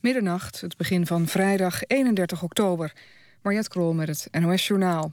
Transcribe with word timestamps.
Middernacht, 0.00 0.60
het 0.60 0.76
begin 0.76 1.06
van 1.06 1.26
vrijdag 1.26 1.82
31 1.86 2.42
oktober. 2.42 2.92
Mariette 3.42 3.68
Krol 3.68 3.92
met 3.92 4.08
het 4.08 4.28
NOS 4.40 4.66
Journaal. 4.66 5.12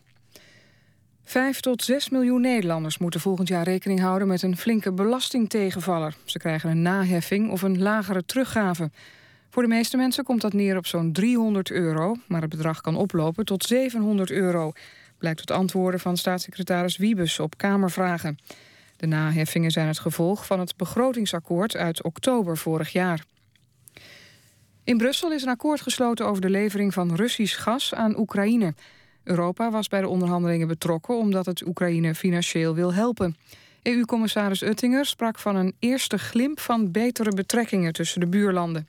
Vijf 1.23 1.59
tot 1.59 1.83
zes 1.83 2.09
miljoen 2.09 2.41
Nederlanders 2.41 2.97
moeten 2.97 3.19
volgend 3.19 3.47
jaar 3.47 3.63
rekening 3.63 3.99
houden... 3.99 4.27
met 4.27 4.41
een 4.41 4.57
flinke 4.57 4.91
belastingtegenvaller. 4.91 6.15
Ze 6.25 6.37
krijgen 6.37 6.69
een 6.69 6.81
naheffing 6.81 7.51
of 7.51 7.61
een 7.61 7.81
lagere 7.81 8.25
teruggave. 8.25 8.91
Voor 9.49 9.63
de 9.63 9.69
meeste 9.69 9.97
mensen 9.97 10.23
komt 10.23 10.41
dat 10.41 10.53
neer 10.53 10.77
op 10.77 10.85
zo'n 10.85 11.11
300 11.11 11.71
euro... 11.71 12.15
maar 12.27 12.41
het 12.41 12.49
bedrag 12.49 12.81
kan 12.81 12.95
oplopen 12.95 13.45
tot 13.45 13.63
700 13.63 14.31
euro... 14.31 14.71
blijkt 15.17 15.39
uit 15.39 15.59
antwoorden 15.59 15.99
van 15.99 16.17
staatssecretaris 16.17 16.97
Wiebes 16.97 17.39
op 17.39 17.57
Kamervragen. 17.57 18.37
De 18.97 19.07
naheffingen 19.07 19.71
zijn 19.71 19.87
het 19.87 19.99
gevolg 19.99 20.45
van 20.45 20.59
het 20.59 20.77
begrotingsakkoord 20.77 21.75
uit 21.75 22.03
oktober 22.03 22.57
vorig 22.57 22.91
jaar. 22.91 23.23
In 24.85 24.97
Brussel 24.97 25.31
is 25.31 25.43
een 25.43 25.49
akkoord 25.49 25.81
gesloten 25.81 26.25
over 26.25 26.41
de 26.41 26.49
levering 26.49 26.93
van 26.93 27.15
Russisch 27.15 27.63
gas 27.63 27.93
aan 27.93 28.19
Oekraïne. 28.19 28.73
Europa 29.23 29.71
was 29.71 29.87
bij 29.87 30.01
de 30.01 30.07
onderhandelingen 30.07 30.67
betrokken 30.67 31.17
omdat 31.17 31.45
het 31.45 31.67
Oekraïne 31.67 32.15
financieel 32.15 32.75
wil 32.75 32.93
helpen. 32.93 33.35
EU-commissaris 33.81 34.61
Uttinger 34.61 35.05
sprak 35.05 35.39
van 35.39 35.55
een 35.55 35.75
eerste 35.79 36.17
glimp 36.17 36.59
van 36.59 36.91
betere 36.91 37.29
betrekkingen 37.31 37.93
tussen 37.93 38.19
de 38.19 38.27
buurlanden. 38.27 38.87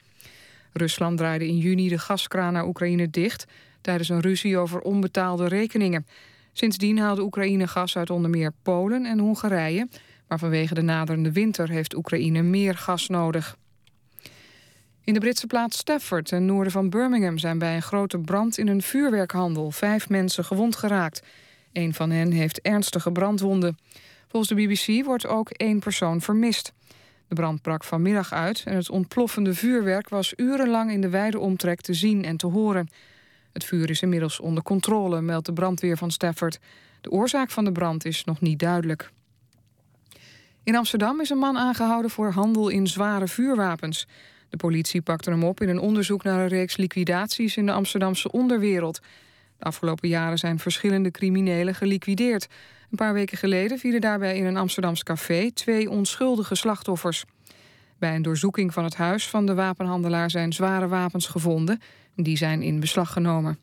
Rusland 0.72 1.18
draaide 1.18 1.46
in 1.46 1.58
juni 1.58 1.88
de 1.88 1.98
gaskraan 1.98 2.52
naar 2.52 2.66
Oekraïne 2.66 3.10
dicht 3.10 3.44
tijdens 3.80 4.08
een 4.08 4.20
ruzie 4.20 4.58
over 4.58 4.80
onbetaalde 4.80 5.48
rekeningen. 5.48 6.06
Sindsdien 6.52 6.98
haalde 6.98 7.22
Oekraïne 7.22 7.66
gas 7.66 7.96
uit 7.96 8.10
onder 8.10 8.30
meer 8.30 8.52
Polen 8.62 9.06
en 9.06 9.18
Hongarije, 9.18 9.88
maar 10.28 10.38
vanwege 10.38 10.74
de 10.74 10.82
naderende 10.82 11.32
winter 11.32 11.68
heeft 11.68 11.96
Oekraïne 11.96 12.42
meer 12.42 12.74
gas 12.74 13.08
nodig. 13.08 13.56
In 15.06 15.14
de 15.14 15.20
Britse 15.20 15.46
plaats 15.46 15.78
Stafford, 15.78 16.26
ten 16.26 16.44
noorden 16.44 16.72
van 16.72 16.90
Birmingham... 16.90 17.38
zijn 17.38 17.58
bij 17.58 17.74
een 17.74 17.82
grote 17.82 18.18
brand 18.18 18.58
in 18.58 18.68
een 18.68 18.82
vuurwerkhandel 18.82 19.70
vijf 19.70 20.08
mensen 20.08 20.44
gewond 20.44 20.76
geraakt. 20.76 21.22
Een 21.72 21.94
van 21.94 22.10
hen 22.10 22.30
heeft 22.30 22.60
ernstige 22.60 23.12
brandwonden. 23.12 23.78
Volgens 24.28 24.52
de 24.52 24.66
BBC 24.66 25.04
wordt 25.04 25.26
ook 25.26 25.50
één 25.50 25.78
persoon 25.78 26.20
vermist. 26.20 26.72
De 27.28 27.34
brand 27.34 27.62
brak 27.62 27.84
vanmiddag 27.84 28.32
uit 28.32 28.62
en 28.64 28.76
het 28.76 28.90
ontploffende 28.90 29.54
vuurwerk... 29.54 30.08
was 30.08 30.32
urenlang 30.36 30.90
in 30.90 31.00
de 31.00 31.08
wijde 31.08 31.38
omtrek 31.38 31.80
te 31.80 31.94
zien 31.94 32.24
en 32.24 32.36
te 32.36 32.46
horen. 32.46 32.88
Het 33.52 33.64
vuur 33.64 33.90
is 33.90 34.02
inmiddels 34.02 34.40
onder 34.40 34.62
controle, 34.62 35.20
meldt 35.20 35.46
de 35.46 35.52
brandweer 35.52 35.96
van 35.96 36.10
Stafford. 36.10 36.58
De 37.00 37.10
oorzaak 37.10 37.50
van 37.50 37.64
de 37.64 37.72
brand 37.72 38.04
is 38.04 38.24
nog 38.24 38.40
niet 38.40 38.58
duidelijk. 38.58 39.10
In 40.62 40.76
Amsterdam 40.76 41.20
is 41.20 41.30
een 41.30 41.38
man 41.38 41.58
aangehouden 41.58 42.10
voor 42.10 42.30
handel 42.30 42.68
in 42.68 42.86
zware 42.86 43.28
vuurwapens... 43.28 44.06
De 44.50 44.56
politie 44.56 45.02
pakte 45.02 45.30
hem 45.30 45.44
op 45.44 45.60
in 45.60 45.68
een 45.68 45.78
onderzoek 45.78 46.22
naar 46.22 46.40
een 46.40 46.48
reeks 46.48 46.76
liquidaties 46.76 47.56
in 47.56 47.66
de 47.66 47.72
Amsterdamse 47.72 48.30
onderwereld. 48.30 49.00
De 49.58 49.64
afgelopen 49.64 50.08
jaren 50.08 50.38
zijn 50.38 50.58
verschillende 50.58 51.10
criminelen 51.10 51.74
geliquideerd. 51.74 52.46
Een 52.90 52.96
paar 52.96 53.12
weken 53.12 53.38
geleden 53.38 53.78
vielen 53.78 54.00
daarbij 54.00 54.36
in 54.36 54.44
een 54.44 54.56
Amsterdams 54.56 55.02
café 55.02 55.50
twee 55.50 55.90
onschuldige 55.90 56.54
slachtoffers. 56.54 57.24
Bij 57.98 58.14
een 58.14 58.22
doorzoeking 58.22 58.72
van 58.72 58.84
het 58.84 58.96
huis 58.96 59.28
van 59.28 59.46
de 59.46 59.54
wapenhandelaar 59.54 60.30
zijn 60.30 60.52
zware 60.52 60.88
wapens 60.88 61.26
gevonden. 61.26 61.80
Die 62.16 62.36
zijn 62.36 62.62
in 62.62 62.80
beslag 62.80 63.12
genomen. 63.12 63.58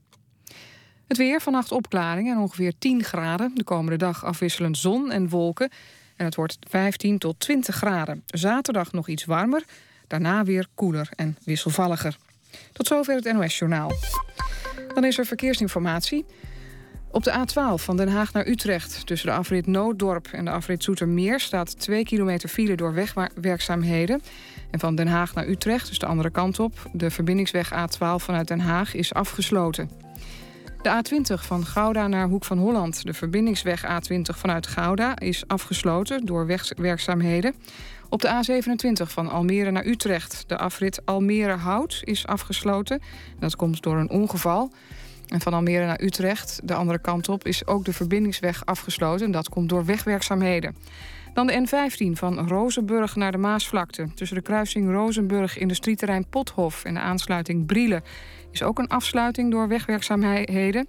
Het 1.07 1.17
weer, 1.17 1.41
vannacht 1.41 1.71
opklaring 1.71 2.29
en 2.29 2.37
ongeveer 2.37 2.73
10 2.77 3.03
graden. 3.03 3.51
De 3.55 3.63
komende 3.63 3.97
dag 3.97 4.25
afwisselend 4.25 4.77
zon 4.77 5.11
en 5.11 5.29
wolken. 5.29 5.69
En 6.15 6.25
het 6.25 6.35
wordt 6.35 6.57
15 6.69 7.17
tot 7.17 7.39
20 7.39 7.75
graden. 7.75 8.23
Zaterdag 8.25 8.91
nog 8.91 9.07
iets 9.07 9.25
warmer. 9.25 9.63
Daarna 10.13 10.43
weer 10.43 10.67
koeler 10.75 11.09
en 11.15 11.37
wisselvalliger. 11.45 12.17
Tot 12.71 12.87
zover 12.87 13.15
het 13.15 13.33
NOS-journaal. 13.33 13.91
Dan 14.93 15.03
is 15.03 15.17
er 15.17 15.25
verkeersinformatie. 15.25 16.25
Op 17.11 17.23
de 17.23 17.31
A12 17.31 17.83
van 17.83 17.97
Den 17.97 18.07
Haag 18.07 18.33
naar 18.33 18.47
Utrecht... 18.47 19.05
tussen 19.05 19.29
de 19.29 19.35
afrit 19.35 19.67
Nooddorp 19.67 20.27
en 20.31 20.45
de 20.45 20.51
afrit 20.51 20.83
Zoetermeer... 20.83 21.39
staat 21.39 21.79
2 21.79 22.03
kilometer 22.03 22.49
file 22.49 22.75
door 22.75 22.93
wegwerkzaamheden. 22.93 24.21
En 24.71 24.79
van 24.79 24.95
Den 24.95 25.07
Haag 25.07 25.33
naar 25.33 25.47
Utrecht, 25.47 25.87
dus 25.87 25.99
de 25.99 26.05
andere 26.05 26.29
kant 26.29 26.59
op... 26.59 26.89
de 26.91 27.11
verbindingsweg 27.11 27.71
A12 27.73 28.15
vanuit 28.15 28.47
Den 28.47 28.59
Haag 28.59 28.93
is 28.93 29.13
afgesloten. 29.13 29.89
De 30.81 31.03
A20 31.03 31.41
van 31.41 31.65
Gouda 31.65 32.07
naar 32.07 32.27
Hoek 32.27 32.45
van 32.45 32.57
Holland. 32.57 33.05
De 33.05 33.13
verbindingsweg 33.13 33.85
A20 33.85 34.21
vanuit 34.21 34.67
Gouda 34.67 35.19
is 35.19 35.47
afgesloten 35.47 36.25
door 36.25 36.45
wegwerkzaamheden. 36.45 37.53
Op 38.13 38.21
de 38.21 38.61
A27 38.61 39.11
van 39.11 39.29
Almere 39.29 39.71
naar 39.71 39.85
Utrecht. 39.85 40.43
De 40.47 40.57
afrit 40.57 41.05
Almere-Hout 41.05 41.99
is 42.03 42.27
afgesloten. 42.27 43.01
Dat 43.39 43.55
komt 43.55 43.81
door 43.81 43.97
een 43.97 44.09
ongeval. 44.09 44.71
En 45.27 45.41
van 45.41 45.53
Almere 45.53 45.85
naar 45.85 46.01
Utrecht, 46.01 46.59
de 46.63 46.73
andere 46.73 46.99
kant 46.99 47.29
op, 47.29 47.45
is 47.45 47.67
ook 47.67 47.85
de 47.85 47.93
verbindingsweg 47.93 48.65
afgesloten. 48.65 49.31
Dat 49.31 49.49
komt 49.49 49.69
door 49.69 49.85
wegwerkzaamheden. 49.85 50.75
Dan 51.33 51.47
de 51.47 51.67
N15 51.67 52.11
van 52.11 52.47
Rozenburg 52.47 53.15
naar 53.15 53.31
de 53.31 53.37
Maasvlakte. 53.37 54.07
Tussen 54.15 54.37
de 54.37 54.43
kruising 54.43 54.91
Rozenburg 54.91 55.57
industrieterrein 55.57 56.25
Pothof 56.29 56.83
en 56.83 56.93
de 56.93 56.99
aansluiting 56.99 57.65
Brielen 57.65 58.03
is 58.51 58.63
ook 58.63 58.79
een 58.79 58.87
afsluiting 58.87 59.51
door 59.51 59.67
wegwerkzaamheden. 59.67 60.87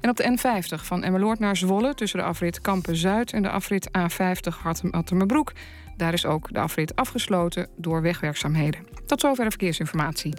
En 0.00 0.10
op 0.10 0.16
de 0.16 0.38
N50 0.38 0.84
van 0.84 1.02
Emmeloord 1.02 1.38
naar 1.38 1.56
Zwolle 1.56 1.94
tussen 1.94 2.18
de 2.18 2.24
afrit 2.24 2.60
Kampen 2.60 2.96
Zuid 2.96 3.32
en 3.32 3.42
de 3.42 3.50
afrit 3.50 3.88
A50 3.88 4.62
Hartem-Attemerbroek 4.62 5.52
daar 5.96 6.12
is 6.12 6.26
ook 6.26 6.52
de 6.52 6.58
afrit 6.58 6.96
afgesloten 6.96 7.68
door 7.76 8.02
wegwerkzaamheden. 8.02 8.86
Tot 9.06 9.20
zover 9.20 9.44
de 9.44 9.50
verkeersinformatie. 9.50 10.34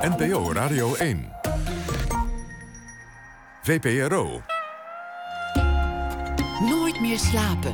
NPO 0.00 0.52
Radio 0.52 0.94
1. 0.94 1.32
VPRO. 3.62 4.42
Nooit 6.60 7.00
meer 7.00 7.18
slapen. 7.18 7.72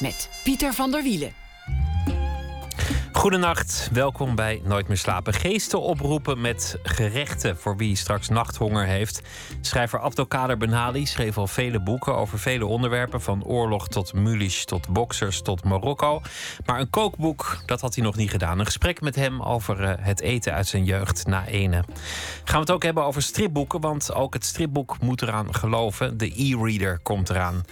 Met 0.00 0.28
Pieter 0.44 0.72
van 0.72 0.90
der 0.90 1.02
Wielen. 1.02 1.41
Goedenacht, 3.12 3.88
welkom 3.92 4.34
bij 4.34 4.60
Nooit 4.64 4.88
meer 4.88 4.96
slapen. 4.96 5.32
Geesten 5.32 5.80
oproepen 5.80 6.40
met 6.40 6.78
gerechten 6.82 7.56
voor 7.56 7.76
wie 7.76 7.96
straks 7.96 8.28
nachthonger 8.28 8.86
heeft. 8.86 9.22
Schrijver 9.60 10.00
Abdelkader 10.00 10.56
Benali 10.56 11.06
schreef 11.06 11.38
al 11.38 11.46
vele 11.46 11.80
boeken 11.80 12.16
over 12.16 12.38
vele 12.38 12.66
onderwerpen, 12.66 13.20
van 13.20 13.44
oorlog 13.44 13.88
tot 13.88 14.14
mulish 14.14 14.64
tot 14.64 14.88
boxers 14.88 15.42
tot 15.42 15.64
Marokko. 15.64 16.20
Maar 16.66 16.80
een 16.80 16.90
kookboek, 16.90 17.62
dat 17.66 17.80
had 17.80 17.94
hij 17.94 18.04
nog 18.04 18.16
niet 18.16 18.30
gedaan. 18.30 18.58
Een 18.58 18.64
gesprek 18.64 19.00
met 19.00 19.14
hem 19.14 19.42
over 19.42 19.82
eh, 19.84 19.92
het 19.98 20.20
eten 20.20 20.52
uit 20.52 20.66
zijn 20.66 20.84
jeugd 20.84 21.26
na 21.26 21.46
ene. 21.46 21.84
Gaan 22.44 22.54
we 22.54 22.60
het 22.60 22.70
ook 22.70 22.82
hebben 22.82 23.04
over 23.04 23.22
stripboeken, 23.22 23.80
want 23.80 24.14
ook 24.14 24.34
het 24.34 24.44
stripboek 24.44 25.00
moet 25.00 25.22
eraan 25.22 25.54
geloven. 25.54 26.18
De 26.18 26.32
e-reader 26.36 26.98
komt 27.02 27.30
eraan. 27.30 27.64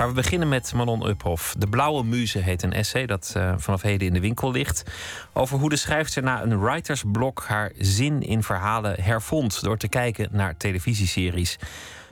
Maar 0.00 0.08
we 0.08 0.14
beginnen 0.14 0.48
met 0.48 0.72
Manon 0.74 1.08
Uphoff. 1.08 1.54
De 1.58 1.66
Blauwe 1.66 2.04
Muze 2.04 2.38
heet 2.38 2.62
een 2.62 2.72
essay 2.72 3.06
dat 3.06 3.34
uh, 3.36 3.54
vanaf 3.56 3.82
heden 3.82 4.06
in 4.06 4.12
de 4.12 4.20
winkel 4.20 4.50
ligt. 4.50 4.82
Over 5.32 5.58
hoe 5.58 5.68
de 5.68 5.76
schrijfster 5.76 6.22
na 6.22 6.42
een 6.42 6.60
writersblok 6.60 7.44
haar 7.46 7.72
zin 7.78 8.22
in 8.22 8.42
verhalen 8.42 9.02
hervond. 9.02 9.62
door 9.62 9.76
te 9.76 9.88
kijken 9.88 10.28
naar 10.32 10.56
televisieseries. 10.56 11.58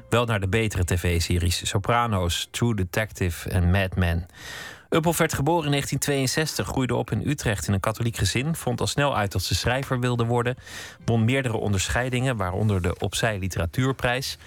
Wel 0.08 0.24
naar 0.24 0.40
de 0.40 0.48
betere 0.48 0.84
tv-series: 0.84 1.68
Sopranos, 1.68 2.48
True 2.50 2.74
Detective 2.74 3.50
en 3.50 3.70
Mad 3.70 3.96
Men. 3.96 4.26
Uphoff 4.90 5.18
werd 5.18 5.34
geboren 5.34 5.64
in 5.64 5.70
1962, 5.70 6.66
groeide 6.66 6.94
op 6.94 7.10
in 7.10 7.28
Utrecht 7.28 7.66
in 7.66 7.72
een 7.72 7.80
katholiek 7.80 8.16
gezin, 8.16 8.54
vond 8.54 8.80
al 8.80 8.86
snel 8.86 9.16
uit 9.16 9.32
dat 9.32 9.42
ze 9.42 9.54
schrijver 9.54 10.00
wilde 10.00 10.24
worden, 10.24 10.56
won 11.04 11.24
meerdere 11.24 11.56
onderscheidingen, 11.56 12.36
waaronder 12.36 12.82
de 12.82 12.98
Opzij 12.98 13.38
Literatuurprijs. 13.38 14.38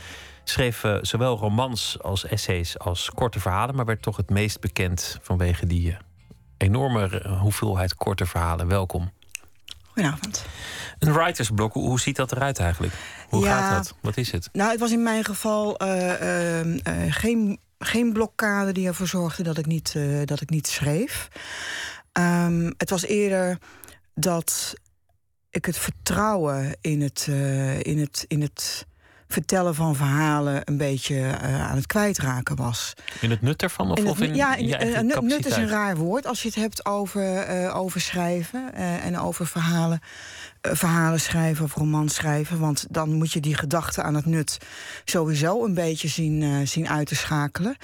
Schreef 0.44 0.84
uh, 0.84 0.98
zowel 1.02 1.38
romans 1.38 1.98
als 2.02 2.26
essays 2.26 2.80
als 2.80 3.10
korte 3.10 3.40
verhalen, 3.40 3.76
maar 3.76 3.86
werd 3.86 4.02
toch 4.02 4.18
het 4.18 4.30
meest 4.30 4.60
bekend 4.60 5.20
vanwege 5.22 5.66
die 5.66 5.90
uh, 5.90 5.96
enorme 6.58 7.20
eh, 7.20 7.40
hoeveelheid 7.42 7.96
korte 7.96 8.26
verhalen. 8.26 8.68
Welkom. 8.68 9.12
Goedenavond. 9.88 10.46
Een 11.00 11.14
writersblok, 11.14 11.74
hoe 11.74 12.00
ziet 12.00 12.16
dat 12.16 12.32
eruit 12.32 12.60
eigenlijk? 12.60 12.94
Hoe 13.30 13.46
gaat 13.46 13.76
dat? 13.76 13.96
Wat 14.02 14.18
is 14.18 14.32
het? 14.32 14.50
Nou, 14.52 14.72
het 14.72 14.80
was 14.80 14.92
in 14.92 15.04
mijn 15.04 15.24
geval 15.24 15.80
geen, 17.10 17.60
geen 17.80 18.14
blokkade 18.14 18.72
die 18.72 18.88
ervoor 18.88 19.08
zorgde 19.08 19.44
dat 19.44 19.58
ik 19.58 19.66
niet, 19.66 20.00
dat 20.26 20.42
ik 20.42 20.50
niet 20.50 20.68
schreef. 20.68 21.28
Um, 22.14 22.74
het 22.78 22.90
was 22.90 23.06
eerder 23.06 23.58
dat 24.14 24.74
ik 25.50 25.66
het 25.66 25.78
vertrouwen 25.78 26.78
in 26.82 27.02
het, 27.02 27.28
in 27.82 28.00
het, 28.00 28.26
in 28.28 28.42
het 28.42 28.86
vertellen 29.32 29.76
van 29.76 29.96
verhalen 29.96 30.62
een 30.66 30.78
beetje 30.78 31.38
aan 31.42 31.76
het 31.76 31.86
kwijtraken 31.86 32.56
was. 32.56 32.94
In 33.22 33.30
het 33.30 33.42
nut 33.42 33.64
ervan? 33.64 33.92
Of 33.92 33.98
in, 33.98 34.08
of 34.08 34.20
in 34.20 34.36
ja, 34.36 34.56
in, 34.56 35.06
nut 35.06 35.46
is 35.46 35.56
een 35.56 35.68
raar 35.68 35.98
woord 35.98 36.26
als 36.26 36.42
je 36.42 36.48
het 36.48 36.58
hebt 36.58 36.86
over, 36.86 37.72
over 37.74 38.02
schrijven 38.02 38.74
en 38.74 39.20
over 39.20 39.48
verhalen. 39.48 40.00
verhalen 40.62 41.20
schrijven 41.20 41.66
of 41.66 41.76
romans 41.76 42.14
schrijven. 42.14 42.60
Want 42.60 42.86
dan 42.90 43.14
moet 43.14 43.32
je 43.32 43.40
die 43.40 43.56
gedachten 43.56 44.04
aan 44.04 44.16
het 44.16 44.26
nut 44.26 44.58
sowieso 45.06 45.66
een 45.66 45.74
beetje 45.74 46.08
zien, 46.08 46.68
zien 46.68 46.90
uit 46.90 47.08
te 47.08 47.16
schakelen. 47.16 47.76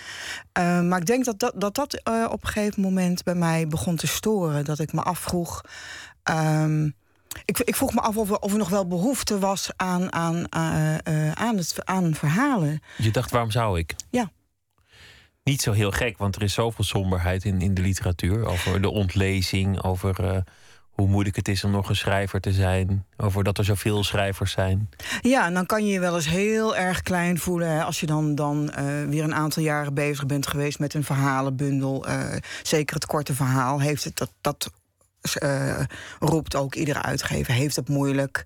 maar 0.53 0.99
ik 0.99 1.05
denk 1.05 1.25
dat 1.25 1.39
dat, 1.39 1.53
dat, 1.55 1.75
dat 1.75 2.01
op 2.29 2.43
een 2.43 2.49
gegeven 2.49 2.81
moment 2.81 3.23
bij 3.23 3.35
mij 3.35 3.67
begon 3.67 3.95
te 3.95 4.07
storen. 4.07 4.65
Dat 4.65 4.79
ik 4.79 4.93
me 4.93 5.01
afvroeg. 5.01 5.61
Um, 6.23 6.95
ik, 7.45 7.59
ik, 7.59 7.75
vroeg 7.75 7.93
me 7.93 8.01
af 8.01 8.17
of 8.17 8.29
er, 8.29 8.39
of 8.39 8.51
er, 8.51 8.57
nog 8.57 8.69
wel 8.69 8.87
behoefte 8.87 9.39
was 9.39 9.69
aan, 9.75 10.13
aan, 10.13 10.35
uh, 10.35 11.31
aan, 11.31 11.57
het, 11.57 11.85
aan 11.85 12.15
verhalen. 12.15 12.81
Je 12.97 13.11
dacht, 13.11 13.31
waarom 13.31 13.51
zou 13.51 13.79
ik? 13.79 13.95
Ja. 14.09 14.31
Niet 15.43 15.61
zo 15.61 15.71
heel 15.71 15.91
gek, 15.91 16.17
want 16.17 16.35
er 16.35 16.41
is 16.41 16.53
zoveel 16.53 16.83
somberheid 16.83 17.43
in, 17.43 17.61
in 17.61 17.73
de 17.73 17.81
literatuur. 17.81 18.45
Over 18.45 18.81
de 18.81 18.89
ontlezing, 18.89 19.83
over 19.83 20.23
uh, 20.23 20.37
hoe 20.89 21.07
moeilijk 21.07 21.35
het 21.35 21.47
is 21.47 21.63
om 21.63 21.71
nog 21.71 21.89
een 21.89 21.95
schrijver 21.95 22.39
te 22.39 22.51
zijn. 22.51 23.05
Over 23.17 23.43
dat 23.43 23.57
er 23.57 23.65
zoveel 23.65 24.03
schrijvers 24.03 24.51
zijn. 24.51 24.89
Ja, 25.21 25.45
en 25.45 25.53
dan 25.53 25.65
kan 25.65 25.85
je 25.85 25.91
je 25.91 25.99
wel 25.99 26.15
eens 26.15 26.29
heel 26.29 26.75
erg 26.75 27.01
klein 27.01 27.39
voelen. 27.39 27.69
Hè, 27.69 27.83
als 27.83 27.99
je 27.99 28.05
dan, 28.05 28.35
dan 28.35 28.71
weer 29.09 29.23
een 29.23 29.35
aantal 29.35 29.63
jaren 29.63 29.93
bezig 29.93 30.25
bent 30.25 30.47
geweest 30.47 30.79
met 30.79 30.93
een 30.93 31.03
verhalenbundel. 31.03 32.05
zeker 32.63 32.95
het 32.95 33.05
korte 33.05 33.33
verhaal 33.33 33.79
heeft 33.79 34.03
het 34.03 34.17
dat. 34.17 34.31
dat 34.41 34.71
uh, 35.35 35.79
roept 36.19 36.55
ook 36.55 36.75
iedere 36.75 37.01
uitgever, 37.01 37.53
heeft 37.53 37.75
het 37.75 37.89
moeilijk. 37.89 38.45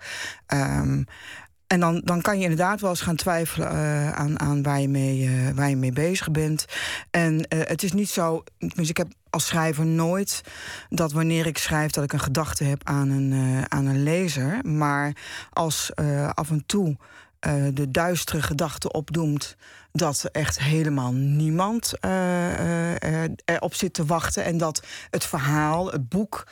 Um, 0.54 1.06
en 1.68 1.80
dan, 1.80 2.02
dan 2.04 2.22
kan 2.22 2.38
je 2.38 2.44
inderdaad 2.44 2.82
wel 2.82 2.90
eens 2.90 3.02
gaan 3.02 3.16
twijfelen 3.16 3.72
uh, 3.74 4.12
aan, 4.12 4.40
aan 4.40 4.64
waar, 4.64 4.82
je 4.82 4.90
mee, 4.90 5.20
uh, 5.20 5.50
waar 5.50 5.70
je 5.70 5.76
mee 5.76 5.92
bezig 5.92 6.32
bent. 6.32 6.66
En 7.12 7.46
het 7.50 7.84
is 7.84 7.92
niet 7.92 8.10
zo. 8.10 8.44
Dus 8.58 8.90
ik 8.90 8.98
heb 8.98 9.08
als 9.30 9.46
schrijver 9.46 9.86
nooit 9.86 10.42
dat 10.90 11.12
wanneer 11.12 11.46
ik 11.46 11.58
schrijf 11.58 11.92
dat 11.92 12.04
ik 12.04 12.14
een 12.14 12.20
gedachte 12.20 12.64
heb 12.64 12.82
aan 12.84 13.10
een, 13.10 13.66
aan 13.72 13.86
een 13.86 14.04
lezer. 14.04 14.66
Maar 14.66 15.16
als 15.50 15.92
af 16.34 16.50
en 16.50 16.64
toe 16.66 16.98
de 17.74 17.92
duistere 17.92 18.42
gedachte 18.42 18.92
opdoemt 18.92 19.56
dat 19.92 20.30
echt 20.32 20.60
helemaal 20.60 21.12
niemand 21.14 21.94
uh, 22.06 22.12
uh, 22.12 23.24
erop 23.46 23.74
zit 23.74 23.94
te 23.94 24.06
wachten. 24.06 24.44
En 24.44 24.58
dat 24.58 24.86
het 25.10 25.26
verhaal, 25.26 25.92
het 25.92 26.10
boek, 26.10 26.48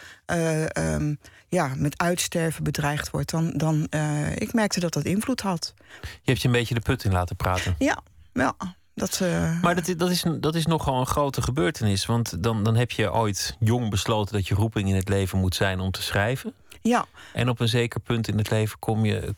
um, 0.78 1.20
ja, 1.48 1.72
met 1.76 1.98
uitsterven 1.98 2.64
bedreigd 2.64 3.10
wordt. 3.10 3.30
Dan, 3.30 3.52
dan 3.56 3.88
ik 4.36 4.54
merkte 4.54 4.80
dat 4.80 4.94
dat 4.94 5.06
invloed 5.06 5.42
had. 5.42 5.74
Je 6.02 6.08
hebt 6.24 6.42
je 6.42 6.48
een 6.48 6.54
beetje 6.54 6.74
de 6.74 6.82
put 6.82 7.04
in 7.04 7.12
laten 7.12 7.36
praten. 7.36 7.76
Ja, 7.78 7.98
ja. 8.34 8.56
Dat, 8.94 9.22
Maar 9.62 9.76
dat, 9.76 9.94
dat, 9.98 10.10
is, 10.10 10.26
dat 10.40 10.56
is 10.56 10.66
nogal 10.66 11.00
een 11.00 11.06
grote 11.06 11.42
gebeurtenis. 11.42 12.06
Want 12.06 12.44
dan, 12.44 12.64
dan 12.64 12.76
heb 12.76 12.92
je 12.92 13.14
ooit 13.14 13.56
jong 13.60 13.90
besloten 13.90 14.34
dat 14.34 14.48
je 14.48 14.56
roeping 14.56 14.90
in 14.90 14.96
het 14.96 15.10
leven 15.10 15.40
moet 15.40 15.56
zijn 15.56 15.80
om 15.80 15.92
te 15.92 16.02
schrijven. 16.02 16.54
Ja. 16.82 17.06
En 17.34 17.50
op 17.50 17.60
een 17.60 17.68
zeker 17.68 18.00
punt 18.00 18.28
in 18.28 18.38
het 18.38 18.50
leven 18.50 18.80
kom 18.80 19.06
je, 19.06 19.36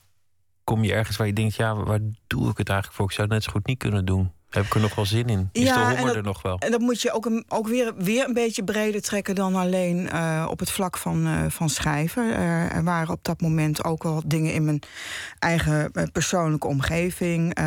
kom 0.72 0.84
je 0.84 0.94
ergens 0.94 1.18
waar 1.18 1.28
je 1.28 1.34
denkt, 1.34 1.56
ja, 1.56 1.76
waar 1.76 2.00
doe 2.28 2.50
ik 2.50 2.58
het 2.58 2.70
eigenlijk 2.70 2.98
voor? 2.98 3.06
Ik 3.06 3.12
zou 3.12 3.28
het 3.28 3.36
net 3.36 3.44
zo 3.44 3.52
goed 3.52 3.66
niet 3.66 3.78
kunnen 3.78 4.06
doen. 4.06 4.32
Heb 4.50 4.66
ik 4.66 4.74
er 4.74 4.82
nog 4.82 4.96
wel 4.96 5.06
zin 5.06 5.28
in? 5.28 5.50
Is 5.52 5.64
ja, 5.64 5.90
de 5.90 5.98
honger 5.98 6.16
er 6.16 6.24
nog 6.24 6.42
wel? 6.42 6.58
En 6.58 6.72
dat 6.72 6.80
moet 6.80 7.02
je 7.02 7.12
ook, 7.12 7.26
een, 7.26 7.46
ook 7.48 7.68
weer, 7.68 7.94
weer 7.96 8.28
een 8.28 8.34
beetje 8.34 8.64
breder 8.64 9.02
trekken 9.02 9.36
dan 9.36 9.56
alleen 9.56 10.10
uh, 10.14 10.48
op 10.50 10.60
het 10.60 10.72
vlak 10.72 10.98
van, 10.98 11.28
uh, 11.28 11.46
van 11.48 11.70
schrijven. 11.70 12.26
Uh, 12.26 12.76
er 12.76 12.84
waren 12.84 13.14
op 13.14 13.24
dat 13.24 13.42
moment 13.42 13.84
ook 13.84 14.04
wel 14.04 14.22
dingen 14.26 14.54
in 14.54 14.66
mijn 14.66 14.80
eigen 15.40 15.92
persoonlijke 16.12 16.68
omgeving. 16.68 17.58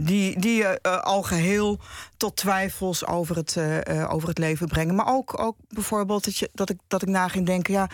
die 0.00 0.40
die 0.40 0.66
al 0.84 1.22
geheel 1.22 1.80
tot 2.16 2.36
twijfels 2.36 3.06
over 3.06 3.36
het, 3.36 3.56
over 4.08 4.28
het 4.28 4.38
leven 4.38 4.68
brengen. 4.68 4.94
Maar 4.94 5.08
ook, 5.08 5.40
ook 5.42 5.56
bijvoorbeeld 5.68 6.24
dat, 6.24 6.36
je, 6.36 6.50
dat, 6.52 6.70
ik, 6.70 6.78
dat 6.88 7.02
ik 7.02 7.08
na 7.08 7.28
ging 7.28 7.46
denken: 7.46 7.74
ja, 7.74 7.88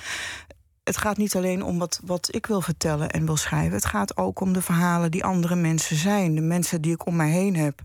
het 0.86 0.96
gaat 0.96 1.16
niet 1.16 1.36
alleen 1.36 1.62
om 1.62 1.78
wat, 1.78 2.00
wat 2.04 2.34
ik 2.34 2.46
wil 2.46 2.60
vertellen 2.60 3.10
en 3.10 3.26
wil 3.26 3.36
schrijven. 3.36 3.72
Het 3.74 3.84
gaat 3.86 4.16
ook 4.16 4.40
om 4.40 4.52
de 4.52 4.62
verhalen 4.62 5.10
die 5.10 5.24
andere 5.24 5.54
mensen 5.54 5.96
zijn. 5.96 6.34
De 6.34 6.40
mensen 6.40 6.80
die 6.82 6.92
ik 6.92 7.06
om 7.06 7.16
mij 7.16 7.30
heen 7.30 7.56
heb. 7.56 7.82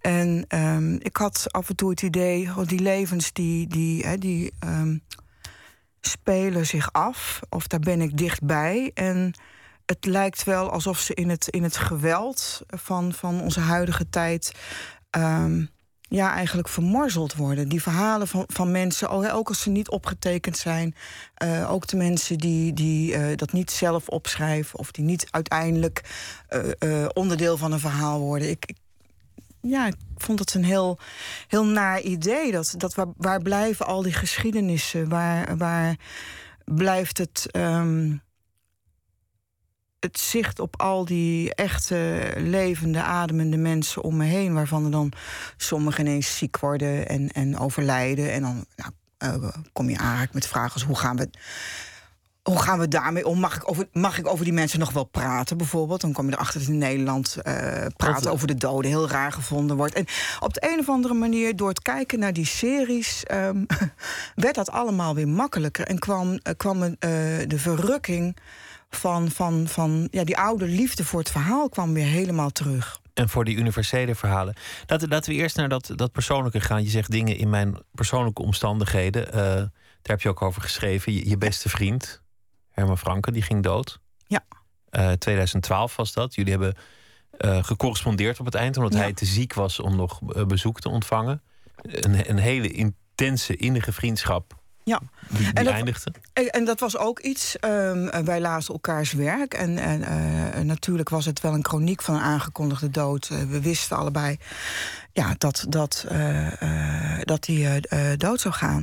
En 0.00 0.44
um, 0.48 0.98
ik 1.02 1.16
had 1.16 1.46
af 1.50 1.68
en 1.68 1.76
toe 1.76 1.90
het 1.90 2.02
idee, 2.02 2.50
die 2.66 2.80
levens 2.80 3.32
die, 3.32 3.66
die, 3.66 4.06
hè, 4.06 4.18
die 4.18 4.52
um, 4.64 5.02
spelen 6.00 6.66
zich 6.66 6.92
af. 6.92 7.40
Of 7.48 7.66
daar 7.66 7.80
ben 7.80 8.00
ik 8.00 8.16
dichtbij. 8.16 8.90
En 8.94 9.34
het 9.86 10.04
lijkt 10.04 10.44
wel 10.44 10.70
alsof 10.70 10.98
ze 10.98 11.14
in 11.14 11.28
het, 11.28 11.48
in 11.48 11.62
het 11.62 11.76
geweld 11.76 12.62
van, 12.66 13.12
van 13.12 13.40
onze 13.40 13.60
huidige 13.60 14.08
tijd. 14.08 14.54
Um, 15.10 15.68
ja, 16.14 16.34
eigenlijk 16.34 16.68
vermorzeld 16.68 17.34
worden. 17.34 17.68
Die 17.68 17.82
verhalen 17.82 18.28
van, 18.28 18.44
van 18.46 18.70
mensen, 18.70 19.08
ook 19.32 19.48
als 19.48 19.62
ze 19.62 19.70
niet 19.70 19.88
opgetekend 19.88 20.56
zijn. 20.56 20.94
Uh, 21.42 21.72
ook 21.72 21.86
de 21.86 21.96
mensen 21.96 22.38
die, 22.38 22.72
die 22.72 23.12
uh, 23.12 23.36
dat 23.36 23.52
niet 23.52 23.70
zelf 23.70 24.08
opschrijven... 24.08 24.78
of 24.78 24.90
die 24.90 25.04
niet 25.04 25.26
uiteindelijk 25.30 26.00
uh, 26.78 27.06
onderdeel 27.12 27.56
van 27.56 27.72
een 27.72 27.80
verhaal 27.80 28.20
worden. 28.20 28.50
Ik, 28.50 28.72
ja, 29.60 29.86
ik 29.86 29.94
vond 30.16 30.38
het 30.38 30.54
een 30.54 30.64
heel, 30.64 30.98
heel 31.48 31.64
naar 31.64 32.00
idee. 32.00 32.52
Dat, 32.52 32.74
dat 32.76 32.94
waar, 32.94 33.12
waar 33.16 33.42
blijven 33.42 33.86
al 33.86 34.02
die 34.02 34.12
geschiedenissen? 34.12 35.08
Waar, 35.08 35.56
waar 35.56 35.96
blijft 36.64 37.18
het... 37.18 37.46
Um, 37.52 38.22
het 40.04 40.18
zicht 40.18 40.58
op 40.58 40.80
al 40.80 41.04
die 41.04 41.54
echte 41.54 42.32
levende, 42.36 43.02
ademende 43.02 43.56
mensen 43.56 44.02
om 44.02 44.16
me 44.16 44.24
heen, 44.24 44.54
waarvan 44.54 44.84
er 44.84 44.90
dan 44.90 45.12
sommigen 45.56 46.06
ineens 46.06 46.36
ziek 46.36 46.58
worden 46.58 47.08
en, 47.08 47.28
en 47.28 47.58
overlijden. 47.58 48.32
En 48.32 48.42
dan 48.42 48.64
nou, 48.76 48.92
uh, 49.42 49.48
kom 49.72 49.90
je 49.90 49.98
aanraak 49.98 50.32
met 50.32 50.46
vragen 50.46 50.72
als 50.72 50.84
hoe 50.84 50.98
gaan 50.98 51.16
we. 51.16 51.30
Hoe 52.42 52.58
gaan 52.58 52.78
we 52.78 52.88
daarmee 52.88 53.26
om? 53.26 53.40
Mag 53.40 53.56
ik, 53.56 53.70
over, 53.70 53.88
mag 53.92 54.18
ik 54.18 54.26
over 54.26 54.44
die 54.44 54.54
mensen 54.54 54.78
nog 54.78 54.92
wel 54.92 55.04
praten, 55.04 55.56
bijvoorbeeld? 55.56 56.00
Dan 56.00 56.12
kom 56.12 56.26
je 56.26 56.32
erachter 56.32 56.60
dat 56.60 56.68
in 56.68 56.78
Nederland 56.78 57.36
uh, 57.42 57.86
praten 57.96 58.30
over 58.30 58.46
de 58.46 58.54
doden 58.54 58.90
heel 58.90 59.08
raar 59.08 59.32
gevonden 59.32 59.76
wordt. 59.76 59.94
En 59.94 60.06
op 60.40 60.54
de 60.54 60.68
een 60.72 60.78
of 60.78 60.88
andere 60.88 61.14
manier, 61.14 61.56
door 61.56 61.68
het 61.68 61.82
kijken 61.82 62.18
naar 62.18 62.32
die 62.32 62.46
series, 62.46 63.24
um, 63.32 63.66
werd 64.34 64.54
dat 64.54 64.70
allemaal 64.70 65.14
weer 65.14 65.28
makkelijker. 65.28 65.86
En 65.86 65.98
kwam, 65.98 66.32
uh, 66.32 66.38
kwam 66.56 66.82
uh, 66.82 66.90
de 67.46 67.58
verrukking 67.58 68.36
van, 68.94 69.30
van, 69.30 69.68
van 69.68 70.08
ja, 70.10 70.24
die 70.24 70.36
oude 70.36 70.66
liefde 70.66 71.04
voor 71.04 71.20
het 71.20 71.30
verhaal 71.30 71.68
kwam 71.68 71.92
weer 71.92 72.06
helemaal 72.06 72.50
terug. 72.50 73.00
En 73.14 73.28
voor 73.28 73.44
die 73.44 73.56
universele 73.56 74.14
verhalen. 74.14 74.54
Laten, 74.86 75.08
laten 75.08 75.32
we 75.32 75.38
eerst 75.38 75.56
naar 75.56 75.68
dat, 75.68 75.90
dat 75.94 76.12
persoonlijke 76.12 76.60
gaan. 76.60 76.82
Je 76.82 76.90
zegt 76.90 77.10
dingen 77.10 77.36
in 77.36 77.50
mijn 77.50 77.76
persoonlijke 77.92 78.42
omstandigheden. 78.42 79.26
Uh, 79.26 79.34
daar 79.34 79.70
heb 80.02 80.20
je 80.20 80.28
ook 80.28 80.42
over 80.42 80.62
geschreven. 80.62 81.12
Je, 81.12 81.28
je, 81.28 81.38
beste 81.38 81.68
vriend, 81.68 82.22
Herman 82.70 82.98
Franke, 82.98 83.32
die 83.32 83.42
ging 83.42 83.62
dood. 83.62 84.00
Ja. 84.26 84.44
Uh, 84.90 85.12
eh, 85.12 85.18
2012 85.18 85.96
was 85.96 86.12
dat. 86.12 86.34
Jullie 86.34 86.50
hebben 86.50 86.74
uh, 87.38 87.64
gecorrespondeerd 87.64 88.40
op 88.40 88.46
het 88.46 88.54
eind, 88.54 88.76
omdat 88.76 88.94
hij 88.94 89.12
te 89.12 89.24
ziek 89.24 89.54
was 89.54 89.80
om 89.80 89.96
nog 89.96 90.20
bezoek 90.46 90.80
te 90.80 90.88
ontvangen. 90.88 91.42
Een, 91.82 92.30
een 92.30 92.38
hele 92.38 92.70
intense, 92.70 93.56
innige 93.56 93.92
vriendschap 93.92 94.62
ja. 94.84 95.00
Die, 95.28 95.50
en, 95.52 95.64
dat, 95.64 95.72
eindigde. 95.72 96.12
En, 96.32 96.64
dat 96.64 96.80
was 96.80 96.96
ook 96.96 97.20
iets. 97.20 97.56
Um, 97.60 98.24
wij 98.24 98.40
lazen 98.40 98.74
elkaars 98.74 99.12
werk. 99.12 99.54
En, 99.54 99.78
en 99.78 100.00
uh, 100.00 100.64
natuurlijk 100.64 101.08
was 101.08 101.24
het 101.24 101.40
wel 101.40 101.54
een 101.54 101.64
chroniek 101.64 102.02
van 102.02 102.14
een 102.14 102.20
aangekondigde 102.20 102.90
dood. 102.90 103.28
Uh, 103.32 103.42
we 103.42 103.60
wisten 103.60 103.96
allebei 103.96 104.38
ja, 105.12 105.34
dat, 105.38 105.64
dat, 105.68 106.06
uh, 106.12 106.48
dat 107.20 107.46
hij 107.46 107.82
dood 108.16 108.40
zou 108.40 108.54
gaan. 108.54 108.82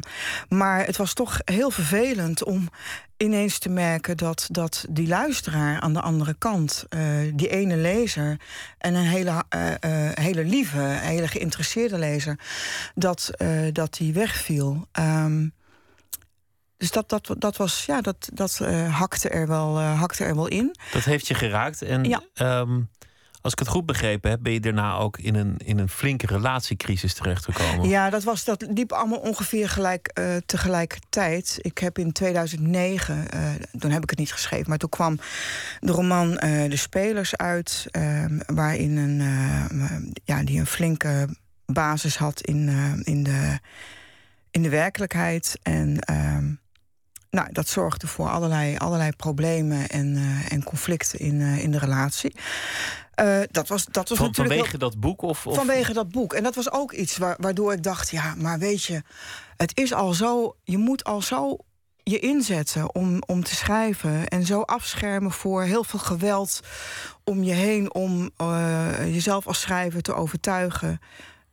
Maar 0.50 0.86
het 0.86 0.98
was 0.98 1.14
toch 1.14 1.40
heel 1.46 1.72
vervelend 1.72 2.44
om 2.44 2.70
ineens 3.18 3.60
te 3.60 3.70
merken 3.70 4.18
dat, 4.18 4.48
dat 4.52 4.86
die 4.90 5.08
luisteraar 5.08 5.80
aan 5.80 5.94
de 5.94 6.02
andere 6.02 6.36
kant, 6.38 6.86
die 7.34 7.50
ene 7.50 7.76
lezer 7.76 8.40
en 8.78 8.94
een 8.94 9.06
hele, 9.06 9.44
hele 10.14 10.44
lieve, 10.44 10.80
hele 10.80 11.28
geïnteresseerde 11.28 11.98
lezer, 11.98 12.40
dat, 12.96 13.32
dat 13.72 13.94
die 13.94 14.14
wegviel. 14.14 14.88
Um, 15.00 15.54
dus 16.82 16.92
dat, 16.92 17.10
dat, 17.10 17.36
dat 17.38 17.58
was, 17.58 17.86
ja, 17.86 18.02
dat, 18.02 18.30
dat 18.34 18.60
uh, 18.62 18.98
hakte, 18.98 19.30
er 19.30 19.48
wel, 19.48 19.80
uh, 19.80 20.00
hakte 20.00 20.24
er 20.24 20.36
wel 20.36 20.48
in. 20.48 20.76
Dat 20.92 21.04
heeft 21.04 21.28
je 21.28 21.34
geraakt. 21.34 21.82
En 21.82 22.04
ja. 22.04 22.22
um, 22.60 22.90
als 23.42 23.54
ik 23.54 23.60
het 23.60 23.68
goed 23.68 23.86
begrepen 23.86 24.30
heb, 24.30 24.40
ben 24.42 24.54
je 24.54 24.60
daarna 24.60 24.98
ook 24.98 25.18
in 25.18 25.36
een, 25.36 25.58
in 25.58 25.80
een 25.80 25.90
flinke 25.90 26.26
relatiecrisis 26.26 27.14
terechtgekomen. 27.14 27.90
Ja, 27.90 28.10
dat, 28.10 28.24
was, 28.24 28.44
dat 28.44 28.66
liep 28.70 28.92
allemaal 28.92 29.20
ongeveer 29.20 29.70
gelijk, 29.70 30.12
uh, 30.20 30.36
tegelijkertijd. 30.46 31.58
Ik 31.62 31.78
heb 31.78 31.98
in 31.98 32.12
2009, 32.12 33.28
toen 33.80 33.92
heb 33.92 34.04
ik 34.04 34.10
het 34.10 34.20
niet 34.20 34.34
geschreven, 34.34 34.70
maar 34.70 34.78
toen 34.78 34.90
kwam 34.90 35.20
de 35.80 35.92
roman 35.92 36.32
De 36.36 36.78
Spelers 36.78 37.36
uit, 37.36 37.88
ehm, 37.92 38.40
waarin 38.46 38.98
een, 38.98 40.16
ja, 40.24 40.44
die 40.44 40.60
een 40.60 40.66
flinke 40.66 41.28
basis 41.66 42.18
had 42.18 42.42
in, 42.42 42.70
in, 43.04 43.24
de, 43.24 43.60
in 44.52 44.62
de 44.62 44.70
werkelijkheid. 44.70 45.60
En. 45.64 46.00
Ehm, 46.00 46.46
nou, 47.32 47.52
dat 47.52 47.68
zorgde 47.68 48.08
voor 48.08 48.30
allerlei, 48.30 48.78
allerlei 48.78 49.12
problemen 49.12 49.90
en, 49.90 50.16
uh, 50.16 50.52
en 50.52 50.64
conflicten 50.64 51.20
in, 51.20 51.40
uh, 51.40 51.64
in 51.64 51.72
de 51.72 51.80
relatie. 51.80 52.36
Uh, 53.16 53.40
dat 53.52 53.68
was, 53.68 53.86
dat 53.86 54.10
was 54.10 54.18
Van, 54.18 54.28
natuurlijk 54.28 54.56
vanwege 54.56 54.78
dat 54.78 55.00
boek? 55.00 55.22
Of, 55.22 55.48
of, 55.48 55.56
Vanwege 55.56 55.94
dat 55.94 56.12
boek. 56.12 56.34
En 56.34 56.44
dat 56.44 56.56
was 56.56 56.72
ook 56.72 56.92
iets 56.92 57.18
wa 57.18 57.36
waardoor 57.40 57.74
ik 57.74 57.84
dacht: 57.84 58.10
ja, 58.10 58.36
maar 58.38 58.60
weet 58.60 58.84
je, 58.84 59.02
het 59.58 59.78
is 59.78 59.94
al 59.94 60.14
zo. 60.14 60.56
Je 60.64 60.78
moet 60.78 61.04
al 61.04 61.22
zo 61.22 61.58
je 62.04 62.20
inzetten 62.20 62.96
om, 62.96 63.24
om 63.26 63.44
te 63.44 63.56
schrijven. 63.56 64.28
En 64.28 64.46
zo 64.46 64.62
afschermen 64.62 65.32
voor 65.32 65.64
heel 65.64 65.84
veel 65.84 66.00
geweld 66.00 66.60
om 67.24 67.44
je 67.44 67.54
heen. 67.54 67.94
Om 67.94 68.30
jezelf 69.06 69.48
als 69.48 69.62
schrijver 69.62 70.02
te 70.02 70.14
overtuigen 70.14 71.00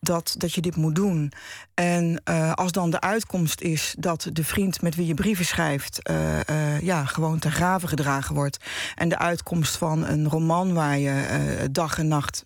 dat, 0.01 0.35
dat 0.39 0.55
je 0.55 0.61
dit 0.61 0.77
moet 0.77 0.95
doen. 0.95 1.33
En 1.79 2.21
uh, 2.25 2.53
als 2.53 2.73
dan 2.73 2.91
de 2.91 3.01
uitkomst 3.01 3.61
is 3.61 3.95
dat 3.99 4.29
de 4.33 4.45
vriend 4.45 4.83
met 4.83 4.95
wie 4.95 5.07
je 5.07 5.15
brieven 5.15 5.45
schrijft, 5.45 6.11
uh, 6.11 6.17
uh, 6.51 6.81
ja, 6.81 7.05
gewoon 7.05 7.39
ter 7.39 7.51
graven 7.51 7.89
gedragen 7.89 8.35
wordt. 8.35 8.59
En 8.95 9.09
de 9.09 9.19
uitkomst 9.19 9.77
van 9.77 10.07
een 10.07 10.29
roman 10.29 10.75
waar 10.75 10.99
je 10.99 11.69
dag 11.71 11.99
en 11.99 12.09
nacht 12.09 12.43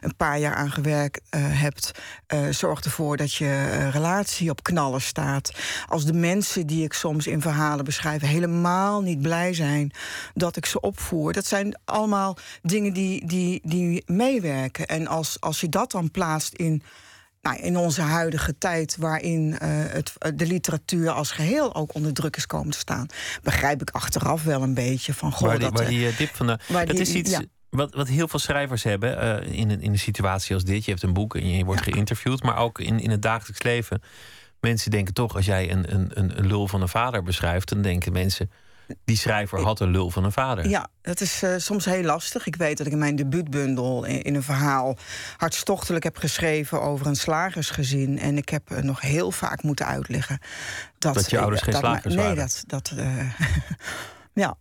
een 0.00 0.16
paar 0.16 0.38
jaar 0.38 0.54
aan 0.54 0.70
gewerkt 0.70 1.20
hebt, 1.36 1.90
zorgt 2.50 2.84
ervoor 2.84 3.16
dat 3.16 3.32
je 3.34 3.88
relatie 3.88 4.50
op 4.50 4.62
knallen 4.62 5.00
staat. 5.00 5.50
Als 5.86 6.04
de 6.04 6.12
mensen 6.12 6.66
die 6.66 6.84
ik 6.84 6.92
soms 6.92 7.26
in 7.26 7.40
verhalen 7.40 7.84
beschrijf 7.84 8.20
helemaal 8.20 9.02
niet 9.02 9.22
blij 9.22 9.54
zijn 9.54 9.90
dat 10.34 10.56
ik 10.56 10.66
ze 10.66 10.80
opvoer. 10.80 11.32
Dat 11.32 11.46
zijn 11.46 11.78
allemaal 11.84 12.36
dingen 12.62 12.92
die, 12.92 13.26
die, 13.26 13.60
die 13.64 14.02
meewerken. 14.06 14.86
En 14.86 15.06
als, 15.06 15.40
als 15.40 15.60
je 15.60 15.68
dat 15.68 15.90
dan 15.90 16.10
plaatst 16.10 16.54
in 16.54 16.82
nou, 17.48 17.60
in 17.62 17.76
onze 17.76 18.00
huidige 18.00 18.58
tijd, 18.58 18.96
waarin 18.96 19.48
uh, 19.48 19.58
het, 19.62 20.12
de 20.34 20.46
literatuur 20.46 21.10
als 21.10 21.30
geheel 21.30 21.74
ook 21.74 21.94
onder 21.94 22.12
druk 22.12 22.36
is 22.36 22.46
komen 22.46 22.70
te 22.70 22.78
staan, 22.78 23.06
begrijp 23.42 23.80
ik 23.82 23.90
achteraf 23.90 24.42
wel 24.42 24.62
een 24.62 24.74
beetje 24.74 25.14
van. 25.14 25.32
Goh, 25.32 25.48
waar 25.48 25.58
die, 25.58 25.70
dat, 25.70 25.78
waar 25.78 25.88
die 25.88 26.14
dip 26.16 26.34
van 26.34 26.46
de. 26.46 26.58
Dat 26.68 26.86
die, 26.86 27.00
is 27.00 27.12
iets. 27.12 27.30
ja. 27.30 27.42
Wat, 27.70 27.94
wat 27.94 28.08
heel 28.08 28.28
veel 28.28 28.38
schrijvers 28.38 28.82
hebben 28.82 29.42
uh, 29.46 29.58
in, 29.58 29.70
een, 29.70 29.80
in 29.80 29.92
een 29.92 29.98
situatie 29.98 30.54
als 30.54 30.64
dit. 30.64 30.84
Je 30.84 30.90
hebt 30.90 31.02
een 31.02 31.12
boek 31.12 31.36
en 31.36 31.50
je 31.56 31.64
wordt 31.64 31.84
Ja. 31.84 31.92
geïnterviewd, 31.92 32.42
maar 32.42 32.56
ook 32.56 32.78
in, 32.78 33.00
in 33.00 33.10
het 33.10 33.22
dagelijks 33.22 33.62
leven. 33.62 34.02
Mensen 34.60 34.90
denken 34.90 35.14
toch, 35.14 35.36
als 35.36 35.46
jij 35.46 35.70
een, 35.70 35.94
een, 35.94 36.38
een 36.38 36.46
lul 36.46 36.68
van 36.68 36.82
een 36.82 36.88
vader 36.88 37.22
beschrijft, 37.22 37.68
dan 37.68 37.82
denken 37.82 38.12
mensen. 38.12 38.50
Die 39.04 39.16
schrijver 39.16 39.60
had 39.60 39.80
een 39.80 39.90
lul 39.90 40.10
van 40.10 40.24
een 40.24 40.32
vader. 40.32 40.68
Ja, 40.68 40.88
dat 41.00 41.20
is 41.20 41.42
uh, 41.42 41.54
soms 41.56 41.84
heel 41.84 42.02
lastig. 42.02 42.46
Ik 42.46 42.56
weet 42.56 42.78
dat 42.78 42.86
ik 42.86 42.92
in 42.92 42.98
mijn 42.98 43.16
debuutbundel 43.16 44.04
in, 44.04 44.22
in, 44.22 44.34
een 44.34 44.42
verhaal 44.42 44.96
hartstochtelijk 45.36 46.04
heb 46.04 46.16
geschreven 46.16 46.82
over 46.82 47.06
een 47.06 47.16
slagersgezin. 47.16 48.18
En 48.18 48.36
ik 48.36 48.48
heb 48.48 48.70
uh, 48.70 48.78
nog 48.78 49.00
heel 49.00 49.30
vaak 49.30 49.62
moeten 49.62 49.86
uitleggen 49.86 50.38
dat. 50.98 51.14
Dat 51.14 51.30
je 51.30 51.38
ouders 51.38 51.62
geen 51.62 51.72
dat, 51.72 51.82
slagers 51.82 52.14
nee, 52.14 52.24
waren. 52.24 52.36
dat. 52.36 52.62
dat 52.66 52.92
uh, 52.96 53.30
ja. 54.44 54.56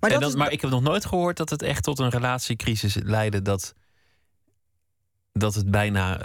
Maar, 0.00 0.10
dat 0.10 0.20
dan, 0.20 0.28
is, 0.28 0.36
maar 0.36 0.52
ik 0.52 0.60
heb 0.60 0.70
nog 0.70 0.82
nooit 0.82 1.06
gehoord 1.06 1.36
dat 1.36 1.50
het 1.50 1.62
echt 1.62 1.82
tot 1.82 1.98
een 1.98 2.10
relatiecrisis 2.10 2.94
leidde. 3.02 3.42
Dat, 3.42 3.74
dat 5.32 5.54
het 5.54 5.70
bijna 5.70 6.20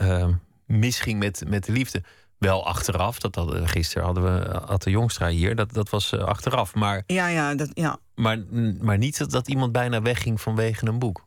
misging 0.66 1.20
met, 1.20 1.44
met 1.48 1.66
de 1.66 1.72
liefde. 1.72 2.04
Wel 2.38 2.66
achteraf, 2.66 3.20
dat 3.20 3.36
hadden, 3.36 3.68
gisteren 3.68 4.06
hadden 4.06 4.24
we 4.24 4.60
had 4.66 4.84
de 4.84 4.90
Jongstra 4.90 5.28
hier, 5.28 5.56
dat, 5.56 5.74
dat 5.74 5.90
was 5.90 6.14
uh, 6.14 6.24
achteraf. 6.24 6.74
Maar, 6.74 7.04
ja, 7.08 7.28
ja, 7.28 7.56
dat, 7.56 7.70
ja. 7.74 7.98
maar, 8.16 8.38
maar 8.82 8.98
niet 8.98 9.18
dat, 9.18 9.32
dat 9.32 9.48
iemand 9.48 9.72
bijna 9.72 10.02
wegging 10.02 10.42
vanwege 10.42 10.88
een 10.88 11.00
boek. 11.00 11.26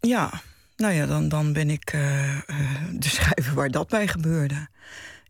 Ja, 0.00 0.30
nou 0.76 0.92
ja, 0.92 1.06
dan, 1.06 1.28
dan 1.28 1.52
ben 1.52 1.70
ik 1.70 1.92
uh, 1.92 2.40
de 2.92 3.08
schrijver 3.08 3.54
waar 3.54 3.70
dat 3.70 3.88
bij 3.88 4.08
gebeurde. 4.08 4.68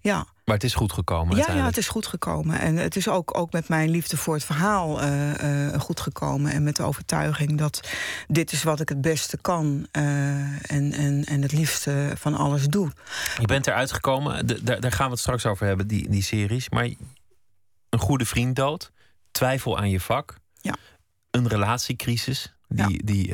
Ja. 0.00 0.26
Maar 0.46 0.54
het 0.54 0.64
is 0.64 0.74
goed 0.74 0.92
gekomen. 0.92 1.36
Ja, 1.36 1.52
ja, 1.52 1.64
het 1.64 1.76
is 1.76 1.88
goed 1.88 2.06
gekomen. 2.06 2.60
En 2.60 2.76
het 2.76 2.96
is 2.96 3.08
ook, 3.08 3.38
ook 3.38 3.52
met 3.52 3.68
mijn 3.68 3.90
liefde 3.90 4.16
voor 4.16 4.34
het 4.34 4.44
verhaal 4.44 5.02
uh, 5.02 5.34
uh, 5.42 5.80
goed 5.80 6.00
gekomen. 6.00 6.52
En 6.52 6.62
met 6.62 6.76
de 6.76 6.82
overtuiging 6.82 7.58
dat 7.58 7.88
dit 8.28 8.52
is 8.52 8.62
wat 8.62 8.80
ik 8.80 8.88
het 8.88 9.00
beste 9.00 9.36
kan. 9.36 9.86
Uh, 9.92 10.02
en, 10.70 10.92
en, 10.92 11.24
en 11.24 11.42
het 11.42 11.52
liefste 11.52 12.12
van 12.14 12.34
alles 12.34 12.66
doe. 12.66 12.92
Je 13.38 13.46
bent 13.46 13.66
eruit 13.66 13.92
gekomen. 13.92 14.46
Daar, 14.46 14.80
daar 14.80 14.92
gaan 14.92 15.06
we 15.06 15.12
het 15.12 15.20
straks 15.20 15.46
over 15.46 15.66
hebben, 15.66 15.86
die, 15.86 16.08
die 16.08 16.22
series. 16.22 16.70
Maar 16.70 16.88
een 17.88 17.98
goede 17.98 18.26
vriend 18.26 18.56
dood. 18.56 18.92
Twijfel 19.30 19.78
aan 19.78 19.90
je 19.90 20.00
vak. 20.00 20.36
Ja. 20.60 20.74
Een 21.30 21.48
relatiecrisis. 21.48 22.54
Die, 22.68 22.90
ja. 22.90 22.98
die 23.04 23.32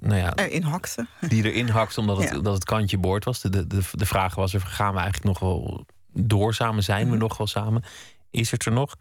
nou 0.00 0.16
ja, 0.20 0.34
erin 0.36 0.62
hakte. 0.62 1.06
Die 1.28 1.44
erin 1.44 1.68
hakte 1.68 2.00
omdat 2.00 2.18
het, 2.18 2.28
Ja. 2.30 2.38
dat 2.38 2.54
het 2.54 2.64
kantje 2.64 2.98
boord 2.98 3.24
was. 3.24 3.40
De, 3.40 3.66
de, 3.66 3.80
de 3.92 4.06
vraag 4.06 4.34
was 4.34 4.54
er, 4.54 4.60
gaan 4.60 4.92
we 4.94 5.00
eigenlijk 5.00 5.26
nog 5.26 5.38
wel 5.38 5.86
door 6.12 6.54
samen? 6.54 6.82
Zijn 6.82 7.04
we 7.04 7.10
Mhm. 7.10 7.18
nog 7.18 7.36
wel 7.36 7.46
samen? 7.46 7.84
Is 8.30 8.50
het 8.50 8.64
er 8.66 8.72
nog? 8.72 8.96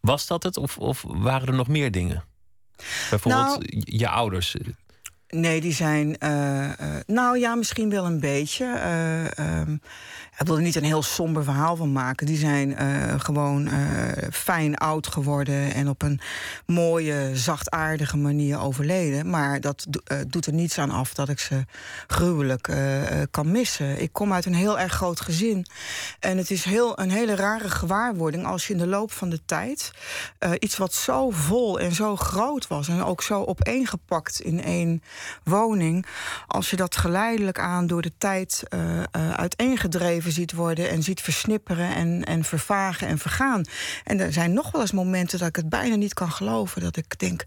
Was 0.00 0.26
dat 0.26 0.42
het 0.42 0.56
of, 0.56 0.78
of 0.78 1.04
waren 1.06 1.48
er 1.48 1.54
nog 1.54 1.68
meer 1.68 1.90
dingen? 1.90 2.24
Bijvoorbeeld 3.10 3.44
Nou- 3.46 3.82
je 3.84 4.08
ouders. 4.08 4.56
Nee, 5.28 5.60
die 5.60 5.72
zijn. 5.72 6.18
eh, 6.18 6.96
eh, 6.96 7.02
nou 7.06 7.38
ja, 7.38 7.54
misschien 7.54 7.90
wel 7.90 8.04
een 8.04 8.20
beetje. 8.20 8.64
Eh, 8.64 9.60
ehm, 10.36 10.40
ik 10.40 10.46
wil 10.46 10.56
er 10.56 10.62
niet 10.62 10.76
een 10.76 10.84
heel 10.84 11.02
somber 11.02 11.44
verhaal 11.44 11.76
van 11.76 11.92
maken. 11.92 12.26
Die 12.26 12.38
zijn 12.38 12.76
eh, 12.76 13.20
gewoon 13.20 13.66
eh, 13.66 14.28
fijn 14.32 14.76
oud 14.76 15.06
geworden 15.06 15.74
en 15.74 15.88
op 15.88 16.02
een 16.02 16.20
mooie, 16.66 17.30
zachtaardige 17.34 18.16
manier 18.16 18.60
overleden. 18.60 19.30
Maar 19.30 19.60
dat 19.60 19.86
eh, 20.04 20.18
doet 20.28 20.46
er 20.46 20.52
niets 20.52 20.78
aan 20.78 20.90
af 20.90 21.14
dat 21.14 21.28
ik 21.28 21.38
ze 21.38 21.64
gruwelijk 22.06 22.74
kan 23.30 23.50
missen. 23.50 24.02
Ik 24.02 24.12
kom 24.12 24.32
uit 24.32 24.44
een 24.44 24.54
heel 24.54 24.78
erg 24.78 24.92
groot 24.92 25.20
gezin. 25.20 25.66
En 26.20 26.36
het 26.36 26.50
is 26.50 26.64
heel, 26.64 26.98
een 26.98 27.10
hele 27.10 27.34
rare 27.34 27.70
gewaarwording 27.70 28.46
als 28.46 28.66
je 28.66 28.72
in 28.72 28.78
de 28.78 28.86
loop 28.86 29.12
van 29.12 29.28
de 29.28 29.40
tijd 29.44 29.90
iets 30.58 30.76
wat 30.76 30.94
zo 30.94 31.30
vol 31.30 31.80
en 31.80 31.92
zo 31.92 32.16
groot 32.16 32.66
was 32.66 32.88
en 32.88 33.04
ook 33.04 33.22
zo 33.22 33.44
opeengepakt 33.44 34.40
in 34.40 34.62
één 34.62 35.02
woning, 35.44 36.06
als 36.46 36.70
je 36.70 36.76
dat 36.76 36.96
geleidelijk 36.96 37.58
aan 37.58 37.86
door 37.86 38.02
de 38.02 38.12
tijd 38.18 38.62
eh, 38.68 39.02
ziet 40.32 40.52
worden 40.52 40.90
en 40.90 41.02
ziet 41.02 41.20
versnipperen 41.20 41.94
en, 41.94 42.24
en 42.24 42.44
vervagen 42.44 43.08
en 43.08 43.18
vergaan. 43.18 43.64
En 44.04 44.20
er 44.20 44.32
zijn 44.32 44.52
nog 44.52 44.70
wel 44.70 44.80
eens 44.80 44.92
momenten 44.92 45.38
dat 45.38 45.48
ik 45.48 45.56
het 45.56 45.68
bijna 45.68 45.94
niet 45.94 46.14
kan 46.14 46.30
geloven. 46.30 46.80
Dat 46.80 46.96
ik 46.96 47.18
denk, 47.18 47.44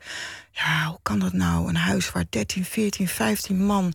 ja, 0.51 0.85
hoe 0.85 0.99
kan 1.01 1.19
dat 1.19 1.33
nou? 1.33 1.69
Een 1.69 1.75
huis 1.75 2.11
waar 2.11 2.25
13, 2.29 2.65
14, 2.65 3.07
15 3.07 3.65
man 3.65 3.93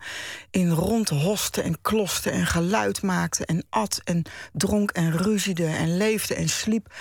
in 0.51 0.71
rondhosten 0.71 1.65
en 1.65 1.81
klosten 1.81 2.33
en 2.33 2.47
geluid 2.47 3.03
maakte 3.03 3.47
en 3.47 3.65
at 3.71 4.01
en 4.05 4.23
dronk 4.53 4.91
en 4.91 5.17
ruziede 5.17 5.67
en 5.67 5.97
leefde 5.97 6.35
en 6.35 6.49
sliep. 6.49 6.95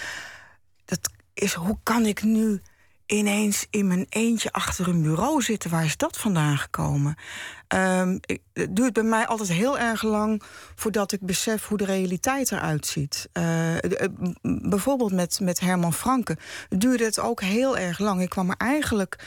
Dat 0.85 1.09
is, 1.33 1.53
hoe 1.53 1.77
kan 1.83 2.05
ik 2.05 2.23
nu 2.23 2.61
ineens 3.17 3.67
in 3.70 3.88
mijn 3.88 4.05
eentje 4.10 4.51
achter 4.51 4.88
een 4.88 5.01
bureau 5.01 5.41
zitten? 5.41 5.70
Waar 5.70 5.86
is 5.86 5.98
dat 5.98 6.17
vandaan 6.17 6.58
gekomen? 6.58 7.15
Um, 7.67 8.20
het 8.53 8.75
duurt 8.75 8.93
bij 8.93 9.03
mij 9.03 9.27
altijd 9.27 9.50
heel 9.50 9.79
erg 9.79 10.03
lang 10.03 10.41
voordat 10.75 11.12
ik 11.12 11.20
besef 11.22 11.67
hoe 11.67 11.77
de 11.77 11.86
realiteit 11.86 12.51
eruit 12.51 12.86
ziet. 12.86 13.29
De, 13.32 14.10
uh, 14.41 14.60
bijvoorbeeld 14.70 15.12
met, 15.12 15.39
met 15.39 15.60
Herman 15.60 15.93
Franke 15.93 16.38
duurde 16.70 17.05
het 17.05 17.20
ook 17.20 17.41
heel 17.41 17.77
erg 17.77 18.00
lang. 18.00 18.22
Ik 18.22 18.29
kwam 18.29 18.50
er 18.50 18.58
eigenlijk 18.58 19.25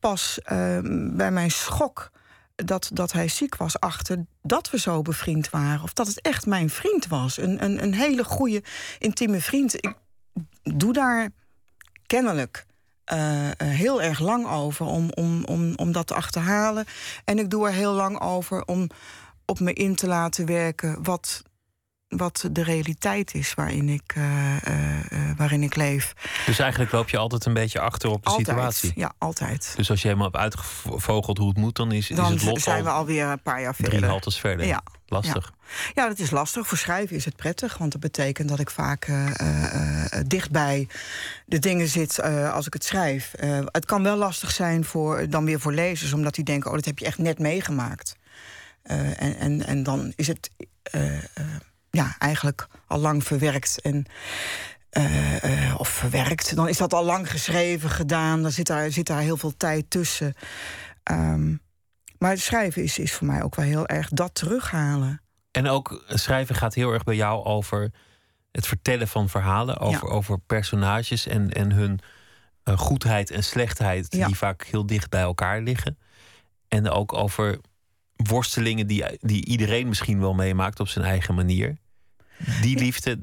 pas 0.00 0.38
uh, 0.52 0.78
bij 1.12 1.30
mijn 1.30 1.50
schok 1.50 2.10
dat, 2.54 2.90
dat 2.92 3.12
hij 3.12 3.28
ziek 3.28 3.56
was 3.56 3.80
achter 3.80 4.24
dat 4.42 4.70
we 4.70 4.78
zo 4.78 5.02
bevriend 5.02 5.50
waren. 5.50 5.82
Of 5.82 5.92
dat 5.92 6.06
het 6.06 6.20
echt 6.20 6.46
mijn 6.46 6.70
vriend 6.70 7.06
was. 7.06 7.38
Een, 7.38 7.64
een, 7.64 7.82
een 7.82 7.94
hele 7.94 8.24
goede, 8.24 8.62
intieme 8.98 9.40
vriend. 9.40 9.74
Ik 9.74 9.94
doe 10.62 10.92
daar 10.92 11.30
kennelijk 12.06 12.65
uh, 13.12 13.50
heel 13.56 14.02
erg 14.02 14.20
lang 14.20 14.48
over 14.48 14.86
om, 14.86 15.10
om, 15.14 15.44
om, 15.44 15.72
om 15.76 15.92
dat 15.92 16.06
te 16.06 16.14
achterhalen. 16.14 16.84
En 17.24 17.38
ik 17.38 17.50
doe 17.50 17.66
er 17.66 17.72
heel 17.72 17.92
lang 17.92 18.20
over 18.20 18.64
om 18.64 18.88
op 19.44 19.60
me 19.60 19.72
in 19.72 19.94
te 19.94 20.06
laten 20.06 20.46
werken 20.46 21.02
wat, 21.02 21.42
wat 22.08 22.48
de 22.52 22.62
realiteit 22.62 23.34
is 23.34 23.54
waarin 23.54 23.88
ik, 23.88 24.14
uh, 24.16 24.56
uh, 24.68 25.30
waarin 25.36 25.62
ik 25.62 25.76
leef. 25.76 26.14
Dus 26.46 26.58
eigenlijk 26.58 26.92
loop 26.92 27.08
je 27.08 27.16
altijd 27.16 27.44
een 27.44 27.54
beetje 27.54 27.80
achter 27.80 28.10
op 28.10 28.24
de 28.24 28.30
altijd, 28.30 28.46
situatie? 28.46 28.92
Ja, 28.94 29.12
altijd. 29.18 29.72
Dus 29.76 29.90
als 29.90 30.02
je 30.02 30.08
helemaal 30.08 30.30
hebt 30.30 30.42
uitgevogeld 30.42 31.38
hoe 31.38 31.48
het 31.48 31.56
moet, 31.56 31.76
dan 31.76 31.92
is, 31.92 32.08
dan 32.08 32.24
is 32.24 32.40
het 32.40 32.50
lot 32.50 32.60
zijn 32.60 32.78
al 32.78 32.84
we 32.84 32.90
alweer 32.90 33.26
een 33.26 33.42
paar 33.42 33.60
jaar 33.60 33.74
drie 33.74 33.90
verder. 33.90 34.08
haltes 34.08 34.38
verder. 34.38 34.66
Ja. 34.66 34.82
Lastig. 35.08 35.52
Ja. 35.94 36.02
ja, 36.02 36.08
dat 36.08 36.18
is 36.18 36.30
lastig. 36.30 36.66
Voor 36.66 36.78
schrijven 36.78 37.16
is 37.16 37.24
het 37.24 37.36
prettig, 37.36 37.78
want 37.78 37.92
dat 37.92 38.00
betekent 38.00 38.48
dat 38.48 38.58
ik 38.58 38.70
vaak 38.70 39.06
uh, 39.06 39.30
dichtbij 40.26 40.88
de 41.44 41.58
dingen 41.58 41.88
zit 41.88 42.22
als 42.52 42.66
ik 42.66 42.72
het 42.72 42.84
schrijf. 42.84 43.32
het 43.66 43.84
kan 43.84 44.02
wel 44.02 44.16
lastig 44.16 44.50
zijn 44.50 44.84
voor, 44.84 45.28
dan 45.30 45.44
weer 45.44 45.60
voor 45.60 45.72
lezers, 45.72 46.12
omdat 46.12 46.34
die 46.34 46.44
denken: 46.44 46.70
oh, 46.70 46.76
dat 46.76 46.84
heb 46.84 46.98
je 46.98 47.04
echt 47.04 47.18
net 47.18 47.38
meegemaakt. 47.38 48.16
en, 48.82 49.36
en, 49.38 49.66
en 49.66 49.82
dan 49.82 50.12
is 50.16 50.26
het 50.26 50.50
ja, 51.96 52.14
eigenlijk 52.18 52.66
al 52.86 52.98
lang 52.98 53.24
verwerkt. 53.24 53.80
En, 53.80 54.06
of 55.76 55.88
verwerkt, 55.88 56.56
dan 56.56 56.68
is 56.68 56.76
dat 56.76 56.94
al 56.94 57.04
lang 57.04 57.30
geschreven, 57.30 57.90
gedaan. 57.90 58.42
Dan 58.42 58.50
zit 58.50 58.66
daar, 58.66 58.90
zit 58.90 59.06
daar 59.06 59.20
heel 59.20 59.36
veel 59.36 59.56
tijd 59.56 59.90
tussen. 59.90 60.34
Um, 61.10 61.60
maar 62.18 62.30
het 62.30 62.40
schrijven 62.40 62.82
is, 62.82 62.98
is 62.98 63.12
voor 63.12 63.26
mij 63.26 63.42
ook 63.42 63.54
wel 63.54 63.64
heel 63.64 63.86
erg 63.86 64.08
dat 64.08 64.34
terughalen. 64.34 65.20
En 65.50 65.68
ook 65.68 66.04
schrijven 66.08 66.54
gaat 66.54 66.74
heel 66.74 66.92
erg 66.92 67.04
bij 67.04 67.16
jou 67.16 67.44
over 67.44 67.92
het 68.52 68.66
vertellen 68.66 69.08
van 69.08 69.28
verhalen 69.28 69.78
over, 69.78 70.08
over 70.08 70.38
personages 70.38 71.26
en, 71.26 71.52
en 71.52 71.72
hun 71.72 72.00
uh, 72.64 72.78
goedheid 72.78 73.30
en 73.30 73.44
slechtheid, 73.44 74.10
die 74.10 74.36
vaak 74.36 74.64
heel 74.64 74.86
dicht 74.86 75.10
bij 75.10 75.20
elkaar 75.20 75.60
liggen. 75.60 75.98
En 76.68 76.90
ook 76.90 77.12
over 77.12 77.60
worstelingen 78.16 78.86
die, 78.86 79.04
die 79.20 79.46
iedereen 79.46 79.88
misschien 79.88 80.20
wel 80.20 80.34
meemaakt 80.34 80.80
op 80.80 80.88
zijn 80.88 81.04
eigen 81.04 81.34
manier. 81.34 81.76
Die 82.60 82.78
liefde, 82.78 83.18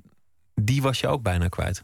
die 0.56 0.82
was 0.82 1.00
je 1.00 1.08
ook 1.08 1.22
bijna 1.22 1.48
kwijt. 1.48 1.84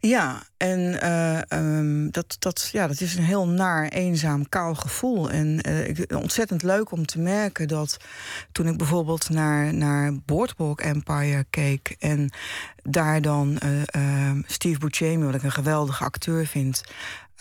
Ja, 0.00 0.42
en 0.56 0.80
uh, 0.80 1.40
um, 1.78 2.10
dat, 2.10 2.36
dat, 2.38 2.68
ja, 2.72 2.86
dat 2.86 3.00
is 3.00 3.14
een 3.16 3.24
heel 3.24 3.48
naar, 3.48 3.88
eenzaam, 3.88 4.48
kaal 4.48 4.74
gevoel. 4.74 5.30
En 5.30 5.68
uh, 5.68 6.18
ontzettend 6.18 6.62
leuk 6.62 6.90
om 6.90 7.06
te 7.06 7.18
merken 7.18 7.68
dat 7.68 7.96
toen 8.52 8.66
ik 8.66 8.76
bijvoorbeeld 8.76 9.28
naar, 9.28 9.74
naar 9.74 10.12
Boardwalk 10.24 10.80
Empire 10.80 11.44
keek... 11.50 11.96
en 11.98 12.30
daar 12.82 13.20
dan 13.20 13.58
uh, 13.96 14.30
Steve 14.46 14.78
Buscemi, 14.78 15.24
wat 15.24 15.34
ik 15.34 15.42
een 15.42 15.52
geweldige 15.52 16.04
acteur 16.04 16.46
vind... 16.46 16.82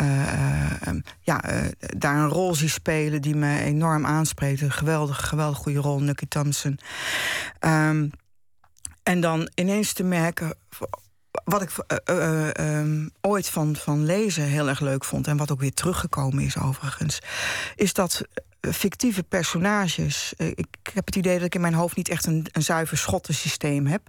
Um, 0.02 1.04
ja, 1.22 1.44
daar 1.78 2.18
een 2.18 2.30
rol 2.30 2.56
zie 2.56 2.70
spelen 2.70 3.22
die 3.22 3.36
me 3.36 3.60
enorm 3.60 4.06
aanspreekt. 4.06 4.62
Een 4.62 4.72
geweldige, 4.72 5.24
geweldig 5.24 5.58
goede 5.58 5.80
rol, 5.80 6.00
Nucky 6.00 6.26
Thompson. 6.28 6.80
En 9.08 9.20
dan 9.20 9.50
ineens 9.56 9.94
te 9.94 10.04
merken 10.04 10.54
wat 11.44 11.62
ik 11.62 11.70
uh, 12.10 12.86
uh, 12.86 13.06
ooit 13.22 13.50
van, 13.50 13.76
van 13.76 14.06
lezen 14.06 14.44
heel 14.44 14.68
erg 14.68 14.80
leuk 14.80 15.04
vond... 15.04 15.28
en 15.28 15.38
wat 15.38 15.52
ook 15.52 15.60
weer 15.60 15.74
teruggekomen 15.74 16.44
is 16.44 16.58
overigens... 16.58 17.20
is 17.76 17.94
dat 17.94 18.22
fictieve 18.62 19.24
personages... 19.24 20.34
ik 20.38 20.68
heb 20.94 21.06
het 21.06 21.16
idee 21.16 21.36
dat 21.38 21.46
ik 21.46 21.56
in 21.56 21.62
mijn 21.62 21.74
hoofd 21.74 21.96
niet 21.96 22.10
echt 22.10 22.26
een, 22.26 22.46
een 22.52 22.64
zuiver 22.64 22.98
schottensysteem 22.98 23.86
heb. 23.86 24.02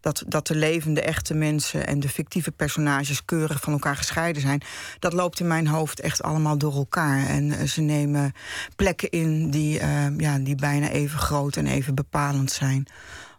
Dat, 0.00 0.24
dat 0.26 0.46
de 0.46 0.54
levende, 0.54 1.00
echte 1.00 1.34
mensen 1.34 1.86
en 1.86 2.00
de 2.00 2.08
fictieve 2.08 2.50
personages... 2.50 3.24
keurig 3.24 3.60
van 3.60 3.72
elkaar 3.72 3.96
gescheiden 3.96 4.42
zijn. 4.42 4.62
Dat 4.98 5.12
loopt 5.12 5.40
in 5.40 5.46
mijn 5.46 5.66
hoofd 5.66 6.00
echt 6.00 6.22
allemaal 6.22 6.58
door 6.58 6.74
elkaar. 6.74 7.26
En 7.26 7.68
ze 7.68 7.80
nemen 7.80 8.32
plekken 8.76 9.10
in 9.10 9.50
die, 9.50 9.80
ja, 10.16 10.38
die 10.38 10.54
bijna 10.54 10.88
even 10.88 11.18
groot 11.18 11.56
en 11.56 11.66
even 11.66 11.94
bepalend 11.94 12.52
zijn 12.52 12.88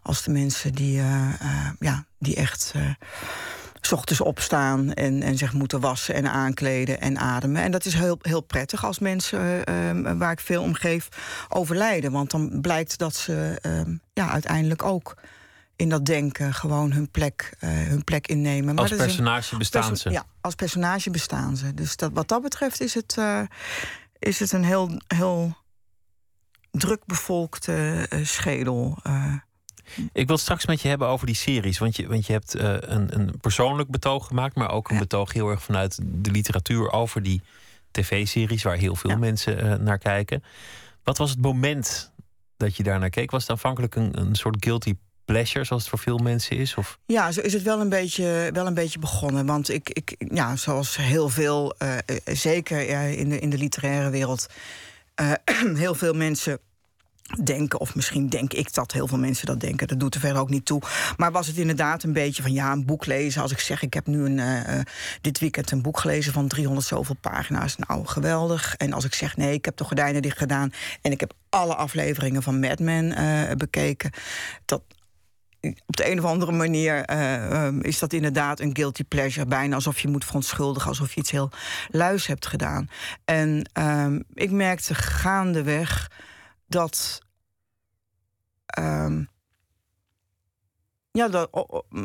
als 0.06 0.22
de 0.22 0.30
mensen 0.30 0.72
die, 0.72 0.98
uh, 0.98 1.28
uh, 1.42 1.70
ja, 1.78 2.04
die 2.18 2.36
echt 2.36 2.72
uh, 2.76 2.90
s 3.80 3.92
ochtends 3.92 4.20
opstaan 4.20 4.92
en, 4.92 5.22
en 5.22 5.38
zich 5.38 5.52
moeten 5.52 5.80
wassen 5.80 6.14
en 6.14 6.30
aankleden 6.30 7.00
en 7.00 7.18
ademen. 7.18 7.62
En 7.62 7.70
dat 7.70 7.84
is 7.84 7.94
heel, 7.94 8.18
heel 8.22 8.40
prettig 8.40 8.84
als 8.84 8.98
mensen 8.98 9.64
ehm, 9.64 10.18
waar 10.18 10.32
ik 10.32 10.40
veel 10.40 10.62
om 10.62 10.74
geef 10.74 11.08
overlijden. 11.48 12.12
Want 12.12 12.30
dan 12.30 12.60
blijkt 12.60 12.98
dat 12.98 13.14
ze 13.14 13.58
ehm, 13.62 13.96
ja, 14.12 14.30
uiteindelijk 14.30 14.82
ook 14.82 15.16
in 15.76 15.88
dat 15.88 16.04
denken 16.04 16.54
gewoon 16.54 16.92
hun 16.92 17.10
plek, 17.10 17.56
hun 17.66 18.04
plek 18.04 18.26
innemen. 18.26 18.74
Maar 18.74 18.84
als 18.84 18.96
personage 18.96 19.56
bestaan 19.56 19.96
ze? 19.96 20.10
Ja, 20.10 20.24
als 20.40 20.54
personage 20.54 21.10
bestaan 21.10 21.56
ze. 21.56 21.74
Dus 21.74 21.96
dat, 21.96 22.10
wat 22.14 22.28
dat 22.28 22.42
betreft 22.42 22.80
is 22.80 22.94
het, 22.94 23.16
is 24.18 24.38
het 24.38 24.52
een 24.52 24.64
heel, 24.64 25.00
heel 25.06 25.56
druk 26.70 27.00
bevolkte 27.04 28.06
schedel. 28.22 28.98
Ik 30.12 30.26
wil 30.26 30.38
straks 30.38 30.66
met 30.66 30.80
je 30.80 30.88
hebben 30.88 31.08
over 31.08 31.26
die 31.26 31.34
series. 31.34 31.78
Want 31.78 31.96
je, 31.96 32.06
want 32.06 32.26
je 32.26 32.32
hebt 32.32 32.56
uh, 32.56 32.74
een, 32.80 33.18
een 33.18 33.38
persoonlijk 33.40 33.90
betoog 33.90 34.26
gemaakt, 34.26 34.56
maar 34.56 34.70
ook 34.70 34.90
een 34.90 34.98
betoog 34.98 35.32
heel 35.32 35.48
erg 35.48 35.62
vanuit 35.62 35.98
de 36.04 36.30
literatuur 36.30 36.92
over 36.92 37.22
die 37.22 37.42
tv-series, 37.90 38.62
waar 38.62 38.76
heel 38.76 38.96
veel 38.96 39.16
mensen 39.16 39.64
uh, 39.64 39.74
naar 39.74 39.98
kijken. 39.98 40.42
Wat 41.04 41.18
was 41.18 41.30
het 41.30 41.40
moment 41.40 42.12
dat 42.56 42.76
je 42.76 42.82
daar 42.82 42.98
naar 42.98 43.10
keek? 43.10 43.30
Was 43.30 43.42
het 43.42 43.50
aanvankelijk 43.50 43.94
een, 43.94 44.18
een 44.18 44.34
soort 44.34 44.56
guilty 44.64 44.94
pleasure, 45.24 45.64
zoals 45.64 45.82
het 45.82 45.90
voor 45.90 45.98
veel 45.98 46.18
mensen 46.18 46.56
is? 46.56 46.74
Of? 46.74 46.98
Ja, 47.06 47.32
zo 47.32 47.40
is 47.40 47.52
het 47.52 47.62
wel 47.62 47.80
een 47.80 47.88
beetje, 47.88 48.50
wel 48.52 48.66
een 48.66 48.74
beetje 48.74 48.98
begonnen. 48.98 49.46
Want 49.46 49.68
ik, 49.68 49.90
ik 49.90 50.14
ja, 50.18 50.56
zoals 50.56 50.96
heel 50.96 51.28
veel, 51.28 51.74
uh, 51.82 51.96
zeker 52.24 52.88
in, 53.18 53.28
de, 53.28 53.38
in 53.38 53.50
de 53.50 53.58
literaire 53.58 54.10
wereld, 54.10 54.46
heel 55.74 55.94
veel 55.94 56.12
mensen 56.12 56.58
denken, 57.44 57.80
of 57.80 57.94
misschien 57.94 58.28
denk 58.28 58.52
ik 58.52 58.74
dat 58.74 58.92
heel 58.92 59.08
veel 59.08 59.18
mensen 59.18 59.46
dat 59.46 59.60
denken, 59.60 59.88
dat 59.88 60.00
doet 60.00 60.14
er 60.14 60.20
verder 60.20 60.40
ook 60.40 60.50
niet 60.50 60.64
toe. 60.64 60.82
Maar 61.16 61.32
was 61.32 61.46
het 61.46 61.56
inderdaad 61.56 62.02
een 62.02 62.12
beetje 62.12 62.42
van 62.42 62.52
ja, 62.52 62.72
een 62.72 62.84
boek 62.84 63.06
lezen. 63.06 63.42
Als 63.42 63.52
ik 63.52 63.58
zeg, 63.58 63.82
ik 63.82 63.94
heb 63.94 64.06
nu 64.06 64.24
een, 64.24 64.38
uh, 64.38 64.80
dit 65.20 65.38
weekend 65.38 65.70
een 65.70 65.82
boek 65.82 65.98
gelezen 65.98 66.32
van 66.32 66.48
300 66.48 66.86
zoveel 66.86 67.16
pagina's, 67.20 67.76
nou 67.76 68.06
geweldig. 68.06 68.74
En 68.76 68.92
als 68.92 69.04
ik 69.04 69.14
zeg, 69.14 69.36
nee, 69.36 69.52
ik 69.52 69.64
heb 69.64 69.76
de 69.76 69.84
gordijnen 69.84 70.22
dicht 70.22 70.38
gedaan 70.38 70.72
en 71.02 71.12
ik 71.12 71.20
heb 71.20 71.32
alle 71.48 71.74
afleveringen 71.74 72.42
van 72.42 72.60
Mad 72.60 72.78
Men 72.78 73.04
uh, 73.04 73.50
bekeken, 73.56 74.10
dat, 74.64 74.82
op 75.86 75.96
de 75.96 76.10
een 76.10 76.18
of 76.18 76.24
andere 76.24 76.52
manier 76.52 77.10
uh, 77.10 77.68
is 77.82 77.98
dat 77.98 78.12
inderdaad 78.12 78.60
een 78.60 78.76
guilty 78.76 79.04
pleasure. 79.04 79.46
Bijna 79.46 79.74
alsof 79.74 80.00
je 80.00 80.08
moet 80.08 80.24
verontschuldigen, 80.24 80.88
alsof 80.88 81.14
je 81.14 81.20
iets 81.20 81.30
heel 81.30 81.50
luis 81.88 82.26
hebt 82.26 82.46
gedaan. 82.46 82.88
En 83.24 83.70
uh, 83.78 84.06
ik 84.34 84.50
merkte 84.50 84.94
gaandeweg 84.94 86.10
dat. 86.66 87.24
Um, 88.78 89.28
ja, 91.10 91.28
dat, 91.28 91.50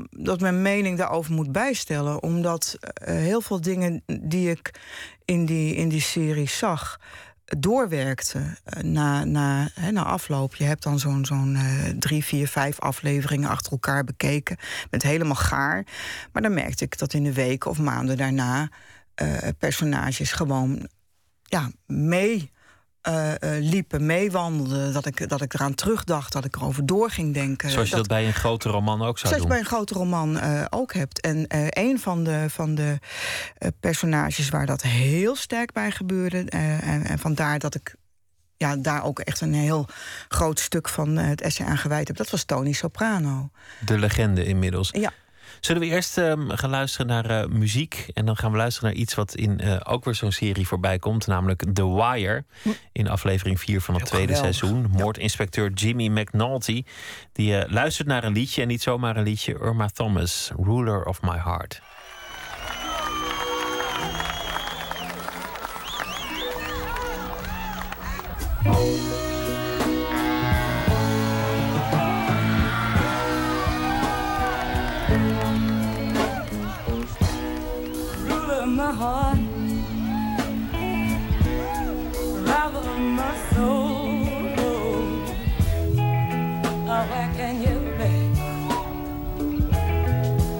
dat 0.10 0.40
mijn 0.40 0.62
mening 0.62 0.98
daarover 0.98 1.34
moet 1.34 1.52
bijstellen. 1.52 2.24
Omdat 2.24 2.78
uh, 2.82 3.16
heel 3.16 3.42
veel 3.42 3.62
dingen 3.62 4.04
die 4.22 4.50
ik 4.50 4.80
in 5.26 5.46
die, 5.46 5.76
in 5.76 5.90
die 5.90 6.02
serie 6.02 6.50
zag, 6.50 7.00
doorwerkte 7.46 8.40
uh, 8.40 8.84
na, 8.84 9.24
na, 9.24 9.70
na 9.92 10.04
afloop. 10.04 10.56
Je 10.56 10.64
hebt 10.64 10.84
dan 10.84 11.00
zo'n 11.00 11.26
zo'n 11.26 11.56
uh, 11.56 11.86
drie, 12.00 12.24
vier, 12.24 12.48
vijf 12.48 12.80
afleveringen 12.80 13.50
achter 13.50 13.72
elkaar 13.72 14.04
bekeken. 14.04 14.58
Met 14.90 15.04
helemaal 15.04 15.36
gaar. 15.36 15.86
Maar 16.32 16.42
dan 16.42 16.54
merkte 16.54 16.84
ik 16.84 16.98
dat 16.98 17.14
in 17.14 17.24
de 17.24 17.34
weken 17.34 17.70
of 17.70 17.80
maanden 17.80 18.18
daarna 18.18 18.70
personages 19.58 20.32
gewoon 20.32 20.90
ja, 21.44 21.72
mee 21.86 22.52
uh, 23.08 23.32
uh, 23.40 23.50
liepen, 23.60 24.06
meewandelden. 24.06 24.94
Dat 24.94 25.06
ik, 25.06 25.30
dat 25.30 25.42
ik 25.42 25.54
eraan 25.54 25.76
terugdacht, 25.76 26.34
dat 26.34 26.46
ik 26.46 26.56
erover 26.56 26.86
door 26.86 27.10
ging 27.10 27.34
denken. 27.34 27.70
Zoals 27.70 27.90
je 27.90 27.96
dat, 27.96 28.08
bij 28.08 28.28
een 28.28 28.34
grote 28.34 28.70
roman 28.70 29.02
ook 29.02 29.20
zou 29.20 29.34
doen? 29.34 29.42
Zoals 29.42 29.42
je 29.42 29.48
bij 29.48 29.60
een 29.60 29.66
grote 29.66 29.94
roman 29.94 30.38
uh, 30.38 30.66
ook 30.70 30.94
hebt. 30.94 31.20
En 31.22 31.46
een 31.70 32.00
van 32.00 32.24
de, 32.24 32.46
van 32.50 32.76
de 32.76 33.00
personages 33.80 34.50
waar 34.50 34.66
dat 34.66 34.82
heel 34.82 35.36
sterk 35.36 35.72
bij 35.72 35.92
gebeurde... 35.92 36.44
en, 36.50 37.04
en 37.04 37.20
vandaar 37.20 37.60
dat 37.60 37.76
ik 37.76 37.96
ja, 38.58 38.76
daar 38.76 39.04
ook 39.04 39.20
echt 39.20 39.42
een 39.42 39.54
heel 39.54 39.88
groot 40.28 40.60
stuk 40.60 40.90
van 40.90 41.18
het 41.18 41.42
essay 41.42 41.68
aan 41.68 41.78
gewijd 41.78 42.08
heb... 42.08 42.18
dat 42.18 42.30
was 42.30 42.44
Tony 42.44 42.72
Soprano. 42.72 43.50
De 43.86 43.98
legende 43.98 44.46
inmiddels. 44.46 44.90
Ja. 44.92 45.12
Zullen 45.62 45.82
we 45.82 45.88
eerst 45.88 46.18
uh, 46.18 46.34
gaan 46.48 46.70
luisteren 46.70 47.08
naar 47.08 47.32
uh, 47.32 47.46
muziek? 47.46 48.08
En 48.14 48.26
dan 48.26 48.38
gaan 48.38 48.52
we 48.52 48.58
luisteren 48.58 48.90
naar 48.90 49.00
iets 49.00 49.16
wat 49.16 49.36
in 49.36 49.60
uh, 49.64 49.80
ook 49.84 50.06
weer 50.06 50.16
zo'n 50.16 50.32
serie 50.32 50.68
voorbij 50.68 51.00
komt, 51.00 51.28
namelijk 51.28 51.64
The 51.74 51.94
Wire. 51.94 52.44
Hm. 52.62 52.70
In 52.92 53.08
aflevering 53.08 53.60
4 53.60 53.82
van 53.82 53.96
het 53.96 54.06
tweede 54.06 54.34
geweldig. 54.34 54.56
seizoen. 54.56 54.90
Moordinspecteur 54.92 55.72
Jimmy 55.72 56.08
McNulty. 56.08 56.84
Die 57.34 57.70
luistert 57.70 58.08
naar 58.08 58.24
een 58.24 58.34
liedje 58.34 58.62
en 58.62 58.68
niet 58.68 58.82
zomaar 58.82 59.18
een 59.18 59.24
liedje. 59.24 59.54
Irma 59.60 59.88
Thomas, 59.88 60.52
Ruler 60.58 61.06
of 61.06 61.22
My 61.22 61.38
Heart. 61.38 61.82
my 68.64 69.11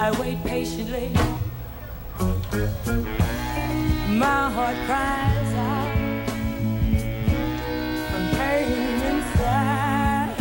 I 0.04 0.10
wait 0.20 0.44
patiently. 0.44 1.14
My 4.10 4.50
heart 4.50 4.76
cries 4.88 5.54
out 5.70 5.92
from 8.10 8.24
pain 8.36 9.02
inside. 9.12 10.36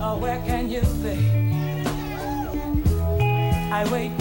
Oh, 0.00 0.18
where 0.20 0.40
can 0.46 0.70
you 0.70 0.82
be? 1.02 1.16
I 3.72 3.84
wait 3.90 4.16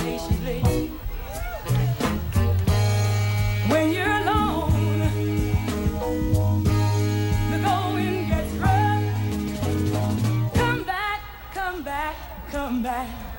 man. 12.81 13.30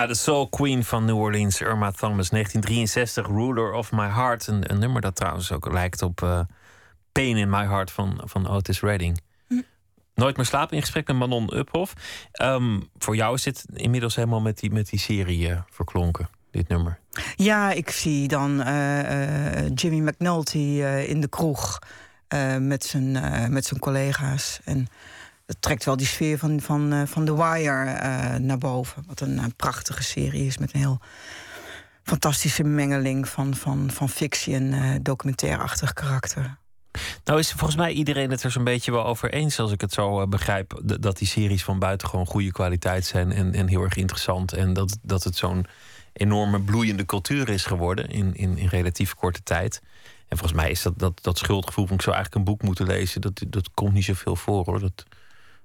Ja, 0.00 0.06
de 0.06 0.14
Soul 0.14 0.48
Queen 0.48 0.84
van 0.84 1.04
New 1.04 1.18
Orleans, 1.18 1.60
Irma 1.60 1.90
Thomas, 1.90 2.28
1963, 2.28 3.26
Ruler 3.26 3.72
of 3.72 3.92
My 3.92 4.08
Heart. 4.08 4.46
Een, 4.46 4.70
een 4.70 4.78
nummer 4.78 5.00
dat 5.00 5.16
trouwens 5.16 5.52
ook 5.52 5.72
lijkt 5.72 6.02
op 6.02 6.20
uh, 6.20 6.40
Pain 7.12 7.36
in 7.36 7.50
My 7.50 7.66
Heart 7.66 7.90
van, 7.90 8.20
van 8.24 8.48
Otis 8.48 8.80
Redding. 8.80 9.20
Hm. 9.48 9.60
Nooit 10.14 10.36
meer 10.36 10.46
slapen 10.46 10.74
in 10.74 10.80
gesprek 10.80 11.06
met 11.06 11.16
Manon 11.16 11.56
Uphoff. 11.56 11.92
Um, 12.42 12.90
voor 12.98 13.16
jou 13.16 13.34
is 13.34 13.42
dit 13.42 13.66
inmiddels 13.72 14.16
helemaal 14.16 14.40
met 14.40 14.58
die, 14.58 14.70
met 14.70 14.88
die 14.88 14.98
serie 14.98 15.48
uh, 15.48 15.60
verklonken, 15.70 16.28
dit 16.50 16.68
nummer. 16.68 16.98
Ja, 17.36 17.70
ik 17.70 17.90
zie 17.90 18.28
dan 18.28 18.60
uh, 18.60 19.68
Jimmy 19.68 20.08
McNulty 20.08 20.82
in 21.06 21.20
de 21.20 21.28
kroeg 21.28 21.78
met, 22.58 22.84
zijn, 22.84 23.12
met 23.52 23.64
zijn 23.64 23.80
collega's. 23.80 24.60
En 24.64 24.88
trekt 25.60 25.84
wel 25.84 25.96
die 25.96 26.06
sfeer 26.06 26.38
van, 26.38 26.60
van, 26.60 26.92
uh, 26.92 27.02
van 27.06 27.24
The 27.24 27.36
Wire 27.36 27.84
uh, 27.84 28.34
naar 28.34 28.58
boven. 28.58 29.04
Wat 29.06 29.20
een, 29.20 29.38
een, 29.38 29.56
prachtige 29.56 30.02
serie 30.02 30.46
is 30.46 30.58
met 30.58 30.74
een 30.74 30.80
heel 30.80 31.00
fantastische 32.02 32.64
mengeling 32.64 33.28
van, 33.28 33.54
van, 33.54 33.90
van 33.90 34.08
fictie 34.08 34.54
en 34.54 35.02
documentairachtig 35.02 35.92
karakter. 35.92 36.58
Nou 37.24 37.38
is 37.38 37.52
volgens 37.52 37.76
mij 37.76 37.92
iedereen 37.92 38.30
het 38.30 38.42
er 38.42 38.50
zo'n 38.50 38.64
beetje 38.64 38.92
wel 38.92 39.04
over 39.04 39.32
eens, 39.32 39.58
als 39.58 39.72
ik 39.72 39.80
het 39.80 39.92
zo 39.92 40.26
begrijp, 40.26 40.80
dat 40.82 41.18
die 41.18 41.28
series 41.28 41.64
van 41.64 41.78
buiten 41.78 42.08
gewoon 42.08 42.26
goede 42.26 42.52
kwaliteit 42.52 43.04
zijn 43.04 43.32
en, 43.32 43.54
en 43.54 43.68
heel 43.68 43.82
erg 43.82 43.96
interessant. 43.96 44.52
En 44.52 44.72
dat, 44.72 44.98
dat 45.02 45.24
het 45.24 45.36
zo'n 45.36 45.66
enorme 46.12 46.60
bloeiende 46.60 47.04
cultuur 47.04 47.48
is 47.48 47.64
geworden 47.64 48.08
in, 48.08 48.34
in, 48.34 48.58
in 48.58 48.68
relatief 48.68 49.14
korte 49.14 49.42
tijd. 49.42 49.82
En 50.28 50.38
volgens 50.38 50.60
mij 50.60 50.70
is 50.70 50.82
dat, 50.82 50.98
dat, 50.98 51.22
dat 51.22 51.38
schuldgevoel 51.38 51.86
van 51.86 51.96
ik 51.96 52.02
zou 52.02 52.16
eigenlijk 52.16 52.46
een 52.46 52.52
boek 52.52 52.62
moeten 52.62 52.86
lezen, 52.86 53.20
dat, 53.20 53.42
dat 53.48 53.70
komt 53.74 53.92
niet 53.92 54.04
zoveel 54.04 54.36
voor 54.36 54.64
hoor. 54.64 54.80
Dat, 54.80 55.04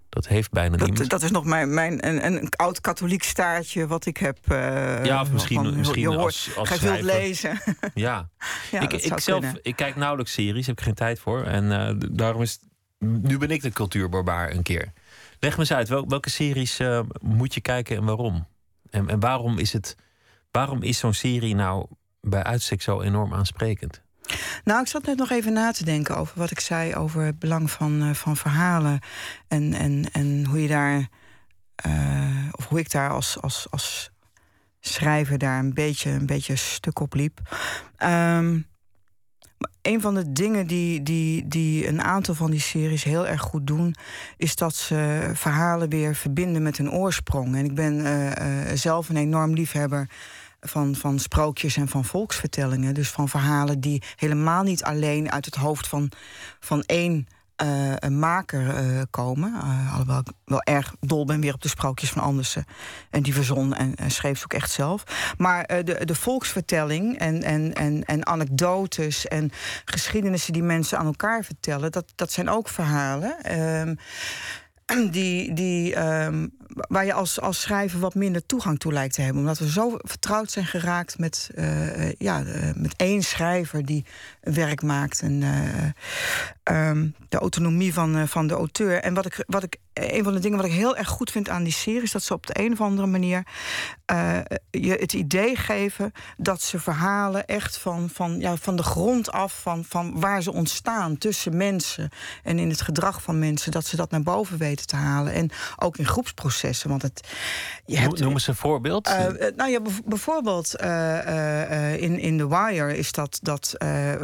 dat 0.10 0.28
heeft 0.28 0.52
bijna 0.52 0.78
dat, 0.78 0.88
niemand. 0.88 1.10
Dat 1.10 1.22
is 1.22 1.32
nog 1.32 1.46
mijn, 1.46 1.74
mijn 1.74 2.08
een, 2.08 2.26
een 2.26 2.50
oud 2.50 2.82
katholiek 2.82 3.24
staartje 3.24 3.88
wat 3.88 4.06
ik 4.06 4.18
heb. 4.18 4.38
Uh, 4.52 5.06
ja, 5.06 5.22
of 5.22 5.32
misschien, 5.32 5.63
van, 5.63 5.78
misschien 5.78 6.02
je 6.02 6.18
als, 6.18 6.56
als 6.56 6.70
Ga 6.70 6.80
wilt 6.80 7.02
lezen. 7.02 7.60
Ja, 7.94 8.30
ja 8.72 8.82
ik, 8.82 8.94
ik 8.94 9.20
zelf 9.20 9.46
ik 9.62 9.76
kijk 9.76 9.96
nauwelijks 9.96 10.34
series, 10.34 10.68
heb 10.68 10.78
ik 10.78 10.84
geen 10.84 10.94
tijd 10.94 11.20
voor. 11.20 11.44
En 11.44 11.63
uh, 11.63 12.10
daarom 12.12 12.41
is. 12.41 12.60
Nu 13.00 13.38
ben 13.38 13.50
ik 13.50 13.62
de 13.62 13.72
cultuurbarbaar 13.72 14.52
een 14.52 14.63
keer. 14.63 14.91
Leg 15.39 15.54
me 15.54 15.60
eens 15.60 15.74
uit, 15.74 15.88
wel, 15.88 16.08
welke 16.08 16.30
series 16.30 16.80
uh, 16.80 17.00
moet 17.22 17.54
je 17.54 17.62
kijken 17.62 17.98
en 17.98 18.06
waarom? 18.06 18.48
En, 18.89 19.10
en 19.10 19.20
waarom 19.20 19.58
is 19.58 19.74
het. 19.74 19.96
Waarom 20.52 20.84
is 20.84 20.98
zo'n 20.98 21.13
serie 21.13 21.56
nou 21.56 21.86
bij 22.22 22.44
uitstek 22.44 22.82
zo 22.82 23.02
enorm 23.02 23.34
aansprekend? 23.34 24.05
Nou, 24.63 24.81
ik 24.81 24.88
zat 24.88 25.05
net 25.05 25.17
nog 25.17 25.31
even 25.31 25.53
na 25.53 25.71
te 25.71 25.85
denken 25.85 26.17
over 26.17 26.39
wat 26.39 26.51
ik 26.51 26.59
zei 26.59 26.95
over 26.95 27.21
het 27.23 27.39
belang 27.39 27.71
van, 27.71 28.03
uh, 28.03 28.13
van 28.13 28.38
verhalen. 28.38 28.99
En, 29.47 29.73
en, 29.73 30.05
en 30.11 30.45
hoe 30.45 30.61
je 30.61 30.67
daar. 30.67 31.07
Uh, 31.88 32.47
of 32.51 32.67
hoe 32.67 32.79
ik 32.79 32.91
daar 32.91 33.09
als, 33.09 33.41
als, 33.41 33.67
als 33.69 34.11
schrijver 34.79 35.38
daar 35.38 35.59
een 35.59 35.73
beetje, 35.73 36.09
een 36.09 36.25
beetje 36.25 36.55
stuk 36.55 36.99
op 36.99 37.13
liep. 37.13 37.39
Um, 38.03 38.67
een 39.81 40.01
van 40.01 40.15
de 40.15 40.31
dingen 40.31 40.67
die, 40.67 41.03
die, 41.03 41.47
die 41.47 41.88
een 41.88 42.01
aantal 42.01 42.35
van 42.35 42.51
die 42.51 42.59
series 42.59 43.03
heel 43.03 43.27
erg 43.27 43.41
goed 43.41 43.67
doen, 43.67 43.95
is 44.38 44.55
dat 44.55 44.75
ze 44.75 45.29
verhalen 45.33 45.89
weer 45.89 46.15
verbinden 46.15 46.63
met 46.63 46.77
hun 46.77 46.91
oorsprong. 46.91 47.55
En 47.55 47.65
ik 47.65 47.75
ben 47.75 47.99
uh, 47.99 48.31
zelf 48.73 49.09
een 49.09 49.17
enorm 49.17 49.53
liefhebber 49.53 50.09
van, 50.65 50.95
van 50.95 51.19
sprookjes 51.19 51.78
en 51.78 51.88
van 51.88 52.06
volksvertellingen. 52.06 52.93
Dus 52.93 53.10
van 53.10 53.30
verhalen 53.30 53.80
die 53.80 54.04
helemaal 54.15 54.63
niet 54.63 54.84
alleen 54.84 55.32
uit 55.32 55.45
het 55.45 55.56
hoofd 55.56 55.88
van, 55.88 56.12
van 56.60 56.82
één 56.82 57.28
een 57.99 58.19
maker 58.19 58.62
uh, 58.62 59.01
komen. 59.10 59.54
Uh, 59.54 59.91
alhoewel 59.91 60.19
ik 60.19 60.28
wel 60.45 60.62
erg 60.62 60.95
dol 60.99 61.25
ben 61.25 61.41
weer 61.41 61.54
op 61.54 61.62
de 61.62 61.69
sprookjes 61.69 62.10
van 62.10 62.21
Andersen. 62.21 62.65
En 63.10 63.23
die 63.23 63.34
verzon 63.34 63.73
en, 63.73 63.95
schreef 64.12 64.38
ze 64.38 64.43
ook 64.43 64.54
echt 64.54 64.71
zelf. 64.71 65.34
Maar 65.38 65.67
de, 65.67 66.06
de 66.06 66.15
volksvertelling 66.15 67.17
en, 67.17 67.43
en, 67.43 67.73
en, 67.73 68.04
en 68.06 68.25
anekdotes 68.25 69.28
en 69.28 69.51
geschiedenissen 69.86 70.54
die 70.54 70.63
mensen 70.63 70.97
aan 70.97 71.06
elkaar 71.06 71.43
vertellen, 71.43 71.91
dat, 71.91 72.13
dat 72.15 72.32
zijn 72.32 72.49
ook 72.49 72.69
verhalen. 72.69 73.43
Ehm, 73.43 73.95
die, 75.12 75.54
die, 75.54 75.99
um, 75.99 76.51
waar 76.75 77.05
je 77.05 77.13
als, 77.13 77.41
als 77.41 77.61
schrijver 77.61 77.99
wat 77.99 78.15
minder 78.15 78.45
toegang 78.45 78.79
toe 78.79 78.93
lijkt 78.93 79.13
te 79.13 79.21
hebben. 79.21 79.41
Omdat 79.41 79.59
we 79.59 79.69
zo 79.69 79.97
vertrouwd 79.97 80.51
zijn 80.51 80.65
geraakt 80.65 81.17
met, 81.17 81.49
uh, 81.55 82.11
ja, 82.11 82.43
uh, 82.43 82.69
met 82.75 82.93
één 82.95 83.23
schrijver 83.23 83.85
die 83.85 84.05
werk 84.41 84.81
maakt. 84.81 85.21
En 85.21 85.43
um, 86.63 87.15
de 87.29 87.38
autonomie 87.38 87.93
van, 87.93 88.27
van 88.27 88.47
de 88.47 88.53
auteur. 88.53 89.01
En 89.01 89.13
wat 89.13 89.25
ik, 89.25 89.43
wat 89.47 89.63
ik, 89.63 89.77
een 89.93 90.23
van 90.23 90.33
de 90.33 90.39
dingen 90.39 90.57
wat 90.57 90.65
ik 90.65 90.71
heel 90.71 90.97
erg 90.97 91.07
goed 91.07 91.31
vind 91.31 91.49
aan 91.49 91.63
die 91.63 91.73
serie... 91.73 92.01
is 92.01 92.11
dat 92.11 92.23
ze 92.23 92.33
op 92.33 92.47
de 92.47 92.59
een 92.59 92.71
of 92.71 92.81
andere 92.81 93.07
manier 93.07 93.43
je 94.71 94.95
het 94.99 95.13
idee 95.13 95.55
geven... 95.55 96.11
dat 96.38 96.61
ze 96.61 96.79
verhalen 96.79 97.45
echt 97.45 97.77
van, 97.77 98.09
van, 98.13 98.39
ja, 98.39 98.55
van 98.55 98.75
de 98.75 98.83
grond 98.83 99.31
af, 99.31 99.59
van, 99.61 99.85
van 99.88 100.19
waar 100.19 100.41
ze 100.41 100.53
ontstaan... 100.53 101.17
tussen 101.17 101.57
mensen 101.57 102.09
en 102.43 102.59
in 102.59 102.69
het 102.69 102.81
gedrag 102.81 103.21
van 103.21 103.39
mensen... 103.39 103.71
dat 103.71 103.85
ze 103.85 103.95
dat 103.95 104.11
naar 104.11 104.23
boven 104.23 104.57
weten 104.57 104.88
te 104.88 104.95
halen. 104.95 105.33
En 105.33 105.49
ook 105.75 105.97
in 105.97 106.05
groepsprocessen. 106.05 106.64
Want 106.73 107.01
het, 107.01 107.28
je 107.86 107.97
hebt, 107.97 108.19
Noem 108.19 108.32
eens 108.32 108.47
een 108.47 108.56
voorbeeld. 108.56 109.08
Uh, 109.08 109.28
nou 109.56 109.69
ja, 109.71 109.80
bijvoorbeeld 110.06 110.82
uh, 110.82 112.01
in, 112.01 112.19
in 112.19 112.38
The 112.38 112.47
Wire 112.47 112.97
is 112.97 113.12
dat, 113.12 113.39
dat 113.41 113.75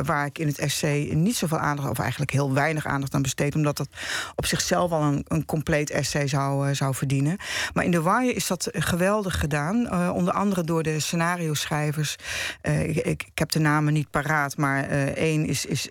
waar 0.04 0.26
ik 0.26 0.38
in 0.38 0.48
het 0.48 0.60
essay 0.60 1.10
niet 1.14 1.36
zoveel 1.36 1.58
aandacht, 1.58 1.90
of 1.90 2.00
eigenlijk 2.00 2.32
heel 2.32 2.54
weinig 2.54 2.86
aandacht 2.86 3.14
aan 3.14 3.22
besteed, 3.22 3.56
omdat 3.56 3.78
dat 3.78 3.88
op 4.36 4.46
zichzelf 4.46 4.92
al 4.92 5.02
een, 5.02 5.26
een 5.28 5.46
compleet 5.46 5.90
essay 5.90 6.28
zou, 6.28 6.76
zou 6.76 6.96
verdienen. 6.96 7.38
Maar 7.74 7.84
in 7.84 7.92
The 7.92 8.04
Wire 8.04 8.34
is 8.34 8.48
dat 8.48 8.70
geweldig 8.72 9.40
gedaan. 9.40 9.92
onder 10.12 10.34
andere 10.34 10.64
door 10.64 10.84
de 10.84 11.00
scenario-schrijvers. 11.00 12.16
Ik, 12.62 12.96
ik, 12.96 13.06
ik, 13.06 13.32
heb 13.34 13.52
de 13.52 13.60
namen 13.60 13.94
niet 13.94 14.10
paraat, 14.10 14.58
maar 14.58 14.84
één 15.14 15.46
is, 15.46 15.66
is, 15.66 15.88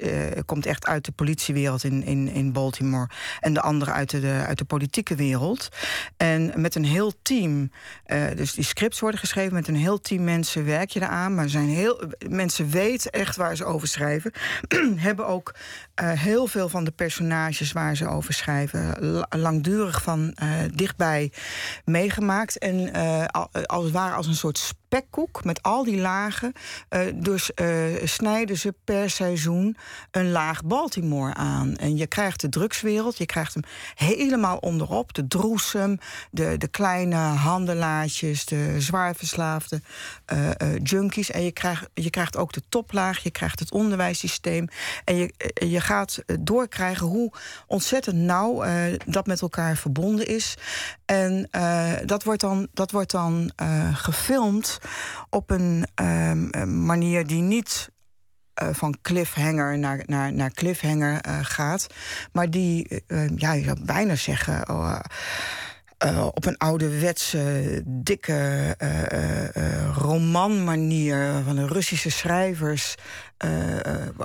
komt 0.47 0.67
echt 0.67 0.87
uit 0.87 1.05
de 1.05 1.13
politiewereld 1.13 1.85
in, 1.85 2.05
in, 2.05 2.29
in 2.29 2.53
Baltimore. 2.53 3.09
En 3.41 3.53
de 3.53 3.61
andere 3.61 3.91
uit 3.91 4.11
de, 4.11 4.45
uit 4.47 4.59
de 4.59 4.65
politieke 4.65 5.15
wereld. 5.15 5.69
En 6.31 6.53
met 6.61 6.75
een 6.75 6.85
heel 6.85 7.13
team. 7.23 7.71
Uh, 8.07 8.25
dus 8.37 8.53
die 8.55 8.65
scripts 8.65 9.01
worden 9.01 9.21
geschreven 9.21 9.55
met 9.55 9.69
een 9.69 9.77
heel 9.77 10.01
team 10.01 10.25
mensen. 10.25 10.65
Werk 10.65 10.91
je 10.91 11.01
eraan. 11.01 11.35
Maar 11.35 11.49
zijn 11.49 11.69
heel, 11.69 12.03
mensen 12.29 12.71
weten 12.71 13.11
echt 13.11 13.37
waar 13.37 13.57
ze 13.57 13.65
over 13.65 13.89
schrijven. 13.89 14.33
hebben 14.97 15.27
ook 15.27 15.55
uh, 16.03 16.11
heel 16.13 16.47
veel 16.47 16.69
van 16.69 16.85
de 16.85 16.91
personages 16.91 17.73
waar 17.73 17.97
ze 17.97 18.09
over 18.09 18.35
schrijven. 18.35 18.95
langdurig 19.29 20.03
van 20.03 20.37
uh, 20.43 20.49
dichtbij 20.75 21.33
meegemaakt. 21.85 22.59
En 22.59 22.93
als 23.67 23.85
het 23.85 23.93
ware 23.93 24.15
als 24.15 24.27
een 24.27 24.35
soort 24.35 24.59
spekkoek 24.59 25.45
met 25.45 25.63
al 25.63 25.85
die 25.85 25.99
lagen. 25.99 26.53
Dus 27.15 27.51
snijden 28.05 28.59
ze 28.59 28.75
per 28.85 29.11
seizoen 29.11 29.77
een 30.11 30.31
laag 30.31 30.65
Baltimore 30.65 31.35
aan. 31.35 31.77
En 31.77 31.97
je 31.97 32.07
krijgt 32.07 32.41
de 32.41 32.49
drugswereld, 32.49 33.19
je 33.19 33.27
krijgt 33.27 33.55
hem 33.55 33.63
helemaal 33.95 34.57
onderop. 34.57 35.15
De 35.15 35.27
droesem, 35.27 35.99
de, 36.31 36.57
de 36.59 36.69
kleine 36.69 37.17
handelaartjes, 37.17 38.45
de 38.45 38.81
zwaarverslaafde 38.81 39.83
uh, 40.33 40.77
junkies. 40.83 41.31
En 41.31 41.43
je 41.43 41.53
krijgt, 41.53 41.89
je 41.95 42.11
krijgt 42.11 42.37
ook 42.37 42.53
de 42.53 42.63
toplaag, 42.69 43.19
je 43.19 43.31
krijgt 43.31 43.59
het 43.59 43.73
onderwijssysteem. 43.73 44.69
En 45.05 45.17
je, 45.17 45.35
je 45.55 45.81
gaat 45.81 46.23
doorkrijgen 46.41 47.07
hoe 47.07 47.33
ontzettend 47.67 48.17
nauw 48.17 48.65
dat 49.07 49.27
met 49.27 49.41
elkaar 49.41 49.77
verbonden 49.77 50.27
is. 50.27 50.57
En 51.05 51.49
dat 52.05 52.25
wordt 52.25 52.41
dan, 52.41 52.69
dat 52.73 52.91
wordt 52.91 53.11
dan 53.11 53.53
gefilmd 53.93 54.79
op 55.31 55.51
een 55.51 55.87
um, 55.95 56.85
manier 56.85 57.27
die 57.27 57.43
niet 57.43 57.91
van 58.55 58.97
cliffhanger 59.03 59.79
naar, 59.79 60.03
naar, 60.07 60.33
naar 60.33 60.51
cliffhanger 60.51 61.21
gaat, 61.43 61.87
maar 62.33 62.51
die, 62.51 63.05
ja, 63.37 63.53
je 63.53 63.65
zou 63.65 63.85
bijna 63.85 64.15
zeggen. 64.15 64.65
Uh, 64.71 65.01
op 66.35 66.47
een 66.47 66.59
ouderwetse, 66.59 67.83
dikke 67.87 68.77
uh, 68.83 69.97
romanmanier 69.97 71.43
van 71.45 71.57
de 71.57 71.67
Russische 71.67 72.11
schrijvers 72.11 72.95
uh, 73.45 73.75
uh, 73.75 73.83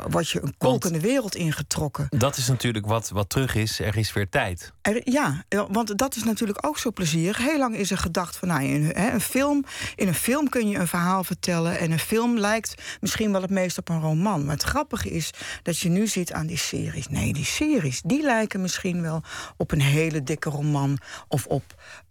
word 0.10 0.30
je 0.30 0.41
een 0.41 0.56
kolkende 0.58 0.99
wereld 0.99 1.36
ingetrokken. 1.36 2.08
Dat 2.10 2.38
is 2.38 2.47
natuurlijk 2.47 2.86
wat, 2.86 3.10
wat 3.10 3.30
terug 3.30 3.56
is. 3.56 3.80
Er 3.80 3.97
is 3.97 4.13
weer 4.13 4.30
tijd. 4.30 4.73
Er, 4.82 5.01
ja, 5.04 5.43
want 5.69 5.97
dat 5.97 6.15
is 6.15 6.23
natuurlijk 6.23 6.65
ook 6.65 6.78
zo 6.78 6.91
plezierig. 6.91 7.38
Heel 7.38 7.58
lang 7.58 7.75
is 7.75 7.91
er 7.91 7.97
gedacht 7.97 8.38
van 8.38 8.47
nou, 8.47 8.63
in, 8.63 8.91
een 8.95 9.21
film, 9.21 9.63
in 9.95 10.08
een 10.08 10.13
film 10.13 10.49
kun 10.49 10.69
je 10.69 10.78
een 10.78 10.88
verhaal 10.88 11.23
vertellen. 11.23 11.80
En 11.80 11.91
een 11.91 11.99
film 11.99 12.38
lijkt 12.38 12.97
misschien 13.01 13.32
wel 13.32 13.41
het 13.41 13.49
meest 13.49 13.78
op 13.78 13.89
een 13.89 14.01
roman. 14.01 14.45
Maar 14.45 14.54
het 14.54 14.63
grappige 14.63 15.10
is 15.10 15.32
dat 15.63 15.80
je 15.80 15.89
nu 15.89 16.08
ziet 16.08 16.34
aan 16.34 16.47
die 16.47 16.58
series. 16.58 17.08
Nee, 17.08 17.34
die 17.34 17.45
series 17.45 18.01
die 18.01 18.21
lijken 18.21 18.62
misschien 18.62 19.01
wel 19.01 19.23
op 19.58 19.71
een 19.71 19.82
hele 19.82 20.23
dikke 20.23 20.49
roman. 20.49 20.97
Of 21.28 21.45
op 21.45 21.63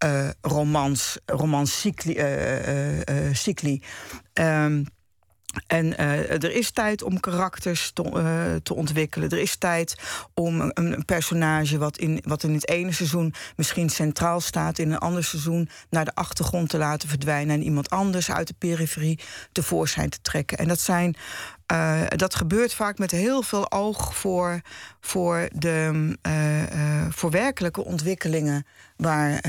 uh, 0.05 0.29
romans, 0.41 1.19
romans 1.27 1.81
cycli. 1.81 2.17
cycli. 3.33 3.83
Um, 4.33 4.87
En 5.67 5.87
uh, 5.87 6.31
er 6.31 6.53
is 6.53 6.71
tijd 6.71 7.03
om 7.03 7.21
karakters 7.21 7.91
te, 7.91 8.03
uh, 8.03 8.55
te, 8.63 8.75
ontwikkelen. 8.75 9.31
Er 9.31 9.39
is 9.39 9.57
tijd 9.57 9.95
om 10.35 10.61
een, 10.61 10.71
een, 10.75 11.05
personage 11.05 11.79
wat 11.79 11.99
in, 11.99 12.23
wat 12.25 12.43
in 12.43 12.55
het 12.55 12.69
ene 12.69 12.93
seizoen 12.93 13.35
misschien 13.57 13.91
centraal 13.91 14.41
staat, 14.41 14.79
in 14.79 14.93
een 14.93 14.99
ander 14.99 15.25
seizoen 15.25 15.69
naar 15.91 16.05
de 16.05 16.15
achtergrond 16.15 16.69
te 16.69 16.79
laten 16.79 17.09
verdwijnen 17.09 17.55
en 17.55 17.63
iemand 17.63 17.91
anders 17.91 18.31
uit 18.31 18.47
de 18.47 18.55
periferie 18.59 19.19
tevoorschijn 19.53 20.11
te 20.11 20.21
trekken. 20.23 20.59
En 20.59 20.69
dat 20.69 20.81
zijn 20.81 21.17
uh, 21.73 22.03
dat 22.09 22.35
gebeurt 22.35 22.75
vaak 22.75 22.99
met 22.99 23.11
heel 23.11 23.43
veel 23.43 23.71
oog 23.71 24.17
voor, 24.17 24.61
voor, 25.01 25.49
de, 25.53 26.17
uh, 26.27 26.63
uh, 26.63 27.07
voor 27.11 27.31
werkelijke 27.31 27.85
ontwikkelingen 27.85 28.67
waar, 28.97 29.45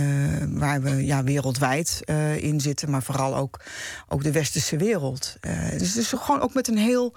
waar 0.49 0.81
we 0.81 1.05
ja, 1.05 1.23
wereldwijd 1.23 2.01
in 2.37 2.61
zitten, 2.61 2.89
maar 2.89 3.03
vooral 3.03 3.35
ook, 3.35 3.59
ook 4.07 4.23
de 4.23 4.31
westerse 4.31 4.77
wereld. 4.77 5.37
dus 5.77 5.87
het 5.87 5.97
is 5.97 6.13
gewoon 6.15 6.41
ook 6.41 6.53
met 6.53 6.67
een 6.67 6.77
heel 6.77 7.15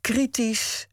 kritisch, 0.00 0.88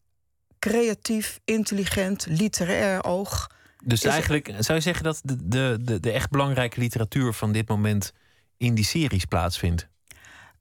creatief, 0.59 1.39
intelligent, 1.45 2.25
literair 2.29 3.03
oog. 3.03 3.51
Dus 3.83 4.03
eigenlijk 4.03 4.53
zou 4.59 4.77
je 4.77 4.83
zeggen 4.83 5.03
dat 5.03 5.21
de, 5.23 5.47
de, 5.47 5.77
de, 5.81 5.99
de 5.99 6.11
echt 6.11 6.29
belangrijke 6.29 6.79
literatuur 6.79 7.33
van 7.33 7.51
dit 7.51 7.67
moment 7.67 8.13
in 8.57 8.75
die 8.75 8.85
series 8.85 9.25
plaatsvindt? 9.25 9.87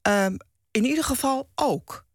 Um, 0.01 0.37
in 0.75 0.85
ieder 0.85 1.03
geval 1.03 1.49
ook. 1.55 2.05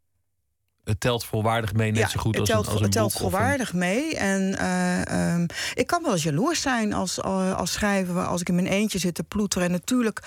Het 0.85 1.01
telt 1.01 1.25
volwaardig 1.25 1.73
mee, 1.73 1.91
net 1.93 2.11
zo 2.11 2.21
goed 2.21 2.39
als, 2.39 2.49
telt, 2.49 2.67
een, 2.67 2.71
als 2.73 2.79
een 2.79 2.85
Het 2.85 2.93
telt 2.93 3.13
volwaardig 3.13 3.73
mee. 3.73 4.17
En 4.17 4.57
uh, 4.61 5.35
um, 5.35 5.47
ik 5.75 5.87
kan 5.87 6.03
wel 6.03 6.13
eens 6.13 6.23
jaloers 6.23 6.61
zijn 6.61 6.93
als, 6.93 7.23
als 7.23 7.73
schrijver... 7.73 8.27
als 8.27 8.41
ik 8.41 8.49
in 8.49 8.55
mijn 8.55 8.67
eentje 8.67 8.99
zit 8.99 9.15
te 9.15 9.23
ploeteren. 9.23 9.67
En 9.67 9.73
natuurlijk 9.73 10.23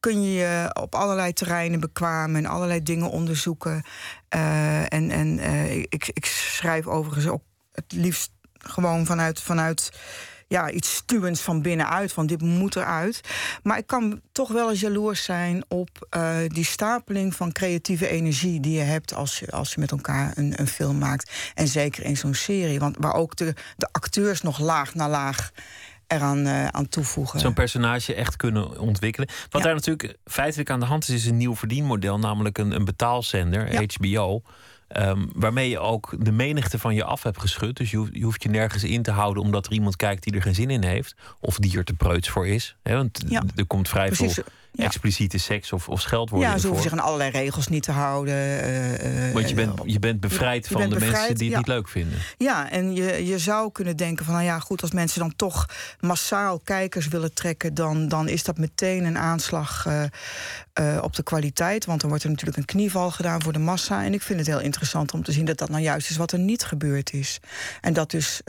kun 0.00 0.22
je 0.22 0.32
je 0.32 0.70
op 0.80 0.94
allerlei 0.94 1.32
terreinen 1.32 1.80
bekwamen... 1.80 2.44
en 2.44 2.50
allerlei 2.50 2.82
dingen 2.82 3.10
onderzoeken. 3.10 3.84
Uh, 4.36 4.92
en 4.92 5.10
en 5.10 5.38
uh, 5.38 5.76
ik, 5.76 6.10
ik 6.12 6.26
schrijf 6.26 6.86
overigens 6.86 7.26
ook 7.26 7.42
het 7.72 7.92
liefst 7.92 8.30
gewoon 8.58 9.06
vanuit... 9.06 9.40
vanuit 9.40 9.90
ja, 10.48 10.70
iets 10.70 10.94
stuwends 10.94 11.40
van 11.40 11.62
binnenuit, 11.62 12.12
van 12.12 12.26
dit 12.26 12.42
moet 12.42 12.76
eruit. 12.76 13.20
Maar 13.62 13.78
ik 13.78 13.86
kan 13.86 14.20
toch 14.32 14.48
wel 14.48 14.70
eens 14.70 14.80
jaloers 14.80 15.24
zijn 15.24 15.64
op 15.68 16.06
uh, 16.16 16.36
die 16.46 16.64
stapeling 16.64 17.34
van 17.34 17.52
creatieve 17.52 18.08
energie 18.08 18.60
die 18.60 18.78
je 18.78 18.84
hebt 18.84 19.14
als 19.14 19.38
je, 19.38 19.50
als 19.50 19.74
je 19.74 19.80
met 19.80 19.90
elkaar 19.90 20.32
een, 20.34 20.60
een 20.60 20.66
film 20.66 20.98
maakt. 20.98 21.52
En 21.54 21.68
zeker 21.68 22.04
in 22.04 22.16
zo'n 22.16 22.34
serie, 22.34 22.78
want 22.78 22.96
waar 22.98 23.14
ook 23.14 23.36
de, 23.36 23.54
de 23.76 23.88
acteurs 23.92 24.40
nog 24.40 24.58
laag 24.58 24.94
na 24.94 25.08
laag 25.08 25.50
eraan 26.06 26.46
uh, 26.46 26.66
aan 26.66 26.88
toevoegen. 26.88 27.40
Zo'n 27.40 27.54
personage 27.54 28.14
echt 28.14 28.36
kunnen 28.36 28.78
ontwikkelen. 28.78 29.28
Wat 29.28 29.60
ja. 29.62 29.66
daar 29.66 29.74
natuurlijk 29.74 30.16
feitelijk 30.24 30.70
aan 30.70 30.80
de 30.80 30.86
hand 30.86 31.08
is, 31.08 31.14
is 31.14 31.26
een 31.26 31.36
nieuw 31.36 31.56
verdienmodel, 31.56 32.18
namelijk 32.18 32.58
een, 32.58 32.72
een 32.72 32.84
betaalzender, 32.84 33.72
ja. 33.72 33.82
HBO. 33.98 34.42
Um, 34.96 35.30
waarmee 35.34 35.68
je 35.68 35.78
ook 35.78 36.14
de 36.18 36.32
menigte 36.32 36.78
van 36.78 36.94
je 36.94 37.04
af 37.04 37.22
hebt 37.22 37.40
geschud. 37.40 37.76
Dus 37.76 37.90
je 37.90 37.96
hoeft, 37.96 38.14
je 38.14 38.24
hoeft, 38.24 38.42
je 38.42 38.48
nergens 38.48 38.84
in 38.84 39.02
te 39.02 39.10
houden 39.10 39.42
omdat 39.42 39.66
er 39.66 39.72
iemand 39.72 39.96
kijkt 39.96 40.22
die 40.22 40.34
er 40.34 40.42
geen 40.42 40.54
zin 40.54 40.70
in 40.70 40.82
heeft. 40.82 41.14
Of 41.40 41.58
die 41.58 41.78
er 41.78 41.84
te 41.84 41.94
preuts 41.94 42.28
voor 42.28 42.46
is. 42.46 42.76
Want 42.82 43.24
ja. 43.28 43.42
er 43.56 43.66
komt 43.66 43.88
vrij 43.88 44.06
Precies. 44.06 44.34
veel 44.34 44.44
ja. 44.76 44.84
expliciete 44.84 45.38
seks 45.38 45.72
of, 45.72 45.88
of 45.88 46.00
scheldwoorden. 46.00 46.48
Ja, 46.48 46.58
ze 46.58 46.66
hoeven 46.66 46.82
zich 46.82 46.92
aan 46.92 47.04
allerlei 47.04 47.30
regels 47.30 47.68
niet 47.68 47.82
te 47.82 47.92
houden. 47.92 48.34
Uh, 48.34 49.32
Want 49.32 49.48
je 49.48 49.54
bent, 49.54 49.80
je 49.84 49.98
bent 49.98 50.20
bevrijd 50.20 50.64
je 50.64 50.70
van 50.70 50.80
bent 50.80 50.92
de 50.92 50.98
bevrijd, 50.98 51.16
mensen 51.16 51.36
die 51.36 51.48
het 51.48 51.56
niet 51.56 51.66
leuk 51.66 51.88
vinden. 51.88 52.18
Ja, 52.36 52.70
en 52.70 52.94
je, 52.94 53.26
je 53.26 53.38
zou 53.38 53.72
kunnen 53.72 53.96
denken 53.96 54.24
van, 54.24 54.34
nou 54.34 54.46
ja, 54.46 54.58
goed, 54.58 54.82
als 54.82 54.90
mensen 54.90 55.20
dan 55.20 55.36
toch 55.36 55.66
massaal 56.00 56.58
kijkers 56.58 57.08
willen 57.08 57.34
trekken, 57.34 57.74
dan, 57.74 58.08
dan 58.08 58.28
is 58.28 58.44
dat 58.44 58.58
meteen 58.58 59.04
een 59.04 59.18
aanslag 59.18 59.86
uh, 59.86 60.02
uh, 60.80 60.98
op 61.02 61.14
de 61.14 61.22
kwaliteit. 61.22 61.84
Want 61.84 62.00
dan 62.00 62.08
wordt 62.08 62.24
er 62.24 62.30
natuurlijk 62.30 62.58
een 62.58 62.64
knieval 62.64 63.10
gedaan 63.10 63.42
voor 63.42 63.52
de 63.52 63.58
massa. 63.58 64.04
En 64.04 64.12
ik 64.12 64.22
vind 64.22 64.38
het 64.38 64.48
heel 64.48 64.60
interessant 64.60 65.12
om 65.12 65.22
te 65.22 65.32
zien 65.32 65.44
dat 65.44 65.58
dat 65.58 65.68
nou 65.68 65.82
juist 65.82 66.10
is 66.10 66.16
wat 66.16 66.32
er 66.32 66.38
niet 66.38 66.64
gebeurd 66.64 67.12
is. 67.12 67.40
En 67.80 67.92
dat 67.92 68.10
dus 68.10 68.40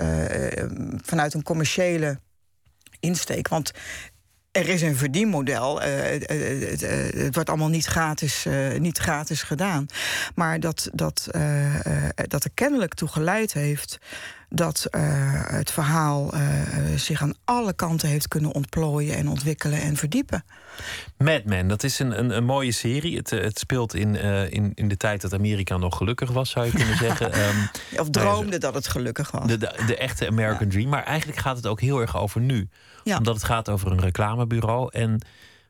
vanuit 1.03 1.33
een 1.33 1.43
commerciële 1.43 2.19
insteek. 2.99 3.47
Want 3.47 3.71
er 4.57 4.69
is 4.69 4.81
een 4.81 4.95
verdienmodel. 4.95 5.81
Uh, 5.81 5.87
het, 6.01 6.31
uh, 6.31 6.89
het, 7.23 7.33
wordt 7.33 7.49
allemaal 7.49 7.67
niet 7.67 7.85
gratis, 7.85 8.45
uh, 8.45 8.79
niet 8.79 8.97
gratis 8.97 9.43
gedaan. 9.43 9.85
Maar 10.35 10.59
dat, 10.59 10.89
dat, 10.93 11.27
dat 12.27 12.43
er 12.43 12.51
kennelijk 12.53 12.93
toe 12.93 13.07
geleid 13.07 13.53
heeft 13.53 13.99
dat 14.49 14.87
het 15.47 15.71
verhaal 15.71 16.33
zich 16.95 17.21
aan 17.21 17.33
alle 17.43 17.73
kanten 17.73 18.09
heeft 18.09 18.27
kunnen 18.27 18.51
ontplooien 18.51 19.15
en 19.15 19.27
ontwikkelen 19.27 19.81
en 19.81 19.95
verdiepen. 19.95 20.45
Mad 21.17 21.43
Men, 21.45 21.67
dat 21.67 21.83
is 21.83 21.99
een, 21.99 22.19
een, 22.19 22.37
een 22.37 22.43
mooie 22.43 22.71
serie. 22.71 23.17
Het, 23.17 23.29
het 23.29 23.59
speelt 23.59 23.95
in, 23.95 24.15
in, 24.51 24.71
in 24.75 24.87
de 24.87 24.97
tijd 24.97 25.21
dat 25.21 25.33
Amerika 25.33 25.77
nog 25.77 25.97
gelukkig 25.97 26.31
was, 26.31 26.49
zou 26.49 26.65
je 26.65 26.71
kunnen 26.71 26.97
zeggen. 27.07 27.39
Um, 27.39 27.69
of 27.99 28.09
droomde 28.09 28.57
dat 28.57 28.73
het 28.73 28.87
gelukkig 28.87 29.31
was. 29.31 29.47
De, 29.47 29.57
de, 29.57 29.83
de 29.87 29.97
echte 29.97 30.27
American 30.27 30.65
ja. 30.65 30.71
Dream. 30.71 30.89
Maar 30.89 31.03
eigenlijk 31.03 31.39
gaat 31.39 31.55
het 31.55 31.67
ook 31.67 31.81
heel 31.81 31.99
erg 31.99 32.17
over 32.17 32.41
nu. 32.41 32.69
Ja. 33.03 33.17
Omdat 33.17 33.35
het 33.35 33.43
gaat 33.43 33.69
over 33.69 33.91
een 33.91 33.99
reclamebureau. 33.99 34.89
En 34.91 35.25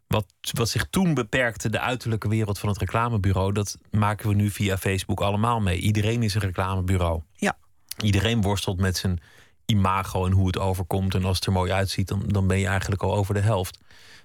wat, 0.07 0.25
wat 0.51 0.69
zich 0.69 0.87
toen 0.89 1.13
beperkte, 1.13 1.69
de 1.69 1.79
uiterlijke 1.79 2.27
wereld 2.27 2.59
van 2.59 2.69
het 2.69 2.77
reclamebureau, 2.77 3.53
dat 3.53 3.77
maken 3.91 4.29
we 4.29 4.35
nu 4.35 4.49
via 4.49 4.77
Facebook 4.77 5.21
allemaal 5.21 5.59
mee. 5.59 5.79
Iedereen 5.79 6.23
is 6.23 6.33
een 6.33 6.41
reclamebureau. 6.41 7.21
Ja. 7.35 7.57
Iedereen 8.03 8.41
worstelt 8.41 8.79
met 8.79 8.97
zijn 8.97 9.19
imago 9.65 10.25
en 10.25 10.31
hoe 10.31 10.47
het 10.47 10.59
overkomt. 10.59 11.15
En 11.15 11.23
als 11.23 11.35
het 11.35 11.45
er 11.45 11.51
mooi 11.51 11.71
uitziet, 11.71 12.07
dan, 12.07 12.23
dan 12.27 12.47
ben 12.47 12.59
je 12.59 12.67
eigenlijk 12.67 13.03
al 13.03 13.15
over 13.15 13.33
de 13.33 13.39
helft. 13.39 13.79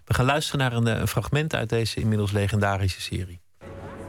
We 0.05 0.15
gaan 0.15 0.25
luisteren 0.25 0.61
naar 0.61 0.73
een, 0.73 1.01
een 1.01 1.09
fragment 1.09 1.55
uit 1.55 1.69
deze 1.69 2.01
inmiddels 2.01 2.33
legendarische 2.33 3.01
serie. 3.01 3.41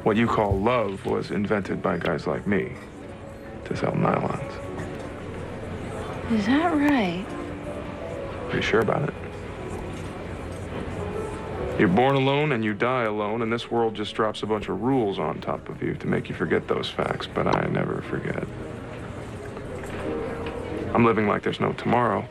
What 0.04 0.16
you 0.16 0.28
call 0.28 0.54
love 0.54 1.10
was 1.10 1.30
invented 1.30 1.82
by 1.82 1.98
guys 2.00 2.26
like 2.26 2.42
me 2.46 2.72
to 3.64 3.76
sell 3.76 3.94
nylons. 3.96 4.54
Is 6.30 6.46
that 6.46 6.74
right? 6.74 7.26
Pretty 8.50 8.66
sure 8.66 8.82
about 8.82 9.10
it. 9.10 9.14
You're 11.78 11.94
born 11.94 12.16
alone 12.16 12.54
and 12.54 12.64
you 12.64 12.76
die 12.78 13.06
alone, 13.06 13.42
and 13.42 13.52
this 13.52 13.70
world 13.70 13.96
just 13.96 14.16
drops 14.16 14.44
a 14.44 14.46
bunch 14.46 14.70
of 14.70 14.82
rules 14.82 15.18
on 15.18 15.40
top 15.40 15.70
of 15.70 15.82
you 15.82 15.96
to 15.96 16.08
make 16.08 16.30
you 16.30 16.36
forget 16.36 16.68
those 16.68 16.94
facts, 16.94 17.28
but 17.34 17.48
I 17.48 17.68
never 17.72 18.04
forget. 18.10 18.44
I'm 20.96 21.06
living 21.06 21.28
like 21.28 21.42
there's 21.42 21.60
no 21.60 21.74
tomorrow 21.74 22.24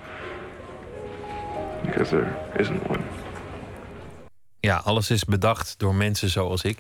because 1.84 2.10
there 2.10 2.36
isn't 2.58 2.88
one. 2.88 3.00
Ja, 4.60 4.76
alles 4.76 5.10
is 5.10 5.24
bedacht 5.24 5.78
door 5.78 5.94
mensen 5.94 6.28
zoals 6.28 6.62
ik. 6.62 6.78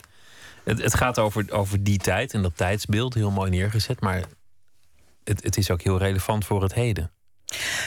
Het, 0.64 0.82
het 0.82 0.94
gaat 0.94 1.18
over, 1.18 1.52
over 1.52 1.82
die 1.82 1.98
tijd 1.98 2.34
en 2.34 2.42
dat 2.42 2.56
tijdsbeeld, 2.56 3.14
heel 3.14 3.30
mooi 3.30 3.50
neergezet, 3.50 4.00
maar 4.00 4.22
het, 5.24 5.42
het 5.42 5.56
is 5.56 5.70
ook 5.70 5.82
heel 5.82 5.98
relevant 5.98 6.44
voor 6.44 6.62
het 6.62 6.74
heden. 6.74 7.10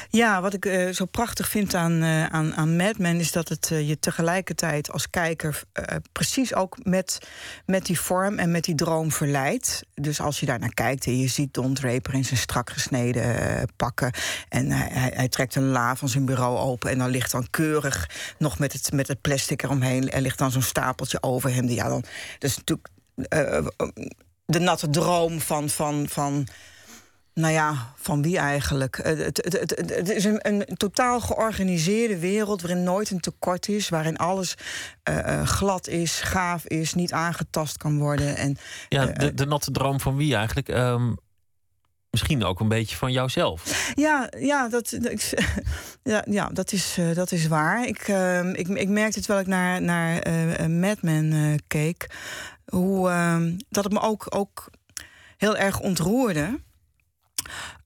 Ja, 0.10 0.42
wat 0.42 0.54
ik 0.54 0.66
uh, 0.66 0.90
zo 0.90 1.06
prachtig 1.06 1.50
vind 1.50 1.74
aan, 1.74 2.04
uh, 2.04 2.26
aan, 2.26 2.56
aan 2.56 2.76
Mad 2.76 2.98
Men 2.98 3.20
is 3.20 3.32
dat 3.32 3.50
het 3.50 3.70
uh, 3.74 3.88
je 3.88 4.00
tegelijkertijd 4.00 4.92
als 4.92 5.10
kijker 5.10 5.64
precies 6.12 6.54
ook 6.54 6.78
met, 6.84 7.20
met 7.66 7.86
die 7.86 8.00
vorm 8.00 8.38
en 8.38 8.52
met 8.52 8.64
die 8.64 8.76
droom 8.76 9.12
verleidt. 9.12 9.84
Dus 9.94 10.20
als 10.22 10.40
je 10.40 10.46
daar 10.46 10.60
naar 10.60 10.74
kijkt 10.74 11.06
en 11.06 11.20
je 11.20 11.28
ziet 11.28 11.54
Don 11.54 11.74
Draper 11.74 12.14
in 12.14 12.26
zijn 12.26 12.40
strak 12.40 12.70
gesneden 12.70 13.24
pakken 13.76 14.12
en 14.50 14.72
hij, 14.72 15.12
hij, 15.14 15.28
trekt 15.28 15.56
een 15.56 15.70
la 15.70 15.96
van 15.96 16.10
zijn 16.10 16.26
bureau 16.26 16.58
open 16.58 16.92
en 16.92 16.98
dan 16.98 17.10
ligt 17.10 17.32
dan 17.32 17.48
keurig 17.50 18.10
nog 18.38 18.60
met 18.60 18.74
het, 18.74 18.92
met 18.92 19.08
het 19.08 19.22
plastic 19.22 19.64
eromheen, 19.64 20.12
er 20.12 20.22
ligt 20.22 20.38
dan 20.38 20.52
zo'n 20.52 20.62
stapeltje 20.62 21.24
over 21.24 21.54
hem. 21.54 21.70
Ja, 21.70 21.88
dan, 21.88 22.04
dat 22.40 22.50
is 22.50 22.58
natuurlijk 22.58 22.90
de 24.46 24.60
natte 24.60 24.90
droom 24.90 25.42
van. 25.42 25.70
van, 25.70 26.06
van 26.10 26.48
nou 27.36 27.54
ja, 27.54 27.94
van 27.96 28.22
wie 28.22 28.38
eigenlijk? 28.38 29.00
Het, 29.04 29.38
het, 29.44 29.60
het, 29.60 29.90
het 29.96 30.10
is 30.10 30.24
een, 30.24 30.40
een, 30.42 30.66
totaal 30.78 31.20
georganiseerde 31.20 32.20
wereld 32.20 32.62
waarin 32.62 32.84
nooit 32.84 33.10
een 33.10 33.20
tekort 33.20 33.68
is, 33.68 33.90
waarin 33.90 34.18
alles 34.18 34.56
uh, 35.10 35.18
uh, 35.18 35.48
glad 35.48 35.88
is, 35.88 36.20
gaaf 36.20 36.66
is, 36.66 36.94
niet 36.94 37.12
aangetast 37.12 37.78
kan 37.78 37.98
worden. 37.98 38.36
En, 38.36 38.58
ja, 38.90 39.06
de, 39.06 39.34
de 39.34 39.46
natte 39.46 39.72
droom 39.72 40.00
van 40.00 40.16
wie 40.16 40.36
eigenlijk? 40.36 40.68
Um, 40.68 41.18
misschien 42.10 42.44
ook 42.44 42.60
een 42.60 42.68
beetje 42.68 42.96
van 42.96 43.12
jouzelf. 43.12 43.92
Ja, 43.96 44.30
ja, 44.38 44.70
dat, 44.70 44.98
ja, 46.04 46.24
ja, 46.30 46.50
dat, 46.54 46.72
is, 46.72 46.98
uh, 46.98 47.16
dat 47.16 47.32
is 47.32 47.48
waar. 47.48 47.88
Ik, 47.88 48.08
ik, 48.54 48.68
ik 48.68 48.90
merkte 48.90 49.20
terwijl 49.20 49.42
ik 49.42 49.48
naar, 49.48 49.82
naar 49.82 50.22
Mad 50.70 51.02
Men 51.02 51.60
keek, 51.68 52.10
hoe, 52.66 53.10
dat 53.70 53.84
het 53.84 53.94
me 53.94 54.00
ook, 54.00 54.26
ook 54.30 54.70
heel 55.38 55.58
erg 55.58 55.80
ontroerde. 55.80 56.60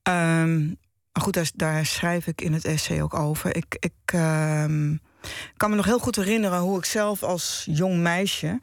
Um, 0.02 0.78
maar 1.12 1.22
goed, 1.22 1.58
daar, 1.58 1.86
schrijf 1.86 2.26
ik 2.26 2.40
in 2.40 2.52
het 2.52 2.64
essay 2.64 3.02
ook 3.02 3.14
over. 3.14 3.56
Ik, 3.56 3.76
ik 3.78 4.12
um, 4.14 5.00
kan 5.56 5.70
me 5.70 5.76
nog 5.76 5.84
heel 5.84 5.98
goed 5.98 6.16
herinneren 6.16 6.58
hoe 6.58 6.78
ik 6.78 6.84
zelf 6.84 7.22
als 7.22 7.66
jong 7.70 7.96
meisje 7.96 8.58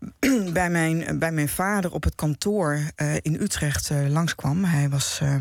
bij 0.52 0.70
mijn, 0.70 1.18
bij 1.18 1.32
mijn 1.32 1.48
vader 1.48 1.92
op 1.92 2.04
het 2.04 2.14
kantoor 2.14 2.80
uh, 2.96 3.14
in 3.14 3.40
Utrecht 3.40 3.90
uh, 3.90 4.08
langskwam. 4.08 4.64
Hij 4.64 4.88
was 4.88 5.20
uh, 5.22 5.34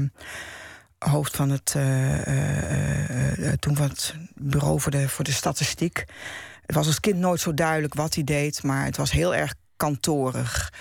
hoofd 0.97 1.35
van 1.35 1.49
het, 1.49 1.75
toen 3.59 3.75
van 3.75 3.87
het 3.87 4.15
bureau 4.35 4.79
voor 4.79 4.91
de, 4.91 5.09
voor 5.09 5.23
de 5.23 5.31
statistiek. 5.31 6.05
Het 6.65 6.75
was 6.75 6.87
als 6.87 6.99
kind 6.99 7.17
nooit 7.17 7.39
zo 7.39 7.53
duidelijk 7.53 7.93
wat 7.93 8.13
hij 8.13 8.23
deed, 8.23 8.63
maar 8.63 8.85
het 8.85 8.97
was 8.97 9.11
heel 9.11 9.35
erg 9.35 9.53
kantorig. 9.77 10.73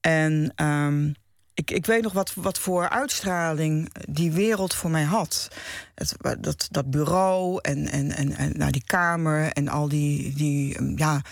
En 0.00 0.52
ehm, 0.54 1.12
ik, 1.54 1.70
ik 1.70 1.86
weet 1.86 2.02
nog 2.02 2.12
wat, 2.12 2.34
wat 2.34 2.58
voor 2.58 2.88
uitstraling 2.88 3.94
die 4.08 4.32
wereld 4.32 4.74
voor 4.74 4.90
mij 4.90 5.02
had. 5.02 5.48
Het, 5.94 6.16
dat, 6.40 6.68
dat 6.70 6.90
bureau 6.90 7.58
en, 7.62 7.88
en, 7.88 8.12
en, 8.12 8.36
en 8.36 8.52
nou, 8.56 8.70
die 8.70 8.84
kamer 8.84 9.52
en 9.52 9.68
al 9.68 9.88
die, 9.88 10.34
die 10.34 10.76
ehm, 10.76 10.98
ja, 10.98 11.22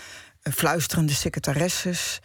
fluisterende 0.41 1.13
secretaresses. 1.13 2.19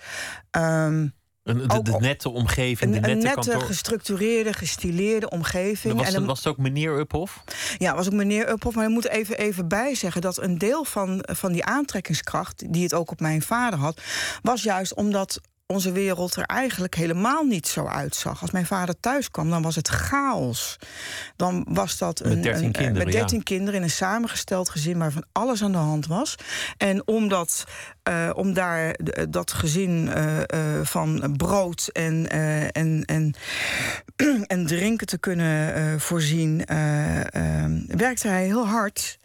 Um, 0.51 1.17
de, 1.43 1.83
de, 1.83 1.97
nette 1.99 2.29
omgeving, 2.29 2.95
een, 2.95 3.03
de 3.03 3.09
nette, 3.09 3.51
nette 3.51 3.61
gestructureerde, 3.61 4.53
gestileerde 4.53 5.31
omgeving. 5.31 5.95
Was, 5.95 6.07
en 6.07 6.13
dan, 6.13 6.27
was 6.27 6.39
het 6.39 6.47
ook 6.47 6.59
meneer 6.59 6.99
Uphoff? 6.99 7.45
Ja, 7.79 7.95
was 7.95 8.07
ook 8.07 8.13
meneer 8.13 8.49
Uphoff. 8.49 8.77
Maar 8.77 8.85
ik 8.85 8.91
moet 8.91 9.09
even, 9.09 9.39
even 9.39 9.69
bijzeggen 9.69 10.21
dat 10.21 10.43
een 10.43 10.59
deel 10.59 10.85
van, 10.85 11.25
van 11.33 11.53
die 11.53 11.65
aantrekkingskracht... 11.65 12.73
die 12.73 12.83
het 12.83 12.95
ook 12.95 13.11
op 13.11 13.21
mijn 13.21 13.43
vader 13.43 13.79
had, 13.79 14.01
was 14.43 14.63
juist 14.63 14.95
omdat 14.95 15.41
onze 15.73 15.93
wereld 15.93 16.37
er 16.37 16.45
eigenlijk 16.45 16.95
helemaal 16.95 17.45
niet 17.45 17.67
zo 17.67 17.87
uitzag. 17.87 18.41
Als 18.41 18.51
mijn 18.51 18.67
vader 18.67 19.01
thuis 19.01 19.31
kwam, 19.31 19.51
dan 19.51 19.63
was 19.63 19.77
het 19.77 19.89
chaos. 19.89 20.79
Dan 21.37 21.67
was 21.69 21.99
dat 21.99 22.21
een, 22.21 22.29
met 22.29 22.43
dertien 22.43 22.65
een, 22.65 22.73
kinderen, 22.73 23.05
met 23.05 23.13
13 23.13 23.43
kinderen 23.43 23.75
in 23.75 23.83
een 23.83 23.91
samengesteld 23.91 24.69
gezin 24.69 24.99
waarvan 24.99 25.25
alles 25.33 25.63
aan 25.63 25.73
de 25.73 25.79
hand 25.79 26.07
was. 26.07 26.35
En 26.77 27.07
omdat, 27.07 27.65
uh, 28.09 28.31
om 28.35 28.53
daar 28.53 28.97
dat 29.29 29.53
gezin 29.53 30.07
uh, 30.07 30.37
uh, 30.37 30.43
van 30.83 31.35
brood 31.37 31.89
en, 31.93 32.31
en, 32.73 33.05
en, 33.05 33.35
en 34.47 34.67
drinken 34.67 35.07
te 35.07 35.19
kunnen 35.19 36.01
voorzien, 36.01 36.63
werkte 37.87 38.29
hij 38.29 38.45
heel 38.45 38.67
hard. 38.67 39.19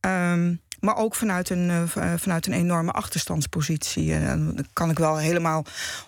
Um, 0.00 0.60
maar 0.80 0.96
ook 0.96 1.14
vanuit 1.14 1.50
een, 1.50 1.68
uh, 1.68 1.82
vanuit 2.16 2.46
een 2.46 2.52
enorme 2.52 2.90
achterstandspositie. 2.90 4.14
En 4.14 4.48
uh, 4.48 4.56
daar 4.56 4.64
kan 4.72 4.90
ik 4.90 4.98
wel 4.98 5.16
helemaal 5.16 5.64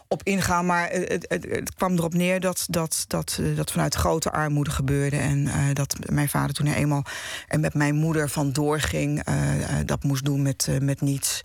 op 0.08 0.22
ingaan. 0.22 0.66
Maar 0.66 0.90
het, 0.90 1.26
het, 1.28 1.46
het 1.48 1.74
kwam 1.74 1.92
erop 1.92 2.14
neer 2.14 2.40
dat 2.40 2.66
dat, 2.68 3.04
dat, 3.08 3.40
dat 3.56 3.72
vanuit 3.72 3.94
grote 3.94 4.32
armoede 4.32 4.70
gebeurde. 4.70 5.16
En 5.16 5.48
dat 5.74 5.96
mijn 6.11 6.28
vader 6.28 6.54
toen 6.54 6.66
hij 6.66 6.76
eenmaal 6.76 7.04
en 7.48 7.61
met 7.61 7.74
mijn 7.74 7.94
moeder 7.94 8.28
vandoor 8.28 8.80
ging, 8.80 9.22
dat 9.85 10.02
moest 10.02 10.24
doen 10.24 10.42
met, 10.42 10.68
met 10.80 11.00
niets. 11.00 11.40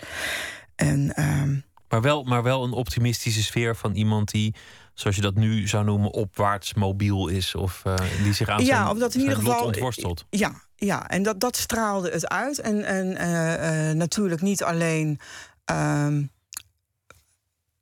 En, 0.75 1.13
ehm, 1.13 1.55
maar, 1.89 2.01
wel, 2.01 2.23
maar 2.23 2.43
wel 2.43 2.63
een 2.63 2.71
optimistische 2.71 3.43
sfeer 3.43 3.75
van 3.75 3.95
iemand 3.95 4.31
die 4.31 4.55
zoals 4.99 5.15
je 5.15 5.21
dat 5.21 5.36
nu 5.36 5.67
zou 5.67 5.86
noemen, 5.86 6.12
opwaarts 6.12 6.73
mobiel 6.73 7.27
is. 7.27 7.55
Of 7.55 7.83
uh, 7.88 7.95
die 8.23 8.33
zich 8.33 8.49
aan 8.49 8.65
ja, 8.65 8.65
zijn, 8.65 8.88
of 8.88 8.97
dat 8.97 9.13
in 9.13 9.19
ieder 9.19 9.36
geval 9.36 9.65
ontworstelt. 9.65 10.25
Ja, 10.29 10.62
ja, 10.75 11.10
en 11.10 11.23
dat, 11.23 11.39
dat 11.39 11.55
straalde 11.57 12.10
het 12.10 12.27
uit. 12.27 12.60
En, 12.60 12.83
en 12.83 13.07
uh, 13.07 13.89
uh, 13.89 13.95
natuurlijk 13.95 14.41
niet 14.41 14.63
alleen. 14.63 15.19
Uh, 15.71 16.17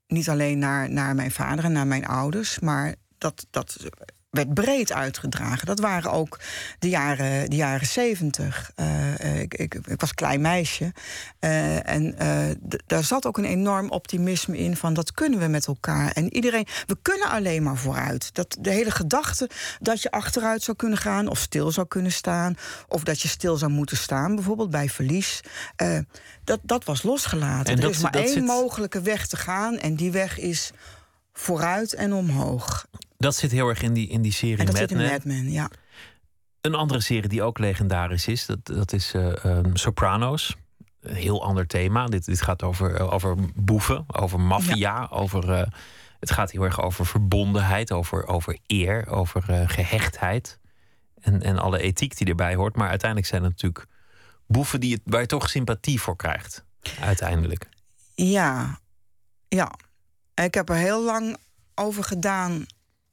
niet 0.08 0.30
alleen 0.30 0.60
naar, 0.60 0.92
naar 0.92 1.16
mijn 1.16 1.32
vader 1.32 1.66
en 1.66 1.72
naar 1.72 1.88
mijn 1.88 2.06
ouders, 2.06 2.60
maar 2.60 2.96
dat, 3.18 3.46
dat 3.50 3.78
werd 4.36 4.54
breed 4.54 4.92
uitgedragen. 4.92 5.66
Dat 5.66 5.80
waren 5.80 6.12
ook 6.12 6.40
de 6.80 6.90
jaren, 6.90 7.50
de 7.50 7.56
jaren 7.56 7.88
zeventig. 7.88 8.72
Uh, 8.76 9.42
ik, 9.42 9.54
ik, 9.54 9.74
ik, 9.74 10.00
was 10.00 10.14
klein 10.14 10.42
meisje. 10.42 10.94
Uh, 11.40 11.90
en 11.90 12.16
uh, 12.22 12.78
daar 12.86 13.04
zat 13.04 13.26
ook 13.26 13.38
een 13.38 13.46
enorm 13.46 13.90
optimisme 13.90 14.58
in 14.58 14.76
van 14.76 14.94
dat 14.94 15.12
kunnen 15.12 15.40
we 15.40 15.48
met 15.48 15.68
elkaar. 15.68 16.12
En 16.12 16.34
iedereen, 16.34 16.68
we 16.86 16.98
kunnen 17.02 17.30
alleen 17.30 17.64
maar 17.64 17.78
vooruit. 17.78 18.34
Dat, 18.34 18.58
de 18.60 18.70
hele 18.70 18.92
gedachte 18.92 19.50
dat 19.80 20.02
je 20.02 20.12
achteruit 20.12 20.64
zou 20.64 20.78
kunnen 20.78 20.98
gaan 20.98 21.28
of 21.28 21.40
stil 21.40 21.72
zou 21.72 21.88
kunnen 21.88 22.12
staan. 22.12 22.58
Of 22.88 23.04
dat 23.04 23.22
je 23.22 23.28
stil 23.28 23.58
zou 23.58 23.72
moeten 23.72 23.98
staan, 23.98 24.36
bijvoorbeeld 24.36 24.70
bij 24.70 24.90
verlies. 24.90 25.42
dat, 26.44 26.60
dat 26.64 26.84
was 26.84 27.04
losgelaten. 27.04 27.66
En 27.66 27.76
er 27.76 27.82
dat, 27.82 27.92
is 27.92 28.02
maar 28.02 28.16
één 28.16 28.28
zit... 28.28 28.46
mogelijke 28.46 29.02
weg 29.02 29.28
te 29.28 29.38
gaan. 29.38 29.78
En 29.78 29.96
die 29.96 30.12
weg 30.12 30.40
is 30.40 30.72
vooruit 31.34 31.94
en 31.94 32.14
omhoog. 32.14 32.86
Dat 33.26 33.36
zit 33.36 33.52
heel 33.52 33.68
erg 33.68 33.82
in 33.82 33.94
die, 33.94 34.08
in 34.08 34.22
die 34.22 34.32
serie 34.32 34.58
en 34.58 34.66
dat 34.66 34.76
Mad 34.76 34.90
zit 34.90 35.00
in 35.00 35.08
Mad 35.08 35.24
Men, 35.24 35.52
ja. 35.52 35.70
Een 36.62 36.76
andere 36.76 37.02
serie 37.02 37.30
die 37.30 37.44
ook 37.44 37.60
legendarisch 37.60 38.28
is, 38.28 38.46
dat, 38.46 38.66
dat 38.66 38.94
is 38.94 39.14
uh, 39.14 39.34
um, 39.46 39.76
Sopranos. 39.76 40.56
Een 41.02 41.16
heel 41.16 41.44
ander 41.44 41.68
thema. 41.68 42.06
Dit, 42.06 42.26
dit 42.26 42.42
gaat 42.42 42.64
over, 42.64 43.00
uh, 43.00 43.14
over 43.14 43.36
boeven, 43.56 44.06
over 44.08 44.40
maffia, 44.40 44.76
ja. 44.76 45.08
over... 45.12 45.50
Uh, 45.50 45.62
het 46.20 46.32
gaat 46.32 46.52
heel 46.52 46.64
erg 46.64 46.82
over 46.82 47.06
verbondenheid, 47.06 47.92
over, 47.92 48.28
over 48.28 48.58
eer, 48.68 49.08
over 49.08 49.44
gehechtheid. 49.68 50.60
En, 51.22 51.42
en 51.42 51.58
alle 51.58 51.80
ethiek 51.80 52.18
die 52.18 52.28
erbij 52.28 52.56
hoort. 52.56 52.76
Maar 52.76 52.90
uiteindelijk 52.90 53.30
zijn 53.30 53.44
het 53.44 53.52
natuurlijk 53.52 53.86
boeven 54.48 54.80
die 54.80 54.94
het, 54.94 55.02
waar 55.04 55.22
je 55.22 55.28
toch 55.28 55.50
sympathie 55.50 56.02
voor 56.02 56.16
krijgt. 56.16 56.66
Uiteindelijk. 57.02 57.70
Ja, 58.16 58.80
ja. 59.48 59.72
Ik 60.34 60.54
heb 60.54 60.70
er 60.70 60.76
heel 60.76 61.04
lang 61.04 61.38
over 61.76 62.04
gedaan 62.04 62.66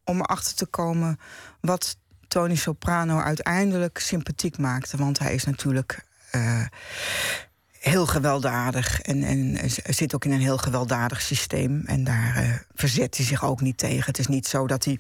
om 0.05 0.21
erachter 0.21 0.55
te 0.55 0.67
komen 0.67 1.19
wat 1.61 1.97
Tony 2.29 2.57
Soprano 2.57 3.19
uiteindelijk 3.19 3.99
sympathiek 3.99 4.59
maakte. 4.59 4.97
Want 4.97 5.19
hij 5.19 5.35
is 5.35 5.45
natuurlijk 5.45 6.05
uh, 6.35 6.67
heel 7.79 8.07
gewelddadig 8.07 9.01
en, 9.01 9.23
en 9.23 9.71
zit 9.71 10.15
ook 10.15 10.25
in 10.25 10.33
een 10.33 10.41
heel 10.41 10.59
gewelddadig 10.59 11.21
systeem. 11.21 11.83
En 11.87 12.05
daar 12.05 12.43
uh, 12.43 12.55
verzet 12.75 13.17
hij 13.17 13.27
zich 13.27 13.45
ook 13.45 13.61
niet 13.61 13.79
tegen. 13.79 14.07
Het 14.07 14.19
is 14.19 14.27
niet 14.27 14.47
zo 14.47 14.67
dat 14.67 14.85
hij 14.85 14.99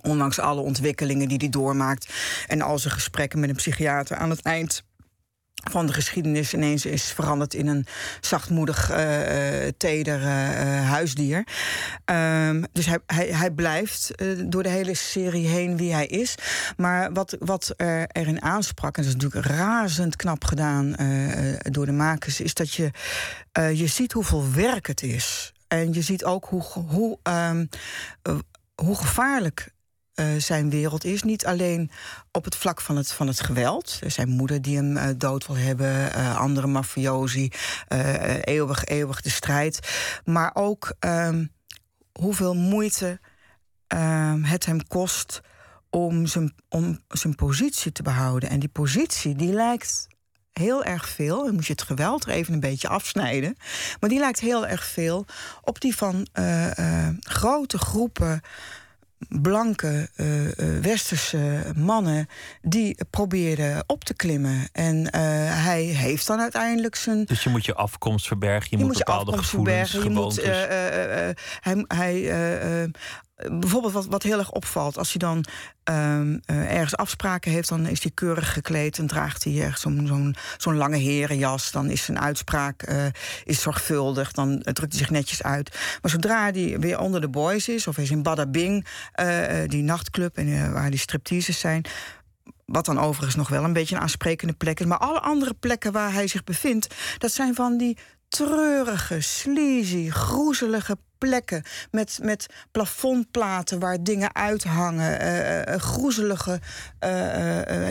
ondanks 0.00 0.38
alle 0.38 0.60
ontwikkelingen 0.60 1.28
die 1.28 1.38
hij 1.38 1.48
doormaakt 1.48 2.12
en 2.46 2.62
al 2.62 2.78
zijn 2.78 2.94
gesprekken 2.94 3.40
met 3.40 3.48
een 3.48 3.56
psychiater 3.56 4.16
aan 4.16 4.30
het 4.30 4.42
eind 4.42 4.84
van 5.70 5.86
de 5.86 5.92
geschiedenis 5.92 6.54
ineens 6.54 6.86
is 6.86 7.12
veranderd 7.12 7.54
in 7.54 7.66
een 7.66 7.86
zachtmoedig, 8.20 8.90
uh, 8.90 8.98
teder 9.76 10.20
uh, 10.20 10.26
huisdier. 10.90 11.46
Um, 12.04 12.64
dus 12.72 12.86
hij, 12.86 12.98
hij, 13.06 13.26
hij 13.26 13.50
blijft 13.50 14.10
door 14.46 14.62
de 14.62 14.68
hele 14.68 14.94
serie 14.94 15.46
heen 15.46 15.76
wie 15.76 15.92
hij 15.92 16.06
is. 16.06 16.34
Maar 16.76 17.12
wat, 17.12 17.36
wat 17.38 17.74
er, 17.76 18.06
erin 18.12 18.42
aansprak, 18.42 18.96
en 18.96 19.02
dat 19.02 19.14
is 19.14 19.20
natuurlijk 19.20 19.46
razend 19.46 20.16
knap 20.16 20.44
gedaan 20.44 20.96
door 21.62 21.86
de 21.86 21.92
makers, 21.92 22.40
is 22.40 22.54
dat 22.54 22.74
je, 22.74 22.90
je 23.52 23.86
ziet 23.86 24.12
hoeveel 24.12 24.52
werk 24.52 24.86
het 24.86 25.02
is. 25.02 25.52
En 25.68 25.92
je 25.92 26.02
ziet 26.02 26.24
ook 26.24 26.44
hoe, 26.44 26.62
hoe, 26.62 27.18
um, 27.22 27.68
hoe 28.74 28.96
gevaarlijk 28.96 29.73
uh, 30.14 30.26
zijn 30.38 30.70
wereld 30.70 31.04
is. 31.04 31.22
Niet 31.22 31.46
alleen 31.46 31.90
op 32.32 32.44
het 32.44 32.56
vlak 32.56 32.80
van 32.80 32.96
het, 32.96 33.12
van 33.12 33.26
het 33.26 33.40
geweld. 33.40 33.98
Zijn 34.06 34.28
moeder 34.28 34.62
die 34.62 34.76
hem 34.76 34.96
uh, 34.96 35.04
dood 35.16 35.46
wil 35.46 35.56
hebben, 35.56 36.16
uh, 36.16 36.38
andere 36.38 36.66
mafiosi, 36.66 37.50
eeuwig, 38.40 38.84
eeuwig 38.84 39.20
de 39.20 39.30
strijd. 39.30 39.78
Maar 40.24 40.50
ook 40.54 40.94
um, 41.00 41.52
hoeveel 42.12 42.54
moeite 42.54 43.20
um, 43.88 44.44
het 44.44 44.66
hem 44.66 44.86
kost 44.86 45.40
om 45.90 46.26
zijn, 46.26 46.54
om 46.68 47.00
zijn 47.08 47.34
positie 47.34 47.92
te 47.92 48.02
behouden. 48.02 48.48
En 48.48 48.58
die 48.58 48.68
positie 48.68 49.34
die 49.34 49.52
lijkt 49.52 50.06
heel 50.52 50.84
erg 50.84 51.08
veel. 51.08 51.44
Dan 51.44 51.54
moet 51.54 51.66
je 51.66 51.72
het 51.72 51.82
geweld 51.82 52.24
er 52.24 52.30
even 52.30 52.54
een 52.54 52.60
beetje 52.60 52.88
afsnijden. 52.88 53.56
Maar 54.00 54.10
die 54.10 54.18
lijkt 54.18 54.40
heel 54.40 54.66
erg 54.66 54.84
veel 54.84 55.26
op 55.62 55.80
die 55.80 55.96
van 55.96 56.26
grote 57.20 57.78
groepen 57.78 58.42
blanke 59.28 60.08
uh, 60.16 60.26
westerse 60.80 61.72
mannen 61.76 62.28
die 62.62 62.96
probeerden 63.10 63.84
op 63.86 64.04
te 64.04 64.14
klimmen. 64.14 64.68
En 64.72 64.96
uh, 64.96 65.10
hij 65.64 65.82
heeft 65.82 66.26
dan 66.26 66.40
uiteindelijk 66.40 66.94
zijn. 66.94 67.24
Dus 67.24 67.42
je 67.42 67.50
moet 67.50 67.64
je 67.64 67.74
afkomst 67.74 68.26
verbergen, 68.26 68.68
je, 68.70 68.78
je 68.78 68.84
moet, 68.84 68.98
bepaalde 68.98 69.38
gevoelens, 69.38 69.90
verbergen, 69.90 70.14
je 70.14 70.20
moet, 70.20 70.42
hij, 71.60 71.84
hij 71.88 72.90
bijvoorbeeld 73.36 73.92
wat, 73.92 74.06
wat 74.06 74.22
heel 74.22 74.38
erg 74.38 74.50
opvalt, 74.50 74.98
als 74.98 75.08
hij 75.08 75.18
dan 75.18 75.44
um, 75.84 76.40
uh, 76.46 76.72
ergens 76.72 76.96
afspraken 76.96 77.50
heeft, 77.50 77.68
dan 77.68 77.86
is 77.86 78.02
hij 78.02 78.12
keurig 78.14 78.52
gekleed 78.52 78.98
en 78.98 79.06
draagt 79.06 79.44
hij 79.44 79.62
echt 79.62 79.80
zo'n 79.80 80.36
zo'n 80.56 80.76
lange 80.76 80.96
herenjas. 80.96 81.70
Dan 81.70 81.90
is 81.90 82.04
zijn 82.04 82.20
uitspraak 82.20 82.88
uh, 82.88 83.06
is 83.44 83.62
zorgvuldig, 83.62 84.32
dan 84.32 84.58
drukt 84.58 84.92
hij 84.92 85.00
zich 85.00 85.10
netjes 85.10 85.42
uit. 85.42 85.78
Maar 86.02 86.10
zodra 86.10 86.50
hij 86.50 86.78
weer 86.78 86.98
onder 86.98 87.20
de 87.20 87.28
boys 87.28 87.68
is, 87.68 87.86
of 87.86 87.98
is 87.98 88.10
in 88.10 88.22
Bada 88.22 88.46
Bing, 88.46 88.86
uh, 89.20 89.46
die 89.66 89.82
nachtclub 89.82 90.36
en 90.36 90.72
waar 90.72 90.90
die 90.90 90.98
stripteases 90.98 91.60
zijn, 91.60 91.84
wat 92.64 92.84
dan 92.84 92.98
overigens 92.98 93.36
nog 93.36 93.48
wel 93.48 93.64
een 93.64 93.72
beetje 93.72 93.94
een 93.94 94.00
aansprekende 94.00 94.52
plek 94.52 94.80
is. 94.80 94.86
Maar 94.86 94.98
alle 94.98 95.20
andere 95.20 95.54
plekken 95.54 95.92
waar 95.92 96.12
hij 96.12 96.26
zich 96.26 96.44
bevindt, 96.44 96.94
dat 97.18 97.32
zijn 97.32 97.54
van 97.54 97.76
die 97.76 97.98
treurige, 98.34 99.20
sleazy, 99.20 100.10
groezelige 100.10 100.96
plekken 101.18 101.62
met, 101.90 102.18
met 102.22 102.46
plafondplaten 102.70 103.78
waar 103.78 104.02
dingen 104.02 104.34
uithangen. 104.34 105.22
Uh, 105.22 105.76
groezelige, 105.76 106.60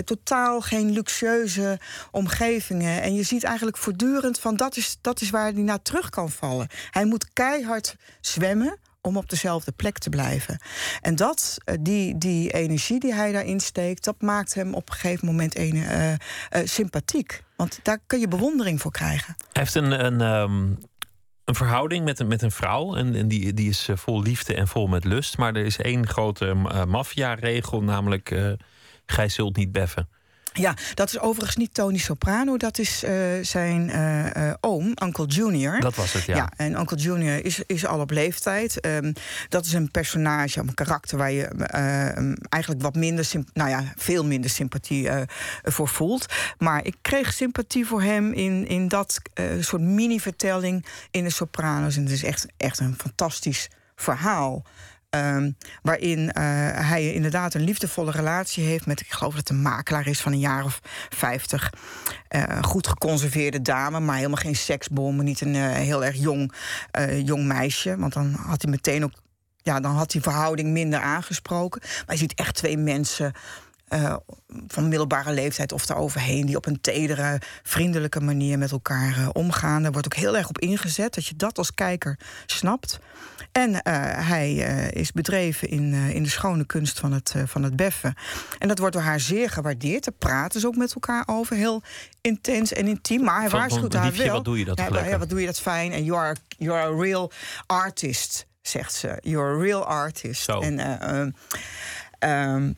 totaal 0.06 0.62
geen 0.62 0.92
luxueuze 0.92 1.80
omgevingen. 2.12 3.02
En 3.02 3.14
je 3.14 3.24
ziet 3.24 3.44
eigenlijk 3.44 3.78
voortdurend 3.78 4.40
van 4.40 4.56
dat 4.56 4.78
is, 4.78 4.98
dat 5.02 5.22
is 5.22 5.30
waar 5.30 5.54
hij 5.54 5.62
naar 5.62 5.82
terug 5.82 6.10
kan 6.10 6.32
vallen. 6.32 6.68
Hij 6.92 7.06
moet 7.06 7.34
keihard 7.34 7.96
zwemmen 8.22 8.78
om 9.06 9.18
op 9.18 9.30
dezelfde 9.30 9.72
plek 9.72 9.98
te 9.98 10.10
blijven. 10.10 10.60
En 11.02 11.16
dat, 11.16 11.58
die, 11.80 12.18
die 12.18 12.52
energie 12.52 13.00
die 13.00 13.14
hij 13.14 13.32
daarin 13.32 13.60
steekt, 13.60 14.04
dat 14.04 14.22
maakt 14.22 14.54
hem 14.54 14.74
op 14.74 14.90
een 14.90 14.96
gegeven 14.96 15.28
moment 15.28 15.58
een, 15.58 15.76
uh, 15.76 16.12
uh, 16.12 16.18
sympathiek. 16.64 17.44
Want 17.56 17.80
daar 17.84 18.00
kun 18.08 18.20
je 18.20 18.28
bewondering 18.28 18.82
voor 18.82 18.92
krijgen. 18.92 19.36
Hij 19.38 19.62
heeft 19.62 19.76
een, 19.76 20.06
een, 20.06 20.22
um, 20.22 20.78
een 21.46 21.56
verhouding 21.56 22.06
met 22.06 22.20
een, 22.20 22.28
met 22.28 22.42
een 22.42 22.52
vrouw. 22.52 22.96
En, 22.96 23.16
en 23.16 23.28
die, 23.28 23.54
die 23.54 23.70
is 23.70 23.88
eh, 23.88 23.98
vol 23.98 24.22
liefde 24.22 24.56
en 24.56 24.68
vol 24.68 24.88
met 24.88 25.04
lust. 25.04 25.38
Maar 25.38 25.56
er 25.56 25.66
is 25.66 25.78
één 25.78 26.08
grote 26.08 26.46
uh, 26.46 26.86
maffia-regel, 26.86 27.84
namelijk: 27.84 28.56
gij 29.06 29.30
zult 29.30 29.56
niet 29.56 29.72
beffen. 29.72 30.10
Ja, 30.54 30.76
dat 30.94 31.10
is 31.10 31.20
overigens 31.20 31.56
niet 31.56 31.74
Tony 31.74 31.98
Soprano, 31.98 32.58
dat 32.58 32.78
is 32.78 33.04
uh, 33.04 33.12
zijn 33.42 33.90
uh, 33.90 34.26
uh, 34.26 34.54
oom, 34.60 34.94
Uncle 35.04 35.26
Junior. 35.26 35.80
Dat 35.80 35.96
was 35.96 36.14
het, 36.14 36.24
ja. 36.24 36.36
Ja, 36.36 36.52
en 36.58 36.80
Uncle 36.80 36.98
Junior 36.98 37.46
is, 37.46 37.62
is 37.68 37.86
al 37.86 38.00
op 38.00 38.10
leeftijd. 38.10 38.86
Um, 38.86 39.14
dat 39.50 39.66
is 39.66 39.74
een 39.74 39.92
personage, 39.92 40.60
een 40.60 40.74
karakter 40.74 41.18
waar 41.18 41.32
je 41.32 41.48
eigenlijk 42.50 42.82
wat 42.82 42.96
minder, 42.96 43.30
nou 43.54 43.70
ja, 43.70 43.84
veel 43.96 44.26
minder 44.26 44.50
sympathie 44.50 45.10
voor 45.64 45.88
voelt. 45.88 46.26
Maar 46.58 46.86
ik 46.86 46.96
kreeg 47.02 47.34
sympathie 47.34 47.86
voor 47.86 48.02
hem 48.02 48.34
in, 48.34 48.68
in 48.68 48.88
dat 48.88 49.22
soort 49.60 49.82
mini-vertelling 49.82 50.86
in 51.12 51.24
de 51.24 51.30
Sopranos. 51.30 51.96
En 51.96 52.04
het 52.04 52.12
is 52.12 52.24
echt, 52.24 52.46
echt 52.58 52.80
een 52.80 52.96
fantastisch 52.98 53.70
verhaal. 53.96 54.64
Um, 55.16 55.58
waarin 55.82 56.20
uh, 56.20 56.34
hij 56.90 57.14
inderdaad 57.14 57.54
een 57.54 57.64
liefdevolle 57.64 58.12
relatie 58.12 58.64
heeft 58.64 58.86
met, 58.86 59.00
ik 59.00 59.12
geloof 59.12 59.36
dat 59.36 59.50
een 59.50 59.62
makelaar 59.62 60.08
is 60.08 60.22
van 60.22 60.32
een 60.32 60.40
jaar 60.40 60.64
of 60.64 60.80
vijftig. 61.10 61.70
Uh, 62.36 62.44
goed 62.62 62.88
geconserveerde 62.88 63.62
dame, 63.62 64.00
maar 64.00 64.16
helemaal 64.16 64.38
geen 64.38 64.56
seksbom. 64.56 65.24
Niet 65.24 65.42
een 65.42 65.56
uh, 65.56 65.72
heel 65.72 66.06
erg 66.06 66.16
jong, 66.16 66.54
jong 67.24 67.46
meisje. 67.46 67.98
Want 67.98 68.14
dan 68.14 68.34
had 68.34 68.62
hij 68.62 68.72
meteen 68.72 69.04
ook. 69.04 69.12
Ja, 69.58 69.80
dan 69.80 69.96
had 69.96 70.12
die 70.12 70.22
verhouding 70.22 70.70
minder 70.70 71.00
aangesproken. 71.00 71.82
Maar 71.82 72.16
je 72.16 72.22
ziet 72.22 72.34
echt 72.34 72.56
twee 72.56 72.78
mensen 72.78 73.34
van 74.68 74.88
middelbare 74.88 75.34
leeftijd 75.34 75.72
of 75.72 75.86
daaroverheen... 75.86 76.46
die 76.46 76.56
op 76.56 76.66
een 76.66 76.82
tedere, 76.82 77.42
vriendelijke 77.64 78.20
manier 78.20 78.58
met 78.58 78.72
elkaar 78.72 79.30
omgaan. 79.32 79.84
Daar 79.84 79.92
wordt 79.92 80.08
ook 80.08 80.20
heel 80.20 80.38
erg 80.38 80.50
op 80.50 80.60
ingezet, 80.60 81.14
dat 81.14 81.26
je 81.26 81.36
dat 81.36 81.58
als 81.58 81.74
kijker 81.74 82.20
snapt. 82.46 83.00
En 83.54 83.70
uh, 83.70 83.80
hij 84.28 84.54
is 84.94 85.12
bedreven 85.12 85.70
in, 85.70 85.94
in 85.94 86.24
de 86.24 86.30
schone 86.30 86.66
kunst 86.66 87.00
van 87.00 87.12
het, 87.12 87.34
van 87.46 87.64
het 87.64 87.76
beffen. 87.76 88.14
En 88.60 88.68
dat 88.68 88.80
wordt 88.80 88.94
door 88.94 89.04
haar 89.04 89.20
zeer 89.20 89.50
gewaardeerd. 89.50 90.04
Daar 90.04 90.14
praten 90.18 90.60
ze 90.60 90.68
ook 90.68 90.76
met 90.76 90.94
elkaar 90.94 91.24
over, 91.26 91.56
heel 91.56 91.82
intens 92.22 92.74
en 92.74 92.88
intiem. 92.88 93.24
Maar 93.24 93.40
hij 93.40 93.50
Van- 93.50 93.60
waarschuwt 93.60 93.94
haar 93.94 94.14
wel. 94.14 94.32
wat 94.32 94.46
doe 94.46 94.60
je 94.60 94.66
dat 94.66 94.78
ja, 94.78 95.06
ja, 95.06 95.18
wat 95.18 95.30
doe 95.30 95.40
je 95.40 95.46
dat 95.46 95.60
fijn. 95.60 95.92
En 95.92 96.04
you 96.04 96.20
are, 96.20 96.36
you 96.58 96.78
are 96.78 96.94
a 96.94 97.02
real 97.02 97.32
artist, 97.66 98.46
zegt 98.62 98.94
ze. 98.94 99.18
You're 99.22 99.58
a 99.58 99.62
real 99.62 99.86
artist. 99.86 100.44
Zo. 100.44 100.60
En, 100.60 100.80
eh, 100.80 101.20
ehm, 101.20 101.32
ehm, 102.20 102.72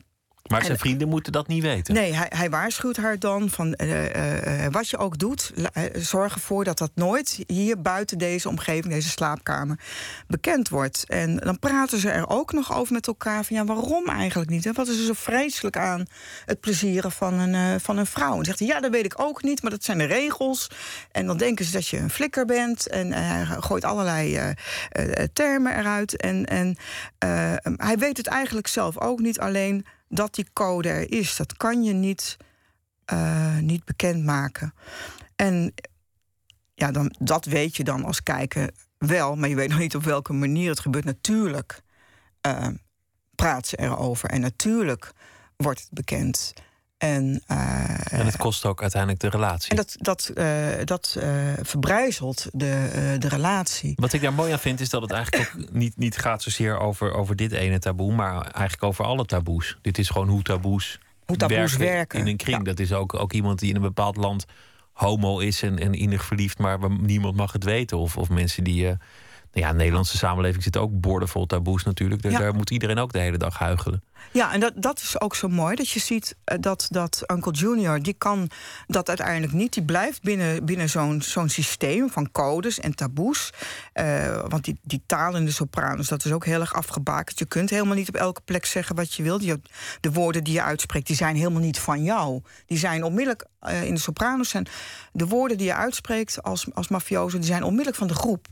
Maar 0.45 0.61
zijn 0.61 0.73
En- 0.73 0.79
vrienden 0.79 1.07
moeten 1.09 1.31
dat 1.31 1.47
niet 1.47 1.63
weten. 1.63 1.93
Nee, 1.93 2.13
hij, 2.13 2.31
hij 2.35 2.49
waarschuwt 2.49 2.97
haar 2.97 3.19
dan 3.19 3.49
van 3.49 3.73
eh, 3.73 4.65
eh, 4.65 4.71
wat 4.71 4.89
je 4.89 4.97
ook 4.97 5.17
doet, 5.17 5.51
eh, 5.73 5.83
zorg 5.93 6.33
ervoor 6.33 6.63
dat 6.63 6.77
dat 6.77 6.91
nooit 6.95 7.43
hier 7.47 7.81
buiten 7.81 8.17
deze 8.17 8.49
omgeving, 8.49 8.93
deze 8.93 9.09
slaapkamer, 9.09 9.79
bekend 10.27 10.69
wordt. 10.69 11.03
En 11.07 11.37
dan 11.37 11.59
praten 11.59 11.99
ze 11.99 12.09
er 12.09 12.29
ook 12.29 12.53
nog 12.53 12.73
over 12.75 12.93
met 12.93 13.07
elkaar 13.07 13.43
van 13.43 13.55
ja, 13.55 13.65
waarom 13.65 14.09
eigenlijk 14.09 14.49
niet? 14.49 14.65
En 14.65 14.73
wat 14.73 14.87
is 14.87 14.99
er 14.99 15.05
zo 15.05 15.13
vreselijk 15.15 15.77
aan 15.77 16.05
het 16.45 16.59
plezieren 16.59 17.11
van 17.11 17.33
een, 17.33 17.79
van 17.79 17.97
een 17.97 18.05
vrouw? 18.05 18.37
En 18.37 18.45
zegt 18.45 18.59
hij, 18.59 18.67
ja, 18.67 18.79
dat 18.79 18.91
weet 18.91 19.05
ik 19.05 19.19
ook 19.19 19.43
niet, 19.43 19.61
maar 19.61 19.71
dat 19.71 19.83
zijn 19.83 19.97
de 19.97 20.05
regels. 20.05 20.69
En 21.11 21.25
dan 21.25 21.37
denken 21.37 21.65
ze 21.65 21.71
dat 21.71 21.87
je 21.87 21.97
een 21.97 22.09
flikker 22.09 22.45
bent. 22.45 22.87
En 22.87 23.11
hij 23.11 23.45
gooit 23.45 23.85
allerlei 23.85 24.53
termen 25.33 25.77
eruit. 25.77 26.17
En, 26.17 26.45
en 26.45 26.77
hij 27.77 27.97
weet 27.97 28.17
het 28.17 28.27
eigenlijk 28.27 28.67
zelf 28.67 28.99
ook 28.99 29.19
niet 29.19 29.39
alleen 29.39 29.85
dat 30.15 30.35
die 30.35 30.47
code 30.53 30.89
er 30.89 31.11
is. 31.11 31.35
Dat 31.35 31.57
kan 31.57 31.83
je 31.83 31.93
niet, 31.93 32.37
eh, 33.05 33.57
niet 33.57 33.85
bekendmaken. 33.85 34.73
En 35.35 35.73
ja, 36.73 36.91
dan, 36.91 37.15
dat 37.19 37.45
weet 37.45 37.75
je 37.75 37.83
dan 37.83 38.03
als 38.03 38.23
kijker 38.23 38.71
wel, 38.97 39.35
maar 39.35 39.49
je 39.49 39.55
weet 39.55 39.69
nog 39.69 39.79
niet 39.79 39.95
op 39.95 40.03
welke 40.03 40.33
manier 40.33 40.69
het 40.69 40.79
gebeurt. 40.79 41.05
Natuurlijk 41.05 41.81
eh, 42.41 42.67
praat 43.35 43.67
ze 43.67 43.79
erover 43.79 44.29
en 44.29 44.41
natuurlijk 44.41 45.11
wordt 45.55 45.79
het 45.79 45.91
bekend. 45.91 46.53
En, 47.05 47.41
eh, 47.47 48.19
En 48.19 48.25
het 48.25 48.37
kost 48.37 48.65
ook 48.65 48.81
uiteindelijk 48.81 49.21
de 49.21 49.29
relatie. 49.29 49.69
en 49.69 49.75
dat, 49.75 49.95
dat, 49.99 50.31
eh, 50.35 50.67
dat 50.83 51.17
verbrijzelt 51.61 52.47
de, 52.51 53.15
de 53.19 53.27
relatie. 53.27 53.93
Wat 53.95 54.13
ik 54.13 54.21
daar 54.21 54.33
mooi 54.33 54.51
aan 54.51 54.59
vind, 54.59 54.79
is 54.79 54.89
dat 54.89 55.01
het 55.01 55.11
eigenlijk 55.11 55.51
ook 55.55 55.71
niet, 55.71 55.97
niet 55.97 56.17
gaat 56.17 56.43
zozeer 56.43 56.79
over, 56.79 57.13
over 57.13 57.35
dit 57.35 57.51
ene 57.51 57.79
taboe, 57.79 58.13
maar 58.13 58.41
eigenlijk 58.41 58.83
over 58.83 59.05
alle 59.05 59.25
taboes. 59.25 59.77
Dit 59.81 59.97
is 59.97 60.09
gewoon 60.09 60.27
hoe 60.27 60.41
taboes, 60.41 60.99
Hoe 61.25 61.37
taboes 61.37 61.75
werken. 61.77 62.19
in 62.19 62.27
een 62.27 62.37
kring. 62.37 62.57
Ja. 62.57 62.63
Dat 62.63 62.79
is 62.79 62.93
ook, 62.93 63.13
ook 63.13 63.33
iemand 63.33 63.59
die 63.59 63.69
in 63.69 63.75
een 63.75 63.81
bepaald 63.81 64.15
land 64.15 64.45
homo 64.91 65.39
is 65.39 65.61
en, 65.63 65.79
en 65.79 65.93
innig 65.93 66.25
verliefd, 66.25 66.57
maar 66.57 66.77
niemand 66.99 67.35
mag 67.35 67.51
het 67.51 67.63
weten. 67.63 67.97
Of, 67.97 68.17
of 68.17 68.29
mensen 68.29 68.63
die. 68.63 68.97
Ja, 69.61 69.71
de 69.71 69.77
Nederlandse 69.77 70.17
samenleving 70.17 70.63
zitten 70.63 70.81
ook 70.81 70.99
boordevol 70.99 71.45
taboes 71.45 71.83
natuurlijk. 71.83 72.21
Daar, 72.21 72.31
Ja. 72.31 72.39
daar 72.39 72.53
moet 72.55 72.69
iedereen 72.69 72.97
ook 72.97 73.13
de 73.13 73.19
hele 73.19 73.37
dag 73.37 73.57
huichelen. 73.57 74.03
Ja, 74.31 74.53
en 74.53 74.59
dat, 74.59 74.73
dat 74.75 74.99
is 75.01 75.21
ook 75.21 75.35
zo 75.35 75.47
mooi. 75.47 75.75
Dat 75.75 75.89
je 75.89 75.99
ziet 75.99 76.35
eh, 76.43 76.57
dat, 76.59 76.87
dat 76.91 77.23
Uncle 77.27 77.51
Junior, 77.51 78.01
die 78.01 78.13
kan 78.13 78.49
dat 78.87 79.07
uiteindelijk 79.07 79.53
niet. 79.53 79.73
Die 79.73 79.83
blijft 79.83 80.21
binnen, 80.21 80.65
binnen 80.65 80.89
zo'n 80.89 81.21
zo'n 81.21 81.49
systeem 81.49 82.09
van 82.09 82.31
codes 82.31 82.79
en 82.79 82.95
taboes. 82.95 83.49
Eh, 83.93 84.43
want 84.47 84.63
die, 84.63 84.79
die 84.81 85.01
taal 85.05 85.35
in 85.35 85.45
de 85.45 85.51
sopranos, 85.51 86.07
dat 86.07 86.25
is 86.25 86.31
ook 86.31 86.45
heel 86.45 86.59
erg 86.59 86.73
afgebakend. 86.73 87.39
Je 87.39 87.45
kunt 87.45 87.69
helemaal 87.69 87.95
niet 87.95 88.07
op 88.09 88.15
elke 88.15 88.41
plek 88.45 88.65
zeggen 88.65 88.95
wat 88.95 89.13
je 89.13 89.23
wilt. 89.23 89.43
Je, 89.43 89.61
de 90.01 90.11
woorden 90.11 90.43
die 90.43 90.53
je 90.53 90.63
uitspreekt, 90.63 91.07
die 91.07 91.15
zijn 91.15 91.35
helemaal 91.35 91.61
niet 91.61 91.79
van 91.79 92.03
jou. 92.03 92.41
Die 92.65 92.77
zijn 92.77 93.03
onmiddellijk, 93.03 93.45
eh, 93.59 93.83
in 93.83 93.93
de 93.93 93.99
sopranos 93.99 94.49
zijn 94.49 94.67
de 95.11 95.27
woorden 95.27 95.57
die 95.57 95.67
je 95.67 95.75
uitspreekt 95.75 96.43
als, 96.43 96.67
als 96.73 96.87
mafioso... 96.87 97.37
die 97.37 97.47
zijn 97.47 97.63
onmiddellijk 97.63 97.97
van 97.97 98.07
de 98.07 98.13
groep. 98.13 98.47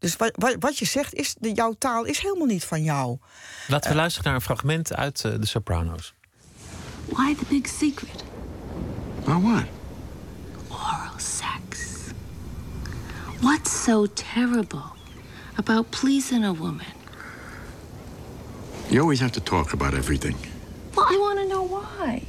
Dus 0.00 0.16
wat, 0.16 0.30
wat, 0.34 0.56
wat 0.58 0.78
je 0.78 0.84
zegt, 0.84 1.14
is, 1.14 1.34
de, 1.38 1.52
jouw 1.52 1.74
taal 1.78 2.04
is 2.04 2.18
helemaal 2.18 2.46
niet 2.46 2.64
van 2.64 2.82
jou. 2.82 3.18
Laten 3.68 3.90
we 3.90 3.96
luisteren 3.96 4.26
naar 4.26 4.34
een 4.34 4.46
fragment 4.46 4.94
uit 4.94 5.24
eh, 5.24 5.32
The 5.32 5.46
Sopranos. 5.46 6.14
Why 7.04 7.34
the 7.34 7.44
big 7.48 7.66
secret? 7.66 8.24
Oh, 9.28 9.42
what? 9.42 9.64
Oral 10.68 11.18
sex. 11.18 11.88
What's 13.40 13.82
so 13.82 14.06
terrible 14.06 14.92
about 15.54 15.90
pleasing 15.90 16.44
a 16.44 16.54
woman? 16.54 16.92
You 18.88 19.00
always 19.00 19.20
have 19.20 19.32
to 19.32 19.42
talk 19.42 19.72
about 19.72 19.94
everything. 19.94 20.36
Well, 20.94 21.06
I 21.14 21.18
want 21.18 21.38
to 21.38 21.46
know 21.46 21.68
why. 21.68 22.22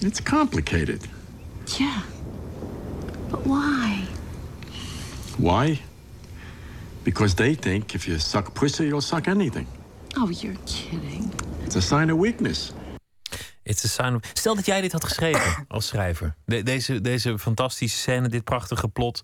It's 0.00 0.22
complicated. 0.22 1.00
Yeah. 1.78 2.02
But 3.30 3.40
why? 3.44 4.06
Why? 5.36 5.80
Because 7.08 7.34
they 7.34 7.54
think 7.54 7.92
if 7.94 8.04
you 8.04 8.18
suck 8.18 8.52
pussy, 8.52 8.84
you'll 8.84 9.00
suck 9.00 9.26
anything. 9.26 9.66
Oh, 10.18 10.30
you're 10.30 10.56
kidding. 10.64 11.32
It's 11.64 11.76
a 11.76 11.80
sign 11.80 12.12
of 12.12 12.18
weakness. 12.18 12.72
It's 13.62 13.84
a 13.84 13.88
sign 13.88 14.14
of... 14.14 14.20
Stel 14.32 14.54
dat 14.54 14.66
jij 14.66 14.80
dit 14.80 14.92
had 14.92 15.04
geschreven 15.04 15.64
als 15.68 15.86
schrijver. 15.86 16.36
De- 16.44 16.62
deze, 16.62 17.00
deze 17.00 17.38
fantastische 17.38 17.98
scène, 17.98 18.28
dit 18.28 18.44
prachtige 18.44 18.88
plot. 18.88 19.22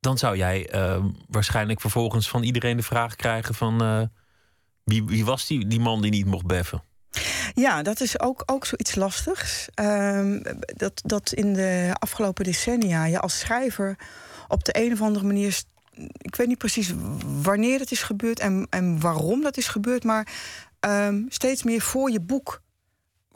Dan 0.00 0.18
zou 0.18 0.36
jij 0.36 0.68
eh, 0.70 1.04
waarschijnlijk 1.28 1.80
vervolgens 1.80 2.28
van 2.28 2.42
iedereen 2.42 2.76
de 2.76 2.82
vraag 2.82 3.16
krijgen 3.16 3.54
van... 3.54 3.82
eh, 3.82 4.02
wie, 4.84 5.04
wie 5.04 5.24
was 5.24 5.46
die, 5.46 5.66
die 5.66 5.80
man 5.80 6.02
die 6.02 6.10
niet 6.10 6.26
mocht 6.26 6.46
beffen? 6.46 6.82
Ja, 7.54 7.82
dat 7.82 8.00
is 8.00 8.20
ook, 8.20 8.42
ook 8.46 8.66
zoiets 8.66 8.94
lastigs. 8.94 9.68
Ehm, 9.74 10.40
dat, 10.66 11.00
dat 11.04 11.32
in 11.32 11.52
de 11.52 11.94
afgelopen 11.98 12.44
decennia 12.44 13.04
je 13.04 13.20
als 13.20 13.38
schrijver 13.38 13.98
op 14.48 14.64
de 14.64 14.84
een 14.84 14.92
of 14.92 15.00
andere 15.02 15.26
manier. 15.26 15.62
Ik 16.18 16.36
weet 16.36 16.46
niet 16.46 16.58
precies 16.58 16.92
wanneer 17.42 17.78
dat 17.78 17.90
is 17.90 18.02
gebeurd 18.02 18.40
en, 18.40 18.66
en 18.70 19.00
waarom 19.00 19.42
dat 19.42 19.56
is 19.56 19.68
gebeurd, 19.68 20.04
maar 20.04 20.28
ehm, 20.80 21.22
steeds 21.28 21.62
meer 21.62 21.80
voor 21.80 22.10
je 22.10 22.20
boek 22.20 22.62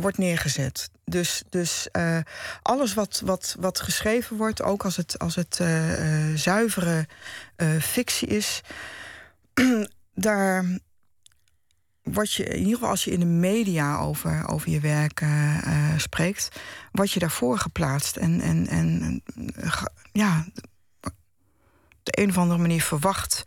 wordt 0.01 0.19
neergezet. 0.19 0.91
Dus, 1.05 1.43
dus 1.49 1.89
eh, 1.91 2.19
alles 2.63 2.95
wat, 2.95 3.23
wat, 3.25 3.57
wat 3.61 3.81
geschreven 3.81 4.37
wordt, 4.37 4.63
ook 4.63 4.85
als 4.85 4.97
het, 4.97 5.19
als 5.19 5.35
het 5.35 5.61
eh, 5.61 6.31
eh, 6.31 6.37
zuivere 6.37 7.07
fictie 7.81 8.29
is, 8.29 8.61
daar 10.15 10.65
word 12.03 12.33
je, 12.33 12.45
in 12.45 12.59
ieder 12.59 12.75
geval 12.75 12.89
als 12.89 13.05
je 13.05 13.11
in 13.11 13.21
de 13.21 13.27
media 13.27 13.99
over, 13.99 14.49
over 14.49 14.71
je 14.71 14.81
werk 14.81 15.23
spreekt, 15.97 16.61
word 16.93 17.11
je 17.11 17.19
daarvoor 17.19 17.59
geplaatst. 17.59 18.17
En, 18.17 18.41
en, 18.41 18.67
en 18.67 19.23
ja, 20.13 20.47
de 22.09 22.23
een 22.23 22.29
of 22.29 22.39
andere 22.39 22.61
manier 22.61 22.83
verwacht 22.83 23.45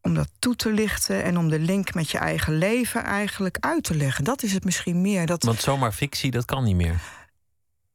om 0.00 0.14
dat 0.14 0.28
toe 0.38 0.56
te 0.56 0.72
lichten 0.72 1.22
en 1.22 1.38
om 1.38 1.48
de 1.48 1.58
link 1.58 1.94
met 1.94 2.10
je 2.10 2.18
eigen 2.18 2.58
leven 2.58 3.04
eigenlijk 3.04 3.56
uit 3.60 3.84
te 3.84 3.94
leggen. 3.94 4.24
Dat 4.24 4.42
is 4.42 4.52
het 4.52 4.64
misschien 4.64 5.00
meer. 5.00 5.26
Dat, 5.26 5.42
Want 5.42 5.60
zomaar 5.60 5.92
fictie, 5.92 6.30
dat 6.30 6.44
kan 6.44 6.64
niet 6.64 6.76
meer. 6.76 7.00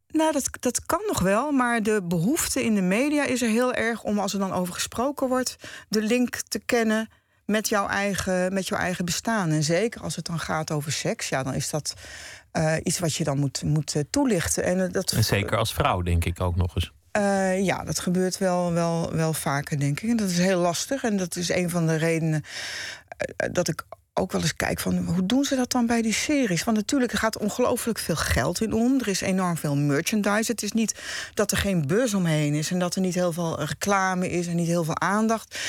nou, 0.08 0.32
dat, 0.32 0.50
dat 0.60 0.86
kan 0.86 1.02
nog 1.08 1.20
wel, 1.20 1.52
maar 1.52 1.84
de 1.84 2.02
behoefte 2.04 2.64
in 2.64 2.76
de 2.76 2.82
media 2.82 3.24
is 3.24 3.42
er 3.42 3.50
heel 3.50 3.74
erg 3.74 4.04
om, 4.04 4.20
als 4.20 4.34
er 4.34 4.40
dan 4.40 4.54
over 4.54 4.74
gesproken 4.74 5.28
wordt, 5.28 5.56
de 5.90 6.02
link 6.02 6.36
te 6.36 6.60
kennen 6.66 7.10
met 7.46 7.70
jouw 7.70 7.88
eigen, 7.88 8.54
met 8.54 8.68
jouw 8.68 8.80
eigen 8.80 9.06
bestaan. 9.06 9.50
En 9.50 9.64
zeker 9.64 10.02
als 10.02 10.16
het 10.16 10.26
dan 10.26 10.40
gaat 10.40 10.72
over 10.72 10.92
seks, 10.92 11.30
ja, 11.30 11.44
dan 11.44 11.54
is 11.54 11.70
dat 11.70 11.94
eh, 12.52 12.76
iets 12.84 13.00
wat 13.00 13.16
je 13.16 13.24
dan 13.24 13.40
moet, 13.40 13.64
moet 13.64 13.96
eh, 13.96 14.02
toelichten. 14.10 14.64
En, 14.64 14.86
eh, 14.86 14.92
dat, 14.92 15.12
En 15.12 15.24
zeker 15.24 15.58
als 15.58 15.74
vrouw, 15.74 16.02
denk 16.02 16.26
ik 16.26 16.42
ook 16.42 16.56
nog 16.56 16.76
eens. 16.76 16.92
Uh, 17.18 17.64
ja, 17.64 17.84
dat 17.84 18.00
gebeurt 18.00 18.38
wel, 18.38 18.74
wel, 18.74 19.14
wel 19.14 19.34
vaker, 19.34 19.80
denk 19.80 20.00
ik. 20.00 20.10
En 20.10 20.18
dat 20.18 20.30
is 20.30 20.38
heel 20.38 20.60
lastig. 20.60 21.04
En 21.04 21.18
dat 21.18 21.36
is 21.36 21.50
een 21.50 21.70
van 21.70 21.88
de 21.88 21.96
redenen 21.96 22.44
uh, 22.44 23.54
dat 23.54 23.68
ik 23.68 23.84
ook 24.18 24.32
wel 24.32 24.42
eens 24.42 24.56
kijk 24.56 24.80
van 24.80 24.98
hoe 24.98 25.26
doen 25.26 25.44
ze 25.44 25.56
dat 25.56 25.72
dan 25.72 25.86
bij 25.86 26.02
die 26.02 26.14
series? 26.14 26.64
Want 26.64 26.78
natuurlijk 26.78 27.12
er 27.12 27.18
gaat 27.18 27.38
ongelooflijk 27.38 28.00
veel 28.00 28.16
geld 28.16 28.62
in 28.62 28.74
om. 28.74 29.00
Er 29.00 29.08
is 29.08 29.22
enorm 29.22 29.58
veel 29.58 29.76
merchandise. 29.76 30.52
Het 30.52 30.64
is 30.64 30.72
niet 30.72 31.02
dat 31.34 31.52
er 31.52 31.58
geen 31.58 31.88
beurs 31.88 32.14
omheen 32.14 32.54
is 32.54 32.72
en 32.72 32.80
dat 32.80 32.96
er 32.96 33.02
niet 33.02 33.16
heel 33.16 33.34
veel 33.34 33.64
reclame 33.64 34.30
is 34.30 34.48
en 34.48 34.56
niet 34.56 34.68
heel 34.68 34.84
veel 34.84 35.00
aandacht. 35.00 35.60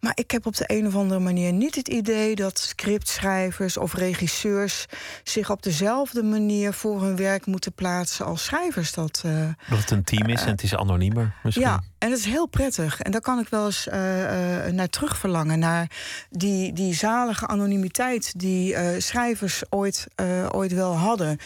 Maar 0.00 0.12
ik 0.14 0.30
heb 0.30 0.46
op 0.46 0.56
de 0.56 0.64
een 0.66 0.86
of 0.86 0.94
andere 0.94 1.20
manier 1.20 1.52
niet 1.52 1.74
het 1.74 1.88
idee 1.88 2.34
dat 2.34 2.58
scriptschrijvers 2.58 3.76
of 3.76 3.94
regisseurs 3.94 4.86
zich 5.22 5.50
op 5.50 5.62
dezelfde 5.62 6.22
manier 6.22 6.72
voor 6.72 7.02
hun 7.02 7.16
werk 7.16 7.46
moeten 7.46 7.72
plaatsen 7.72 8.26
als 8.26 8.44
schrijvers 8.44 8.92
dat. 8.92 9.22
Uh, 9.26 9.48
dat 9.68 9.78
het 9.78 9.90
een 9.90 10.04
team 10.04 10.28
is 10.28 10.42
en 10.42 10.50
het 10.50 10.62
is 10.62 10.74
anoniemer 10.74 11.34
misschien. 11.42 11.66
Ja, 11.66 11.82
en 12.04 12.10
dat 12.10 12.18
is 12.18 12.24
heel 12.24 12.46
prettig. 12.46 13.00
En 13.00 13.10
daar 13.10 13.20
kan 13.20 13.38
ik 13.38 13.48
wel 13.48 13.64
eens 13.64 13.86
uh, 13.86 13.94
uh, 13.94 14.72
naar 14.72 14.88
terugverlangen. 14.88 15.58
Naar 15.58 15.90
die, 16.30 16.72
die 16.72 16.94
zalige 16.94 17.46
anonimiteit 17.46 18.38
die 18.38 18.72
uh, 18.72 18.88
schrijvers 18.98 19.62
ooit, 19.70 20.06
ooit 20.50 20.72
wel 20.72 20.96
hadden. 20.96 21.38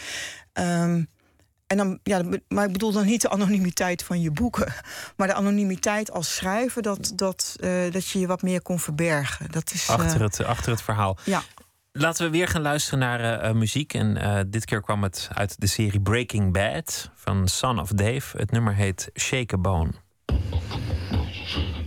Um, 0.53 1.07
en 1.67 1.77
dan, 1.77 1.99
ja, 2.03 2.21
maar 2.47 2.65
ik 2.65 2.71
bedoel 2.71 2.91
dan 2.91 3.05
niet 3.05 3.21
de 3.21 3.29
anonimiteit 3.29 4.03
van 4.03 4.21
je 4.21 4.31
boeken. 4.31 4.73
Maar 5.17 5.27
de 5.27 5.33
anonimiteit 5.33 6.11
als 6.11 6.35
schrijver, 6.35 6.81
dat, 6.81 7.11
dat, 7.15 7.55
dat 7.91 8.07
je 8.07 8.19
je 8.19 8.27
wat 8.27 8.41
meer 8.41 8.61
kon 8.61 8.79
verbergen. 8.79 9.51
Dat 9.51 9.71
is, 9.73 9.89
achter, 9.89 10.21
het, 10.21 10.43
achter 10.43 10.71
het 10.71 10.81
verhaal. 10.81 11.17
Ja. 11.23 11.41
Laten 11.91 12.25
we 12.25 12.31
weer 12.31 12.47
gaan 12.47 12.61
luisteren 12.61 12.99
naar 12.99 13.55
muziek. 13.55 13.93
En 13.93 14.47
dit 14.49 14.65
keer 14.65 14.81
kwam 14.81 15.03
het 15.03 15.29
uit 15.33 15.59
de 15.59 15.67
serie 15.67 16.01
Breaking 16.01 16.53
Bad 16.53 17.09
van 17.15 17.47
Son 17.47 17.79
of 17.79 17.89
Dave. 17.89 18.37
Het 18.37 18.51
nummer 18.51 18.75
heet 18.75 19.09
Shake 19.13 19.55
a 19.55 19.57
Bone. 19.57 19.91
Thank 20.29 21.57
you. 21.57 21.78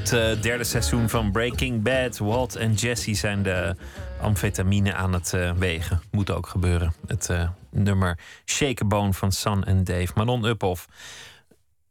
Het 0.00 0.12
uh, 0.12 0.42
derde 0.42 0.64
seizoen 0.64 1.08
van 1.08 1.32
Breaking 1.32 1.82
Bad. 1.82 2.18
Walt 2.18 2.56
en 2.56 2.72
Jesse 2.74 3.14
zijn 3.14 3.42
de 3.42 3.76
amfetamine 4.20 4.94
aan 4.94 5.12
het 5.12 5.32
uh, 5.32 5.52
wegen. 5.52 6.02
Moet 6.10 6.30
ook 6.30 6.46
gebeuren. 6.46 6.94
Het 7.06 7.28
uh, 7.30 7.48
nummer 7.70 8.18
Shake 8.44 8.84
a 8.84 8.86
Bone 8.86 9.12
van 9.12 9.32
San 9.32 9.64
en 9.64 9.84
Dave. 9.84 10.12
Manon 10.14 10.44
Uphoff. 10.44 10.86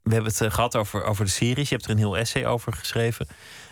We 0.02 0.14
hebben 0.14 0.34
het 0.38 0.54
gehad 0.54 0.76
over, 0.76 1.04
over 1.04 1.26
de 1.26 1.32
series. 1.32 1.70
Je 1.70 1.76
hebt 1.76 1.88
er 1.88 1.92
een 1.92 1.98
heel 1.98 2.18
essay 2.18 2.46
over 2.46 2.74
geschreven. 2.74 3.28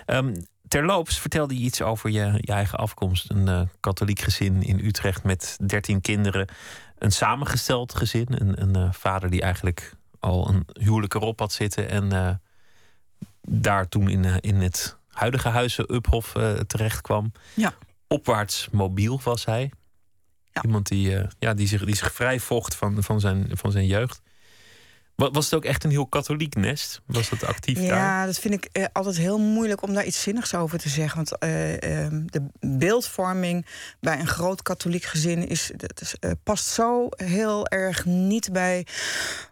Um, 0.05 0.33
terloops 0.67 1.19
vertelde 1.19 1.57
je 1.57 1.63
iets 1.63 1.81
over 1.81 2.09
je, 2.09 2.31
je 2.35 2.51
eigen 2.51 2.77
afkomst. 2.77 3.29
Een 3.29 3.69
katholiek 3.79 4.19
gezin 4.19 4.63
in 4.63 4.85
Utrecht 4.85 5.23
met 5.23 5.57
dertien 5.65 6.01
kinderen. 6.01 6.47
Een 6.97 7.11
samengesteld 7.11 7.95
gezin. 7.95 8.27
Een, 8.29 8.75
een 8.75 8.93
vader 8.93 9.29
die 9.29 9.41
eigenlijk 9.41 9.93
al 10.19 10.49
een 10.49 10.67
huwelijk 10.73 11.13
erop 11.13 11.39
had 11.39 11.51
zitten. 11.51 11.89
En 11.89 12.39
daar 13.49 13.87
toen 13.87 14.09
in, 14.09 14.25
eh, 14.25 14.35
in 14.39 14.55
het 14.55 14.97
huidige 15.07 15.49
huizen 15.49 15.93
Uphof 15.93 16.35
uh, 16.35 16.51
terecht 16.51 17.01
kwam. 17.01 17.31
Ja. 17.53 17.73
Opwaarts 18.07 18.67
mobiel 18.71 19.21
was 19.23 19.45
hij. 19.45 19.71
Ja. 20.53 20.63
Iemand 20.63 20.87
die, 20.87 21.11
uh, 21.11 21.23
ja, 21.39 21.53
die, 21.53 21.67
zich, 21.67 21.85
die 21.85 21.95
zich 21.95 22.13
vrij 22.13 22.39
vocht 22.39 22.75
van, 22.75 23.03
van, 23.03 23.19
zijn, 23.19 23.49
van 23.51 23.71
zijn 23.71 23.85
jeugd. 23.85 24.21
Was 25.17 25.45
het 25.45 25.53
ook 25.53 25.65
echt 25.65 25.83
een 25.83 25.89
heel 25.89 26.07
katholiek 26.07 26.55
nest? 26.55 27.01
Was 27.05 27.29
dat 27.29 27.45
actief 27.45 27.79
ja, 27.79 27.87
daar? 27.87 27.97
Ja, 27.97 28.25
dat 28.25 28.39
vind 28.39 28.53
ik 28.53 28.69
eh, 28.71 28.85
altijd 28.93 29.17
heel 29.17 29.39
moeilijk 29.39 29.81
om 29.81 29.93
daar 29.93 30.05
iets 30.05 30.21
zinnigs 30.21 30.55
over 30.55 30.79
te 30.79 30.89
zeggen. 30.89 31.15
Want 31.15 31.37
eh, 31.37 32.05
ehm, 32.05 32.21
de 32.25 32.43
beeldvorming 32.59 33.65
bij 33.99 34.19
een 34.19 34.27
groot 34.27 34.61
katholiek 34.61 35.03
gezin 35.03 35.47
is, 35.47 35.71
dat 35.75 36.01
is, 36.01 36.15
uh, 36.19 36.31
past 36.43 36.65
zo 36.65 37.07
heel 37.09 37.67
erg 37.67 38.05
niet 38.05 38.51
bij 38.51 38.85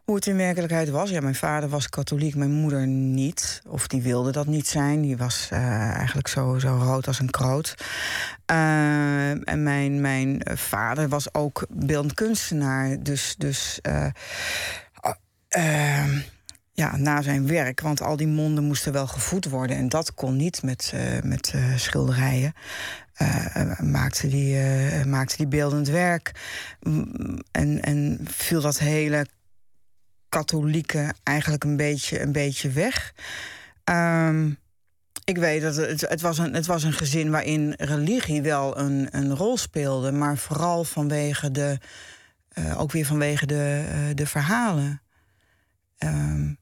hoe 0.04 0.16
het 0.16 0.28
in 0.28 0.38
werkelijkheid 0.38 0.90
was. 0.90 1.10
Ja, 1.10 1.22
mijn 1.22 1.36
vader 1.36 1.70
was 1.70 1.90
katholiek, 1.90 2.36
mijn 2.36 2.52
moeder 2.52 2.88
niet. 2.88 3.62
Of 3.68 3.88
die 3.88 4.02
wilde 4.02 4.32
dat 4.32 4.48
niet 4.48 4.68
zijn. 4.68 5.02
Die 5.02 5.18
was 5.18 5.48
eigenlijk 5.52 6.28
zo, 6.28 6.60
zo 6.60 6.78
rood 6.82 7.08
als 7.08 7.20
een 7.20 7.30
kroot. 7.30 7.76
en 8.46 9.64
mijn, 9.64 10.02
mijn 10.02 10.42
vader 10.54 11.10
was 11.10 11.34
ook 11.34 11.66
beeldend 11.70 12.14
kunstenaar. 12.14 13.04
Dus. 13.04 13.36
dus 13.38 13.80
Uh, 15.58 16.22
ja, 16.76 16.98
na 16.98 17.22
zijn 17.22 17.48
werk. 17.48 17.82
Want 17.82 18.02
al 18.02 18.16
die 18.16 18.28
monden 18.28 18.64
moesten 18.64 18.94
wel 18.94 19.08
gevoed 19.08 19.46
worden. 19.46 19.78
En 19.78 19.90
dat 19.90 20.14
kon 20.14 20.36
niet 20.36 20.64
met, 20.64 20.92
uh, 20.96 21.22
met 21.22 21.54
uh, 21.56 21.78
schilderijen. 21.78 22.54
Uh, 23.22 23.80
maakte, 23.80 24.28
die, 24.28 24.58
maakte 25.06 25.38
die 25.38 25.48
beeldend 25.48 25.88
werk. 25.88 26.32
En, 27.52 27.82
en 27.82 28.20
viel 28.24 28.62
dat 28.62 28.80
hele 28.80 29.26
katholieke 30.30 31.14
eigenlijk 31.24 31.64
een 31.64 31.78
beetje, 31.78 32.22
een 32.22 32.32
beetje 32.32 32.70
weg. 32.70 33.14
Um, 33.84 34.58
ik 35.24 35.38
weet 35.38 35.62
dat 35.62 35.76
het, 35.76 36.02
het, 36.02 36.22
was 36.22 36.38
een, 36.38 36.54
het 36.54 36.66
was 36.66 36.84
een 36.84 36.94
gezin 36.94 37.32
waarin 37.32 37.74
religie 37.78 38.42
wel 38.42 38.78
een, 38.78 39.08
een 39.12 39.36
rol 39.36 39.58
speelde. 39.58 40.12
Maar 40.12 40.38
vooral 40.38 40.84
vanwege 40.84 41.52
de. 41.52 41.78
ook 42.78 42.92
weer 42.92 43.06
vanwege 43.06 43.46
de, 43.46 43.86
de 44.16 44.28
verhalen. 44.28 45.02
Um, 46.00 46.58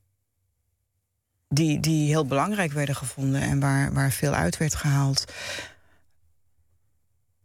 die, 1.54 1.80
die 1.80 2.08
heel 2.08 2.26
belangrijk 2.26 2.72
werden 2.72 2.96
gevonden 2.96 3.42
en 3.42 3.60
waar, 3.60 3.94
waar 3.94 4.12
veel 4.12 4.34
uit 4.34 4.58
werd 4.58 4.76
gehaald. 4.76 5.32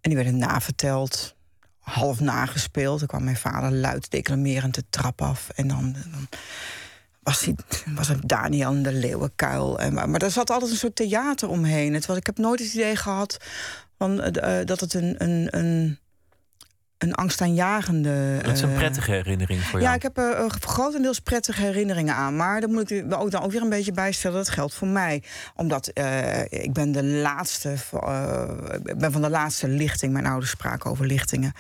En 0.01 0.11
die 0.11 0.14
werden 0.14 0.39
naverteld, 0.39 1.36
half 1.78 2.20
nagespeeld. 2.20 2.99
Dan 2.99 3.09
kwam 3.09 3.24
mijn 3.24 3.36
vader 3.36 3.72
luid 3.72 4.11
declamerend 4.11 4.74
de 4.74 4.84
trap 4.91 5.22
af. 5.22 5.49
En 5.49 5.68
dan, 5.68 5.93
dan 5.93 6.28
was, 7.22 7.45
hij, 7.45 7.55
was 7.95 8.09
het 8.09 8.28
Daniel 8.28 8.82
de 8.82 8.93
Leeuwenkuil. 8.93 9.78
En, 9.78 9.95
maar, 9.95 10.09
maar 10.09 10.22
er 10.22 10.30
zat 10.30 10.51
altijd 10.51 10.70
een 10.70 10.76
soort 10.76 10.97
theater 10.97 11.49
omheen. 11.49 11.95
Het 11.95 12.07
was, 12.07 12.16
ik 12.16 12.26
heb 12.26 12.39
nooit 12.39 12.61
het 12.61 12.74
idee 12.74 12.97
gehad 12.97 13.36
van, 13.99 14.12
uh, 14.12 14.64
dat 14.64 14.80
het 14.80 14.95
een, 14.95 15.14
een, 15.18 15.59
een 15.59 15.99
een 16.99 17.14
angstaanjagende. 17.14 18.38
Dat 18.42 18.55
is 18.55 18.61
een 18.61 18.70
eh, 18.70 18.76
prettige 18.76 19.11
herinnering 19.11 19.61
voor 19.61 19.80
jou. 19.80 19.90
Ja, 19.90 19.94
ik 19.94 20.03
heb 20.03 20.18
er 20.18 20.40
uh, 20.40 20.49
grotendeels 20.49 21.20
prettige 21.20 21.62
herinneringen 21.62 22.14
aan. 22.14 22.36
Maar 22.36 22.61
dan 22.61 22.72
moet 22.72 22.90
ik 22.90 23.14
ook, 23.14 23.30
dan 23.30 23.42
ook 23.42 23.53
weer 23.53 23.62
een 23.62 23.68
beetje 23.68 23.92
bijstellen. 23.92 24.36
Dat 24.36 24.49
geldt 24.49 24.74
voor 24.74 24.88
mij. 24.88 25.22
Omdat 25.55 25.90
uh, 25.94 26.42
ik 26.42 26.72
ben 26.72 26.92
de 26.92 27.05
laatste. 27.05 27.72
ik 28.84 28.99
ben 28.99 29.12
van 29.12 29.22
de 29.22 29.30
laatste 29.30 29.68
lichting. 29.68 30.12
Mijn 30.12 30.26
ouders 30.26 30.51
spraken 30.51 30.90
over 30.90 31.07
lichtingen. 31.07 31.53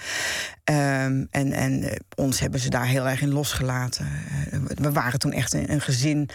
Um, 0.64 1.28
en, 1.30 1.52
en 1.52 2.02
ons 2.14 2.40
hebben 2.40 2.60
ze 2.60 2.70
daar 2.70 2.86
heel 2.86 3.08
erg 3.08 3.20
in 3.20 3.32
losgelaten. 3.32 4.06
we 4.74 4.92
waren 4.92 5.18
toen 5.18 5.32
echt 5.32 5.52
een, 5.52 5.72
een 5.72 5.80
gezin 5.80 6.30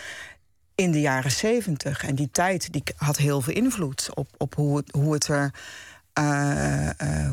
in 0.76 0.92
de 0.92 1.02
jaren 1.02 1.32
zeventig. 1.32 2.04
En 2.04 2.16
die 2.16 2.30
tijd 2.32 2.72
die 2.72 2.84
had 2.96 3.18
heel 3.18 3.42
veel 3.42 3.54
invloed 3.54 4.10
op, 4.14 4.28
op 4.38 4.56
hoe, 4.56 4.78
het, 4.78 4.92
hoe 4.92 5.14
het 5.14 5.28
er 5.28 5.52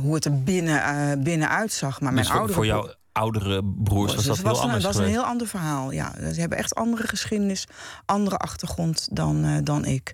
hoe 0.00 0.14
het 0.14 0.24
er 0.24 0.42
binnen, 0.42 0.76
uh, 0.76 1.22
binnen 1.22 1.48
uitzag. 1.48 2.00
Maar 2.00 2.14
dus 2.14 2.28
mijn 2.28 2.38
voor, 2.38 2.54
voor 2.54 2.66
jouw 2.66 2.94
oudere 3.12 3.64
broers 3.64 4.14
was 4.14 4.24
dat 4.24 4.36
heel 4.36 4.44
was 4.44 4.60
anders? 4.60 4.82
Dat 4.82 4.94
was 4.94 5.02
een 5.02 5.10
heel 5.10 5.24
ander 5.24 5.46
verhaal, 5.46 5.90
ja. 5.90 6.12
Ze 6.32 6.40
hebben 6.40 6.58
echt 6.58 6.74
andere 6.74 7.06
geschiedenis, 7.08 7.66
andere 8.04 8.36
achtergrond 8.36 9.08
dan, 9.12 9.64
dan 9.64 9.84
ik. 9.84 10.12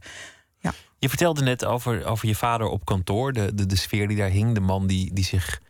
Ja. 0.59 0.73
Je 0.99 1.09
vertelde 1.09 1.43
net 1.43 1.65
over, 1.65 2.05
over 2.05 2.29
je 2.29 2.35
vader 2.35 2.67
op 2.67 2.85
kantoor, 2.85 3.33
de, 3.33 3.55
de, 3.55 3.67
de 3.67 3.77
sfeer 3.77 4.09
die 4.09 4.17
daar 4.17 4.29
hing. 4.29 4.55
De 4.55 4.61
man 4.61 4.87
die, 4.87 5.13
die, 5.15 5.25
zich, 5.25 5.61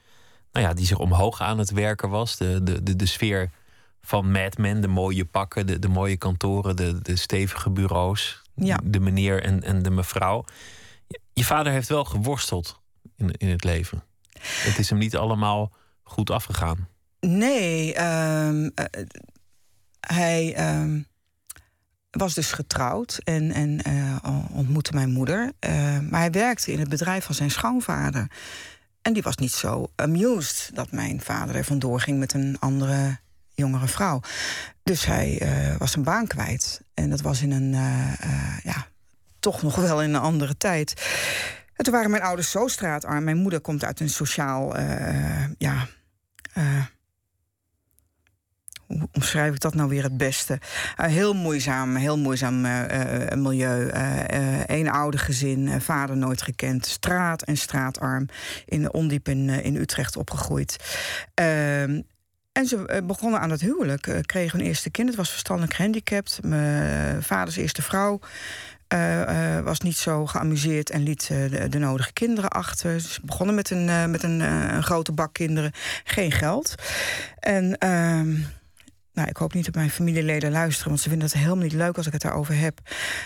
nou 0.53 0.67
ja, 0.67 0.75
die 0.75 0.87
zich 0.87 0.99
omhoog 0.99 1.41
aan 1.41 1.59
het 1.59 1.71
werken 1.71 2.09
was. 2.09 2.37
De, 2.37 2.63
de, 2.63 2.83
de, 2.83 2.97
de 2.97 3.07
sfeer 3.07 3.51
van 4.01 4.31
Mad 4.31 4.59
Men, 4.59 4.81
de 4.81 4.89
mooie 4.89 5.25
pakken, 5.25 5.67
de, 5.67 5.79
de 5.79 5.89
mooie 5.89 6.17
kantoren, 6.17 6.77
de, 6.77 7.03
de 7.03 7.17
stevige 7.17 7.71
bureaus. 7.71 8.43
Ja. 8.55 8.81
De 8.85 9.01
meneer 9.01 9.43
en, 9.43 9.63
en 9.63 9.83
de 9.83 9.91
mevrouw. 9.91 10.45
Je 11.33 11.45
vader 11.45 11.73
heeft 11.73 11.89
wel 11.89 12.05
geworsteld 12.05 12.81
in, 13.17 13.31
in 13.31 13.49
het 13.49 13.65
leven. 13.65 14.03
Het 14.41 14.79
is 14.79 14.91
hem 14.91 14.99
niet 14.99 15.17
allemaal 15.17 15.73
goed 16.03 16.31
afgegaan. 16.31 16.89
Nee, 17.21 18.03
um, 18.03 18.63
uh, 18.65 18.71
hij 20.01 20.75
um, 20.81 21.07
was 22.11 22.35
dus 22.35 22.53
getrouwd 22.53 23.21
en, 23.25 23.53
en 23.53 23.81
uh, 23.89 24.17
ontmoette 24.51 24.93
mijn 24.93 25.11
moeder. 25.11 25.53
Uh, 25.61 25.99
maar 25.99 26.21
hij 26.21 26.31
werkte 26.31 26.73
in 26.73 26.79
het 26.79 26.89
bedrijf 26.89 27.25
van 27.25 27.35
zijn 27.35 27.51
schoonvader. 27.51 28.31
En 29.03 29.13
die 29.13 29.23
was 29.23 29.37
niet 29.37 29.53
zo 29.53 29.91
amused 29.97 30.71
dat 30.75 30.91
mijn 30.91 31.21
vader 31.21 31.57
er 31.57 31.65
vandoor 31.65 32.01
ging 32.01 32.19
met 32.19 32.33
een 32.33 32.57
andere 32.59 33.19
jongere 33.55 33.87
vrouw. 33.87 34.21
Dus 34.83 35.05
hij 35.05 35.43
was 35.79 35.91
zijn 35.93 36.05
baan 36.05 36.27
kwijt. 36.27 36.81
En 36.95 37.11
dat 37.11 37.21
was 37.21 37.43
in 37.43 37.51
een, 37.51 37.73
ja, 38.63 38.87
toch 39.41 39.63
nog 39.63 39.75
wel 39.75 40.03
in 40.03 40.15
een 40.15 40.21
andere 40.21 40.57
tijd. 40.57 41.03
En 41.77 41.85
toen 41.85 41.93
waren 41.93 42.11
mijn 42.11 42.23
ouders 42.23 42.51
zo 42.51 42.67
straatarm. 42.67 43.25
Mijn 43.25 43.37
moeder 43.37 43.61
komt 43.61 43.85
uit 43.85 44.01
een 44.01 44.09
sociaal, 44.09 44.79
uh, 44.79 45.45
ja. 45.59 45.87
Uh, 46.59 46.85
hoe 48.87 49.09
omschrijf 49.13 49.55
ik 49.55 49.61
dat 49.61 49.75
nou 49.75 49.89
weer 49.89 50.03
het 50.03 50.17
beste? 50.17 50.59
Uh, 51.01 51.07
heel 51.07 51.35
moeizaam, 51.35 51.97
heel 51.97 52.19
moeizaam 52.19 52.61
milieu. 53.43 53.91
Eén 54.67 54.91
oude 54.91 55.19
gezin, 55.19 55.81
vader 55.81 56.17
nooit 56.17 56.43
gekend. 56.43 56.87
Straat 56.87 57.43
en 57.43 57.57
straatarm. 57.57 58.29
In 58.65 58.93
ondiep 58.93 59.29
in, 59.29 59.49
in 59.49 59.77
Utrecht 59.77 60.17
opgegroeid. 60.17 60.77
Ehm, 61.35 62.01
en 62.53 62.67
ze 62.67 63.03
begonnen 63.07 63.41
aan 63.41 63.51
het 63.51 63.61
huwelijk, 63.61 64.23
kregen 64.27 64.59
hun 64.59 64.67
eerste 64.67 64.91
kind. 64.91 65.09
Het 65.09 65.17
was 65.17 65.31
verstandelijk 65.31 65.75
gehandicapt. 65.75 66.39
Mijn 66.43 67.23
vaders 67.23 67.57
eerste 67.57 67.83
vrouw. 67.83 68.21
Uh, 68.95 69.21
uh, 69.21 69.61
was 69.61 69.81
niet 69.81 69.97
zo 69.97 70.27
geamuseerd 70.27 70.91
en 70.91 71.03
liet 71.03 71.29
uh, 71.33 71.51
de, 71.51 71.69
de, 71.69 71.79
nodige 71.79 72.13
kinderen 72.13 72.51
achter. 72.51 73.01
Ze 73.01 73.21
begonnen 73.23 73.55
met 73.55 73.71
een, 73.71 74.11
met 74.11 74.23
een, 74.23 74.41
een, 74.41 74.83
grote 74.83 75.13
bak 75.13 75.33
kinderen, 75.33 75.73
geen 76.05 76.33
geld. 76.33 76.75
En 77.39 77.79
ehm, 77.79 78.35
nou, 79.17 79.29
ik 79.29 79.37
hoop 79.37 79.55
niet 79.55 79.65
dat 79.65 79.75
mijn 79.75 79.91
familieleden 79.91 80.51
luisteren, 80.51 80.89
want 80.89 81.01
ze 81.01 81.09
vinden 81.09 81.29
het 81.29 81.37
helemaal 81.37 81.65
niet 81.65 81.73
leuk 81.73 81.97
als 81.97 82.07
ik 82.07 82.13
het 82.13 82.23
daarover 82.23 82.59
heb. 82.59 82.81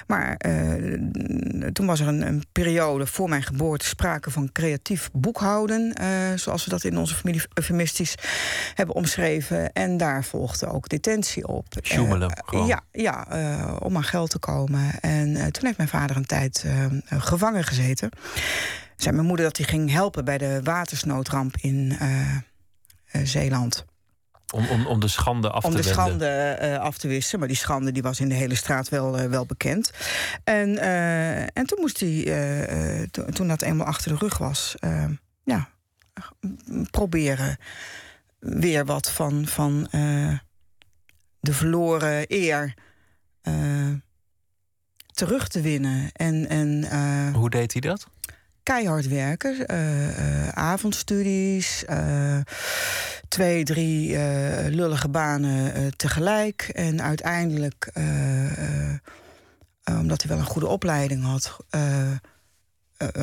Maar 0.07 0.41
uh, 0.47 1.67
toen 1.73 1.87
was 1.87 2.01
er 2.01 2.09
een, 2.09 2.27
een, 2.27 2.43
periode 2.53 3.07
voor 3.07 3.29
mijn 3.29 3.43
geboorte 3.43 3.87
sprake 3.87 4.31
van 4.31 4.53
creatief 4.53 5.11
boekhouden, 5.13 5.95
uh, 6.01 6.07
zoals 6.35 6.65
we 6.65 6.71
dat 6.71 6.85
in 6.85 6.99
onze 6.99 7.15
familie 7.15 7.43
eufemistisch 7.55 8.15
hebben 8.75 8.95
omschreven. 8.95 9.73
En 9.73 9.97
daar 9.97 10.25
volgde 10.25 10.67
ook 10.67 10.89
detentie 10.89 11.47
op. 11.47 11.67
Sjoemelen, 11.83 12.43
uh, 12.55 12.67
ja, 12.67 12.83
ja 12.93 13.27
om 13.79 13.97
aan 13.97 14.05
geld 14.05 14.31
te 14.31 14.39
komen. 14.39 15.01
En 15.01 15.33
toen 15.35 15.65
heeft 15.65 15.77
mijn 15.77 15.89
vader 15.89 16.17
een 16.17 16.27
tijd 16.27 16.67
gevangen 17.09 17.65
gezeten. 17.65 18.11
Zei 18.97 19.15
mijn 19.15 19.27
moeder 19.27 19.47
dat 19.47 19.57
hij 19.57 19.67
ging 19.67 19.91
helpen 19.91 20.25
bij 20.25 20.39
de 20.39 20.61
watersnoodramp 20.63 21.57
in 21.61 21.99
Zeeland. 23.23 23.85
Om, 24.51 24.67
om, 24.67 24.87
om 24.87 25.01
de 25.01 25.09
schande 25.09 25.51
af 25.51 25.65
om 25.65 25.71
te 25.71 25.77
de 25.77 25.83
wenden. 25.83 26.03
schande 26.03 26.59
uh, 26.63 26.79
af 26.79 26.99
te 26.99 27.09
wissen. 27.09 27.39
Maar 27.39 27.49
die 27.49 27.57
schande 27.57 27.93
die 27.93 28.03
was 28.03 28.21
in 28.21 28.29
de 28.29 28.35
hele 28.35 28.55
straat 28.55 28.89
wel, 28.89 29.21
uh, 29.21 29.27
wel 29.27 29.47
bekend. 29.47 29.91
En, 30.45 30.69
uh, 30.69 31.41
en 31.41 31.67
toen 31.67 31.81
moest 31.81 32.01
hij, 32.01 33.09
to, 33.11 33.25
toen 33.25 33.49
dat 33.49 33.63
eenmaal 33.63 33.87
achter 33.87 34.13
de 34.13 34.19
rug 34.19 34.39
was, 34.39 34.75
ja, 35.45 35.69
proberen 36.91 37.57
weer 38.39 38.85
wat 38.85 39.11
van, 39.11 39.47
van 39.47 39.89
de 41.41 41.53
verloren 41.53 42.25
eer 42.29 42.75
terug 45.13 45.49
te 45.49 45.61
winnen. 45.61 46.11
En, 46.13 46.49
en, 46.49 47.33
Hoe 47.35 47.51
deed 47.51 47.73
hij 47.73 47.81
dat? 47.81 48.07
Keihard 48.63 49.09
werken. 49.09 49.65
Uh, 49.71 50.09
uh, 50.09 50.49
avondstudies, 50.49 51.85
uh, 51.91 52.39
twee, 53.29 53.65
drie 53.65 54.19
lullige 54.71 55.09
banen 55.09 55.97
tegelijk. 55.97 56.71
En 56.73 57.03
uiteindelijk, 57.03 57.93
omdat 59.85 60.23
hij 60.23 60.31
wel 60.31 60.39
een 60.39 60.45
goede 60.45 60.67
opleiding 60.67 61.23
had, 61.23 61.57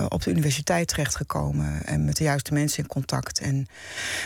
op 0.09 0.23
de 0.23 0.31
universiteit 0.31 0.88
terechtgekomen. 0.88 1.85
En 1.85 2.05
met 2.05 2.15
de 2.15 2.23
juiste 2.23 2.53
mensen 2.53 2.83
in 2.83 2.89
contact. 2.89 3.39
En 3.39 3.67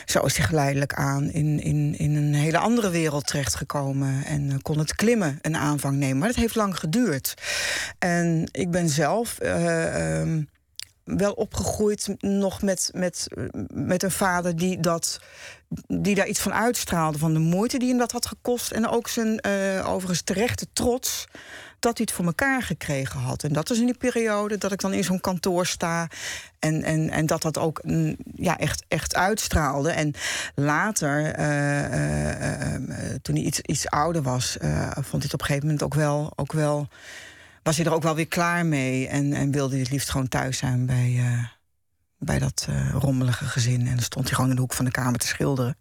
zo 0.06 0.20
is 0.20 0.38
hij 0.38 0.46
geleidelijk 0.46 0.94
aan 0.94 1.32
in, 1.32 1.60
in, 1.60 1.98
in 1.98 2.16
een 2.16 2.34
hele 2.34 2.58
andere 2.58 2.90
wereld 2.90 3.28
terechtgekomen. 3.28 4.26
En 4.26 4.62
kon 4.62 4.80
het 4.80 4.96
klimmen 4.96 5.40
een 5.42 5.58
aanvang 5.58 5.98
nemen. 5.98 6.18
Maar 6.18 6.28
het 6.28 6.38
heeft 6.38 6.56
lang 6.56 6.80
geduurd. 6.80 7.34
En 8.00 8.48
ik 8.52 8.72
ben 8.72 8.90
zelf. 8.90 9.38
Um, 9.42 10.50
wel 11.04 11.34
opgegroeid 11.34 12.16
nog 12.20 12.62
met, 12.62 12.90
met, 12.94 13.28
met 13.74 14.04
een 14.04 14.12
vader 14.12 14.56
die, 14.56 14.80
dat, 14.80 15.20
die 15.88 16.16
daar 16.16 16.28
iets 16.28 16.40
van 16.40 16.54
uitstraalde. 16.54 17.18
Van 17.18 17.34
de 17.34 17.40
moeite 17.40 17.80
die 17.80 17.90
hem 17.90 17.98
dat 17.98 18.12
had 18.12 18.26
gekost. 18.26 18.72
En 18.72 18.88
ook 18.88 19.08
zijn 19.08 19.40
uh, 19.48 19.90
overigens 19.90 20.22
terechte 20.22 20.68
trots 20.74 21.28
dat 21.80 21.98
hij 21.98 22.06
het 22.06 22.16
voor 22.16 22.26
elkaar 22.26 22.62
gekregen 22.62 23.20
had. 23.20 23.44
En 23.44 23.54
dat 23.54 23.70
is 23.70 23.80
in 23.80 23.86
die 23.86 23.98
periode 23.98 24.58
dat 24.58 24.72
ik 24.72 24.80
dan 24.80 24.94
in 24.94 25.04
zo'n 25.04 25.22
kantoor 25.22 25.66
sta. 25.66 26.08
En, 26.60 26.84
en, 26.84 27.10
en 27.10 27.26
dat 27.26 27.42
dat 27.42 27.58
ook 27.58 27.84
mm, 27.84 28.16
ja, 28.36 28.58
echt, 28.58 28.84
echt 28.88 29.16
uitstraalde. 29.16 29.92
En 29.92 30.14
later, 30.56 31.40
uh, 31.40 31.94
uh, 31.94 33.16
toen 33.22 33.36
hij 33.36 33.44
iets, 33.44 33.60
iets 33.62 33.88
ouder 33.90 34.22
was, 34.22 34.58
vond 34.94 35.12
hij 35.12 35.22
het 35.22 35.34
op 35.34 35.40
een 35.40 35.46
gegeven 35.46 35.66
moment 35.66 35.84
ook 35.84 35.94
wel. 35.94 36.34
Ook 36.36 36.52
wel 36.52 36.88
was 37.64 37.78
hij 37.78 37.86
er 37.86 37.94
ook 37.94 38.04
wel 38.04 38.16
weer 38.16 38.28
klaar 38.28 38.66
mee. 38.66 39.08
En, 39.08 39.34
en 39.34 39.52
wilde 39.52 39.72
hij 39.72 39.82
het 39.82 39.92
liefst 39.92 40.10
gewoon 40.10 40.28
thuis 40.28 40.58
zijn 40.58 40.86
bij, 40.86 41.10
uh, 41.18 41.44
bij 42.18 42.40
dat 42.40 42.68
uh, 42.70 42.92
rommelige 42.92 43.46
gezin. 43.46 43.80
En 43.88 43.94
dan 43.96 44.04
stond 44.04 44.26
hij 44.26 44.34
gewoon 44.34 44.50
in 44.50 44.56
de 44.56 44.62
hoek 44.62 44.74
van 44.74 44.86
de 44.86 44.92
kamer 44.92 45.20
te 45.20 45.28
schilderen. 45.28 45.78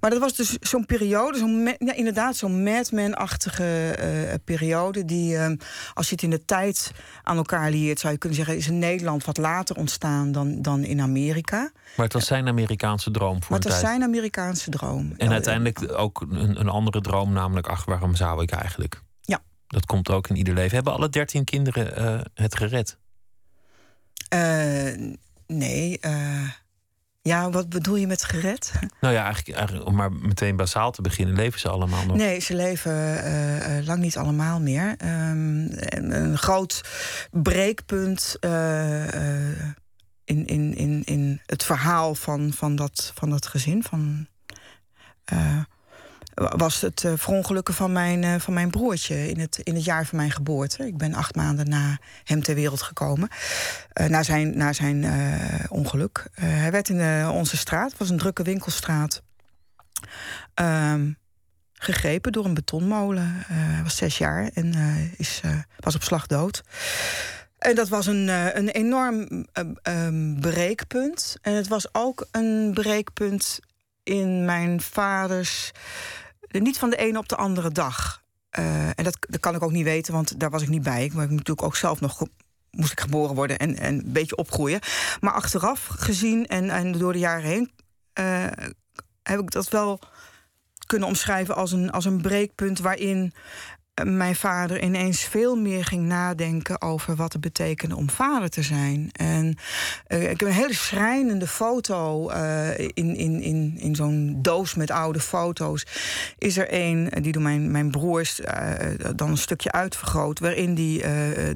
Maar 0.00 0.10
dat 0.10 0.20
was 0.20 0.34
dus 0.34 0.58
zo'n 0.60 0.86
periode, 0.86 1.38
zo'n 1.38 1.76
ja, 1.78 1.94
inderdaad 1.94 2.36
zo'n 2.36 2.62
Madman-achtige 2.62 3.96
uh, 4.28 4.34
periode. 4.44 5.04
Die, 5.04 5.34
uh, 5.34 5.50
als 5.94 6.08
je 6.08 6.14
het 6.14 6.24
in 6.24 6.30
de 6.30 6.44
tijd 6.44 6.92
aan 7.22 7.36
elkaar 7.36 7.70
leert, 7.70 8.00
zou 8.00 8.12
je 8.12 8.18
kunnen 8.18 8.38
zeggen, 8.38 8.56
is 8.56 8.68
in 8.68 8.78
Nederland 8.78 9.24
wat 9.24 9.36
later 9.36 9.76
ontstaan 9.76 10.32
dan, 10.32 10.62
dan 10.62 10.84
in 10.84 11.00
Amerika. 11.00 11.70
Maar 11.96 12.04
het 12.04 12.14
was 12.14 12.26
zijn 12.26 12.48
Amerikaanse 12.48 13.10
droom 13.10 13.42
voor 13.42 13.50
maar 13.50 13.58
het 13.58 13.68
was 13.68 13.80
zijn 13.80 14.02
Amerikaanse 14.02 14.70
droom. 14.70 15.12
En 15.16 15.30
uiteindelijk 15.30 15.92
ook 15.92 16.20
een, 16.20 16.60
een 16.60 16.68
andere 16.68 17.00
droom, 17.00 17.32
namelijk, 17.32 17.66
ach, 17.66 17.84
waarom 17.84 18.14
zou 18.14 18.42
ik 18.42 18.50
eigenlijk? 18.50 19.02
Dat 19.72 19.86
komt 19.86 20.10
ook 20.10 20.28
in 20.28 20.36
ieder 20.36 20.54
leven. 20.54 20.74
Hebben 20.74 20.92
alle 20.92 21.08
dertien 21.08 21.44
kinderen 21.44 22.24
het 22.34 22.56
gered? 22.56 22.98
Nee, 25.46 25.98
uh, 26.00 26.50
ja, 27.22 27.50
wat 27.50 27.68
bedoel 27.68 27.96
je 27.96 28.06
met 28.06 28.24
gered? 28.24 28.72
Nou 29.00 29.14
ja, 29.14 29.24
eigenlijk, 29.24 29.56
eigenlijk, 29.56 29.86
om 29.86 29.94
maar 29.94 30.12
meteen 30.12 30.56
basaal 30.56 30.90
te 30.90 31.02
beginnen, 31.02 31.34
leven 31.34 31.60
ze 31.60 31.68
allemaal 31.68 32.06
nog? 32.06 32.16
Nee, 32.16 32.40
ze 32.40 32.54
leven 32.54 33.84
lang 33.84 34.00
niet 34.00 34.16
allemaal 34.16 34.60
meer. 34.60 34.96
Um, 35.04 35.68
een 35.70 36.38
groot 36.38 36.80
breekpunt 37.30 38.36
in, 40.24 40.46
in, 40.46 40.74
in, 40.74 41.02
in 41.04 41.40
het 41.46 41.64
verhaal 41.64 42.14
van, 42.14 42.52
van, 42.52 42.76
dat, 42.76 43.12
van 43.14 43.30
dat 43.30 43.46
gezin, 43.46 43.82
van 43.82 44.26
was 46.34 46.80
het 46.80 47.02
uh, 47.02 47.12
verongelukken 47.16 47.74
van 47.74 47.92
mijn, 47.92 48.22
uh, 48.22 48.34
van 48.38 48.54
mijn 48.54 48.70
broertje 48.70 49.28
in 49.28 49.40
het, 49.40 49.58
in 49.58 49.74
het 49.74 49.84
jaar 49.84 50.06
van 50.06 50.18
mijn 50.18 50.30
geboorte. 50.30 50.86
Ik 50.86 50.96
ben 50.96 51.14
acht 51.14 51.34
maanden 51.34 51.68
na 51.68 51.98
hem 52.24 52.42
ter 52.42 52.54
wereld 52.54 52.82
gekomen. 52.82 53.28
Uh, 54.00 54.06
na 54.06 54.22
zijn, 54.22 54.56
na 54.56 54.72
zijn 54.72 55.04
ongeluk. 55.68 56.26
hij 56.34 56.70
werd 56.70 56.88
in 56.88 57.28
onze 57.28 57.56
straat, 57.56 57.90
het 57.90 57.98
was 57.98 58.10
een 58.10 58.18
drukke 58.18 58.42
winkelstraat, 58.42 59.22
ehm, 60.54 61.12
gegrepen 61.72 62.32
door 62.32 62.44
een 62.44 62.54
betonmolen. 62.54 63.44
hij 63.46 63.82
was 63.82 63.96
zes 63.96 64.18
jaar 64.18 64.50
en 64.54 64.74
is, 65.16 65.40
was 65.78 65.94
op 65.94 66.02
slag 66.02 66.26
dood. 66.26 66.62
En 67.58 67.74
dat 67.74 67.88
was 67.88 68.06
een, 68.06 68.28
een 68.58 68.68
enorm 68.68 69.46
um, 69.82 70.40
breekpunt. 70.40 71.36
En 71.42 71.54
het 71.54 71.68
was 71.68 71.94
ook 71.94 72.26
een 72.30 72.70
breekpunt 72.74 73.60
in 74.02 74.44
mijn 74.44 74.80
vaders 74.80 75.72
niet 76.60 76.78
van 76.78 76.90
de 76.90 76.96
ene 76.96 77.18
op 77.18 77.28
de 77.28 77.36
andere 77.36 77.70
dag. 77.70 78.22
Uh, 78.58 78.86
en 78.86 79.04
dat, 79.04 79.16
dat 79.20 79.40
kan 79.40 79.54
ik 79.54 79.62
ook 79.62 79.70
niet 79.70 79.84
weten, 79.84 80.12
want 80.12 80.40
daar 80.40 80.50
was 80.50 80.62
ik 80.62 80.68
niet 80.68 80.82
bij. 80.82 81.04
Ik 81.04 81.12
ben 81.12 81.30
natuurlijk 81.30 81.62
ook 81.62 81.76
zelf 81.76 82.00
nog 82.00 82.26
moest 82.70 82.92
ik 82.92 83.00
geboren 83.00 83.34
worden 83.34 83.58
en, 83.58 83.76
en 83.76 83.94
een 83.94 84.12
beetje 84.12 84.36
opgroeien. 84.36 84.80
Maar 85.20 85.32
achteraf 85.32 85.86
gezien 85.86 86.46
en, 86.46 86.70
en 86.70 86.92
door 86.92 87.12
de 87.12 87.18
jaren 87.18 87.50
heen 87.50 87.70
uh, 88.20 88.46
heb 89.22 89.40
ik 89.40 89.50
dat 89.50 89.68
wel 89.68 90.00
kunnen 90.86 91.08
omschrijven 91.08 91.54
als 91.54 91.72
een, 91.72 91.90
als 91.90 92.04
een 92.04 92.20
breekpunt 92.20 92.78
waarin 92.78 93.34
mijn 94.04 94.36
vader 94.36 94.82
ineens 94.82 95.20
veel 95.20 95.56
meer 95.56 95.84
ging 95.84 96.06
nadenken 96.06 96.82
over 96.82 97.16
wat 97.16 97.32
het 97.32 97.42
betekende 97.42 97.96
om 97.96 98.10
vader 98.10 98.48
te 98.50 98.62
zijn. 98.62 99.08
En 99.12 99.56
uh, 100.08 100.30
ik 100.30 100.40
heb 100.40 100.48
een 100.48 100.54
hele 100.54 100.74
schrijnende 100.74 101.46
foto 101.46 102.30
uh, 102.30 102.78
in, 102.78 103.16
in, 103.16 103.40
in, 103.42 103.74
in 103.78 103.94
zo'n 103.94 104.38
doos 104.42 104.74
met 104.74 104.90
oude 104.90 105.20
foto's. 105.20 105.86
Is 106.38 106.56
er 106.56 106.66
een, 106.70 107.12
die 107.20 107.32
door 107.32 107.42
mijn, 107.42 107.70
mijn 107.70 107.90
broers 107.90 108.40
uh, 108.40 108.70
dan 109.16 109.30
een 109.30 109.36
stukje 109.36 109.72
uitvergroot, 109.72 110.38
waarin 110.38 110.74
die 110.74 111.04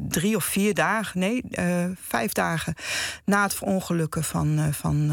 drie 0.08 0.36
of 0.36 0.44
vier 0.44 0.74
dagen, 0.74 1.20
nee, 1.20 1.42
vijf 2.00 2.32
dagen 2.32 2.74
na 3.24 3.42
het 3.42 3.54
verongelukken 3.54 4.24
van, 4.24 4.72
van 4.72 5.12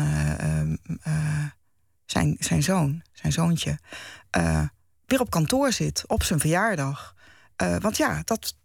zijn, 2.05 2.35
zijn 2.39 2.63
zoon, 2.63 3.01
zijn 3.11 3.31
zoontje 3.33 3.77
weer 5.13 5.21
op 5.21 5.29
kantoor 5.31 5.71
zit 5.71 6.03
op 6.07 6.23
zijn 6.23 6.39
verjaardag. 6.39 7.15
Uh, 7.63 7.75
want 7.79 7.97
ja, 7.97 8.21
dat, 8.23 8.55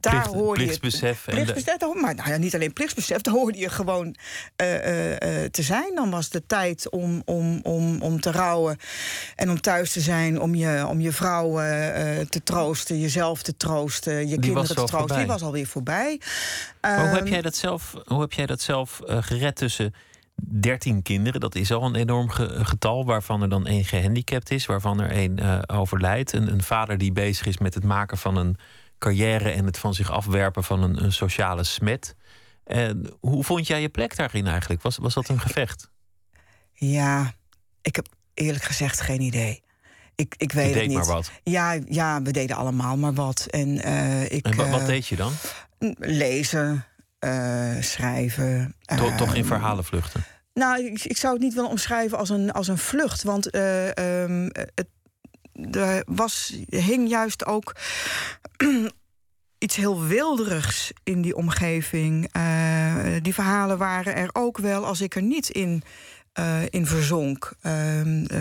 daar 0.00 0.12
Plicht, 0.12 0.26
hoorde 0.26 0.60
je. 0.60 0.66
Plichtsbesef. 0.66 1.24
Plichtsbesef, 1.24 1.76
de... 1.76 1.98
maar 2.00 2.14
nou 2.14 2.28
ja, 2.28 2.36
niet 2.36 2.54
alleen 2.54 2.72
plichtsbesef, 2.72 3.20
daar 3.20 3.34
hoorde 3.34 3.58
je 3.58 3.68
gewoon 3.68 4.16
uh, 4.62 4.74
uh, 4.74 5.44
te 5.44 5.62
zijn. 5.62 5.94
Dan 5.94 6.10
was 6.10 6.28
de 6.28 6.46
tijd 6.46 6.90
om, 6.90 7.22
om, 7.24 7.60
om, 7.62 8.02
om 8.02 8.20
te 8.20 8.30
rouwen 8.30 8.76
en 9.36 9.50
om 9.50 9.60
thuis 9.60 9.92
te 9.92 10.00
zijn, 10.00 10.40
om 10.40 10.54
je, 10.54 10.86
om 10.88 11.00
je 11.00 11.12
vrouw 11.12 11.54
te 12.28 12.40
troosten, 12.44 13.00
jezelf 13.00 13.42
te 13.42 13.56
troosten, 13.56 14.18
je 14.18 14.26
Die 14.26 14.38
kinderen 14.38 14.54
was 14.54 14.68
te 14.68 14.74
troosten. 14.74 14.98
voorbij. 14.98 15.18
Die 15.18 15.26
was 15.26 15.42
alweer 15.42 15.66
voorbij. 15.66 16.20
Maar 16.80 16.98
hoe 16.98 17.08
heb 17.08 17.24
Ehm, 17.24 17.32
jij 17.32 17.42
dat 17.42 17.56
zelf, 17.56 17.94
hoe 18.04 18.20
heb 18.20 18.32
jij 18.32 18.46
dat 18.46 18.60
zelf 18.60 19.00
gered 19.04 19.56
tussen 19.56 19.94
13 20.34 21.02
kinderen? 21.02 21.40
Dat 21.40 21.54
is 21.54 21.72
al 21.72 21.82
een 21.84 21.94
enorm 21.94 22.28
ge- 22.30 22.64
getal, 22.64 23.04
waarvan 23.04 23.42
er 23.42 23.48
dan 23.48 23.66
één 23.66 23.84
gehandicapt 23.84 24.50
is, 24.50 24.66
waarvan 24.66 25.00
er 25.00 25.10
één 25.10 25.38
eh, 25.38 25.58
overlijdt. 25.78 26.32
Een, 26.32 26.52
een 26.52 26.62
vader 26.62 26.98
die 26.98 27.12
bezig 27.12 27.46
is 27.46 27.58
met 27.58 27.74
het 27.74 27.84
maken 27.84 28.18
van 28.18 28.36
een 28.36 28.56
carrière 28.98 29.50
en 29.50 29.66
het 29.66 29.78
van 29.78 29.94
zich 29.94 30.10
afwerpen 30.10 30.64
van 30.64 30.82
een, 30.82 31.04
een 31.04 31.12
sociale 31.12 31.64
smet. 31.64 32.14
En 32.64 33.10
hoe 33.20 33.44
vond 33.44 33.66
jij 33.66 33.80
je 33.80 33.88
plek 33.88 34.16
daarin 34.16 34.46
eigenlijk? 34.46 34.82
Was, 34.82 34.96
was 34.96 35.14
dat 35.14 35.28
een 35.28 35.40
gevecht? 35.40 35.90
Ja, 36.72 37.32
ik 37.82 37.96
heb 37.96 38.06
eerlijk 38.34 38.64
gezegd 38.64 39.00
geen 39.00 39.20
idee. 39.20 39.62
Ik, 40.14 40.34
ik 40.38 40.52
weet 40.52 40.62
Je 40.64 40.70
het 40.70 40.78
deed 40.78 40.88
niet. 40.88 40.96
maar 40.96 41.06
wat. 41.06 41.30
Ja, 41.42 41.78
ja, 41.88 42.22
we 42.22 42.30
deden 42.30 42.56
allemaal 42.56 42.96
maar 42.96 43.14
wat. 43.14 43.46
En, 43.50 43.82
eh, 43.82 44.22
ik, 44.30 44.44
En 44.46 44.56
wa- 44.56 44.68
wat 44.70 44.80
eh, 44.80 44.86
deed 44.86 45.06
je 45.06 45.16
dan? 45.16 45.32
Lezen, 45.98 46.84
eh, 47.24 47.82
schrijven. 47.82 48.74
To- 48.96 49.14
toch 49.16 49.34
in 49.34 49.40
ehm, 49.40 49.46
verhalen 49.46 49.84
vluchten? 49.84 50.24
Nou, 50.54 50.84
ik, 50.84 51.04
ik 51.04 51.16
zou 51.16 51.32
het 51.32 51.42
niet 51.42 51.54
willen 51.54 51.70
omschrijven 51.70 52.18
als 52.18 52.28
een, 52.28 52.52
als 52.52 52.68
een 52.68 52.78
vlucht. 52.78 53.22
Want 53.22 53.50
eh, 53.50 54.22
ehm, 54.22 54.48
het, 54.52 54.86
er 55.76 56.02
was, 56.06 56.56
hing 56.68 57.08
juist 57.08 57.46
ook 57.46 57.72
iets 59.64 59.76
heel 59.76 60.02
wilderigs 60.02 60.92
in 61.04 61.22
die 61.22 61.36
omgeving. 61.36 62.28
Eh, 62.32 62.94
die 63.22 63.34
verhalen 63.34 63.78
waren 63.78 64.16
er 64.16 64.30
ook 64.32 64.58
wel 64.58 64.84
als 64.86 65.00
ik 65.00 65.14
er 65.14 65.22
niet 65.22 65.48
in. 65.48 65.82
Eh, 66.34 66.56
in 66.70 66.86
verzonk. 66.86 67.52
Ehm, 67.62 68.24
eh, 68.24 68.36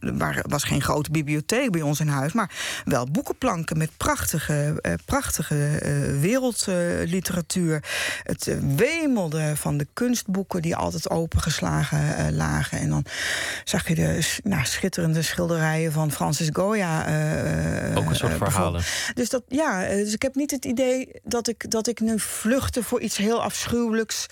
er 0.00 0.16
waren- 0.16 0.48
was 0.50 0.64
geen 0.64 0.82
grote 0.82 1.10
bibliotheek 1.10 1.70
bij 1.70 1.82
ons 1.82 2.00
in 2.00 2.08
huis, 2.08 2.32
maar 2.32 2.50
wel 2.84 3.06
boekenplanken 3.10 3.78
met 3.78 3.90
prachtige, 3.96 4.78
eh, 4.80 4.92
prachtige 5.04 5.78
eh, 5.78 6.20
wereldliteratuur. 6.20 7.82
het 8.22 8.46
eh, 8.46 8.56
wemelde 8.76 9.56
van 9.56 9.76
de 9.76 9.86
kunstboeken 9.92 10.62
die 10.62 10.76
altijd 10.76 11.10
opengeslagen 11.10 12.16
eh, 12.16 12.26
lagen. 12.30 12.78
En 12.78 12.88
dan 12.88 13.04
zag 13.64 13.88
je 13.88 13.94
de 13.94 14.38
nou, 14.44 14.64
schitterende 14.64 15.22
schilderijen 15.22 15.92
van 15.92 16.12
Francis 16.12 16.48
Goya. 16.52 17.06
eh, 17.06 17.96
Ook 17.96 18.08
een 18.08 18.16
soort 18.16 18.32
eh, 18.32 18.38
verhalen. 18.38 18.82
Dus, 19.14 19.28
dat, 19.28 19.42
ja, 19.48 19.84
eh, 19.84 19.96
dus 20.04 20.12
ik 20.14 20.22
heb 20.22 20.34
niet 20.34 20.50
het 20.50 20.64
idee 20.64 21.08
dat 21.24 21.48
ik, 21.48 21.70
dat 21.70 21.86
ik 21.88 22.00
nu 22.00 22.18
vluchtte 22.20 22.82
voor 22.82 23.00
iets 23.00 23.16
heel 23.16 23.42
afschuwelijks. 23.42 24.26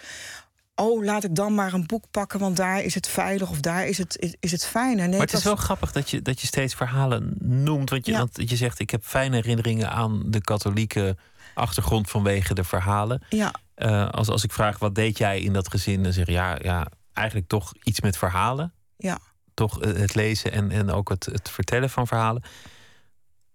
Oh, 0.76 1.04
laat 1.04 1.24
ik 1.24 1.34
dan 1.34 1.54
maar 1.54 1.72
een 1.72 1.86
boek 1.86 2.04
pakken, 2.10 2.40
want 2.40 2.56
daar 2.56 2.82
is 2.82 2.94
het 2.94 3.06
veilig 3.08 3.50
of 3.50 3.60
daar 3.60 3.86
is 3.86 3.98
het, 3.98 4.18
is, 4.18 4.34
is 4.40 4.52
het 4.52 4.66
fijner. 4.66 5.08
Nee, 5.08 5.18
maar 5.18 5.26
het 5.26 5.32
is 5.32 5.44
wel 5.44 5.56
grappig 5.56 5.92
dat 5.92 6.10
je, 6.10 6.22
dat 6.22 6.40
je 6.40 6.46
steeds 6.46 6.74
verhalen 6.74 7.34
noemt. 7.38 7.90
Want 7.90 8.06
je, 8.06 8.12
Ja. 8.12 8.18
want 8.18 8.50
je 8.50 8.56
zegt, 8.56 8.78
ik 8.78 8.90
heb 8.90 9.04
fijne 9.04 9.36
herinneringen 9.36 9.90
aan 9.90 10.22
de 10.26 10.40
katholieke 10.40 11.16
achtergrond 11.54 12.10
vanwege 12.10 12.54
de 12.54 12.64
verhalen. 12.64 13.22
Ja, 13.28 13.54
Eh, 13.74 14.08
als, 14.10 14.28
als 14.28 14.44
ik 14.44 14.52
vraag, 14.52 14.78
wat 14.78 14.94
deed 14.94 15.18
jij 15.18 15.40
in 15.40 15.52
dat 15.52 15.70
gezin? 15.70 16.02
Dan 16.02 16.12
zeg 16.12 16.26
je, 16.26 16.32
ja, 16.32 16.58
ja 16.62 16.86
eigenlijk 17.12 17.48
toch 17.48 17.72
iets 17.82 18.00
met 18.00 18.16
verhalen. 18.16 18.72
ja. 18.96 19.18
Toch 19.54 19.80
eh, 19.82 19.92
het 20.00 20.14
lezen 20.14 20.52
en, 20.52 20.70
en 20.70 20.90
ook 20.90 21.08
het, 21.08 21.24
het 21.24 21.48
vertellen 21.50 21.90
van 21.90 22.06
verhalen. 22.06 22.42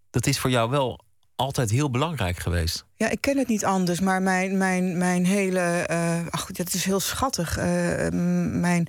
Dat 0.09 0.25
is 0.25 0.39
voor 0.39 0.49
jou 0.49 0.69
wel 0.69 0.99
altijd 1.39 1.69
heel 1.69 1.89
belangrijk 1.89 2.37
geweest. 2.37 2.85
Ja, 2.95 3.09
ik 3.09 3.21
ken 3.21 3.37
het 3.37 3.47
niet 3.47 3.65
anders, 3.65 3.99
maar 3.99 4.21
mijn, 4.21 4.57
mijn, 4.57 4.97
mijn 4.97 5.25
hele. 5.25 5.59
eh 5.59 6.27
ach, 6.29 6.45
dat 6.51 6.73
is 6.73 6.83
heel 6.83 6.99
schattig. 6.99 7.57
eh, 7.57 8.09
mijn 8.51 8.87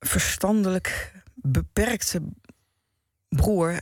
verstandelijk 0.00 1.12
beperkte 1.34 2.22
broer. 3.28 3.80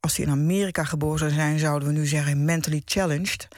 Als 0.00 0.16
hij 0.16 0.26
in 0.26 0.32
Amerika 0.32 0.84
geboren 0.84 1.18
zou 1.18 1.30
zijn, 1.30 1.58
zouden 1.58 1.88
we 1.88 1.94
nu 1.94 2.06
zeggen 2.06 2.44
mentally 2.44 2.82
challenged. 2.84 3.48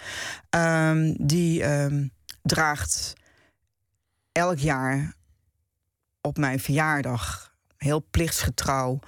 Ehm, 0.51 1.15
die 1.19 1.63
ehm, 1.63 2.07
draagt 2.43 3.13
elk 4.33 4.59
jaar 4.59 5.15
op 6.21 6.37
mijn 6.39 6.61
verjaardag, 6.61 7.55
heel 7.77 8.07
plichtsgetrouw, 8.11 8.99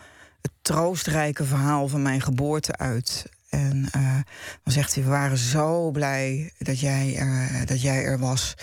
het 0.41 0.53
troostrijke 0.63 1.45
verhaal 1.45 1.89
van 1.89 2.03
mijn 2.03 2.21
geboorte 2.21 2.77
uit. 2.77 3.27
En 3.53 3.89
eh, 3.91 4.15
dan 4.63 4.73
zegt 4.73 4.95
hij: 4.95 5.05
We 5.05 5.11
waren 5.11 5.39
zo 5.39 5.91
blij 5.91 6.53
dat 6.59 6.81
jij, 6.81 7.17
er, 7.17 7.67
dat 7.67 7.83
jij 7.83 8.05
er 8.05 8.19
was. 8.19 8.55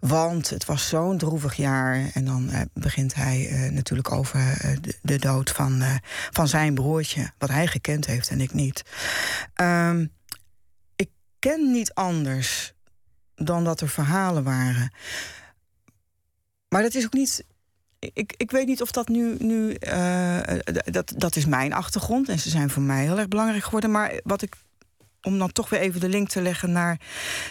Want 0.00 0.50
het 0.50 0.64
was 0.64 0.88
zo'n 0.88 1.18
droevig 1.18 1.54
jaar. 1.54 2.10
En 2.14 2.24
dan 2.24 2.50
eh, 2.50 2.60
begint 2.72 3.14
hij 3.14 3.48
eh, 3.48 3.70
natuurlijk 3.70 4.12
over 4.12 4.40
eh, 4.40 4.76
de, 4.80 4.98
de 5.02 5.18
dood 5.18 5.50
van, 5.50 5.82
eh, 5.82 5.94
van 6.30 6.48
zijn 6.48 6.74
broertje. 6.74 7.32
Wat 7.38 7.48
hij 7.48 7.66
gekend 7.66 8.06
heeft 8.06 8.28
en 8.28 8.40
ik 8.40 8.52
niet. 8.52 8.82
Ehm, 9.54 10.06
ik 10.96 11.10
ken 11.38 11.70
niet 11.70 11.94
anders 11.94 12.72
dan 13.34 13.64
dat 13.64 13.80
er 13.80 13.88
verhalen 13.88 14.44
waren. 14.44 14.92
maar 16.68 16.82
dat 16.82 16.94
is 16.94 17.04
ook 17.04 17.12
niet. 17.12 17.44
Ik, 17.98 18.34
ik 18.36 18.50
weet 18.50 18.66
niet 18.66 18.82
of 18.82 18.90
dat 18.90 19.08
nu. 19.08 19.36
nu 19.38 19.76
uh, 19.80 20.38
dat, 20.84 21.12
dat 21.16 21.36
is 21.36 21.46
mijn 21.46 21.72
achtergrond 21.72 22.28
en 22.28 22.38
ze 22.38 22.50
zijn 22.50 22.70
voor 22.70 22.82
mij 22.82 23.02
heel 23.02 23.18
erg 23.18 23.28
belangrijk 23.28 23.64
geworden. 23.64 23.90
Maar 23.90 24.20
wat 24.24 24.42
ik. 24.42 24.54
Om 25.22 25.38
dan 25.38 25.52
toch 25.52 25.68
weer 25.68 25.80
even 25.80 26.00
de 26.00 26.08
link 26.08 26.28
te 26.28 26.42
leggen 26.42 26.72
naar, 26.72 27.00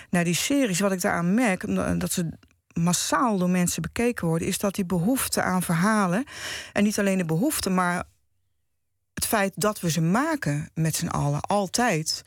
naar 0.09 0.23
die 0.23 0.35
series. 0.35 0.79
Wat 0.79 0.91
ik 0.91 1.01
daaraan 1.01 1.33
merk, 1.33 1.75
dat 1.99 2.11
ze 2.11 2.29
massaal 2.73 3.37
door 3.37 3.49
mensen 3.49 3.81
bekeken 3.81 4.27
worden, 4.27 4.47
is 4.47 4.57
dat 4.57 4.75
die 4.75 4.85
behoefte 4.85 5.41
aan 5.41 5.63
verhalen. 5.63 6.23
En 6.73 6.83
niet 6.83 6.99
alleen 6.99 7.17
de 7.17 7.25
behoefte, 7.25 7.69
maar 7.69 8.03
het 9.13 9.25
feit 9.25 9.53
dat 9.55 9.79
we 9.79 9.89
ze 9.89 10.01
maken 10.01 10.69
met 10.73 10.95
z'n 10.95 11.07
allen, 11.07 11.41
altijd. 11.41 12.23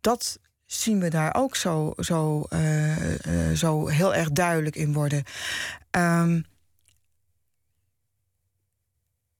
Dat 0.00 0.38
zien 0.66 1.00
we 1.00 1.08
daar 1.08 1.34
ook 1.34 1.56
zo, 1.56 1.92
zo, 1.96 2.46
zo 3.54 3.86
heel 3.86 4.14
erg 4.14 4.30
duidelijk 4.30 4.76
in 4.76 4.92
worden. 4.92 5.24
Um, 5.90 6.44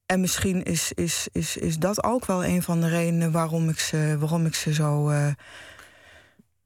en 0.09 0.21
misschien 0.21 0.63
is, 0.63 0.93
is, 0.93 1.29
is, 1.33 1.57
is 1.57 1.79
dat 1.79 2.05
ook 2.05 2.27
wel 2.27 2.45
een 2.45 2.63
van 2.63 2.81
de 2.81 2.89
redenen 2.89 3.33
waarom 3.33 3.69
ik 3.69 3.79
ze, 3.79 4.17
waarom 4.19 4.47
ik 4.47 4.55
ze 4.55 4.75
zo, 4.75 5.11
uh, 5.11 5.33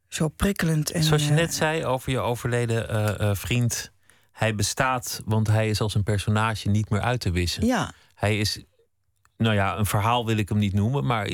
zo 0.09 0.29
prikkelend 0.29 0.91
en. 0.91 1.03
Zoals 1.03 1.27
je 1.27 1.33
net 1.33 1.55
zei 1.55 1.85
over 1.85 2.11
je 2.11 2.19
overleden 2.19 3.37
vriend. 3.37 3.93
Hij 4.33 4.55
bestaat, 4.55 5.23
want 5.25 5.47
hij 5.47 5.69
is 5.69 5.81
als 5.81 5.95
een 5.95 6.03
personage 6.03 6.69
niet 6.69 6.91
meer 6.91 7.01
uit 7.01 7.21
te 7.21 7.31
wissen. 7.31 7.67
Ja. 7.67 7.93
Hij 8.15 8.39
is, 8.39 8.65
nou 9.37 9.55
ja, 9.55 9.77
een 9.79 9.87
verhaal 9.87 10.27
wil 10.27 10.37
ik 10.37 10.49
hem 10.49 10.59
niet 10.59 10.73
noemen, 10.73 11.07
maar 11.07 11.31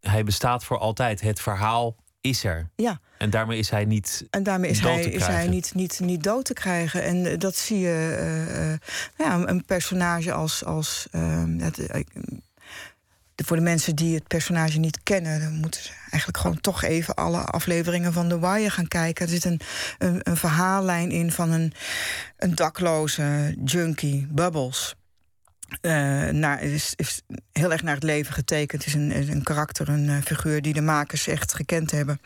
hij 0.00 0.24
bestaat 0.24 0.64
voor 0.64 0.78
altijd. 0.78 1.20
Het 1.20 1.40
verhaal 1.40 1.96
is 2.20 2.44
er. 2.44 2.68
Ja. 2.76 3.00
En 3.18 3.30
daarmee 3.30 3.58
is 3.58 3.70
hij 3.70 3.84
niet. 3.84 4.26
En 4.30 4.42
daarmee 4.42 4.70
is, 4.70 4.80
hij, 4.80 5.04
is 5.04 5.26
hij 5.26 5.48
niet, 5.48 5.74
niet, 5.74 6.00
niet 6.00 6.22
dood 6.22 6.44
te 6.44 6.52
krijgen. 6.52 7.02
En 7.02 7.26
eh, 7.26 7.38
dat 7.38 7.56
zie 7.56 7.78
je. 7.78 8.18
Uh, 9.18 9.26
ja, 9.26 9.48
een 9.48 9.64
personage 9.64 10.32
als. 10.32 10.64
als 10.64 11.06
ehm, 11.10 11.58
het, 11.58 11.78
voor 13.44 13.56
de 13.56 13.62
mensen 13.62 13.96
die 13.96 14.14
het 14.14 14.26
personage 14.26 14.78
niet 14.78 15.02
kennen, 15.02 15.40
dan 15.40 15.54
moeten 15.54 15.82
ze 15.82 15.90
eigenlijk 16.10 16.38
gewoon 16.38 16.60
toch 16.60 16.82
even 16.82 17.14
alle 17.14 17.40
afleveringen 17.40 18.12
van 18.12 18.28
The 18.28 18.40
Wire 18.40 18.70
gaan 18.70 18.88
kijken. 18.88 19.24
Er 19.24 19.32
zit 19.32 19.44
een, 19.44 19.60
een, 19.98 20.20
een 20.22 20.36
verhaallijn 20.36 21.10
in 21.10 21.32
van 21.32 21.50
een, 21.50 21.72
een 22.36 22.54
dakloze 22.54 23.56
junkie, 23.64 24.26
Bubbles. 24.30 24.96
Uh, 25.68 26.28
naar, 26.28 26.62
is, 26.62 26.92
is 26.96 27.22
heel 27.52 27.72
erg 27.72 27.82
naar 27.82 27.94
het 27.94 28.02
leven 28.02 28.34
getekend. 28.34 28.84
Het 28.84 28.94
is 28.94 29.00
een, 29.00 29.30
een 29.30 29.42
karakter, 29.42 29.88
een 29.88 30.04
uh, 30.08 30.18
figuur 30.22 30.62
die 30.62 30.72
de 30.72 30.80
makers 30.80 31.26
echt 31.26 31.54
gekend 31.54 31.90
hebben. 31.90 32.20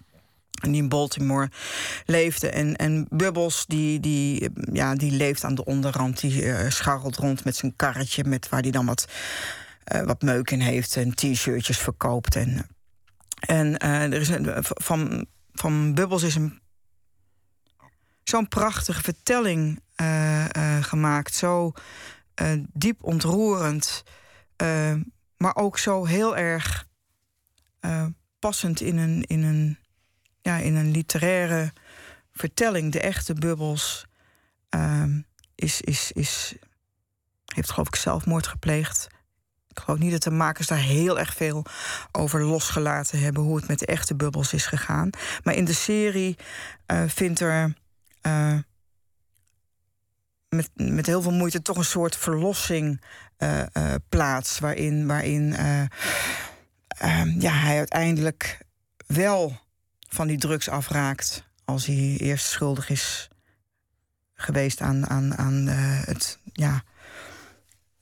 En 0.63 0.73
die 0.73 0.83
in 0.83 0.89
Baltimore 0.89 1.51
leefde. 2.07 2.51
En, 2.51 2.77
en 2.77 3.07
Bubbles, 3.11 3.65
die, 3.67 4.01
die, 4.01 4.51
ja, 4.73 4.95
die 4.95 5.11
leeft 5.11 5.45
aan 5.45 5.55
de 5.55 5.65
onderrand. 5.65 6.21
Die 6.21 6.43
uh, 6.43 6.71
scharrelt 6.71 7.17
rond 7.17 7.45
met 7.45 7.57
zijn 7.57 7.77
karretje, 7.77 8.25
met 8.25 8.49
waar 8.49 8.61
hij 8.61 8.71
dan 8.71 8.87
wat, 8.87 9.09
wat 10.05 10.23
meuk 10.23 10.51
in 10.51 10.61
heeft. 10.61 10.97
En 10.97 11.15
t-shirtjes 11.15 11.79
verkoopt. 11.79 12.37
En, 12.37 12.67
en 13.41 14.13
er 14.13 14.21
is 14.21 14.29
een, 14.29 14.49
van, 14.61 15.27
van 15.53 15.95
Bubbles 15.95 16.23
is 16.23 16.35
een 16.35 16.61
zo'n 18.23 18.49
prachtige 18.49 19.03
vertelling 19.03 19.81
gemaakt. 20.81 21.35
Zo 21.35 21.73
uh, 22.41 22.65
diep 22.73 23.05
ontroerend, 23.05 24.03
uh, 24.63 24.95
maar 25.37 25.57
ook 25.57 25.79
zo 25.79 26.05
heel 26.05 26.37
erg 26.37 26.87
uh, 27.81 28.07
passend 28.39 28.81
in 28.81 28.97
een, 28.97 29.23
in, 29.23 29.43
een, 29.43 29.79
ja, 30.41 30.57
in 30.57 30.75
een 30.75 30.91
literaire 30.91 31.73
vertelling. 32.33 32.93
De 32.93 33.01
echte 33.01 33.35
bubbels 33.35 34.07
is, 35.55 35.81
is, 35.81 36.13
is, 36.13 36.55
heeft 37.55 37.71
geloof 37.71 37.87
ik 37.87 37.97
zelfmoord 37.97 38.47
gepleegd. 38.47 39.09
Ik 39.69 39.79
geloof 39.79 39.99
niet 39.99 40.11
dat 40.11 40.23
de 40.23 40.31
makers 40.31 40.67
daar 40.67 40.79
heel 40.79 41.19
erg 41.19 41.35
veel 41.35 41.65
over 42.13 42.43
losgelaten 42.43 43.21
hebben 43.21 43.43
hoe 43.43 43.57
het 43.57 43.69
met 43.69 43.79
de 43.79 43.87
echte 43.87 44.15
bubbels 44.15 44.53
is 44.53 44.67
gegaan. 44.67 45.11
Maar 45.43 45.55
in 45.55 45.65
de 45.65 45.73
serie 45.73 46.37
vindt 47.07 47.41
er 47.41 47.75
met, 50.55 50.71
met 50.75 51.07
heel 51.07 51.23
veel 51.23 51.33
moeite 51.33 51.63
toch 51.63 51.77
een 51.77 51.85
soort 51.85 52.17
verlossing 52.17 53.01
uh, 53.39 53.59
uh, 53.59 53.95
plaats. 54.09 54.59
Waarin, 54.59 55.07
waarin 55.07 55.43
uh, 55.43 57.25
ja, 57.39 57.53
hij 57.53 57.77
uiteindelijk 57.79 58.59
wel 59.07 59.61
van 60.09 60.27
die 60.27 60.39
drugs 60.39 60.69
afraakt. 60.69 61.51
Als 61.65 61.87
hij 61.87 62.17
eerst 62.19 62.47
schuldig 62.47 62.91
is 62.91 63.29
geweest 64.35 64.81
aan, 64.81 65.09
aan, 65.09 65.37
aan, 65.37 65.67
het, 65.67 66.39
ja, 66.53 66.83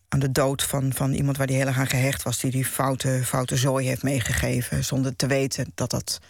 aan 0.09 0.19
de 0.19 0.33
dood 0.33 0.63
van, 0.63 0.93
van 0.93 1.13
iemand 1.13 1.37
waar 1.37 1.47
hij 1.47 1.57
heel 1.57 1.67
erg 1.67 1.79
aan 1.79 1.87
gehecht 1.87 2.23
was. 2.23 2.41
Die 2.41 2.51
die 2.51 2.65
foute, 2.65 3.21
foute 3.25 3.57
zooi 3.57 3.87
heeft 3.87 4.03
meegegeven. 4.03 4.85
Zonder 4.85 5.17
te 5.17 5.27
weten 5.27 5.73
dat 5.75 5.91
dat 5.91 6.21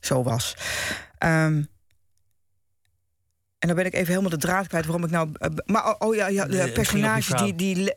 zo 0.00 0.22
was. 0.22 0.56
Um, 1.18 1.68
en 3.60 3.68
dan 3.68 3.76
ben 3.76 3.86
ik 3.86 3.94
even 3.94 4.06
helemaal 4.06 4.30
de 4.30 4.36
draad 4.36 4.66
kwijt 4.66 4.84
waarom 4.84 5.04
ik 5.04 5.10
nou. 5.10 5.28
Eh, 5.32 5.48
maar 5.66 5.88
oh, 5.88 5.94
oh 6.08 6.14
ja, 6.14 6.26
ja, 6.28 6.46
de 6.46 6.70
personage 6.72 7.34
die, 7.34 7.54
die. 7.54 7.92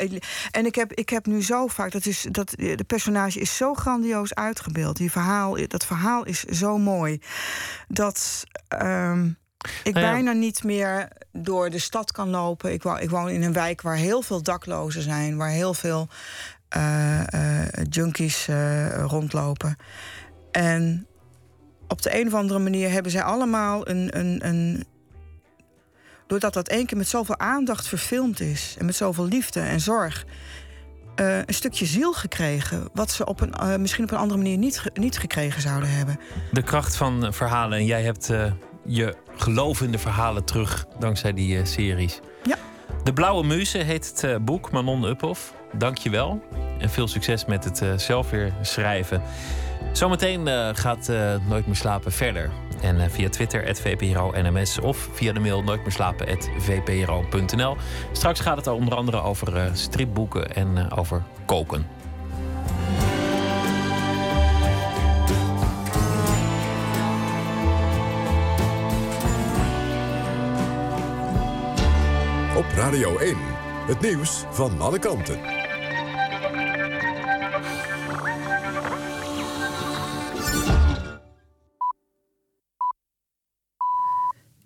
En 0.51 0.65
ik 0.65 0.75
heb, 0.75 0.93
ik 0.93 1.09
heb 1.09 1.25
nu 1.25 1.43
zo 1.43 1.67
vaak. 1.67 1.91
Dat 1.91 2.05
is, 2.05 2.27
dat, 2.31 2.49
de 2.49 2.83
personage 2.87 3.39
is 3.39 3.57
zo 3.57 3.73
grandioos 3.73 4.35
uitgebeeld. 4.35 4.97
Die 4.97 5.11
verhaal, 5.11 5.67
dat 5.67 5.85
verhaal 5.85 6.25
is 6.25 6.43
zo 6.43 6.77
mooi. 6.77 7.21
Dat. 7.87 8.43
Um, 8.83 9.37
ik 9.83 9.93
nou 9.93 10.05
ja. 10.05 10.11
bijna 10.11 10.31
niet 10.31 10.63
meer 10.63 11.07
door 11.31 11.69
de 11.69 11.79
stad 11.79 12.11
kan 12.11 12.29
lopen. 12.29 12.73
Ik, 12.73 12.83
woon, 12.83 12.99
ik 12.99 13.09
woon 13.09 13.29
in 13.29 13.43
een 13.43 13.53
wijk 13.53 13.81
waar 13.81 13.95
heel 13.95 14.21
veel 14.21 14.41
daklozen 14.41 15.01
zijn, 15.01 15.37
waar 15.37 15.49
heel 15.49 15.73
veel 15.73 16.07
uh, 16.77 17.19
uh, 17.33 17.67
junkies 17.89 18.47
uh, 18.47 19.03
rondlopen. 19.05 19.77
En 20.51 21.07
op 21.87 22.01
de 22.01 22.19
een 22.19 22.27
of 22.27 22.33
andere 22.33 22.59
manier 22.59 22.91
hebben 22.91 23.11
zij 23.11 23.23
allemaal 23.23 23.87
een, 23.87 24.19
een, 24.19 24.47
een, 24.47 24.85
doordat 26.27 26.53
dat 26.53 26.67
één 26.67 26.85
keer 26.85 26.97
met 26.97 27.07
zoveel 27.07 27.39
aandacht 27.39 27.87
verfilmd 27.87 28.39
is 28.39 28.75
en 28.79 28.85
met 28.85 28.95
zoveel 28.95 29.25
liefde 29.25 29.59
en 29.59 29.79
zorg. 29.79 30.25
Uh, 31.15 31.37
een 31.37 31.53
stukje 31.53 31.85
ziel 31.85 32.13
gekregen. 32.13 32.89
Wat 32.93 33.11
ze 33.11 33.25
op 33.25 33.41
een, 33.41 33.53
uh, 33.61 33.75
misschien 33.75 34.03
op 34.03 34.11
een 34.11 34.17
andere 34.17 34.39
manier 34.39 34.57
niet, 34.57 34.83
niet 34.93 35.17
gekregen 35.17 35.61
zouden 35.61 35.89
hebben. 35.89 36.19
De 36.51 36.61
kracht 36.61 36.95
van 36.95 37.33
verhalen. 37.33 37.77
En 37.77 37.85
jij 37.85 38.03
hebt 38.03 38.29
uh, 38.29 38.51
je 38.85 39.15
gelovende 39.35 39.97
verhalen 39.97 40.45
terug 40.45 40.85
dankzij 40.99 41.33
die 41.33 41.65
series. 41.65 42.19
Ja. 42.43 42.57
De 43.03 43.13
Blauwe 43.13 43.45
Muze 43.45 43.77
heet 43.77 44.21
het 44.21 44.45
boek, 44.45 44.71
Manon 44.71 45.03
Uphoff. 45.03 45.53
Dank 45.77 45.97
je 45.97 46.09
wel. 46.09 46.43
En 46.79 46.89
veel 46.89 47.07
succes 47.07 47.45
met 47.45 47.63
het 47.63 48.01
zelf 48.01 48.29
weer 48.29 48.53
schrijven. 48.61 49.21
Zometeen 49.93 50.47
gaat 50.75 51.11
Nooit 51.47 51.65
meer 51.65 51.75
slapen 51.75 52.11
verder. 52.11 52.51
En 52.83 52.95
uh, 52.95 53.03
via 53.09 53.29
Twitter, 53.29 53.75
@vpro_nms 53.75 54.79
of 54.79 55.09
via 55.11 55.33
de 55.33 55.39
mail 55.39 55.63
nooit 55.63 55.81
meer 55.81 55.91
slapen, 55.91 56.37
vpro.nl. 56.57 57.77
Straks 58.11 58.39
gaat 58.39 58.57
het 58.57 58.67
onder 58.67 58.95
andere 58.95 59.21
over 59.21 59.55
uh, 59.55 59.63
stripboeken 59.73 60.55
en 60.55 60.67
uh, 60.77 60.85
over 60.95 61.23
koken. 61.45 61.87
Op 72.55 72.65
Radio 72.75 73.17
1, 73.17 73.37
het 73.87 74.01
nieuws 74.01 74.43
van 74.49 74.81
alle 74.81 74.99
kanten. 74.99 75.62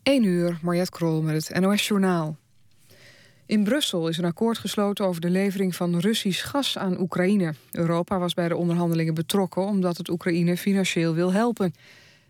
1 0.08 0.24
uur, 0.24 0.60
Mariette 0.62 0.92
Krol 0.92 1.22
met 1.22 1.48
het 1.48 1.60
NOS 1.60 1.88
Journaal. 1.88 2.38
In 3.46 3.64
Brussel 3.64 4.08
is 4.08 4.18
een 4.18 4.26
akkoord 4.26 4.58
gesloten 4.58 5.06
over 5.06 5.22
de 5.22 5.30
levering 5.30 5.76
van 5.76 6.00
Russisch 6.00 6.50
gas 6.50 6.78
aan 6.78 7.00
Oekraïne. 7.00 7.54
Europa 7.72 8.20
was 8.20 8.34
bij 8.34 8.48
de 8.48 8.56
onderhandelingen 8.56 9.14
betrokken 9.14 9.62
omdat 9.62 9.98
het 9.98 10.10
Oekraïne 10.10 10.58
financieel 10.58 11.14
wil 11.14 11.34
helpen. 11.34 11.74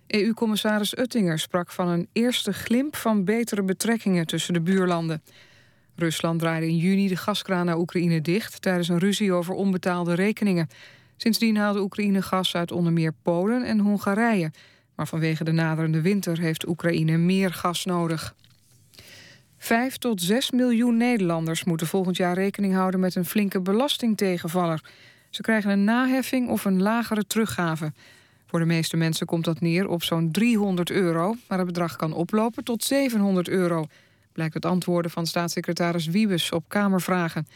EU-commissaris 0.08 0.98
Uttinger 0.98 1.40
sprak 1.40 1.72
van 1.72 1.88
een 1.88 2.08
eerste 2.12 2.54
glimp 2.54 2.96
van 2.96 3.24
betere 3.24 3.64
betrekkingen 3.64 4.28
tussen 4.28 4.54
de 4.54 4.62
buurlanden. 4.62 5.22
Rusland 5.96 6.40
draaide 6.40 6.68
in 6.68 6.78
juni 6.78 7.08
de 7.08 7.16
gaskraan 7.16 7.66
naar 7.66 7.78
Oekraïne 7.78 8.22
dicht 8.22 8.62
tijdens 8.62 8.88
een 8.88 9.00
ruzie 9.00 9.34
over 9.34 9.54
onbetaalde 9.54 10.14
rekeningen. 10.14 10.68
Sindsdien 11.18 11.58
haalde 11.58 11.82
Oekraïne 11.82 12.22
gas 12.22 12.56
uit 12.56 12.72
onder 12.72 12.94
meer 12.94 13.14
Polen 13.22 13.64
en 13.64 13.80
Hongarije. 13.80 14.52
Maar 14.98 15.08
vanwege 15.08 15.44
de 15.44 15.52
naderende 15.52 16.02
winter 16.02 16.40
heeft 16.40 16.68
Oekraïne 16.68 17.18
meer 17.18 17.54
gas 17.54 17.86
nodig. 17.86 18.36
Vijf 19.58 19.98
tot 19.98 20.22
zes 20.22 20.52
miljoen 20.52 20.98
Nederlanders 20.98 21.64
moeten 21.64 21.88
volgend 21.88 22.18
jaar 22.18 22.36
rekening 22.36 22.74
houden 22.74 23.00
met 23.00 23.16
een 23.16 23.26
flinke 23.26 23.62
belastingtegenvaller. 23.62 24.84
Ze 25.30 25.42
krijgen 25.42 25.72
een 25.72 25.84
naheffing 25.84 26.50
of 26.50 26.66
een 26.66 26.82
lagere 26.82 27.28
teruggave. 27.28 27.94
Voor 28.46 28.60
de 28.60 28.66
meeste 28.66 28.98
mensen 28.98 29.26
komt 29.26 29.46
dat 29.46 29.60
neer 29.60 29.88
op 29.88 30.04
zo'n 30.04 30.32
300 30.32 30.92
euro, 30.92 31.36
maar 31.48 31.58
het 31.58 31.68
bedrag 31.68 31.96
kan 31.96 32.14
oplopen 32.14 32.64
tot 32.64 32.84
700 32.84 33.48
euro. 33.50 33.86
blijkt 34.32 34.54
uit 34.54 34.66
antwoorden 34.66 35.12
van 35.12 35.28
staatssecretaris 35.28 36.06
Wiebes 36.06 36.52
op 36.52 36.64
Kamervragen. 36.68 37.48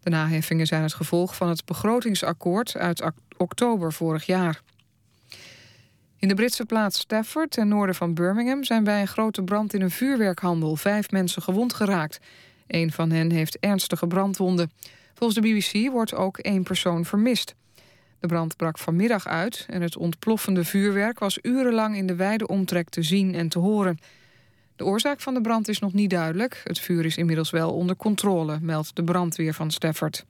De 0.00 0.10
naheffingen 0.10 0.66
zijn 0.66 0.82
het 0.82 0.94
gevolg 0.94 1.36
van 1.36 1.48
het 1.48 1.64
begrotingsakkoord 1.64 2.76
uit 2.76 3.02
oktober 3.36 3.92
vorig 3.92 4.26
jaar. 4.26 4.60
In 6.24 6.30
de 6.30 6.36
Britse 6.36 6.64
plaats 6.64 6.98
Stafford, 6.98 7.50
ten 7.50 7.68
noorden 7.68 7.94
van 7.94 8.14
Birmingham... 8.14 8.64
zijn 8.64 8.84
bij 8.84 9.00
een 9.00 9.08
grote 9.08 9.42
brand 9.42 9.74
in 9.74 9.82
een 9.82 9.90
vuurwerkhandel 9.90 10.76
vijf 10.76 11.10
mensen 11.10 11.42
gewond 11.42 11.72
geraakt. 11.72 12.20
Een 12.66 12.92
van 12.92 13.10
hen 13.10 13.30
heeft 13.30 13.58
ernstige 13.58 14.06
brandwonden. 14.06 14.70
Volgens 15.14 15.40
de 15.40 15.48
BBC 15.48 15.90
wordt 15.90 16.14
ook 16.14 16.38
één 16.38 16.62
persoon 16.62 17.04
vermist. 17.04 17.54
De 18.20 18.26
brand 18.26 18.56
brak 18.56 18.78
vanmiddag 18.78 19.26
uit 19.26 19.66
en 19.68 19.82
het 19.82 19.96
ontploffende 19.96 20.64
vuurwerk... 20.64 21.18
was 21.18 21.38
urenlang 21.42 21.96
in 21.96 22.06
de 22.06 22.14
wijde 22.14 22.46
omtrek 22.46 22.88
te 22.88 23.02
zien 23.02 23.34
en 23.34 23.48
te 23.48 23.58
horen. 23.58 23.98
De 24.76 24.84
oorzaak 24.84 25.20
van 25.20 25.34
de 25.34 25.40
brand 25.40 25.68
is 25.68 25.78
nog 25.78 25.92
niet 25.92 26.10
duidelijk. 26.10 26.60
Het 26.64 26.78
vuur 26.78 27.04
is 27.04 27.16
inmiddels 27.16 27.50
wel 27.50 27.72
onder 27.72 27.96
controle, 27.96 28.58
meldt 28.60 28.96
de 28.96 29.04
brandweer 29.04 29.54
van 29.54 29.70
Stafford. 29.70 30.24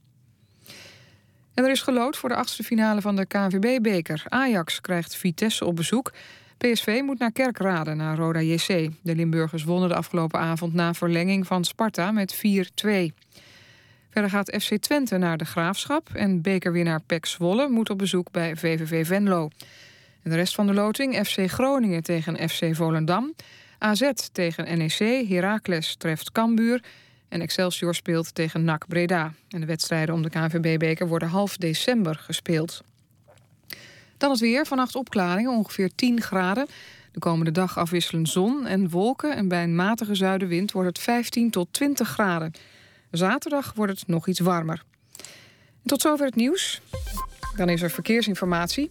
En 1.55 1.65
er 1.65 1.71
is 1.71 1.83
gelood 1.83 2.17
voor 2.17 2.29
de 2.29 2.35
achtste 2.35 2.63
finale 2.63 3.01
van 3.01 3.17
de 3.17 3.27
KNVB-beker. 3.27 4.25
Ajax 4.29 4.81
krijgt 4.81 5.17
Vitesse 5.17 5.65
op 5.65 5.77
bezoek. 5.77 6.13
PSV 6.59 7.01
moet 7.05 7.19
naar 7.19 7.33
Kerkrade, 7.33 7.95
naar 7.95 8.17
Roda 8.17 8.41
JC. 8.41 8.91
De 9.03 9.15
Limburgers 9.15 9.65
wonnen 9.65 9.89
de 9.89 9.95
afgelopen 9.95 10.41
avond 10.41 10.75
na 10.75 10.95
verlenging 10.95 11.47
van 11.47 11.65
Sparta 11.65 12.13
met 12.13 12.37
4-2. 12.37 12.39
Verder 14.11 14.31
gaat 14.31 14.57
FC 14.63 14.77
Twente 14.77 15.19
naar 15.19 15.37
de 15.37 15.45
Graafschap... 15.45 16.09
en 16.13 16.43
bekerwinnaar 16.43 17.01
PEC 17.01 17.27
Zwolle 17.27 17.69
moet 17.69 17.91
op 17.91 17.99
bezoek 17.99 18.31
bij 18.31 18.57
VVV 18.57 19.07
Venlo. 19.07 19.49
En 20.23 20.31
de 20.31 20.37
rest 20.37 20.55
van 20.55 20.67
de 20.67 20.75
loting 20.75 21.27
FC 21.27 21.51
Groningen 21.51 22.03
tegen 22.03 22.49
FC 22.49 22.75
Volendam... 22.75 23.35
AZ 23.79 24.11
tegen 24.33 24.79
NEC, 24.79 25.29
Heracles 25.29 25.97
treft 25.97 26.33
Cambuur... 26.33 26.83
En 27.35 27.41
Excelsior 27.41 27.95
speelt 27.95 28.35
tegen 28.35 28.65
NAC 28.65 28.87
Breda. 28.89 29.33
En 29.49 29.61
de 29.61 29.67
wedstrijden 29.67 30.15
om 30.15 30.23
de 30.23 30.31
KNVB-beker 30.31 31.09
worden 31.09 31.29
half 31.29 31.57
december 31.57 32.15
gespeeld. 32.15 32.83
Dan 34.17 34.31
het 34.31 34.41
weer. 34.41 34.67
Vannacht 34.67 34.95
opklaringen, 34.95 35.51
ongeveer 35.51 35.91
10 35.95 36.21
graden. 36.21 36.67
De 37.13 37.19
komende 37.19 37.51
dag 37.51 37.79
afwisselen 37.79 38.27
zon 38.27 38.67
en 38.67 38.91
wolken. 38.91 39.37
En 39.37 39.49
bij 39.49 39.63
een 39.63 39.75
matige 39.75 40.15
zuidenwind 40.15 40.73
wordt 40.73 40.89
het 40.89 40.99
15 40.99 41.51
tot 41.51 41.69
20 41.71 42.09
graden. 42.09 42.53
Zaterdag 43.11 43.73
wordt 43.75 43.99
het 43.99 44.09
nog 44.09 44.29
iets 44.29 44.41
warmer. 44.41 44.83
tot 45.85 46.01
zover 46.01 46.27
het 46.27 46.37
nieuws. 46.37 46.81
Dan 47.57 47.69
is 47.69 47.83
er 47.83 47.91
verkeersinformatie. 47.91 48.91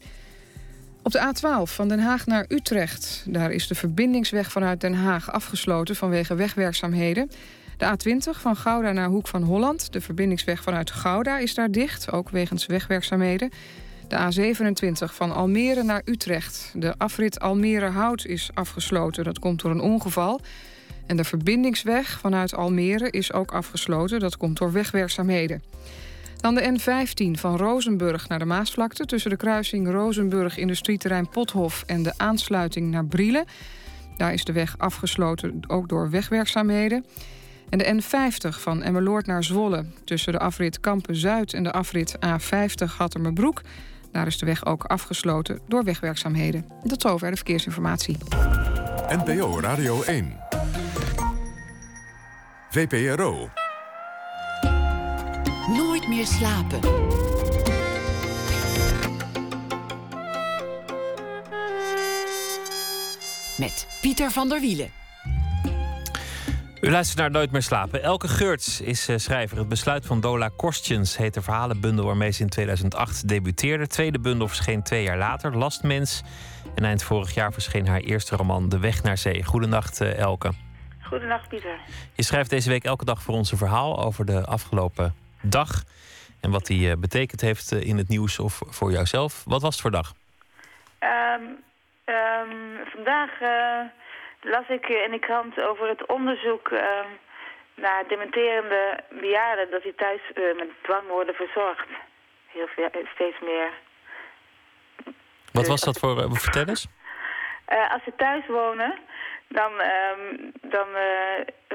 Op 1.01 1.11
de 1.11 1.33
A12 1.33 1.71
van 1.71 1.87
Den 1.87 1.99
Haag 1.99 2.25
naar 2.25 2.45
Utrecht. 2.47 3.23
Daar 3.27 3.51
is 3.51 3.67
de 3.67 3.75
verbindingsweg 3.75 4.51
vanuit 4.51 4.81
Den 4.81 4.93
Haag 4.93 5.31
afgesloten 5.31 5.95
vanwege 5.95 6.35
wegwerkzaamheden. 6.35 7.29
De 7.77 7.85
A20 7.85 8.39
van 8.39 8.55
Gouda 8.55 8.91
naar 8.91 9.07
Hoek 9.07 9.27
van 9.27 9.43
Holland. 9.43 9.93
De 9.93 10.01
verbindingsweg 10.01 10.63
vanuit 10.63 10.91
Gouda 10.91 11.37
is 11.37 11.53
daar 11.53 11.71
dicht, 11.71 12.11
ook 12.11 12.29
wegens 12.29 12.65
wegwerkzaamheden. 12.65 13.49
De 14.07 14.17
A27 14.17 15.13
van 15.13 15.31
Almere 15.31 15.83
naar 15.83 16.01
Utrecht. 16.05 16.71
De 16.75 16.93
afrit 16.97 17.39
Almere-Hout 17.39 18.25
is 18.25 18.49
afgesloten. 18.53 19.23
Dat 19.23 19.39
komt 19.39 19.61
door 19.61 19.71
een 19.71 19.81
ongeval. 19.81 20.41
En 21.05 21.17
de 21.17 21.23
verbindingsweg 21.23 22.19
vanuit 22.19 22.55
Almere 22.55 23.09
is 23.09 23.33
ook 23.33 23.51
afgesloten. 23.51 24.19
Dat 24.19 24.37
komt 24.37 24.57
door 24.57 24.71
wegwerkzaamheden. 24.71 25.63
Dan 26.37 26.55
de 26.55 26.79
N15 26.79 27.39
van 27.39 27.57
Rozenburg 27.57 28.27
naar 28.27 28.39
de 28.39 28.45
Maasvlakte... 28.45 29.05
tussen 29.05 29.29
de 29.29 29.37
kruising 29.37 29.91
Rozenburg 29.91 30.57
industrieterrein 30.57 31.29
Pothof... 31.29 31.83
en 31.85 32.03
de 32.03 32.13
aansluiting 32.17 32.91
naar 32.91 33.05
Brielen. 33.05 33.45
Daar 34.17 34.33
is 34.33 34.43
de 34.43 34.51
weg 34.51 34.75
afgesloten, 34.77 35.59
ook 35.67 35.89
door 35.89 36.09
wegwerkzaamheden. 36.09 37.05
En 37.73 37.79
de 37.79 38.01
N50 38.01 38.59
van 38.59 38.83
Emmeloord 38.83 39.25
naar 39.25 39.43
Zwolle... 39.43 39.85
tussen 40.03 40.31
de 40.31 40.39
afrit 40.39 40.79
Kampen-Zuid 40.79 41.53
en 41.53 41.63
de 41.63 41.71
afrit 41.71 42.15
A50 42.15 42.95
Hattermerbroek... 42.97 43.61
daar 44.11 44.27
is 44.27 44.37
de 44.37 44.45
weg 44.45 44.65
ook 44.65 44.83
afgesloten 44.83 45.59
door 45.67 45.83
wegwerkzaamheden. 45.83 46.65
Tot 46.87 47.01
zover 47.01 47.29
de 47.29 47.35
verkeersinformatie. 47.35 48.17
NPO 49.07 49.59
Radio 49.59 50.03
1. 50.03 50.33
VPRO. 52.69 53.49
Nooit 55.67 56.07
meer 56.07 56.25
slapen. 56.25 56.79
Met 63.57 63.87
Pieter 64.01 64.31
van 64.31 64.49
der 64.49 64.59
Wielen. 64.59 65.02
U 66.83 66.91
luistert 66.91 67.19
naar 67.19 67.31
Nooit 67.31 67.51
meer 67.51 67.61
slapen. 67.61 68.01
Elke 68.01 68.27
Geurts 68.27 68.81
is 68.81 69.09
uh, 69.09 69.17
schrijver. 69.17 69.57
Het 69.57 69.69
besluit 69.69 70.05
van 70.05 70.21
Dola 70.21 70.49
Kostjens 70.57 71.17
heet 71.17 71.33
de 71.33 71.41
verhalenbundel 71.41 72.05
waarmee 72.05 72.31
ze 72.31 72.41
in 72.41 72.49
2008 72.49 73.27
debuteerde. 73.27 73.87
Tweede 73.87 74.19
bundel 74.19 74.47
verscheen 74.47 74.83
twee 74.83 75.03
jaar 75.03 75.17
later, 75.17 75.57
Lastmens. 75.57 76.23
En 76.75 76.83
eind 76.83 77.03
vorig 77.03 77.33
jaar 77.33 77.53
verscheen 77.53 77.87
haar 77.87 77.99
eerste 77.99 78.35
roman 78.35 78.69
De 78.69 78.79
Weg 78.79 79.03
naar 79.03 79.17
Zee. 79.17 79.43
Goedenacht 79.43 80.01
uh, 80.01 80.17
Elke. 80.17 80.51
Goedenacht 81.01 81.47
Pieter. 81.47 81.79
Je 82.13 82.23
schrijft 82.23 82.49
deze 82.49 82.69
week 82.69 82.83
elke 82.83 83.05
dag 83.05 83.21
voor 83.21 83.35
ons 83.35 83.51
een 83.51 83.57
verhaal 83.57 84.03
over 84.03 84.25
de 84.25 84.45
afgelopen 84.45 85.15
dag. 85.41 85.83
En 86.41 86.51
wat 86.51 86.65
die 86.65 86.89
uh, 86.89 86.93
betekend 86.97 87.41
heeft 87.41 87.71
in 87.71 87.97
het 87.97 88.07
nieuws 88.07 88.39
of 88.39 88.61
voor 88.65 88.91
jouzelf. 88.91 89.43
Wat 89.45 89.61
was 89.61 89.71
het 89.71 89.81
voor 89.81 89.91
dag? 89.91 90.13
Um, 90.99 91.41
um, 92.05 92.85
vandaag 92.93 93.29
las 94.43 94.67
ik 94.67 94.87
in 94.87 95.11
de 95.11 95.19
krant 95.19 95.61
over 95.61 95.87
het 95.87 96.05
onderzoek 96.05 96.69
uh, 96.69 96.81
naar 97.75 98.07
dementerende 98.07 98.99
bejaarden... 99.09 99.71
dat 99.71 99.83
die 99.83 99.95
thuis 99.95 100.21
uh, 100.33 100.55
met 100.55 100.67
dwang 100.81 101.07
worden 101.07 101.35
verzorgd. 101.35 101.87
Heel 102.47 102.67
veel, 102.67 102.89
steeds 103.13 103.39
meer. 103.39 103.69
Wat 105.51 105.63
dus 105.63 105.67
was 105.67 105.81
dat 105.81 105.99
voor... 105.99 106.17
Uh, 106.17 106.31
vertel 106.31 106.67
eens. 106.67 106.87
als 107.65 108.03
ze 108.03 108.15
thuis 108.15 108.47
wonen, 108.47 108.99
dan, 109.47 109.71
um, 109.71 110.51
dan 110.61 110.87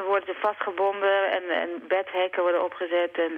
worden 0.07 0.35
ze 0.35 0.41
vastgebonden 0.41 1.31
en, 1.33 1.43
en 1.51 1.69
bedhekken 1.89 2.43
worden 2.43 2.65
opgezet. 2.65 3.19
En, 3.19 3.33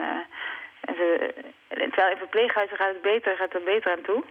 en 0.81 0.95
ze, 0.95 1.35
terwijl 1.69 2.11
in 2.11 2.19
verpleeghuizen 2.19 2.77
gaat 2.77 2.93
het 2.93 3.03
beter, 3.03 3.37
gaat 3.37 3.53
het 3.53 3.65
beter 3.65 3.93
aan 3.93 4.03
toe... 4.03 4.25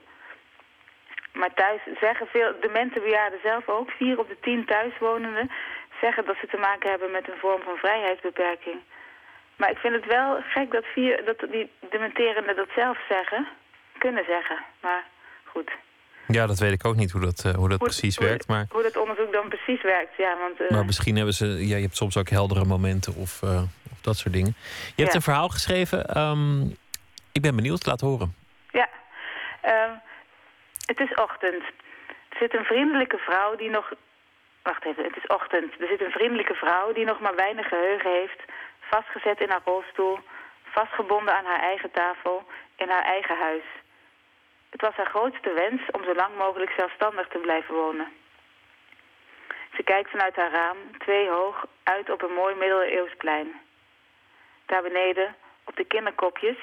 Maar 1.33 1.53
thuis 1.53 1.81
zeggen 1.99 2.27
veel, 2.27 2.53
de 2.61 2.69
mensenbejaarden 2.73 3.39
zelf 3.43 3.67
ook, 3.67 3.89
vier 3.91 4.19
op 4.19 4.27
de 4.27 4.37
tien 4.41 4.65
thuiswonenden, 4.65 5.51
zeggen 6.01 6.25
dat 6.25 6.35
ze 6.41 6.47
te 6.47 6.57
maken 6.57 6.89
hebben 6.89 7.11
met 7.11 7.27
een 7.27 7.39
vorm 7.39 7.61
van 7.61 7.77
vrijheidsbeperking. 7.77 8.79
Maar 9.55 9.71
ik 9.71 9.77
vind 9.77 9.93
het 9.93 10.05
wel 10.05 10.41
gek 10.41 10.71
dat, 10.71 10.85
vier, 10.85 11.25
dat 11.25 11.39
die 11.51 11.71
dementerenden 11.89 12.55
dat 12.55 12.67
zelf 12.75 12.97
zeggen, 13.09 13.47
kunnen 13.97 14.23
zeggen. 14.27 14.57
Maar 14.81 15.03
goed. 15.43 15.71
Ja, 16.27 16.47
dat 16.47 16.59
weet 16.59 16.71
ik 16.71 16.85
ook 16.85 16.95
niet 16.95 17.11
hoe 17.11 17.21
dat, 17.21 17.43
uh, 17.45 17.53
hoe 17.53 17.69
dat 17.69 17.77
precies 17.77 18.17
werkt. 18.17 18.47
Maar... 18.47 18.65
Hoe 18.69 18.83
dat 18.83 18.97
onderzoek 18.97 19.33
dan 19.33 19.49
precies 19.49 19.81
werkt, 19.81 20.15
ja. 20.17 20.37
Want, 20.37 20.61
uh... 20.61 20.69
Maar 20.69 20.85
misschien 20.85 21.15
hebben 21.15 21.33
ze... 21.33 21.45
Ja, 21.45 21.75
je 21.75 21.81
hebt 21.81 21.95
soms 21.95 22.17
ook 22.17 22.29
heldere 22.29 22.65
momenten 22.65 23.15
of, 23.15 23.41
uh, 23.41 23.61
of 23.91 24.01
dat 24.01 24.17
soort 24.17 24.33
dingen. 24.33 24.53
Je 24.95 25.01
hebt 25.01 25.09
ja. 25.09 25.15
een 25.15 25.21
verhaal 25.21 25.49
geschreven. 25.49 26.17
Um, 26.17 26.75
ik 27.31 27.41
ben 27.41 27.55
benieuwd, 27.55 27.85
laat 27.85 28.01
horen. 28.01 28.35
Ja. 28.71 28.89
Uh, 29.65 29.91
het 30.89 30.99
is 30.99 31.13
ochtend. 31.13 31.63
Er 32.29 32.37
zit 32.39 32.53
een 32.53 32.65
vriendelijke 32.65 33.17
vrouw 33.17 33.55
die 33.55 33.69
nog... 33.69 33.91
Wacht 34.61 34.85
even, 34.85 35.03
het 35.03 35.17
is 35.17 35.27
ochtend. 35.27 35.81
Er 35.81 35.87
zit 35.87 36.01
een 36.01 36.17
vriendelijke 36.19 36.53
vrouw 36.53 36.93
die 36.93 37.05
nog 37.05 37.19
maar 37.19 37.35
weinig 37.35 37.67
geheugen 37.67 38.11
heeft... 38.11 38.41
vastgezet 38.79 39.39
in 39.41 39.49
haar 39.49 39.61
rolstoel... 39.65 40.19
vastgebonden 40.63 41.35
aan 41.37 41.45
haar 41.45 41.59
eigen 41.59 41.91
tafel... 41.91 42.47
in 42.75 42.89
haar 42.89 43.03
eigen 43.03 43.37
huis. 43.37 43.63
Het 44.69 44.81
was 44.81 44.95
haar 44.95 45.13
grootste 45.15 45.53
wens 45.53 45.81
om 45.91 46.03
zo 46.03 46.13
lang 46.13 46.35
mogelijk 46.37 46.71
zelfstandig 46.77 47.27
te 47.27 47.37
blijven 47.37 47.75
wonen. 47.75 48.07
Ze 49.75 49.83
kijkt 49.83 50.09
vanuit 50.09 50.35
haar 50.35 50.51
raam, 50.51 50.77
twee 50.97 51.29
hoog, 51.29 51.65
uit 51.83 52.09
op 52.09 52.21
een 52.21 52.33
mooi 52.33 52.55
middeleeuws 52.55 53.15
plein. 53.17 53.61
Daar 54.65 54.81
beneden, 54.81 55.35
op 55.63 55.75
de 55.75 55.85
kinderkopjes, 55.85 56.57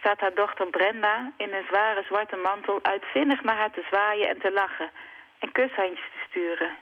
staat 0.00 0.20
haar 0.20 0.34
dochter 0.34 0.66
Brenda 0.66 1.32
in 1.36 1.52
een 1.52 1.64
zware 1.68 2.02
zwarte 2.02 2.36
mantel 2.36 2.78
uitzinnig 2.82 3.42
naar 3.42 3.56
haar 3.56 3.70
te 3.70 3.84
zwaaien 3.88 4.28
en 4.28 4.38
te 4.38 4.52
lachen 4.52 4.90
en 5.38 5.52
kushandjes 5.52 6.10
te 6.12 6.24
sturen. 6.28 6.76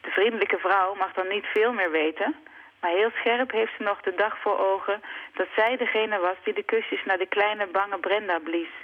De 0.00 0.10
vriendelijke 0.10 0.58
vrouw 0.58 0.94
mag 0.94 1.12
dan 1.12 1.28
niet 1.28 1.46
veel 1.46 1.72
meer 1.72 1.90
weten, 1.90 2.36
maar 2.80 2.90
heel 2.90 3.10
scherp 3.10 3.50
heeft 3.50 3.72
ze 3.76 3.82
nog 3.82 4.00
de 4.00 4.14
dag 4.14 4.38
voor 4.38 4.58
ogen 4.58 5.02
dat 5.34 5.48
zij 5.56 5.76
degene 5.76 6.18
was 6.18 6.36
die 6.44 6.54
de 6.54 6.62
kusjes 6.62 7.04
naar 7.04 7.18
de 7.18 7.26
kleine 7.26 7.66
bange 7.66 7.98
Brenda 7.98 8.38
blies. 8.38 8.74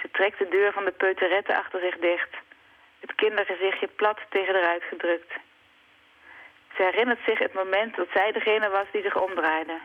Ze 0.00 0.10
trekt 0.10 0.38
de 0.38 0.48
deur 0.48 0.72
van 0.72 0.84
de 0.84 0.90
peuterette 0.92 1.56
achter 1.56 1.80
zich 1.80 1.98
dicht, 1.98 2.34
het 3.00 3.14
kindergezichtje 3.14 3.86
plat 3.86 4.18
tegen 4.28 4.54
eruit 4.54 4.82
gedrukt. 4.82 5.32
Ze 6.76 6.82
herinnert 6.82 7.20
zich 7.26 7.38
het 7.38 7.54
moment 7.54 7.96
dat 7.96 8.08
zij 8.12 8.32
degene 8.32 8.68
was 8.68 8.86
die 8.92 9.02
zich 9.02 9.16
omdraaide. 9.16 9.78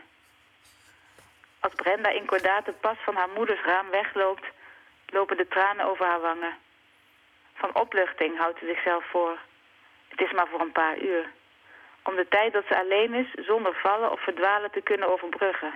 Als 1.60 1.74
Brenda 1.74 2.08
in 2.10 2.24
pas 2.80 2.96
van 3.04 3.14
haar 3.14 3.28
moeders 3.28 3.60
raam 3.62 3.90
wegloopt, 3.90 4.46
lopen 5.06 5.36
de 5.36 5.48
tranen 5.48 5.84
over 5.84 6.06
haar 6.06 6.20
wangen. 6.20 6.56
Van 7.54 7.74
opluchting 7.74 8.38
houdt 8.38 8.58
ze 8.58 8.66
zichzelf 8.66 9.04
voor. 9.10 9.38
Het 10.08 10.20
is 10.20 10.32
maar 10.32 10.48
voor 10.48 10.60
een 10.60 10.72
paar 10.72 10.98
uur. 10.98 11.26
om 12.02 12.16
de 12.16 12.28
tijd 12.28 12.52
dat 12.52 12.64
ze 12.68 12.78
alleen 12.78 13.14
is 13.14 13.46
zonder 13.46 13.74
vallen 13.74 14.12
of 14.12 14.20
verdwalen 14.20 14.70
te 14.70 14.80
kunnen 14.80 15.12
overbruggen. 15.12 15.72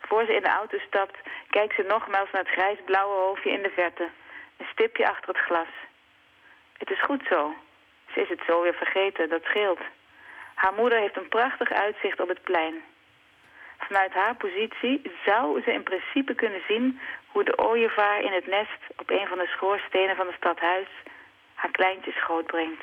Voor 0.00 0.24
ze 0.24 0.34
in 0.34 0.42
de 0.42 0.48
auto 0.48 0.78
stapt, 0.78 1.16
kijkt 1.50 1.74
ze 1.74 1.82
nogmaals 1.82 2.30
naar 2.30 2.42
het 2.42 2.52
grijs-blauwe 2.52 3.14
hoofdje 3.14 3.50
in 3.50 3.62
de 3.62 3.70
verte. 3.70 4.08
Een 4.56 4.66
stipje 4.72 5.08
achter 5.08 5.28
het 5.28 5.44
glas. 5.44 5.68
Het 6.78 6.90
is 6.90 7.02
goed 7.02 7.22
zo. 7.28 7.54
Ze 8.12 8.20
is 8.20 8.28
het 8.28 8.40
zo 8.46 8.62
weer 8.62 8.74
vergeten, 8.74 9.28
dat 9.28 9.42
scheelt. 9.44 9.80
Haar 10.54 10.72
moeder 10.72 10.98
heeft 10.98 11.16
een 11.16 11.28
prachtig 11.28 11.70
uitzicht 11.72 12.20
op 12.20 12.28
het 12.28 12.42
plein. 12.42 12.82
Vanuit 13.86 14.12
haar 14.12 14.36
positie 14.36 15.02
zou 15.24 15.62
ze 15.62 15.72
in 15.72 15.82
principe 15.82 16.34
kunnen 16.34 16.62
zien 16.68 17.00
hoe 17.26 17.44
de 17.44 17.58
ooievaar 17.58 18.20
in 18.22 18.32
het 18.32 18.46
nest 18.46 18.80
op 18.96 19.10
een 19.10 19.26
van 19.26 19.38
de 19.38 19.46
schoorstenen 19.46 20.16
van 20.16 20.26
het 20.26 20.36
stadhuis 20.36 20.88
haar 21.54 21.70
kleintjes 21.70 22.22
grootbrengt. 22.24 22.82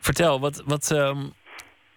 Vertel, 0.00 0.40
wat, 0.40 0.62
wat, 0.66 0.90
ehm, 0.90 1.28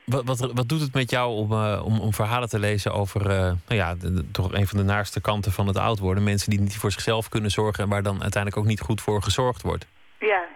wat, 0.05 0.23
wat, 0.25 0.39
wat 0.39 0.69
doet 0.69 0.81
het 0.81 0.93
met 0.93 1.09
jou 1.09 1.33
om, 1.33 1.51
uh, 1.51 1.81
om, 1.85 1.99
om 1.99 2.13
verhalen 2.13 2.49
te 2.49 2.59
lezen 2.59 2.93
over 2.93 3.21
uh, 3.21 3.37
nou 3.37 3.57
ja, 3.67 3.95
de, 3.95 4.31
toch 4.31 4.53
een 4.53 4.67
van 4.67 4.77
de 4.77 4.83
naarste 4.83 5.21
kanten 5.21 5.51
van 5.51 5.67
het 5.67 5.77
oud 5.77 5.99
worden? 5.99 6.23
Mensen 6.23 6.49
die 6.49 6.59
niet 6.59 6.77
voor 6.77 6.91
zichzelf 6.91 7.29
kunnen 7.29 7.51
zorgen 7.51 7.83
en 7.83 7.89
waar 7.89 8.03
dan 8.03 8.21
uiteindelijk 8.21 8.61
ook 8.61 8.69
niet 8.69 8.81
goed 8.81 9.01
voor 9.01 9.23
gezorgd 9.23 9.61
wordt. 9.61 9.87
Ja, 10.19 10.47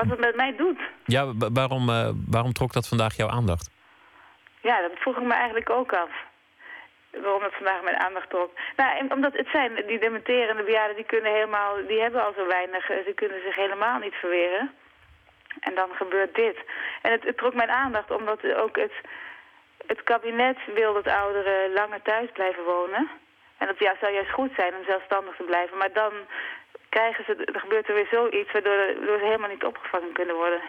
wat 0.00 0.10
het 0.10 0.26
met 0.26 0.36
mij 0.36 0.56
doet. 0.56 0.80
Ja, 1.04 1.32
waarom, 1.52 1.88
uh, 1.88 2.08
waarom 2.26 2.52
trok 2.52 2.72
dat 2.72 2.88
vandaag 2.88 3.16
jouw 3.16 3.28
aandacht? 3.28 3.70
Ja, 4.60 4.80
dat 4.80 4.90
vroeg 4.94 5.16
ik 5.16 5.22
me 5.22 5.34
eigenlijk 5.34 5.70
ook 5.70 5.92
af. 5.92 6.10
Waarom 7.10 7.42
dat 7.42 7.54
vandaag 7.54 7.82
mijn 7.82 8.00
aandacht 8.00 8.30
trok. 8.30 8.50
Nou, 8.76 9.08
omdat 9.08 9.32
het 9.32 9.48
zijn, 9.52 9.86
die 9.86 9.98
dementerende 9.98 10.62
bejaarden, 10.62 10.96
die 10.96 11.04
kunnen 11.04 11.32
helemaal, 11.32 11.74
die 11.86 12.00
hebben 12.00 12.24
al 12.24 12.32
zo 12.36 12.46
weinig, 12.46 12.86
ze 12.86 13.12
kunnen 13.14 13.40
zich 13.44 13.56
helemaal 13.56 13.98
niet 13.98 14.14
verweren. 14.14 14.70
En 15.60 15.74
dan 15.74 15.88
gebeurt 15.92 16.34
dit. 16.34 16.56
En 17.02 17.12
het, 17.12 17.22
het 17.24 17.36
trok 17.36 17.54
mijn 17.54 17.70
aandacht 17.70 18.10
omdat 18.10 18.54
ook 18.54 18.76
het, 18.76 18.92
het 19.86 20.02
kabinet 20.02 20.58
wil 20.74 20.92
dat 20.92 21.06
ouderen 21.06 21.72
langer 21.72 22.02
thuis 22.02 22.28
blijven 22.32 22.64
wonen. 22.64 23.08
En 23.58 23.66
dat 23.66 23.78
ja, 23.78 23.94
zou 24.00 24.12
juist 24.12 24.30
goed 24.30 24.52
zijn 24.56 24.74
om 24.74 24.84
zelfstandig 24.84 25.36
te 25.36 25.42
blijven. 25.42 25.76
Maar 25.78 25.92
dan 25.92 26.12
krijgen 26.96 27.24
ze, 27.24 27.32
er 27.54 27.60
gebeurt 27.60 27.88
er 27.88 27.94
weer 27.94 28.10
zoiets 28.10 28.52
waardoor, 28.52 28.76
waardoor 28.76 29.18
ze 29.18 29.24
helemaal 29.32 29.54
niet 29.54 29.64
opgevangen 29.70 30.12
kunnen 30.12 30.36
worden. 30.44 30.62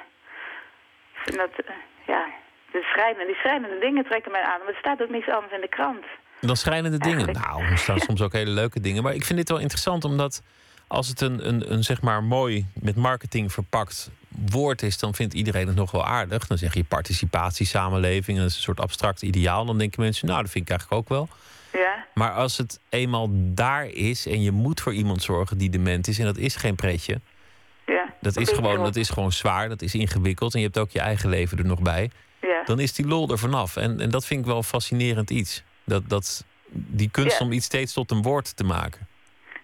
En 1.25 1.35
dat, 1.37 1.53
eh, 1.65 1.75
ja, 2.13 2.23
de 2.71 2.83
schrijnende, 2.91 3.25
die 3.25 3.41
schrijnende 3.43 3.79
dingen 3.79 4.03
trekken 4.03 4.31
mij 4.31 4.41
aan. 4.41 4.59
Maar 4.59 4.73
er 4.73 4.83
staat 4.85 5.01
ook 5.01 5.09
niets 5.09 5.29
anders 5.29 5.53
in 5.53 5.61
de 5.61 5.75
krant. 5.77 6.05
Dan 6.39 6.55
schrijnende 6.55 6.97
dingen? 6.97 7.33
Nou, 7.33 7.63
er 7.63 7.77
staan 7.77 7.99
soms 7.99 8.21
ook 8.21 8.33
hele 8.33 8.49
leuke 8.49 8.79
dingen. 8.79 9.03
Maar 9.03 9.13
ik 9.13 9.25
vind 9.25 9.39
dit 9.39 9.49
wel 9.49 9.59
interessant 9.59 10.03
omdat 10.03 10.43
als 10.87 11.07
het 11.07 11.21
een, 11.21 11.47
een, 11.47 11.71
een 11.73 11.83
zeg 11.83 12.01
maar 12.01 12.23
mooi 12.23 12.65
met 12.81 12.95
marketing 12.95 13.51
verpakt 13.51 14.11
woord 14.51 14.81
is, 14.81 14.99
dan 14.99 15.15
vindt 15.15 15.33
iedereen 15.33 15.67
het 15.67 15.75
nog 15.75 15.91
wel 15.91 16.05
aardig. 16.05 16.47
Dan 16.47 16.57
zeg 16.57 16.73
je 16.73 16.83
participatie, 16.83 17.65
samenleving, 17.65 18.37
dat 18.37 18.47
is 18.47 18.55
een 18.55 18.61
soort 18.61 18.79
abstract 18.79 19.21
ideaal. 19.21 19.65
Dan 19.65 19.77
denken 19.77 20.01
mensen, 20.01 20.27
nou, 20.27 20.41
dat 20.41 20.51
vind 20.51 20.63
ik 20.63 20.69
eigenlijk 20.69 21.01
ook 21.01 21.09
wel. 21.09 21.29
Ja. 21.73 22.05
Maar 22.13 22.31
als 22.31 22.57
het 22.57 22.79
eenmaal 22.89 23.27
daar 23.31 23.85
is 23.85 24.25
en 24.27 24.41
je 24.41 24.51
moet 24.51 24.81
voor 24.81 24.93
iemand 24.93 25.23
zorgen 25.23 25.57
die 25.57 25.69
dement 25.69 26.07
is, 26.07 26.19
en 26.19 26.25
dat 26.25 26.37
is 26.37 26.55
geen 26.55 26.75
pretje. 26.75 27.19
Ja, 27.85 28.13
dat, 28.21 28.37
is 28.37 28.49
gewoon, 28.51 28.83
dat 28.83 28.95
is 28.95 29.09
gewoon 29.09 29.31
zwaar, 29.31 29.69
dat 29.69 29.81
is 29.81 29.95
ingewikkeld 29.95 30.53
en 30.53 30.59
je 30.59 30.65
hebt 30.65 30.79
ook 30.79 30.91
je 30.91 30.99
eigen 30.99 31.29
leven 31.29 31.57
er 31.57 31.65
nog 31.65 31.81
bij. 31.81 32.11
Ja. 32.41 32.63
Dan 32.63 32.79
is 32.79 32.93
die 32.93 33.07
lol 33.07 33.29
er 33.29 33.37
vanaf. 33.37 33.75
En, 33.77 33.99
en 33.99 34.09
dat 34.09 34.25
vind 34.25 34.39
ik 34.39 34.45
wel 34.45 34.57
een 34.57 34.63
fascinerend 34.63 35.29
iets. 35.29 35.63
Dat, 35.83 36.09
dat, 36.09 36.45
die 36.69 37.09
kunst 37.09 37.39
Ja. 37.39 37.45
om 37.45 37.51
iets 37.51 37.65
steeds 37.65 37.93
tot 37.93 38.11
een 38.11 38.21
woord 38.21 38.55
te 38.57 38.63
maken. 38.63 39.07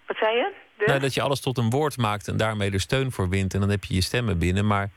Wat 0.08 0.18
zei 0.18 0.36
je? 0.36 0.52
De- 0.78 0.84
Nou, 0.86 1.00
dat 1.00 1.14
je 1.14 1.22
alles 1.22 1.40
tot 1.42 1.58
een 1.58 1.70
woord 1.70 1.98
maakt 1.98 2.28
en 2.28 2.38
daarmee 2.38 2.72
er 2.72 2.80
steun 2.80 3.12
voor 3.12 3.30
wint. 3.30 3.54
En 3.54 3.60
dan 3.60 3.70
heb 3.70 3.84
je 3.84 3.94
je 3.94 4.02
stemmen 4.02 4.38
binnen. 4.38 4.68
Maar 4.68 4.90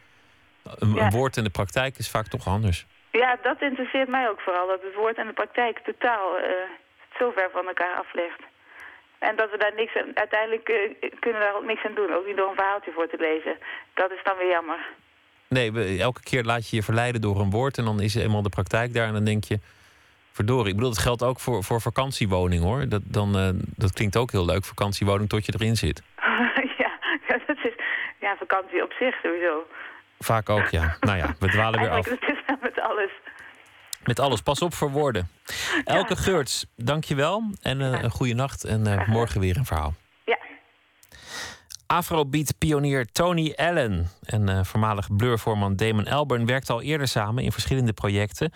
een, 0.79 0.95
Ja. 0.95 1.05
een 1.05 1.11
woord 1.11 1.37
in 1.37 1.45
de 1.45 1.51
praktijk 1.51 1.99
is 1.99 2.09
vaak 2.11 2.27
toch 2.29 2.47
anders. 2.47 2.87
Ja, 3.13 3.39
dat 3.43 3.63
interesseert 3.63 4.09
mij 4.09 4.29
ook 4.29 4.41
vooral. 4.41 4.67
Dat 4.67 4.81
het 4.83 4.95
woord 4.95 5.17
en 5.17 5.27
de 5.27 5.33
praktijk 5.33 5.79
totaal 5.85 6.37
eh, 6.37 6.45
zo 7.21 7.31
ver 7.37 7.49
van 7.53 7.67
elkaar 7.67 7.95
af 8.03 8.13
ligt. 8.13 8.43
En 9.19 9.37
dat 9.37 9.51
we 9.51 9.59
daar 9.59 9.75
niks 9.77 9.97
aan, 9.97 10.11
uiteindelijk 10.15 10.69
eh, 10.69 11.11
kunnen 11.23 11.41
we 11.41 11.47
daar 11.47 11.57
ook 11.57 11.65
niks 11.73 11.85
aan 11.87 11.95
doen. 11.95 12.15
Ook 12.15 12.27
niet 12.27 12.37
door 12.37 12.49
een 12.49 12.55
verhaaltje 12.63 12.93
voor 12.93 13.09
te 13.09 13.17
lezen. 13.29 13.57
Dat 13.95 14.11
is 14.11 14.23
dan 14.25 14.37
weer 14.37 14.51
jammer. 14.51 14.79
Nee, 15.49 15.73
we- 15.73 15.97
elke 16.01 16.23
keer 16.23 16.43
laat 16.45 16.71
je 16.71 16.77
je 16.77 16.83
verleiden 16.83 17.21
door 17.21 17.41
een 17.41 17.51
woord. 17.51 17.79
En 17.79 17.85
dan 17.85 18.01
is 18.01 18.15
eenmaal 18.15 18.43
de 18.43 18.49
praktijk 18.59 18.95
daar. 18.95 19.07
En 19.07 19.13
dan 19.13 19.25
denk 19.25 19.45
je, 19.45 19.59
verdorie. 20.33 20.69
Ik 20.71 20.75
bedoel, 20.75 20.91
dat 20.91 20.99
geldt 21.03 21.23
ook 21.23 21.41
voor, 21.41 21.65
voor 21.65 21.81
vakantiewoning 21.81 22.63
hoor. 22.63 22.89
Dat, 22.89 23.03
dan, 23.05 23.37
eh, 23.37 23.49
dat 23.77 23.93
klinkt 23.93 24.17
ook 24.17 24.31
heel 24.31 24.45
leuk, 24.45 24.65
vakantiewoning 24.65 25.29
tot 25.29 25.47
je 25.47 25.53
erin 25.59 25.77
zit. 25.77 26.03
ja, 26.83 26.91
dat 27.47 27.57
is 27.65 27.73
ja, 28.21 28.37
vakantie 28.37 28.83
op 28.83 28.93
zich 28.93 29.15
sowieso. 29.23 29.67
Vaak 30.19 30.49
ook, 30.49 30.69
ja. 30.69 30.97
Nou 31.01 31.17
ja, 31.19 31.35
we 31.39 31.49
dwalen 31.49 31.81
weer 31.81 31.91
af. 31.91 32.05
Het 32.11 32.23
is 32.23 32.55
met 32.61 32.81
alles. 32.81 33.11
Met 34.05 34.21
alles, 34.21 34.41
pas 34.41 34.63
op 34.63 34.75
voor 34.75 34.91
woorden. 34.91 35.31
Elke 35.85 36.17
Geurts, 36.17 36.67
dank 36.77 37.05
je 37.05 37.15
wel. 37.15 37.43
En 37.61 37.81
eh, 37.81 38.03
een 38.03 38.11
goede 38.11 38.35
nacht. 38.35 38.65
En 38.65 38.87
eh, 38.87 39.09
morgen 39.09 39.41
weer 39.41 39.57
een 39.57 39.65
verhaal. 39.65 39.95
Ja. 40.25 40.39
Afrobeat-pionier 41.87 43.13
Tony 43.13 43.53
Allen 43.57 44.11
en 44.23 44.49
eh, 44.49 44.65
voormalig 44.65 45.17
Blur-voorman 45.17 45.77
Damon 45.77 46.09
Albarn 46.09 46.47
werkten 46.47 46.75
al 46.75 46.83
eerder 46.83 47.09
samen 47.09 47.45
in 47.45 47.53
verschillende 47.53 47.93
projecten. 47.93 48.53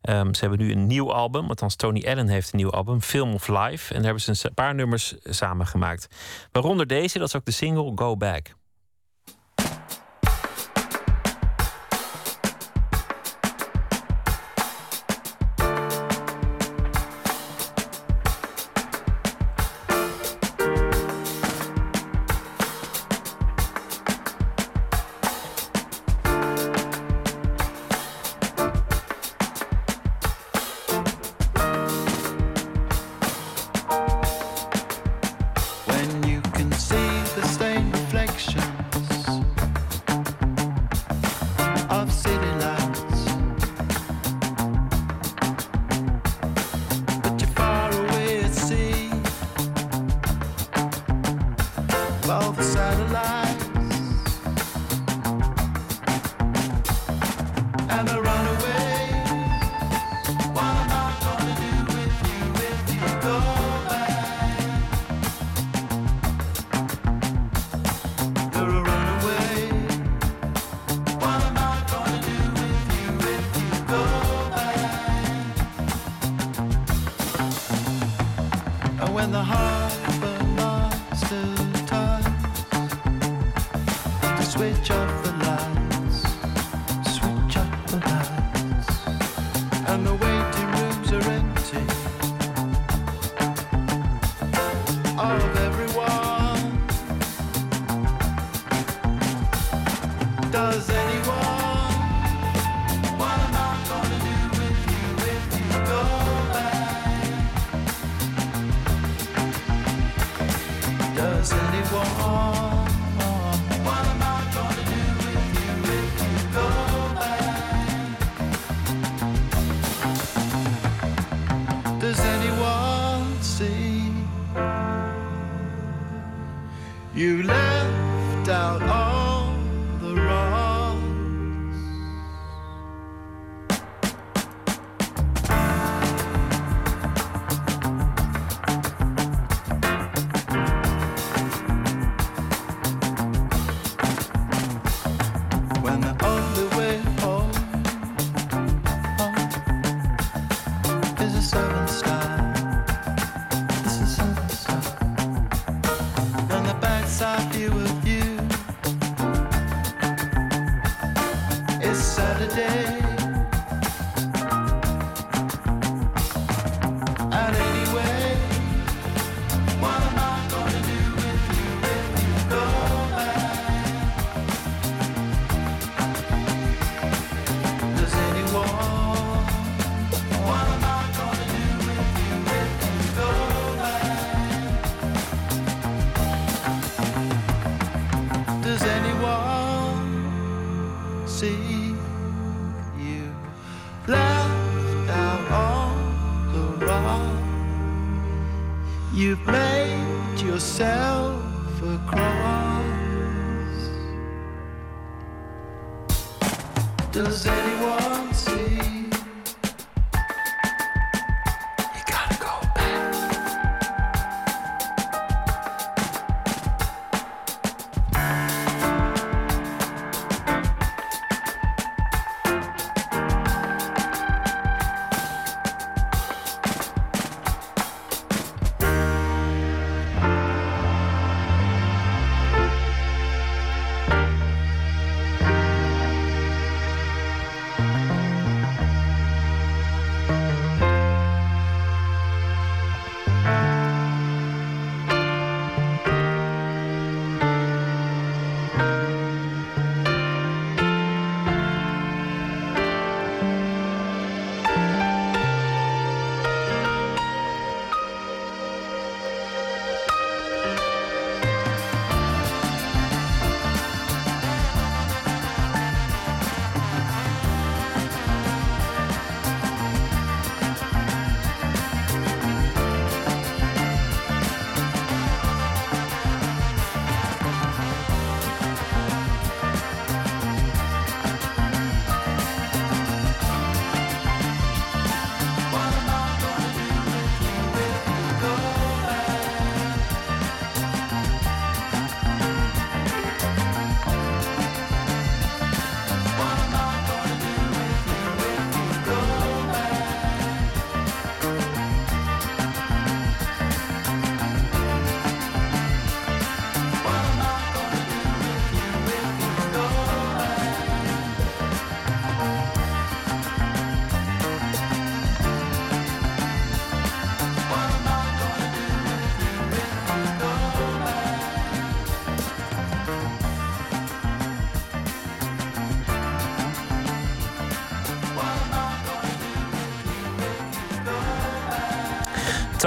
Ehm, 0.00 0.32
ze 0.32 0.40
hebben 0.40 0.58
nu 0.58 0.72
een 0.72 0.86
nieuw 0.86 1.12
album, 1.12 1.48
althans 1.48 1.76
Tony 1.76 2.04
Allen 2.06 2.28
heeft 2.28 2.52
een 2.52 2.58
nieuw 2.58 2.70
album, 2.70 3.00
Film 3.00 3.34
of 3.34 3.48
Life. 3.48 3.94
En 3.94 4.02
daar 4.02 4.14
hebben 4.14 4.36
ze 4.36 4.46
een 4.46 4.54
paar 4.54 4.74
nummers 4.74 5.14
samen 5.22 5.66
gemaakt. 5.66 6.08
Waaronder 6.52 6.86
deze, 6.86 7.18
dat 7.18 7.28
is 7.28 7.36
ook 7.36 7.44
de 7.44 7.50
single 7.50 7.92
Go 7.94 8.16
Back. 8.16 8.56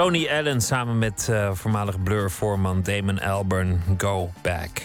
Tony 0.02 0.28
Allen 0.28 0.60
samen 0.60 0.98
met 0.98 1.28
eh, 1.30 1.50
voormalig 1.52 2.02
Blur-voorman 2.02 2.82
Damon 2.82 3.20
Albarn, 3.20 3.80
Go 3.98 4.30
Back. 4.40 4.82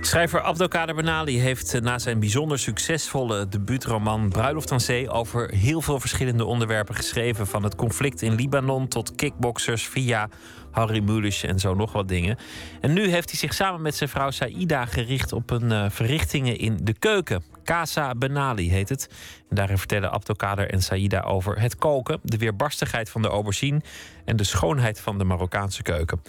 Schrijver 0.00 0.40
Abdelkader 0.40 0.94
Benali 0.94 1.40
heeft 1.40 1.74
eh, 1.74 1.80
na 1.80 1.98
zijn 1.98 2.20
bijzonder 2.20 2.58
succesvolle 2.58 3.48
debuutroman 3.48 4.28
Bruiloft 4.28 4.72
aan 4.72 4.80
Zee 4.80 5.10
over 5.10 5.50
heel 5.54 5.80
veel 5.80 6.00
verschillende 6.00 6.44
onderwerpen 6.44 6.94
geschreven. 6.94 7.46
Van 7.46 7.62
het 7.62 7.74
conflict 7.74 8.22
in 8.22 8.34
Libanon 8.34 8.88
tot 8.88 9.14
kickboxers 9.14 9.88
via 9.88 10.28
Harry 10.70 11.00
Mulisch 11.00 11.44
en 11.44 11.58
zo 11.58 11.74
nog 11.74 11.92
wat 11.92 12.08
dingen. 12.08 12.36
En 12.80 12.92
nu 12.92 13.10
heeft 13.10 13.30
hij 13.30 13.38
zich 13.38 13.54
samen 13.54 13.82
met 13.82 13.94
zijn 13.94 14.10
vrouw 14.10 14.30
Saïda 14.30 14.84
gericht 14.84 15.32
op 15.32 15.50
een 15.50 15.72
eh, 15.72 15.84
verrichtingen 15.88 16.58
in 16.58 16.78
de 16.82 16.94
keuken. 16.98 17.42
Casa 17.64 18.14
Benali 18.14 18.70
heet 18.70 18.88
het. 18.88 19.08
En 19.48 19.56
daarin 19.56 19.78
vertellen 19.78 20.10
Abdelkader 20.10 20.70
en 20.70 20.82
Saïda 20.82 21.20
over 21.20 21.60
het 21.60 21.76
koken, 21.76 22.20
de 22.22 22.36
weerbarstigheid 22.36 23.10
van 23.10 23.22
de 23.22 23.28
aubergine 23.28 23.80
en 24.24 24.36
de 24.36 24.44
schoonheid 24.44 25.00
van 25.00 25.18
de 25.18 25.24
Marokkaanse 25.24 25.82
keuken. 25.82 26.22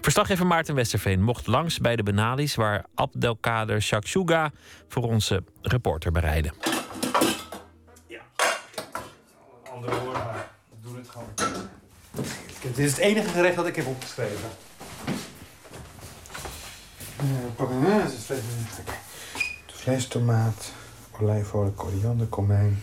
Verslaggever 0.00 0.46
Maarten 0.46 0.74
Westerveen 0.74 1.22
mocht 1.22 1.46
langs 1.46 1.78
bij 1.78 1.96
de 1.96 2.02
Benalis, 2.02 2.54
waar 2.54 2.84
Abdelkader 2.94 3.82
Shakshuga 3.82 4.52
voor 4.88 5.02
onze 5.02 5.42
reporter 5.62 6.12
bereidde. 6.12 6.52
Andere 9.74 10.00
woorden, 10.00 10.24
maar 10.24 10.50
doe 10.82 10.96
het 10.96 11.08
gewoon. 11.08 11.28
Dit 12.62 12.78
is 12.78 12.90
het 12.90 13.00
enige 13.00 13.28
gerecht 13.28 13.56
dat 13.56 13.66
ik 13.66 13.76
heb 13.76 13.86
opgeschreven. 13.86 14.48
Uh, 17.22 17.54
pak 17.56 17.70
een 17.70 17.82
uh, 17.82 18.04
vleestomaat, 19.84 20.72
olijfolie, 21.20 21.72
koriander, 21.72 22.26
komijn. 22.26 22.82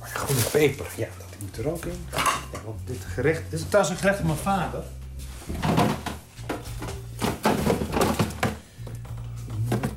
Groene 0.00 0.42
peper, 0.52 0.86
ja, 0.96 1.08
dat 1.18 1.40
moet 1.40 1.56
er 1.56 1.68
ook 1.68 1.84
in. 1.84 2.04
Want 2.64 2.78
dit 2.84 3.04
gerecht, 3.04 3.42
dit 3.50 3.60
is 3.60 3.66
trouwens 3.68 3.94
een 3.94 4.00
gerecht 4.00 4.16
van 4.18 4.26
mijn 4.26 4.38
vader. 4.38 4.82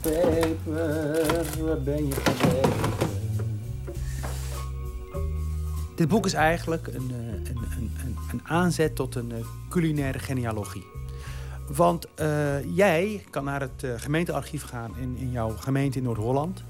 Peper, 0.02 1.66
waar 1.66 1.82
ben 1.82 2.08
je 2.08 2.14
gebleven? 2.14 2.72
Dit 5.96 6.08
boek 6.08 6.26
is 6.26 6.34
eigenlijk 6.34 6.88
een, 6.88 7.12
eh, 7.12 7.52
een, 7.52 7.68
een, 7.78 8.18
een 8.32 8.42
aanzet 8.44 8.96
tot 8.96 9.16
een 9.16 9.32
eh, 9.32 9.46
culinaire 9.70 10.20
genealogie. 10.20 10.97
Want 11.76 12.14
eh, 12.15 12.76
jij 12.76 13.23
kan 13.30 13.44
naar 13.44 13.61
het 13.61 13.84
eh, 13.84 13.91
gemeentearchief 13.98 14.64
gaan 14.64 14.98
in, 14.98 15.18
in 15.18 15.31
jouw 15.31 15.49
gemeente 15.49 15.98
in 15.98 16.03
Noord-Holland. 16.03 16.64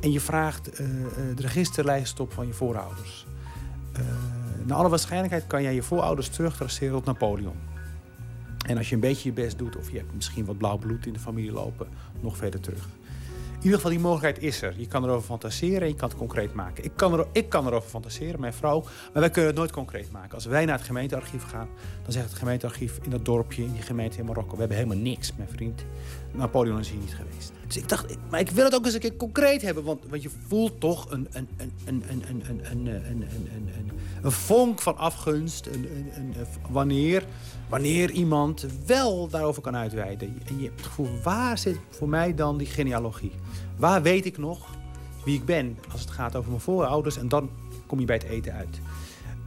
En 0.00 0.12
je 0.12 0.20
vraagt 0.20 0.68
eh, 0.68 0.86
de 1.34 1.42
registerlijst 1.42 2.20
op 2.20 2.32
van 2.32 2.46
je 2.46 2.52
voorouders. 2.52 3.26
Naar 4.64 4.76
alle 4.76 4.88
waarschijnlijkheid 4.88 5.46
kan 5.46 5.62
jij 5.62 5.74
je 5.74 5.82
voorouders 5.82 6.28
terugtraceren 6.28 6.94
tot 6.94 7.04
Napoleon. 7.04 7.56
En 8.66 8.76
als 8.76 8.88
je 8.88 8.94
een 8.94 9.00
beetje 9.00 9.28
je 9.28 9.34
best 9.34 9.58
doet, 9.58 9.76
of 9.76 9.90
je 9.90 9.98
hebt 9.98 10.14
misschien 10.14 10.44
wat 10.44 10.58
blauw 10.58 10.76
bloed 10.76 11.06
in 11.06 11.12
de 11.12 11.18
familie 11.18 11.52
lopen, 11.52 11.88
nog 12.20 12.36
verder 12.36 12.60
terug. 12.60 12.88
In 13.62 13.68
ieder 13.68 13.80
geval, 13.80 13.96
die 13.96 14.06
mogelijkheid 14.06 14.54
is 14.54 14.62
er. 14.62 14.74
Je 14.76 14.86
kan 14.86 15.04
erover 15.04 15.26
fantaseren 15.26 15.80
en 15.80 15.88
je 15.88 15.94
kan 15.94 16.08
het 16.08 16.18
concreet 16.18 16.54
maken. 16.54 16.84
Ik 16.84 16.92
kan, 16.96 17.12
er, 17.12 17.26
ik 17.32 17.48
kan 17.48 17.66
erover 17.66 17.88
fantaseren, 17.88 18.40
mijn 18.40 18.52
vrouw, 18.52 18.80
maar 18.80 19.20
wij 19.22 19.30
kunnen 19.30 19.50
het 19.50 19.58
nooit 19.58 19.72
concreet 19.72 20.10
maken. 20.10 20.34
Als 20.34 20.44
wij 20.44 20.64
naar 20.64 20.76
het 20.76 20.86
gemeentearchief 20.86 21.42
gaan, 21.42 21.68
dan 22.02 22.12
zegt 22.12 22.28
het 22.28 22.38
gemeentearchief 22.38 22.98
in 23.02 23.10
dat 23.10 23.24
dorpje, 23.24 23.62
in 23.62 23.72
die 23.72 23.82
gemeente 23.82 24.18
in 24.18 24.24
Marokko, 24.24 24.52
we 24.52 24.58
hebben 24.58 24.76
helemaal 24.76 24.98
niks, 24.98 25.32
mijn 25.36 25.48
vriend. 25.48 25.84
Napoleon 26.32 26.78
is 26.78 26.90
hier 26.90 27.00
niet 27.00 27.14
geweest. 27.14 27.52
Dus 27.66 27.76
ik 27.76 27.88
dacht, 27.88 28.16
maar 28.30 28.40
ik 28.40 28.50
wil 28.50 28.64
het 28.64 28.74
ook 28.74 28.84
eens 28.84 28.94
een 28.94 29.00
keer 29.00 29.16
concreet 29.16 29.62
hebben, 29.62 29.84
want, 29.84 30.00
want 30.08 30.22
je 30.22 30.30
voelt 30.46 30.80
toch 30.80 31.10
een, 31.10 31.28
een, 31.32 31.48
een, 31.56 31.72
een, 31.84 32.02
een, 32.08 32.24
een, 32.28 32.42
een, 32.48 32.60
een, 32.70 32.86
een, 32.86 33.26
een, 33.76 33.90
een, 34.22 34.32
vonk 34.32 34.80
van 34.80 34.96
afgunst. 34.96 35.66
Een, 35.66 35.88
een, 35.96 36.12
een, 36.16 36.34
wanneer, 36.70 37.24
wanneer 37.72 38.10
iemand 38.10 38.66
wel 38.86 39.28
daarover 39.28 39.62
kan 39.62 39.76
uitweiden. 39.76 40.28
En 40.46 40.58
je 40.58 40.64
hebt 40.64 40.76
het 40.76 40.86
gevoel, 40.86 41.08
waar 41.22 41.58
zit 41.58 41.78
voor 41.90 42.08
mij 42.08 42.34
dan 42.34 42.58
die 42.58 42.66
genealogie? 42.66 43.32
Waar 43.76 44.02
weet 44.02 44.26
ik 44.26 44.38
nog 44.38 44.68
wie 45.24 45.34
ik 45.34 45.44
ben 45.44 45.78
als 45.92 46.00
het 46.00 46.10
gaat 46.10 46.36
over 46.36 46.50
mijn 46.50 46.62
voorouders? 46.62 47.16
En 47.16 47.28
dan 47.28 47.50
kom 47.86 48.00
je 48.00 48.06
bij 48.06 48.16
het 48.16 48.24
eten 48.24 48.52
uit. 48.52 48.80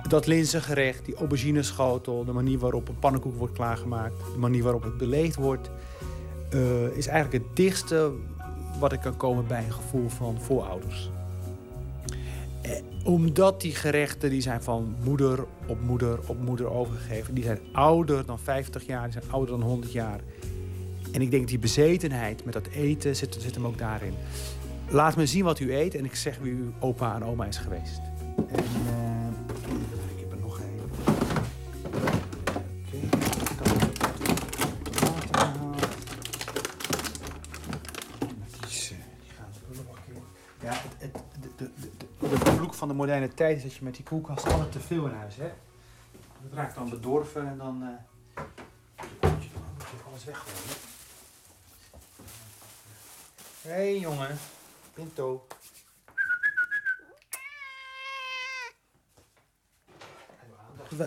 Dat 0.07 0.27
linzengerecht, 0.27 1.05
die 1.05 1.15
aubergineschotel, 1.15 2.25
de 2.25 2.31
manier 2.31 2.59
waarop 2.59 2.87
een 2.87 2.99
pannenkoek 2.99 3.37
wordt 3.37 3.53
klaargemaakt, 3.53 4.17
de 4.33 4.39
manier 4.39 4.63
waarop 4.63 4.83
het 4.83 4.97
beleefd 4.97 5.35
wordt, 5.35 5.69
uh, 6.53 6.97
is 6.97 7.07
eigenlijk 7.07 7.43
het 7.43 7.55
dichtste 7.55 8.11
wat 8.79 8.93
ik 8.93 8.99
kan 8.99 9.17
komen 9.17 9.47
bij 9.47 9.63
een 9.63 9.73
gevoel 9.73 10.09
van 10.09 10.41
voorouders. 10.41 11.09
Eh, 12.65 12.71
omdat 13.03 13.61
die 13.61 13.75
gerechten 13.75 14.29
die 14.29 14.41
zijn 14.41 14.63
van 14.63 14.95
moeder 15.03 15.45
op 15.67 15.81
moeder 15.81 16.19
op 16.27 16.41
moeder 16.41 16.69
overgegeven. 16.69 17.33
Die 17.33 17.43
zijn 17.43 17.59
ouder 17.71 18.25
dan 18.25 18.39
50 18.39 18.85
jaar, 18.85 19.03
die 19.03 19.11
zijn 19.11 19.31
ouder 19.31 19.59
dan 19.59 19.67
100 19.67 19.91
jaar. 19.91 20.19
En 21.11 21.21
ik 21.21 21.31
denk 21.31 21.47
die 21.47 21.59
bezetenheid 21.59 22.45
met 22.45 22.53
dat 22.53 22.67
eten 22.67 23.15
zit, 23.15 23.37
zit 23.39 23.55
hem 23.55 23.65
ook 23.65 23.77
daarin. 23.77 24.13
Laat 24.89 25.15
me 25.15 25.25
zien 25.25 25.43
wat 25.43 25.59
u 25.59 25.75
eet 25.75 25.95
en 25.95 26.05
ik 26.05 26.15
zeg 26.15 26.37
wie 26.37 26.53
uw 26.53 26.71
opa 26.79 27.15
en 27.15 27.23
oma 27.23 27.45
is 27.45 27.57
geweest. 27.57 28.01
En, 28.47 28.63
uh, 28.63 29.24
van 42.75 42.87
de 42.87 42.93
moderne 42.93 43.33
tijd 43.33 43.57
is 43.57 43.63
dat 43.63 43.73
je 43.73 43.83
met 43.83 43.95
die 43.95 44.05
koelkast 44.05 44.45
altijd 44.45 44.71
te 44.71 44.79
veel 44.79 45.05
in 45.05 45.13
huis 45.13 45.35
hebt. 45.35 45.55
Het 46.43 46.53
raakt 46.53 46.75
dan 46.75 46.89
bedorven 46.89 47.47
en 47.47 47.57
dan 47.57 47.81
uh, 47.81 48.41
moet 49.21 49.43
je 49.43 49.49
alles 50.09 50.23
weggooien. 50.25 50.77
Hé 53.61 53.71
hey, 53.71 53.99
jongen, 53.99 54.37
Pinto. 54.93 55.47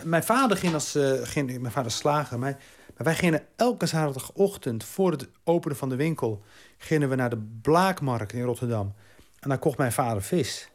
Mijn 0.04 0.24
vader 0.24 0.56
ging 0.56 0.74
als 0.74 0.96
uh, 0.96 1.12
ging, 1.22 1.58
mijn 1.60 1.72
vader 1.72 1.90
slager, 1.90 2.38
maar, 2.38 2.52
maar 2.96 3.04
wij 3.06 3.14
gingen 3.14 3.46
elke 3.56 3.86
zaterdagochtend 3.86 4.84
voor 4.84 5.10
het 5.10 5.28
openen 5.44 5.76
van 5.76 5.88
de 5.88 5.96
winkel 5.96 6.42
gingen 6.78 7.08
we 7.08 7.14
naar 7.14 7.30
de 7.30 7.48
Blaakmarkt 7.62 8.32
in 8.32 8.42
Rotterdam. 8.42 8.94
En 9.38 9.48
daar 9.48 9.58
kocht 9.58 9.78
mijn 9.78 9.92
vader 9.92 10.22
vis. 10.22 10.70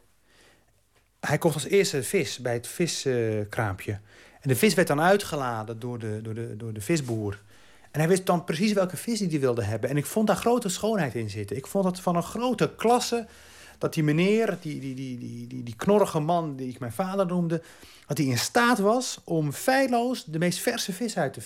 Hij 1.26 1.38
kocht 1.38 1.54
als 1.54 1.66
eerste 1.66 2.02
vis 2.02 2.38
bij 2.38 2.52
het 2.52 2.66
viskraampje. 2.66 3.92
En 4.40 4.48
de 4.48 4.56
vis 4.56 4.74
werd 4.74 4.88
dan 4.88 5.00
uitgeladen 5.00 5.78
door 5.78 5.98
de, 5.98 6.20
door, 6.22 6.34
de, 6.34 6.56
door 6.56 6.72
de 6.72 6.80
visboer. 6.80 7.42
En 7.90 8.00
hij 8.00 8.08
wist 8.08 8.26
dan 8.26 8.44
precies 8.44 8.72
welke 8.72 8.96
vis 8.96 9.20
hij 9.20 9.40
wilde 9.40 9.64
hebben. 9.64 9.90
En 9.90 9.96
ik 9.96 10.06
vond 10.06 10.26
daar 10.26 10.36
grote 10.36 10.68
schoonheid 10.68 11.14
in 11.14 11.30
zitten. 11.30 11.56
Ik 11.56 11.66
vond 11.66 11.84
het 11.84 12.00
van 12.00 12.16
een 12.16 12.22
grote 12.22 12.74
klasse 12.76 13.26
dat 13.84 13.94
die 13.94 14.02
meneer, 14.02 14.56
die, 14.60 14.80
die, 14.80 14.94
die, 14.94 15.18
die, 15.18 15.46
die, 15.46 15.62
die 15.62 15.76
knorrige 15.76 16.20
man 16.20 16.56
die 16.56 16.68
ik 16.68 16.78
mijn 16.78 16.92
vader 16.92 17.26
noemde, 17.26 17.62
dat 18.06 18.18
hij 18.18 18.26
in 18.26 18.38
staat 18.38 18.78
was 18.78 19.20
om 19.24 19.52
feilloos 19.52 20.24
de 20.24 20.38
meest 20.38 20.58
verse 20.58 20.92
vis 20.92 21.16
uit 21.16 21.32
te, 21.32 21.40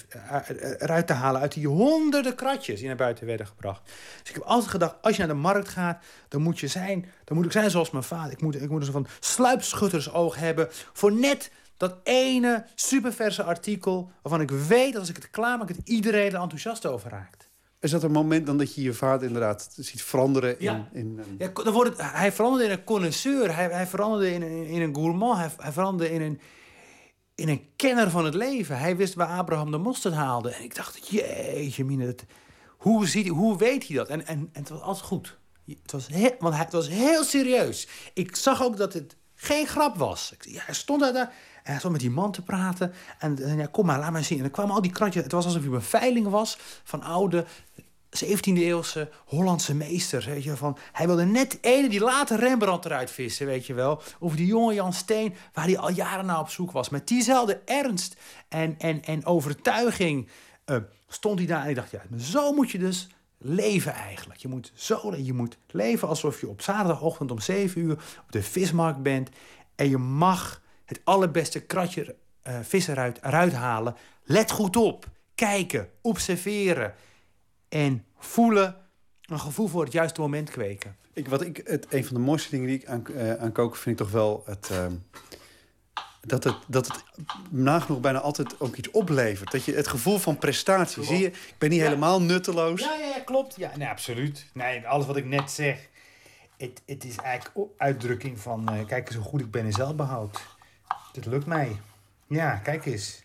eruit 0.79 1.07
te 1.07 1.13
halen 1.13 1.41
uit 1.41 1.53
die 1.53 1.69
honderden 1.69 2.35
kratjes 2.35 2.79
die 2.79 2.87
naar 2.87 2.97
buiten 2.97 3.27
werden 3.27 3.47
gebracht. 3.47 3.81
Dus 4.21 4.29
ik 4.29 4.35
heb 4.35 4.43
altijd 4.43 4.71
gedacht, 4.71 4.95
als 5.01 5.13
je 5.13 5.19
naar 5.19 5.35
de 5.35 5.41
markt 5.41 5.69
gaat, 5.69 6.05
dan 6.29 6.43
moet 6.43 6.59
je 6.59 6.67
zijn, 6.67 7.07
dan 7.25 7.37
moet 7.37 7.47
ik 7.47 7.53
zijn 7.53 7.71
zoals 7.71 7.91
mijn 7.91 8.05
vader. 8.05 8.33
Ik 8.33 8.41
moet, 8.41 8.55
ik 8.55 8.71
moet 8.71 8.81
een 8.81 8.93
soort 8.93 9.07
van 9.07 9.17
sluipschuttersoog 9.21 10.37
hebben 10.37 10.69
voor 10.93 11.13
net 11.13 11.51
dat 11.77 11.97
ene 12.03 12.65
superverse 12.75 13.43
artikel 13.43 14.11
waarvan 14.23 14.41
ik 14.41 14.51
weet 14.51 14.93
dat 14.93 15.01
als 15.01 15.11
ik 15.11 15.17
het 15.17 15.31
klaar 15.31 15.59
maak, 15.59 15.69
dat 15.69 15.77
iedereen 15.85 16.33
er 16.33 16.41
enthousiast 16.41 16.87
over 16.87 17.11
raakt. 17.11 17.48
Is 17.81 17.91
dat 17.91 18.03
een 18.03 18.13
moment 18.13 18.47
dan 18.47 18.59
dat 18.59 18.75
je 18.75 18.83
je 18.83 18.93
vader 18.93 19.27
inderdaad 19.27 19.69
ziet 19.77 20.03
veranderen 20.03 20.59
in... 20.59 20.65
Ja. 20.65 20.89
in, 20.93 21.19
in... 21.19 21.37
Ja, 21.39 21.49
dan 21.49 21.73
wordt 21.73 21.91
het, 21.91 22.13
hij 22.13 22.33
veranderde 22.33 22.65
in 22.65 22.71
een 22.71 22.85
connoisseur, 22.85 23.55
hij, 23.55 23.69
hij 23.71 23.87
veranderde 23.87 24.33
in, 24.33 24.43
in, 24.43 24.65
in 24.65 24.83
een 24.83 24.95
gourmand, 24.95 25.39
hij, 25.39 25.51
hij 25.57 25.73
veranderde 25.73 26.15
in 26.15 26.21
een, 26.21 26.41
in 27.35 27.49
een 27.49 27.67
kenner 27.77 28.11
van 28.11 28.25
het 28.25 28.35
leven. 28.35 28.79
Hij 28.79 28.97
wist 28.97 29.15
waar 29.15 29.39
Abraham 29.39 29.71
de 29.71 29.79
mosterd 29.79 30.15
haalde. 30.15 30.51
En 30.51 30.63
ik 30.63 30.75
dacht, 30.75 31.09
jeetje 31.09 31.85
mine, 31.85 32.07
dat, 32.07 32.25
hoe, 32.79 33.07
ziet, 33.07 33.29
hoe 33.29 33.59
weet 33.59 33.87
hij 33.87 33.97
dat? 33.97 34.09
En, 34.09 34.27
en, 34.27 34.49
en 34.53 34.61
het 34.61 34.69
was 34.69 34.81
altijd 34.81 35.07
goed. 35.07 35.39
Het 35.67 35.93
was, 35.93 36.07
heel, 36.07 36.35
want 36.39 36.55
hij, 36.55 36.65
het 36.65 36.73
was 36.73 36.89
heel 36.89 37.25
serieus. 37.25 37.89
Ik 38.15 38.37
zag 38.37 38.63
ook 38.63 38.77
dat 38.77 38.93
het 38.93 39.17
geen 39.35 39.67
grap 39.67 39.97
was. 39.97 40.33
Ik, 40.33 40.45
ja, 40.45 40.63
hij 40.65 40.75
stond 40.75 41.01
daar, 41.01 41.13
daar 41.13 41.33
en 41.69 41.79
stond 41.79 41.93
met 41.93 42.03
die 42.03 42.11
man 42.11 42.33
te 42.33 42.43
praten. 42.43 42.93
En, 43.19 43.57
ja, 43.57 43.67
kom 43.67 43.87
maar, 43.87 43.99
laat 43.99 44.13
maar 44.13 44.25
zien. 44.25 44.37
En 44.37 44.43
dan 44.43 44.53
kwamen 44.53 44.75
al 44.75 44.83
die 44.83 44.93
kratjes. 44.93 45.23
Het 45.23 45.33
was 45.33 45.45
alsof 45.45 45.63
hij 45.63 45.73
een 45.73 45.83
veiling 45.83 46.29
was 46.29 46.59
van 46.85 47.03
oude 47.03 47.45
17e 48.25 48.53
eeuwse 48.53 49.11
Hollandse 49.25 49.75
meesters. 49.75 50.27
Weet 50.27 50.45
je, 50.45 50.57
van, 50.57 50.79
hij 50.93 51.07
wilde 51.07 51.25
net 51.25 51.59
ene 51.61 51.89
die 51.89 52.01
later 52.01 52.39
Rembrandt 52.39 52.85
eruit 52.85 53.11
vissen, 53.11 53.47
weet 53.47 53.67
je 53.67 53.75
wel. 53.75 54.03
Of 54.19 54.37
die 54.37 54.47
jonge 54.47 54.75
Jan 54.75 54.93
Steen, 54.93 55.35
waar 55.53 55.65
hij 55.65 55.79
al 55.79 55.91
jaren 55.91 56.27
naar 56.27 56.41
op 56.41 56.49
zoek 56.49 56.71
was. 56.71 56.89
Met 56.89 57.09
diezelfde 57.09 57.61
ernst 57.65 58.17
en, 58.49 58.75
en, 58.79 59.05
en 59.05 59.27
overtuiging 59.27 60.29
uh, 60.67 60.77
stond 61.09 61.39
hij 61.39 61.49
daar. 61.49 61.63
En 61.63 61.69
ik 61.69 61.77
dacht, 61.77 61.91
ja, 61.91 62.03
zo 62.19 62.53
moet 62.53 62.71
je 62.71 62.79
dus 62.79 63.09
leven 63.39 63.93
eigenlijk. 63.93 64.41
Je 64.41 64.49
moet 64.49 64.73
zo 64.75 65.17
je 65.17 65.33
moet 65.33 65.59
leven 65.71 66.09
alsof 66.09 66.41
je 66.41 66.49
op 66.49 66.63
zaterdagochtend 66.63 67.31
om 67.31 67.41
7 67.41 67.81
uur 67.81 67.93
op 67.93 68.33
de 68.33 68.43
vismarkt 68.43 69.03
bent. 69.03 69.29
En 69.75 69.89
je 69.89 69.99
mag 69.99 70.61
het 70.89 71.01
allerbeste 71.05 71.61
kratje 71.61 72.17
uh, 72.49 72.59
vis 72.63 72.89
eruit, 72.89 73.19
eruit 73.23 73.53
halen. 73.53 73.97
Let 74.25 74.51
goed 74.51 74.77
op. 74.77 75.07
Kijken, 75.35 75.89
observeren 76.01 76.95
en 77.69 78.05
voelen. 78.19 78.77
Een 79.23 79.41
gevoel 79.41 79.67
voor 79.67 79.85
het 79.85 79.93
juiste 79.93 80.21
moment 80.21 80.51
kweken. 80.51 80.97
Ik, 81.13 81.29
wat 81.29 81.43
ik, 81.43 81.61
het, 81.65 81.87
een 81.91 82.05
van 82.05 82.15
de 82.15 82.23
mooiste 82.23 82.51
dingen 82.51 82.67
die 82.67 82.79
ik 82.79 82.87
aan, 82.87 83.05
uh, 83.11 83.35
aan 83.35 83.53
koken 83.53 83.81
vind 83.81 84.01
ik 84.01 84.07
toch 84.07 84.15
wel 84.15 84.43
het, 84.47 84.69
uh, 84.73 84.87
dat 86.21 86.45
het, 86.45 86.57
dat 86.67 86.87
het 86.87 87.05
nagenoeg 87.51 88.01
bijna 88.01 88.21
altijd 88.21 88.61
ook 88.61 88.77
iets 88.77 88.91
oplevert. 88.91 89.51
Dat 89.51 89.65
je 89.65 89.75
het 89.75 89.89
gevoel 89.89 90.19
van 90.19 90.39
prestatie, 90.39 91.05
zie 91.05 91.19
je? 91.19 91.27
Ik 91.27 91.55
ben 91.59 91.71
niet 91.71 91.79
ja. 91.79 91.85
helemaal 91.85 92.23
nutteloos. 92.23 92.81
Ja, 92.81 92.95
ja, 92.95 93.07
ja 93.07 93.21
klopt. 93.21 93.57
Ja, 93.57 93.77
nee, 93.77 93.89
absoluut. 93.89 94.47
Nee, 94.53 94.87
alles 94.87 95.07
wat 95.07 95.17
ik 95.17 95.25
net 95.25 95.51
zeg, 95.51 95.89
het, 96.57 96.83
het 96.87 97.05
is 97.05 97.17
eigenlijk 97.17 97.69
uitdrukking 97.77 98.41
van, 98.41 98.75
uh, 98.75 98.87
kijk 98.87 99.07
eens 99.07 99.17
hoe 99.17 99.25
goed 99.25 99.41
ik 99.41 99.51
ben 99.51 99.65
in 99.65 99.73
zelfbehoud. 99.73 100.41
Dit 101.19 101.27
lukt 101.27 101.47
mij. 101.47 101.81
Ja, 102.27 102.55
kijk 102.55 102.87
eens. 102.87 103.23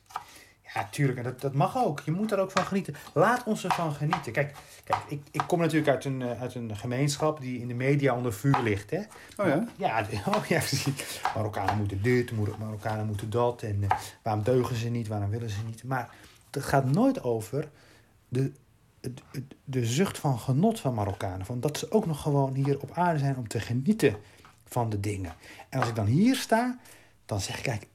Ja, 0.73 0.87
tuurlijk. 0.91 1.17
En 1.17 1.23
dat, 1.23 1.41
dat 1.41 1.53
mag 1.53 1.77
ook. 1.77 1.99
Je 1.99 2.11
moet 2.11 2.31
er 2.31 2.39
ook 2.39 2.51
van 2.51 2.65
genieten. 2.65 2.95
Laat 3.13 3.43
ons 3.43 3.63
ervan 3.63 3.93
genieten. 3.93 4.31
Kijk, 4.31 4.55
kijk 4.83 4.99
ik, 5.07 5.21
ik 5.31 5.43
kom 5.47 5.59
natuurlijk 5.59 5.87
uit 5.87 6.05
een, 6.05 6.23
uit 6.23 6.55
een 6.55 6.75
gemeenschap 6.75 7.41
die 7.41 7.59
in 7.59 7.67
de 7.67 7.73
media 7.73 8.15
onder 8.15 8.33
vuur 8.33 8.59
ligt. 8.63 8.89
Hè? 8.89 8.99
Oh 9.37 9.47
ja? 9.47 9.67
Ja, 9.75 10.07
oh 10.35 10.45
ja 10.45 10.61
Marokkanen 11.35 11.77
moeten 11.77 12.01
dit, 12.01 12.31
Marokkanen 12.59 13.05
moeten 13.05 13.29
dat. 13.29 13.61
En 13.61 13.81
uh, 13.81 13.89
waarom 14.23 14.43
deugen 14.43 14.75
ze 14.75 14.89
niet, 14.89 15.07
waarom 15.07 15.29
willen 15.29 15.49
ze 15.49 15.63
niet. 15.65 15.83
Maar 15.83 16.09
het 16.51 16.63
gaat 16.63 16.85
nooit 16.85 17.23
over 17.23 17.69
de, 18.27 18.51
de, 18.99 19.43
de 19.63 19.85
zucht 19.85 20.17
van 20.17 20.39
genot 20.39 20.79
van 20.79 20.93
Marokkanen. 20.93 21.45
Van 21.45 21.59
dat 21.59 21.77
ze 21.77 21.91
ook 21.91 22.05
nog 22.05 22.21
gewoon 22.21 22.53
hier 22.53 22.79
op 22.79 22.91
aarde 22.93 23.19
zijn 23.19 23.37
om 23.37 23.47
te 23.47 23.59
genieten 23.59 24.15
van 24.65 24.89
de 24.89 24.99
dingen. 24.99 25.33
En 25.69 25.79
als 25.79 25.89
ik 25.89 25.95
dan 25.95 26.05
hier 26.05 26.35
sta, 26.35 26.77
dan 27.25 27.41
zeg 27.41 27.57
ik, 27.57 27.63
kijk, 27.63 27.87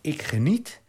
ik 0.00 0.22
geniet 0.22 0.82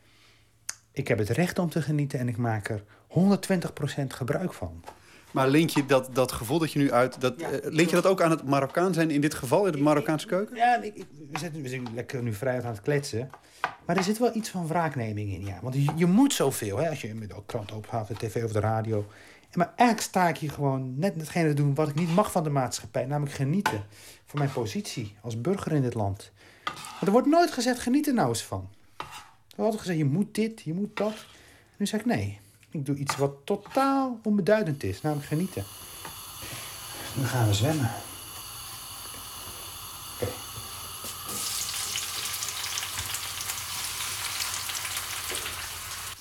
ik 0.95 1.07
heb 1.07 1.17
het 1.17 1.29
recht 1.29 1.59
om 1.59 1.69
te 1.69 1.81
genieten 1.81 2.19
en 2.19 2.27
ik 2.27 2.37
maak 2.37 2.69
er 2.69 2.83
120% 3.09 4.07
gebruik 4.07 4.53
van. 4.53 4.83
Maar 5.31 5.47
link 5.47 5.69
je 5.69 5.85
dat, 5.85 6.09
dat 6.13 6.31
gevoel 6.31 6.59
dat 6.59 6.71
je 6.71 6.79
nu 6.79 6.91
uit... 6.91 7.21
Dat, 7.21 7.39
ja, 7.39 7.51
uh, 7.51 7.57
link 7.61 7.89
je 7.89 7.95
dat 7.95 8.05
ook 8.05 8.21
aan 8.21 8.29
het 8.29 8.43
Marokkaan 8.43 8.93
zijn 8.93 9.11
in 9.11 9.21
dit 9.21 9.33
geval, 9.33 9.65
in 9.65 9.71
de 9.71 9.77
Marokkaanse 9.77 10.27
keuken? 10.27 10.55
Ja, 10.55 10.81
ik, 10.81 10.95
ik, 10.95 11.05
we, 11.31 11.39
zitten, 11.39 11.61
we 11.61 11.69
zijn 11.69 11.87
lekker 11.93 12.23
nu 12.23 12.33
vrij 12.33 12.63
aan 12.63 12.71
het 12.71 12.81
kletsen. 12.81 13.29
Maar 13.85 13.97
er 13.97 14.03
zit 14.03 14.17
wel 14.17 14.35
iets 14.35 14.49
van 14.49 14.67
wraakneming 14.67 15.33
in, 15.33 15.45
ja. 15.45 15.59
Want 15.61 15.75
je, 15.75 15.91
je 15.95 16.05
moet 16.05 16.33
zoveel, 16.33 16.77
hè, 16.77 16.89
als 16.89 17.01
je 17.01 17.15
met 17.15 17.29
de 17.29 17.35
krant 17.45 17.71
openhaalt, 17.71 18.07
de 18.07 18.13
tv 18.13 18.43
of 18.43 18.51
de 18.51 18.59
radio. 18.59 19.05
En 19.49 19.59
maar 19.59 19.73
eigenlijk 19.75 20.09
sta 20.09 20.27
ik 20.27 20.37
hier 20.37 20.51
gewoon 20.51 20.99
net 20.99 21.15
hetgene 21.15 21.47
te 21.47 21.53
doen 21.53 21.75
wat 21.75 21.89
ik 21.89 21.95
niet 21.95 22.15
mag 22.15 22.31
van 22.31 22.43
de 22.43 22.49
maatschappij. 22.49 23.05
Namelijk 23.05 23.35
genieten 23.35 23.83
van 24.25 24.39
mijn 24.39 24.51
positie 24.51 25.15
als 25.21 25.41
burger 25.41 25.71
in 25.71 25.81
dit 25.81 25.93
land. 25.93 26.31
Want 26.99 27.05
er 27.05 27.11
wordt 27.11 27.27
nooit 27.27 27.51
gezegd, 27.51 27.79
geniet 27.79 28.07
er 28.07 28.13
nou 28.13 28.27
eens 28.27 28.43
van. 28.43 28.69
had 28.97 29.65
altijd 29.65 29.79
gezegd, 29.81 29.97
je 29.97 30.05
moet 30.05 30.35
dit, 30.35 30.61
je 30.61 30.73
moet 30.73 30.97
dat. 30.97 31.13
Nu 31.77 31.85
zeg 31.85 31.99
ik, 31.99 32.05
nee, 32.05 32.39
ik 32.71 32.85
doe 32.85 32.95
iets 32.95 33.15
wat 33.15 33.31
totaal 33.43 34.19
onbeduidend 34.23 34.83
is, 34.83 35.01
namelijk 35.01 35.27
genieten. 35.27 35.63
Nu 37.13 37.25
gaan 37.25 37.47
we 37.47 37.53
zwemmen. 37.53 37.91
Oké. 40.13 40.31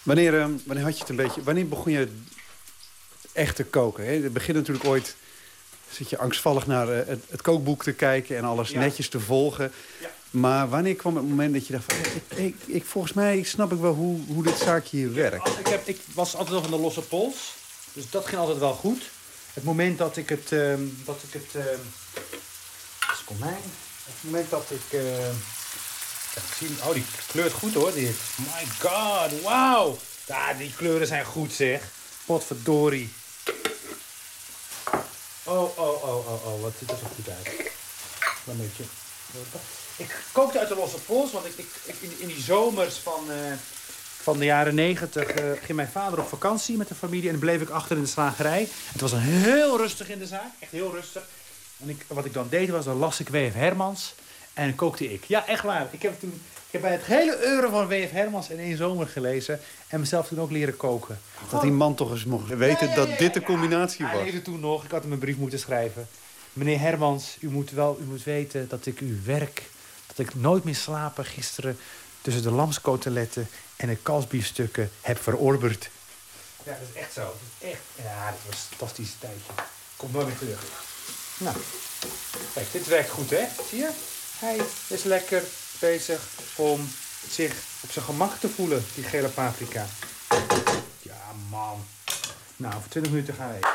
Wanneer, 0.02 0.40
eh, 0.40 0.46
wanneer 0.64 0.84
had 0.84 0.94
je 0.94 1.00
het 1.00 1.08
een 1.08 1.16
beetje... 1.16 1.42
Wanneer 1.42 1.68
begon 1.68 1.92
je 1.92 2.08
echt 3.32 3.56
te 3.56 3.64
koken? 3.64 4.04
Hè? 4.06 4.12
Het 4.12 4.32
begint 4.32 4.56
natuurlijk 4.56 4.86
ooit... 4.86 5.16
Zit 5.90 6.10
je 6.10 6.18
angstvallig 6.18 6.66
naar 6.66 6.88
eh, 6.88 7.06
het, 7.06 7.24
het 7.30 7.42
kookboek 7.42 7.82
te 7.82 7.92
kijken 7.92 8.36
en 8.36 8.44
alles 8.44 8.70
Ja. 8.70 8.78
netjes 8.78 9.08
te 9.08 9.20
volgen. 9.20 9.72
Maar 10.34 10.68
wanneer 10.68 10.94
kwam 10.94 11.16
het 11.16 11.28
moment 11.28 11.52
dat 11.52 11.66
je 11.66 11.72
dacht 11.72 11.84
van... 11.92 11.96
eh, 12.28 12.44
Ik, 12.44 12.56
ik, 12.66 12.84
volgens 12.84 13.12
mij 13.12 13.42
snap 13.42 13.72
ik 13.72 13.78
wel 13.78 13.94
hoe, 13.94 14.20
hoe 14.26 14.42
dit 14.42 14.58
zaakje 14.58 14.96
hier 14.96 15.14
werkt. 15.14 15.58
Ik, 15.58 15.66
heb, 15.66 15.88
ik 15.88 16.00
was 16.14 16.32
altijd 16.32 16.50
wel 16.52 16.62
van 16.62 16.70
de 16.70 16.76
losse 16.78 17.00
pols. 17.00 17.54
Dus 17.92 18.10
dat 18.10 18.26
ging 18.26 18.40
altijd 18.40 18.58
wel 18.58 18.74
goed. 18.74 19.02
Het 19.52 19.64
moment 19.64 19.98
dat 19.98 20.16
ik 20.16 20.28
het... 20.28 20.52
ehm, 20.52 20.80
dat 21.04 21.22
ik 21.22 21.32
het 21.32 21.64
ehm, 21.66 21.78
dat. 23.26 23.48
Het 24.04 24.14
moment 24.20 24.50
dat 24.50 24.64
ik... 24.68 24.80
ja, 24.90 25.08
ik 26.34 26.54
zie, 26.58 26.68
oh, 26.82 26.92
die 26.94 27.04
kleurt 27.26 27.52
goed 27.52 27.74
hoor, 27.74 27.92
dit. 27.92 28.16
My 28.36 28.66
god, 28.80 29.42
wauw. 29.42 29.98
Ja, 30.26 30.52
die 30.52 30.72
kleuren 30.76 31.06
zijn 31.06 31.24
goed 31.24 31.52
zeg. 31.52 31.82
Potverdorie. 32.24 33.12
Oh, 35.42 35.78
oh, 35.78 36.02
oh, 36.04 36.28
oh, 36.28 36.46
oh, 36.46 36.62
wat 36.62 36.72
ziet 36.78 36.90
er 36.90 36.96
zo 36.96 37.06
goed 37.14 37.28
uit. 37.28 37.70
Een 38.46 38.56
beetje. 38.56 38.84
Ik 39.96 40.16
kookte 40.32 40.58
uit 40.58 40.68
de 40.68 40.74
losse 40.74 40.96
pols, 40.98 41.32
want 41.32 41.44
ik, 41.46 41.52
ik, 41.56 41.66
ik- 41.84 41.94
in, 42.00 42.10
in 42.18 42.26
die 42.26 42.40
zomers 42.42 42.94
van, 42.96 43.30
eh, 43.30 43.36
van 44.22 44.38
de 44.38 44.44
jaren 44.44 44.74
negentig 44.74 45.26
eh, 45.28 45.44
ging 45.62 45.72
mijn 45.76 45.88
vader 45.92 46.18
op 46.18 46.28
vakantie 46.28 46.76
met 46.76 46.88
de 46.88 46.94
familie 46.94 47.24
en 47.24 47.30
dan 47.30 47.38
bleef 47.40 47.60
ik 47.60 47.68
achter 47.68 47.96
in 47.96 48.02
de 48.02 48.08
slagerij. 48.08 48.68
Het 48.92 49.00
was 49.00 49.10
dan 49.10 49.20
heel 49.20 49.76
rustig 49.76 50.08
in 50.08 50.18
de 50.18 50.26
zaak, 50.26 50.50
echt 50.58 50.70
heel 50.72 50.92
rustig. 50.94 51.22
En 51.82 51.88
ik, 51.88 52.04
wat 52.08 52.24
ik 52.24 52.32
dan 52.32 52.46
deed 52.50 52.68
was, 52.70 52.84
dan 52.84 52.96
las 52.96 53.20
ik 53.20 53.28
W.F. 53.28 53.52
Hermans 53.54 54.14
en 54.52 54.74
kookte 54.74 55.12
ik. 55.12 55.24
Ja, 55.24 55.46
echt 55.46 55.62
waar. 55.62 55.86
Ik 55.90 56.02
heb, 56.02 56.20
toen, 56.20 56.32
ik 56.66 56.72
heb 56.72 56.80
bij 56.80 56.92
het 56.92 57.04
hele 57.04 57.44
euro 57.44 57.70
van 57.70 57.88
W.F. 57.88 58.10
Hermans 58.10 58.48
in 58.48 58.58
één 58.58 58.76
zomer 58.76 59.06
gelezen 59.06 59.60
en 59.88 60.00
mezelf 60.00 60.26
toen 60.28 60.40
ook 60.40 60.50
leren 60.50 60.76
koken. 60.76 61.20
Dat 61.50 61.62
die 61.62 61.70
man 61.70 61.94
toch 61.94 62.10
eens 62.10 62.24
mocht 62.24 62.48
weten 62.48 62.94
dat 62.94 63.18
dit 63.18 63.34
de 63.34 63.42
combinatie 63.42 64.04
Hij 64.04 64.14
was. 64.14 64.24
leefde 64.24 64.42
toen 64.42 64.60
nog. 64.60 64.84
Ik 64.84 64.90
had 64.90 65.02
hem 65.02 65.12
een 65.12 65.18
brief 65.18 65.36
moeten 65.36 65.58
schrijven. 65.58 66.08
Meneer 66.52 66.80
Hermans, 66.80 67.36
u 67.40 67.48
moet 67.50 67.70
wel 67.70 67.98
u 68.00 68.04
moet 68.04 68.22
weten 68.24 68.68
dat 68.68 68.86
ik 68.86 68.98
uw 68.98 69.16
werk... 69.24 69.62
dat 70.14 70.26
ik 70.26 70.34
nooit 70.34 70.64
meer 70.64 70.74
slapen 70.74 71.24
gisteren... 71.24 71.78
tussen 72.20 72.42
de 72.42 72.50
lamskoteletten 72.50 73.48
en 73.76 73.88
de 73.88 73.96
kalfsbiefstukken 73.96 74.90
heb 75.00 75.22
verorberd. 75.22 75.90
Ja, 76.62 76.72
dat 76.72 76.88
is 76.94 77.00
echt 77.00 77.12
zo. 77.12 77.20
Dat 77.20 77.34
is 77.58 77.68
echt... 77.68 77.80
Ja, 77.94 78.30
dat 78.30 78.38
was 78.46 78.54
een 78.54 78.76
fantastisch 78.76 79.14
tijdje. 79.18 79.52
Komt 79.96 80.12
nooit 80.12 80.26
meer 80.26 80.38
terug. 80.38 80.64
Nou, 81.36 81.56
kijk, 82.54 82.72
dit 82.72 82.86
werkt 82.86 83.10
goed, 83.10 83.30
hè? 83.30 83.46
Zie 83.68 83.78
je? 83.78 83.90
Hij 84.38 84.60
is 84.86 85.02
lekker 85.02 85.42
bezig 85.78 86.22
om 86.56 86.90
zich 87.28 87.52
op 87.80 87.90
zijn 87.90 88.04
gemak 88.04 88.38
te 88.38 88.48
voelen, 88.48 88.84
die 88.94 89.04
gele 89.04 89.28
paprika. 89.28 89.86
Ja, 91.02 91.20
man. 91.48 91.86
Nou, 92.56 92.72
voor 92.72 92.90
20 92.90 93.12
minuten 93.12 93.34
gaan 93.34 93.48
we 93.48 93.56
eten. 93.56 93.70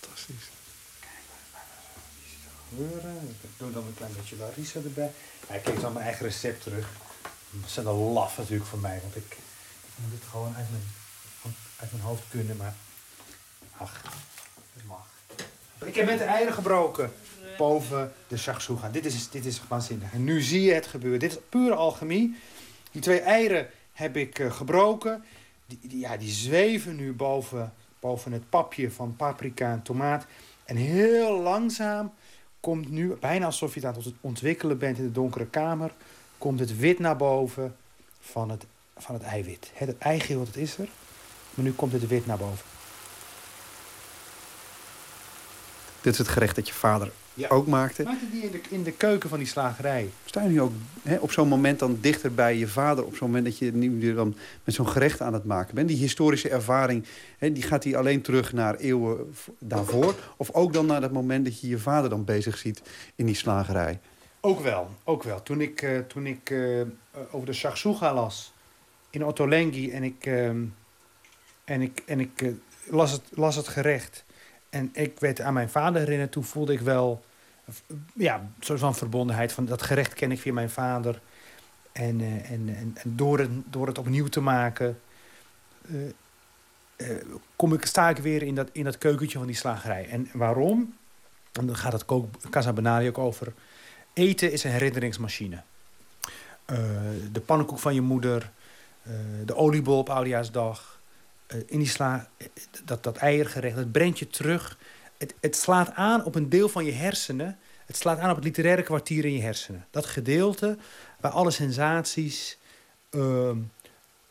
Fantastisch. 0.00 0.53
Ik 2.78 3.50
doe 3.56 3.72
dan 3.72 3.86
een 3.86 3.94
klein 3.94 4.12
beetje 4.16 4.36
Larissa 4.36 4.80
erbij. 4.80 5.10
Ja, 5.48 5.54
ik 5.54 5.80
dan 5.80 5.92
mijn 5.92 6.04
eigen 6.04 6.26
recept 6.26 6.62
terug. 6.62 6.88
Dat 7.50 7.68
is 7.68 7.74
dan 7.74 7.96
laf 7.96 8.36
natuurlijk 8.38 8.68
voor 8.68 8.78
mij, 8.78 8.98
want 9.02 9.16
ik, 9.16 9.36
moet 9.94 10.12
het 10.12 10.28
gewoon 10.30 10.54
uit 10.56 10.66
mijn, 10.70 10.82
uit 11.76 11.92
mijn 11.92 12.04
hoofd 12.04 12.22
kunnen, 12.30 12.56
maar 12.56 12.74
ach, 13.76 14.02
het 14.74 14.86
mag. 14.86 15.06
Ik 15.84 15.94
heb 15.94 16.06
met 16.06 16.18
de 16.18 16.24
eieren 16.24 16.54
gebroken 16.54 17.12
boven 17.56 18.12
de 18.28 18.36
shakshuka. 18.36 18.88
Dit 18.88 19.04
is, 19.04 19.30
dit 19.30 19.44
is 19.44 19.60
waanzinnig. 19.68 20.12
En 20.12 20.24
nu 20.24 20.40
zie 20.40 20.62
je 20.62 20.72
het 20.72 20.86
gebeuren. 20.86 21.20
Dit 21.20 21.30
is 21.30 21.38
pure 21.48 21.74
alchemie. 21.74 22.36
Die 22.90 23.02
twee 23.02 23.20
eieren 23.20 23.68
heb 23.92 24.16
ik 24.16 24.38
eh, 24.38 24.52
gebroken. 24.52 25.24
Die, 25.66 25.78
die, 25.82 25.98
ja, 25.98 26.16
die 26.16 26.32
zweven 26.32 26.96
nu 26.96 27.12
boven, 27.12 27.72
boven 28.00 28.32
het 28.32 28.48
papje 28.48 28.90
van 28.90 29.16
paprika 29.16 29.72
en 29.72 29.82
tomaat. 29.82 30.26
En 30.64 30.76
heel 30.76 31.40
langzaam 31.40 32.12
komt 32.64 32.90
nu, 32.90 33.14
bijna 33.20 33.46
alsof 33.46 33.74
je 33.74 33.86
aan 33.86 33.94
het 33.94 34.12
ontwikkelen 34.20 34.78
bent 34.78 34.98
in 34.98 35.04
de 35.04 35.12
donkere 35.12 35.46
kamer, 35.46 35.92
komt 36.38 36.60
het 36.60 36.78
wit 36.78 36.98
naar 36.98 37.16
boven 37.16 37.76
van 38.20 38.50
het, 38.50 38.66
van 38.96 39.14
het 39.14 39.22
eiwit. 39.22 39.70
Het 39.74 39.98
eigeel, 39.98 40.44
dat 40.44 40.56
is 40.56 40.78
er. 40.78 40.88
Maar 41.54 41.64
nu 41.64 41.72
komt 41.72 41.92
het 41.92 42.06
wit 42.06 42.26
naar 42.26 42.38
boven. 42.38 42.64
Dit 46.00 46.12
is 46.12 46.18
het 46.18 46.28
gerecht 46.28 46.56
dat 46.56 46.68
je 46.68 46.74
vader 46.74 47.12
Ja. 47.34 47.48
ook 47.48 47.66
maakte. 47.66 48.02
Maakte 48.02 48.30
die 48.30 48.42
in 48.42 48.50
de, 48.50 48.60
in 48.68 48.82
de 48.82 48.92
keuken 48.92 49.28
van 49.28 49.38
die 49.38 49.46
slagerij. 49.46 50.10
Sta 50.24 50.42
je 50.42 50.48
nu 50.48 50.60
ook 50.60 50.72
hè, 51.02 51.16
op 51.16 51.32
zo'n 51.32 51.48
moment 51.48 51.78
dan 51.78 51.98
dichter 52.00 52.34
bij 52.34 52.56
je 52.58 52.68
vader... 52.68 53.04
op 53.04 53.16
zo'n 53.16 53.26
moment 53.26 53.44
dat 53.44 53.58
je 53.58 53.72
nu 53.72 54.00
weer 54.00 54.14
dan 54.14 54.36
met 54.64 54.74
zo'n 54.74 54.88
gerecht 54.88 55.20
aan 55.20 55.32
het 55.32 55.44
maken 55.44 55.74
bent? 55.74 55.88
Die 55.88 55.96
historische 55.96 56.48
ervaring, 56.48 57.04
hè, 57.38 57.52
die 57.52 57.62
gaat 57.62 57.82
die 57.82 57.96
alleen 57.96 58.22
terug 58.22 58.52
naar 58.52 58.74
eeuwen 58.74 59.34
daarvoor? 59.58 60.14
Of 60.36 60.50
ook 60.52 60.72
dan 60.72 60.86
naar 60.86 61.00
dat 61.00 61.12
moment 61.12 61.44
dat 61.44 61.60
je 61.60 61.68
je 61.68 61.78
vader 61.78 62.10
dan 62.10 62.24
bezig 62.24 62.58
ziet 62.58 62.82
in 63.14 63.26
die 63.26 63.34
slagerij? 63.34 64.00
Ook 64.40 64.60
wel, 64.60 64.90
ook 65.04 65.22
wel. 65.22 65.42
Toen 65.42 65.60
ik, 65.60 65.82
eh, 65.82 65.98
toen 65.98 66.26
ik 66.26 66.50
eh, 66.50 66.80
over 67.30 67.46
de 67.46 67.52
shakshuka 67.52 68.14
las 68.14 68.52
in 69.10 69.24
Ottolenghi 69.24 69.90
en 69.90 70.02
ik, 70.02 70.26
ehm, 70.26 70.64
en 71.64 71.80
ik, 71.80 72.02
en 72.06 72.20
ik 72.20 72.42
eh, 72.42 72.48
las, 72.90 73.10
het, 73.10 73.22
las 73.30 73.56
het 73.56 73.68
gerecht 73.68 74.23
en 74.74 74.90
ik 74.92 75.20
werd 75.20 75.40
aan 75.40 75.54
mijn 75.54 75.68
vader 75.68 76.00
herinnerd, 76.00 76.32
toen 76.32 76.44
voelde 76.44 76.72
ik 76.72 76.80
wel 76.80 77.24
ja, 78.14 78.38
een 78.38 78.52
soort 78.60 78.80
van 78.80 78.94
verbondenheid. 78.94 79.52
Van 79.52 79.64
dat 79.64 79.82
gerecht 79.82 80.14
ken 80.14 80.32
ik 80.32 80.40
via 80.40 80.52
mijn 80.52 80.70
vader. 80.70 81.20
En, 81.92 82.20
eh, 82.20 82.50
en, 82.50 82.68
en, 82.68 82.92
en 82.94 83.16
door, 83.16 83.38
het, 83.38 83.50
door 83.66 83.86
het 83.86 83.98
opnieuw 83.98 84.26
te 84.26 84.40
maken, 84.40 85.00
eh, 85.88 86.06
eh, 86.96 87.24
kom 87.56 87.72
ik, 87.72 87.86
sta 87.86 88.08
ik 88.08 88.16
weer 88.16 88.42
in 88.42 88.54
dat, 88.54 88.68
in 88.72 88.84
dat 88.84 88.98
keukentje 88.98 89.38
van 89.38 89.46
die 89.46 89.56
slagerij. 89.56 90.08
En 90.08 90.28
waarom? 90.32 90.94
En 91.52 91.66
dan 91.66 91.76
gaat 91.76 91.92
het 91.92 92.04
Casa 92.50 92.72
Benali 92.72 93.08
ook 93.08 93.18
over. 93.18 93.52
Eten 94.12 94.52
is 94.52 94.64
een 94.64 94.70
herinneringsmachine. 94.70 95.62
De 97.32 97.40
pannenkoek 97.46 97.78
van 97.78 97.94
je 97.94 98.00
moeder, 98.00 98.50
de 99.44 99.54
oliebol 99.54 99.98
op 99.98 100.08
Oudejaarsdag, 100.08 100.93
in 101.66 101.78
die 101.78 101.88
sla, 101.88 102.28
eh, 102.36 102.46
dat, 102.84 103.02
dat 103.02 103.16
eiergerecht, 103.16 103.76
dat 103.76 103.92
brengt 103.92 104.18
je 104.18 104.26
terug. 104.26 104.78
Het, 105.18 105.34
het 105.40 105.56
slaat 105.56 105.94
aan 105.94 106.24
op 106.24 106.34
een 106.34 106.48
deel 106.48 106.68
van 106.68 106.84
je 106.84 106.92
hersenen. 106.92 107.58
Het 107.86 107.96
slaat 107.96 108.18
aan 108.18 108.30
op 108.30 108.36
het 108.36 108.44
literaire 108.44 108.82
kwartier 108.82 109.24
in 109.24 109.32
je 109.32 109.42
hersenen. 109.42 109.86
Dat 109.90 110.06
gedeelte 110.06 110.76
waar 111.20 111.30
alle 111.30 111.50
sensaties 111.50 112.58
ehm, 113.10 113.58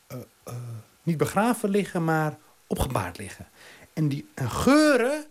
eh, 0.08 0.18
eh, 0.44 0.56
niet 1.04 1.18
begraven 1.18 1.70
liggen, 1.70 2.04
maar 2.04 2.38
opgebaard 2.68 3.18
liggen. 3.18 3.48
En 3.94 4.08
die 4.08 4.30
en 4.34 4.50
geuren 4.50 5.26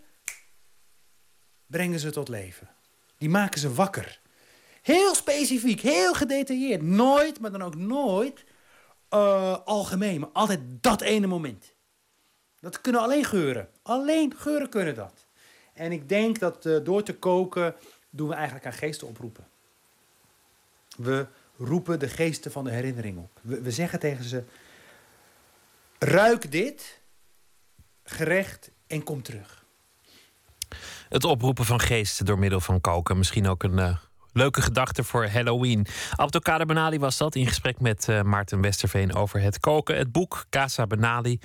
brengen 1.65 1.99
ze 1.99 2.11
tot 2.11 2.27
leven. 2.27 2.69
Die 3.17 3.29
maken 3.29 3.59
ze 3.59 3.73
wakker. 3.73 4.19
Heel 4.81 5.15
specifiek, 5.15 5.79
heel 5.79 6.13
gedetailleerd. 6.13 6.81
Nooit, 6.81 7.39
maar 7.39 7.51
dan 7.51 7.61
ook 7.61 7.75
nooit 7.75 8.43
eh, 9.09 9.57
algemeen, 9.65 10.19
maar 10.19 10.29
altijd 10.33 10.59
dat 10.81 11.01
ene 11.01 11.27
moment. 11.27 11.72
Dat 12.63 12.81
kunnen 12.81 13.01
alleen 13.01 13.25
geuren. 13.25 13.69
Alleen 13.81 14.33
geuren 14.37 14.69
kunnen 14.69 14.95
dat. 14.95 15.25
En 15.73 15.91
ik 15.91 16.09
denk 16.09 16.39
dat 16.39 16.65
eh, 16.65 16.77
door 16.83 17.03
te 17.03 17.15
koken 17.15 17.75
doen 18.09 18.27
we 18.27 18.33
eigenlijk 18.33 18.65
aan 18.65 18.73
geesten 18.73 19.07
oproepen. 19.07 19.47
We 20.97 21.25
roepen 21.57 21.99
de 21.99 22.07
geesten 22.07 22.51
van 22.51 22.63
de 22.63 22.71
herinnering 22.71 23.17
op. 23.17 23.39
We, 23.41 23.71
zeggen 23.71 23.99
tegen 23.99 24.23
ze: 24.23 24.43
ruik 25.99 26.51
dit 26.51 27.01
gerecht 28.03 28.71
en 28.87 29.03
kom 29.03 29.21
terug. 29.21 29.65
Het 31.09 31.23
oproepen 31.23 31.65
van 31.65 31.79
geesten 31.79 32.25
door 32.25 32.39
middel 32.39 32.59
van 32.59 32.81
koken. 32.81 33.17
Misschien 33.17 33.47
ook 33.47 33.63
een 33.63 33.79
eh, 33.79 33.97
leuke 34.33 34.61
gedachte 34.61 35.03
voor 35.03 35.27
Halloween. 35.27 35.85
Abdelkader 36.15 36.65
Benali 36.65 36.99
was 36.99 37.17
dat 37.17 37.35
in 37.35 37.47
gesprek 37.47 37.79
met 37.79 38.09
eh, 38.09 38.21
Maarten 38.21 38.61
Westerveen 38.61 39.15
over 39.15 39.41
het 39.41 39.59
koken. 39.59 39.97
Het 39.97 40.11
boek 40.11 40.45
Casa 40.49 40.87
Benali, 40.87 41.39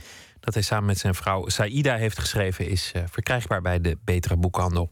dat 0.48 0.56
hij 0.56 0.66
samen 0.66 0.86
met 0.86 0.98
zijn 0.98 1.14
vrouw 1.14 1.48
Saïda 1.48 1.96
heeft 1.96 2.18
geschreven, 2.18 2.68
is 2.68 2.92
eh, 2.94 3.02
verkrijgbaar 3.10 3.62
bij 3.62 3.80
de 3.80 3.98
betere 4.04 4.36
boekhandel. 4.36 4.90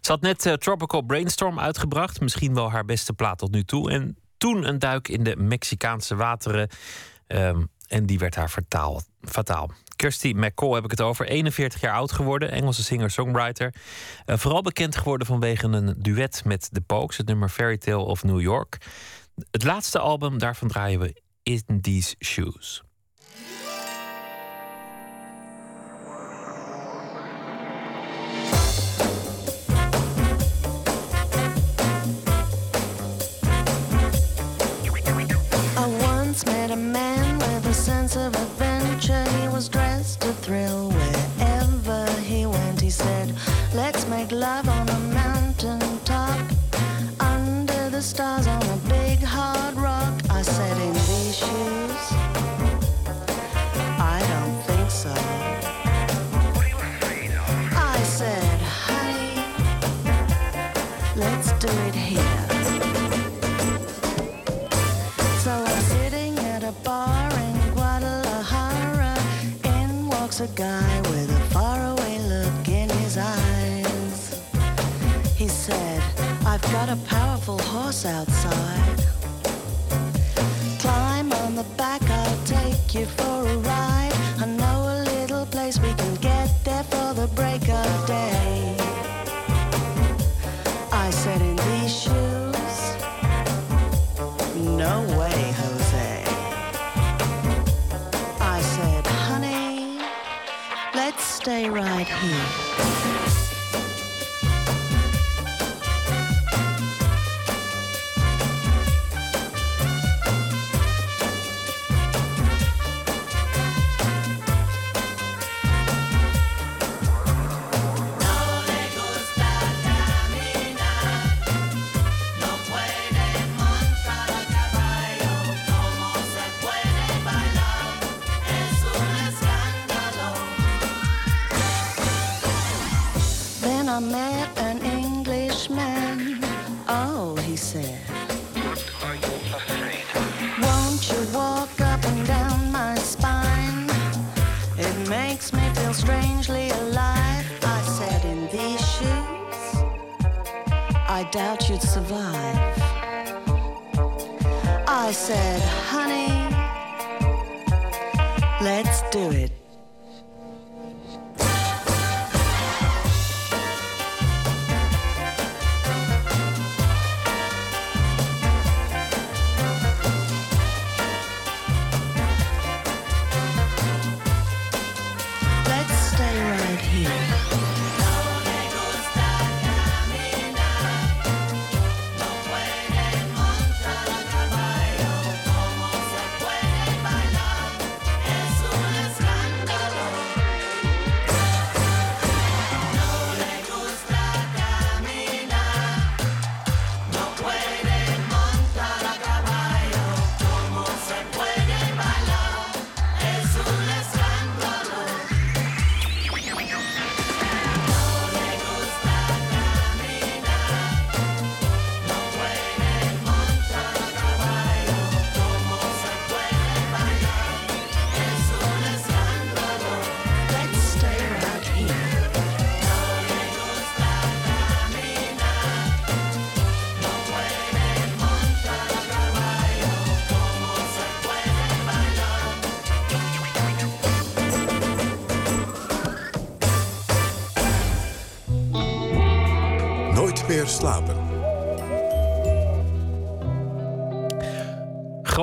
Ze 0.00 0.10
had 0.10 0.20
net 0.20 0.46
eh, 0.46 0.52
Tropical 0.52 1.02
Brainstorm 1.02 1.60
uitgebracht, 1.60 2.20
misschien 2.20 2.54
wel 2.54 2.70
haar 2.70 2.84
beste 2.84 3.12
plaat 3.12 3.38
tot 3.38 3.50
nu 3.50 3.64
toe. 3.64 3.90
En 3.90 4.16
toen 4.36 4.68
een 4.68 4.78
duik 4.78 5.08
in 5.08 5.24
de 5.24 5.36
Mexicaanse 5.36 6.16
wateren. 6.16 6.68
ehm, 7.26 7.62
en 7.88 8.06
die 8.06 8.18
werd 8.18 8.34
haar 8.34 8.50
vertaal, 8.50 9.02
fataal. 9.20 9.70
Kirsty 9.96 10.32
McCall 10.36 10.74
heb 10.74 10.84
ik 10.84 10.90
het 10.90 11.00
over. 11.00 11.26
41 11.26 11.80
jaar 11.80 11.94
oud 11.94 12.12
geworden, 12.12 12.50
Engelse 12.50 12.82
singer-songwriter. 12.82 13.74
Eh, 14.24 14.36
vooral 14.36 14.62
bekend 14.62 14.96
geworden 14.96 15.26
vanwege 15.26 15.66
een 15.66 15.94
duet 15.98 16.44
met 16.44 16.68
The 16.72 16.80
Pokes, 16.80 17.16
het 17.16 17.26
nummer 17.26 17.48
Fairy 17.48 17.78
Tale 17.78 18.04
of 18.04 18.22
New 18.22 18.40
York. 18.40 18.78
Het 19.50 19.64
laatste 19.64 19.98
album, 19.98 20.38
daarvan 20.38 20.68
draaien 20.68 21.00
we 21.00 21.22
In 21.42 21.80
These 21.80 22.14
Shoes. 22.24 22.82
A 36.74 36.76
man 36.76 37.38
with 37.38 37.66
a 37.66 37.72
sense 37.72 38.16
of 38.16 38.34
adventure. 38.34 39.24
He 39.38 39.46
was 39.46 39.68
dressed 39.68 40.22
to 40.22 40.32
thrill 40.44 40.90
wherever 40.90 42.04
he 42.22 42.46
went. 42.46 42.80
He 42.80 42.90
said, 42.90 43.32
Let's 43.72 44.08
make 44.08 44.32
love 44.32 44.68
on 44.68 44.88
a 44.88 44.98
mountain 45.22 45.78
top, 46.04 46.40
under 47.20 47.90
the 47.90 48.02
stars 48.02 48.48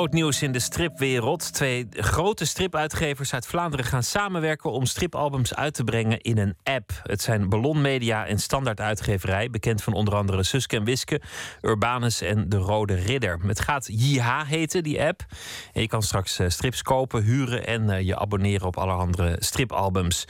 Groot 0.02 0.14
nieuws 0.14 0.42
in 0.42 0.52
de 0.52 0.60
stripwereld. 0.60 1.54
Twee 1.54 1.88
grote 1.92 2.46
stripuitgevers 2.46 3.34
uit 3.34 3.48
Vlaanderen 3.48 3.86
gaan 3.86 4.04
samenwerken 4.04 4.72
om 4.72 4.86
stripalbums 4.86 5.56
uit 5.56 5.74
te 5.74 5.84
brengen 5.84 6.22
in 6.22 6.38
een 6.38 6.56
app. 6.64 6.92
Het 7.04 7.22
zijn 7.22 7.50
Ballon 7.50 7.82
Media 7.82 8.26
en 8.26 8.40
Standaard 8.40 8.80
Uitgeverij, 8.80 9.50
bekend 9.50 9.84
van 9.84 9.94
onder 9.94 10.16
andere 10.16 10.44
Suske 10.44 10.76
en 10.76 10.84
Wiske, 10.84 11.22
Urbanus 11.62 12.22
en 12.22 12.50
De 12.50 12.58
Rode 12.58 12.94
Ridder. 12.94 13.40
Het 13.46 13.60
gaat 13.60 13.88
JH 13.92 14.42
heten, 14.48 14.84
die 14.84 15.02
app. 15.02 15.26
En 15.74 15.82
je 15.82 15.88
kan 15.88 16.02
straks 16.02 16.40
eh, 16.40 16.50
strips 16.50 16.82
kopen, 16.82 17.24
huren 17.24 17.68
en 17.68 17.90
eh, 17.90 18.06
je 18.06 18.20
abonneren 18.20 18.68
op 18.68 18.78
allerhande 18.78 19.36
stripalbums. 19.40 20.26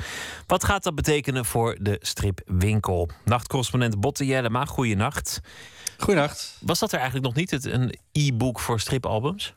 Wat 0.47 0.63
gaat 0.63 0.83
dat 0.83 0.95
betekenen 0.95 1.45
voor 1.45 1.77
de 1.81 1.97
stripwinkel? 2.01 3.09
Nachtcorrespondent 3.25 3.99
Botte 3.99 4.25
Jellema, 4.25 4.65
goeienacht. 4.65 5.39
Goeienacht. 5.97 6.57
Was 6.61 6.79
dat 6.79 6.91
er 6.91 6.97
eigenlijk 6.97 7.25
nog 7.25 7.35
niet, 7.35 7.51
het, 7.51 7.65
een 7.65 7.95
e-book 8.11 8.59
voor 8.59 8.79
stripalbums? 8.79 9.53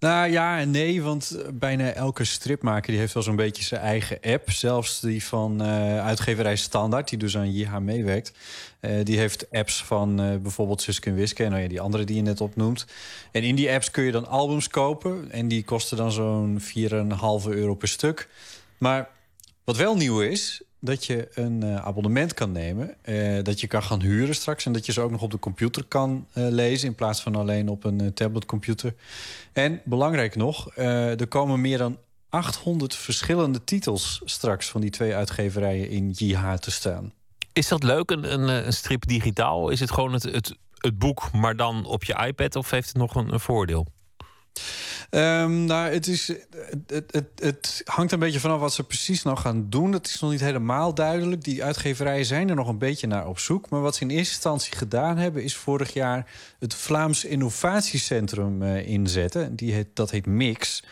Nou 0.00 0.30
ja 0.30 0.58
en 0.58 0.70
nee, 0.70 1.02
want 1.02 1.36
bijna 1.52 1.92
elke 1.92 2.24
stripmaker 2.24 2.90
die 2.90 3.00
heeft 3.00 3.14
wel 3.14 3.22
zo'n 3.22 3.36
beetje 3.36 3.62
zijn 3.62 3.80
eigen 3.80 4.18
app. 4.20 4.50
Zelfs 4.50 5.00
die 5.00 5.24
van 5.24 5.62
eh, 5.62 6.04
uitgeverij 6.04 6.56
Standaard, 6.56 7.08
die 7.08 7.18
dus 7.18 7.36
aan 7.36 7.52
JH 7.52 7.78
meewerkt. 7.78 8.32
eh, 8.80 9.04
die 9.04 9.18
heeft 9.18 9.50
apps 9.50 9.84
van 9.84 10.20
eh, 10.20 10.36
bijvoorbeeld 10.36 10.82
Suske 10.82 11.10
en 11.10 11.16
Wiske 11.16 11.44
en 11.44 11.50
nou 11.50 11.68
die 11.68 11.80
andere 11.80 12.04
die 12.04 12.16
je 12.16 12.22
net 12.22 12.40
opnoemt. 12.40 12.86
En 13.32 13.42
in 13.42 13.54
die 13.54 13.70
apps 13.70 13.90
kun 13.90 14.04
je 14.04 14.12
dan 14.12 14.26
albums 14.26 14.68
kopen. 14.68 15.30
En 15.30 15.48
die 15.48 15.64
kosten 15.64 15.96
dan 15.96 16.12
zo'n 16.12 16.60
4,5 16.60 16.66
euro 17.48 17.74
per 17.74 17.88
stuk. 17.88 18.28
Maar 18.78 19.08
wat 19.64 19.76
wel 19.76 19.96
nieuw 19.96 20.20
is, 20.20 20.62
dat 20.80 21.04
je 21.04 21.28
een 21.34 21.62
eh, 21.62 21.76
abonnement 21.76 22.34
kan 22.34 22.52
nemen. 22.52 22.94
eh, 23.02 23.44
dat 23.44 23.60
je 23.60 23.66
kan 23.66 23.82
gaan 23.82 24.00
huren 24.00 24.34
straks. 24.34 24.66
En 24.66 24.72
dat 24.72 24.86
je 24.86 24.92
ze 24.92 25.00
ook 25.00 25.10
nog 25.10 25.22
op 25.22 25.30
de 25.30 25.38
computer 25.38 25.84
kan 25.84 26.26
eh, 26.32 26.48
lezen. 26.48 26.88
In 26.88 26.94
plaats 26.94 27.20
van 27.20 27.36
alleen 27.36 27.68
op 27.68 27.84
een 27.84 28.14
tabletcomputer. 28.14 28.94
En 29.52 29.80
belangrijk 29.84 30.36
nog, 30.36 30.76
er 30.76 31.28
komen 31.28 31.60
meer 31.60 31.78
dan 31.78 31.98
800 32.28 32.94
verschillende 32.94 33.64
titels 33.64 34.20
straks 34.24 34.68
van 34.68 34.80
die 34.80 34.90
twee 34.90 35.14
uitgeverijen 35.14 35.90
in 35.90 36.10
JH 36.10 36.54
te 36.54 36.70
staan. 36.70 37.12
Is 37.52 37.68
dat 37.68 37.82
leuk, 37.82 38.10
een, 38.10 38.48
een, 38.48 38.72
strip 38.72 39.06
digitaal? 39.06 39.68
Is 39.68 39.80
het 39.80 39.90
gewoon 39.90 40.12
het, 40.12 40.22
het 40.22 40.56
het 40.78 40.98
boek, 40.98 41.32
maar 41.32 41.56
dan 41.56 41.84
op 41.84 42.04
je 42.04 42.24
iPad? 42.26 42.56
Of 42.56 42.70
heeft 42.70 42.88
het 42.88 42.96
nog 42.96 43.14
een 43.14 43.40
voordeel? 43.40 43.86
Ehm, 45.10 45.64
nou, 45.64 45.92
het, 45.92 46.06
is, 46.06 46.32
het, 46.86 47.12
het, 47.12 47.30
het 47.34 47.82
hangt 47.84 48.12
een 48.12 48.18
beetje 48.18 48.40
vanaf 48.40 48.60
wat 48.60 48.72
ze 48.72 48.84
precies 48.84 49.22
nog 49.22 49.40
gaan 49.40 49.66
doen. 49.68 49.90
Dat 49.90 50.06
is 50.06 50.20
nog 50.20 50.30
niet 50.30 50.40
helemaal 50.40 50.94
duidelijk. 50.94 51.44
Die 51.44 51.64
uitgeverijen 51.64 52.24
zijn 52.24 52.48
er 52.48 52.54
nog 52.54 52.68
een 52.68 52.78
beetje 52.78 53.06
naar 53.06 53.28
op 53.28 53.38
zoek. 53.38 53.70
Maar 53.70 53.80
wat 53.80 53.96
ze 53.96 54.02
in 54.02 54.10
eerste 54.10 54.32
instantie 54.34 54.76
gedaan 54.76 55.16
hebben... 55.16 55.42
is 55.42 55.56
vorig 55.56 55.92
jaar 55.92 56.30
het 56.58 56.74
Vlaams 56.74 57.24
Innovatiecentrum 57.24 58.62
eh, 58.62 58.88
inzetten. 58.88 59.56
Die 59.56 59.72
heet, 59.72 59.88
dat 59.94 60.10
heet 60.10 60.26
MIX. 60.26 60.82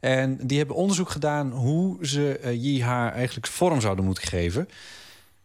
En 0.00 0.38
die 0.42 0.58
hebben 0.58 0.76
onderzoek 0.76 1.10
gedaan 1.10 1.50
hoe 1.50 2.06
ze 2.06 2.38
eh, 2.38 2.62
JH 2.62 2.88
eigenlijk 3.12 3.46
vorm 3.46 3.80
zouden 3.80 4.04
moeten 4.04 4.28
geven. 4.28 4.68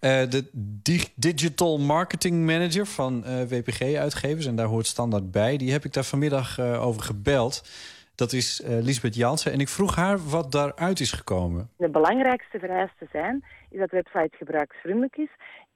Eh, 0.02 0.30
de 0.30 0.50
Di- 0.84 1.12
Digital 1.16 1.78
Marketing 1.80 2.46
Manager 2.46 2.86
van 2.86 3.24
eh, 3.24 3.42
WPG-uitgevers, 3.48 4.46
en 4.46 4.56
daar 4.56 4.66
hoort 4.68 4.86
standaard 4.86 5.32
bij, 5.32 5.58
die 5.58 5.72
heb 5.72 5.84
ik 5.86 5.94
daar 5.94 6.04
vanmiddag 6.04 6.58
eh, 6.58 6.86
over 6.86 7.02
gebeld. 7.02 7.70
Dat 8.16 8.34
is 8.34 8.62
Lisbeth 8.66 9.16
Jansen. 9.16 9.52
En 9.52 9.60
ik 9.60 9.68
vroeg 9.70 9.96
haar 9.96 10.18
wat 10.30 10.52
daaruit 10.52 11.00
is 11.00 11.12
gekomen. 11.12 11.70
De 11.78 11.90
belangrijkste 11.90 12.60
vereisten 12.60 13.08
zijn, 13.12 13.46
is 13.70 13.80
dat 13.80 13.90
de 13.90 14.02
website 14.04 14.38
gebruiksvriendelijk 14.38 15.16
is 15.18 15.30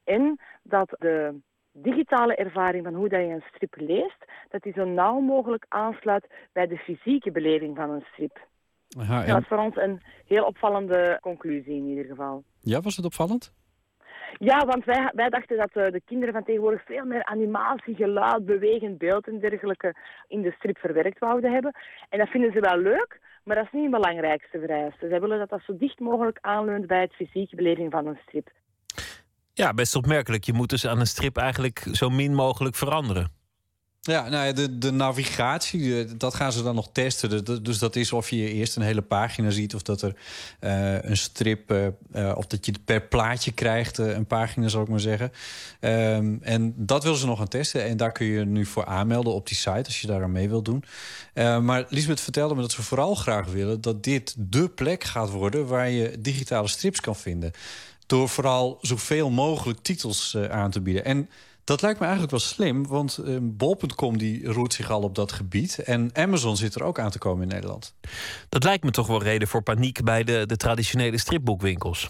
en 0.04 0.40
dat 0.64 0.90
de 1.00 1.36
digitale 1.72 2.36
ervaring 2.36 2.84
van 2.84 2.94
hoe 2.94 3.10
dat 3.10 3.20
je 3.20 3.26
een 3.28 3.44
strip 3.54 3.74
leest, 3.78 4.18
dat 4.50 4.62
die 4.62 4.74
zo 4.76 4.86
nauw 4.86 5.20
mogelijk 5.20 5.66
aansluit 5.70 6.26
bij 6.54 6.68
de 6.68 6.78
fysieke 6.78 7.32
beleving 7.32 7.76
van 7.76 7.90
een 7.90 8.06
strip. 8.12 8.48
Aha, 9.00 9.22
en- 9.24 9.28
Dat 9.34 9.42
is 9.42 9.48
voor 9.48 9.58
ons 9.58 9.76
een 9.76 10.02
heel 10.28 10.44
opvallende 10.46 11.18
conclusie 11.22 11.76
in 11.76 11.88
ieder 11.88 12.06
geval. 12.06 12.44
Ja, 12.62 12.82
was 12.82 12.96
het 12.96 13.06
opvallend? 13.06 13.54
Ja, 14.38 14.66
want 14.66 14.86
wij, 14.86 15.12
wij 15.14 15.30
dachten 15.30 15.58
dat 15.58 15.72
eh, 15.74 15.92
de 15.92 16.02
kinderen 16.06 16.34
van 16.34 16.44
tegenwoordig 16.44 16.86
veel 16.86 17.06
meer 17.06 17.26
animatie, 17.26 17.96
geluid, 17.96 18.46
bewegend 18.46 18.98
beeld 18.98 19.28
en 19.28 19.40
dergelijke 19.40 19.96
in 20.28 20.42
de 20.42 20.52
strip 20.52 20.78
verwerkt 20.78 21.20
wouden 21.20 21.52
hebben. 21.52 21.76
En 22.10 22.20
dat 22.20 22.30
vinden 22.30 22.52
ze 22.52 22.60
wel 22.60 22.78
leuk, 22.78 23.20
maar 23.44 23.56
dat 23.56 23.66
is 23.66 23.72
niet 23.72 23.92
het 23.92 24.02
belangrijkste 24.02 24.60
vereiste. 24.60 25.08
Zij 25.08 25.20
willen 25.20 25.40
dat 25.40 25.50
dat 25.50 25.62
zo 25.66 25.78
dicht 25.78 26.00
mogelijk 26.00 26.38
aanleunt 26.42 26.88
bij 26.88 27.02
het 27.02 27.14
fysieke 27.14 27.56
beleving 27.56 27.92
van 27.92 28.08
een 28.08 28.20
strip. 28.28 28.50
Ja, 29.54 29.74
best 29.74 29.96
opmerkelijk. 29.96 30.44
Je 30.44 30.54
moet 30.54 30.70
dus 30.70 30.88
aan 30.88 31.00
een 31.00 31.06
strip 31.06 31.38
eigenlijk 31.38 31.80
zo 31.92 32.10
min 32.10 32.34
mogelijk 32.34 32.76
veranderen. 32.76 33.35
Ja, 34.08 34.30
nou 34.30 34.46
ja, 34.46 34.52
de, 34.52 34.78
de 34.78 34.92
navigatie, 34.92 36.00
eh, 36.04 36.12
dat 36.18 36.36
gaan 36.36 36.52
ze 36.52 36.64
dan 36.64 36.76
nog 36.76 36.90
testen. 36.92 37.30
De- 37.30 37.44
de- 37.44 37.62
Dus 37.62 37.80
dat 37.80 37.96
is 37.96 38.14
of 38.14 38.30
je 38.30 38.52
eerst 38.52 38.76
een 38.76 38.82
hele 38.82 39.02
pagina 39.02 39.50
ziet... 39.50 39.76
of 39.76 39.82
dat 39.82 40.02
er 40.02 40.16
eh, 40.60 41.04
een 41.04 41.18
strip, 41.18 41.72
eh, 42.12 42.32
of 42.36 42.46
dat 42.48 42.66
je 42.66 42.74
per 42.86 43.02
plaatje 43.02 43.52
krijgt... 43.52 43.98
een 43.98 44.26
pagina, 44.26 44.68
zal 44.68 44.82
ik 44.82 44.88
maar 44.88 45.00
zeggen. 45.00 45.32
Ehm, 45.80 46.36
en 46.42 46.74
dat 46.78 47.04
willen 47.04 47.18
ze 47.20 47.26
nog 47.26 47.38
gaan 47.38 47.48
testen. 47.48 47.84
En 47.84 47.98
daar 47.98 48.12
kun 48.12 48.26
je 48.26 48.46
nu 48.46 48.66
voor 48.66 48.86
aanmelden 48.86 49.34
op 49.34 49.48
die 49.48 49.58
site... 49.58 49.84
als 49.86 50.02
je 50.02 50.08
daar 50.08 50.24
aan 50.24 50.32
mee 50.32 50.50
wilt 50.50 50.66
doen. 50.66 50.84
Maar 51.64 51.86
Lisbeth 51.90 52.22
vertelde 52.22 52.56
me 52.56 52.62
dat 52.62 52.72
ze 52.72 52.82
vooral 52.84 53.16
graag 53.16 53.48
willen... 53.48 53.82
dat 53.82 54.04
dit 54.04 54.36
dé 54.38 54.70
plek 54.70 55.04
gaat 55.04 55.30
worden 55.30 55.68
waar 55.68 55.90
je 55.90 56.16
digitale 56.22 56.68
strips 56.68 57.00
kan 57.00 57.16
vinden. 57.16 57.52
Door 58.06 58.30
vooral 58.30 58.78
zoveel 58.82 59.30
mogelijk 59.30 59.80
titels 59.82 60.38
aan 60.50 60.72
te 60.72 60.82
bieden. 60.82 61.06
En 61.06 61.30
dat 61.66 61.82
lijkt 61.82 62.00
me 62.00 62.06
eigenlijk 62.06 62.32
wel 62.32 62.46
slim, 62.46 62.88
want 62.88 63.18
eh, 63.18 63.38
bol.com 63.42 64.18
die 64.18 64.46
roert 64.46 64.74
zich 64.74 64.90
al 64.92 65.02
op 65.02 65.16
dat 65.16 65.32
gebied. 65.32 65.80
En 65.80 66.10
Amazon 66.14 66.58
zit 66.58 66.76
er 66.76 66.84
ook 66.84 67.00
aan 67.00 67.12
te 67.12 67.18
komen 67.18 67.42
in 67.42 67.48
Nederland. 67.48 67.94
Dat 68.50 68.64
lijkt 68.64 68.84
me 68.84 68.92
toch 68.92 69.08
wel 69.08 69.24
reden 69.24 69.48
voor 69.48 69.62
paniek 69.62 70.04
bij 70.04 70.24
de, 70.24 70.46
de 70.46 70.58
traditionele 70.58 71.18
stripboekwinkels. 71.18 72.10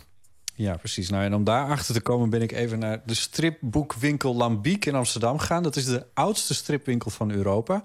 Ja, 0.55 0.77
precies. 0.77 1.09
Nou, 1.09 1.23
en 1.23 1.33
om 1.33 1.43
daarachter 1.43 1.93
te 1.93 2.01
komen 2.01 2.29
ben 2.29 2.41
ik 2.41 2.51
even 2.51 2.79
naar 2.79 3.01
de 3.05 3.13
stripboekwinkel 3.13 4.35
Lambiek 4.35 4.85
in 4.85 4.95
Amsterdam 4.95 5.39
gegaan. 5.39 5.63
Dat 5.63 5.75
is 5.75 5.85
de 5.85 6.05
oudste 6.13 6.53
stripwinkel 6.53 7.11
van 7.11 7.31
Europa. 7.31 7.83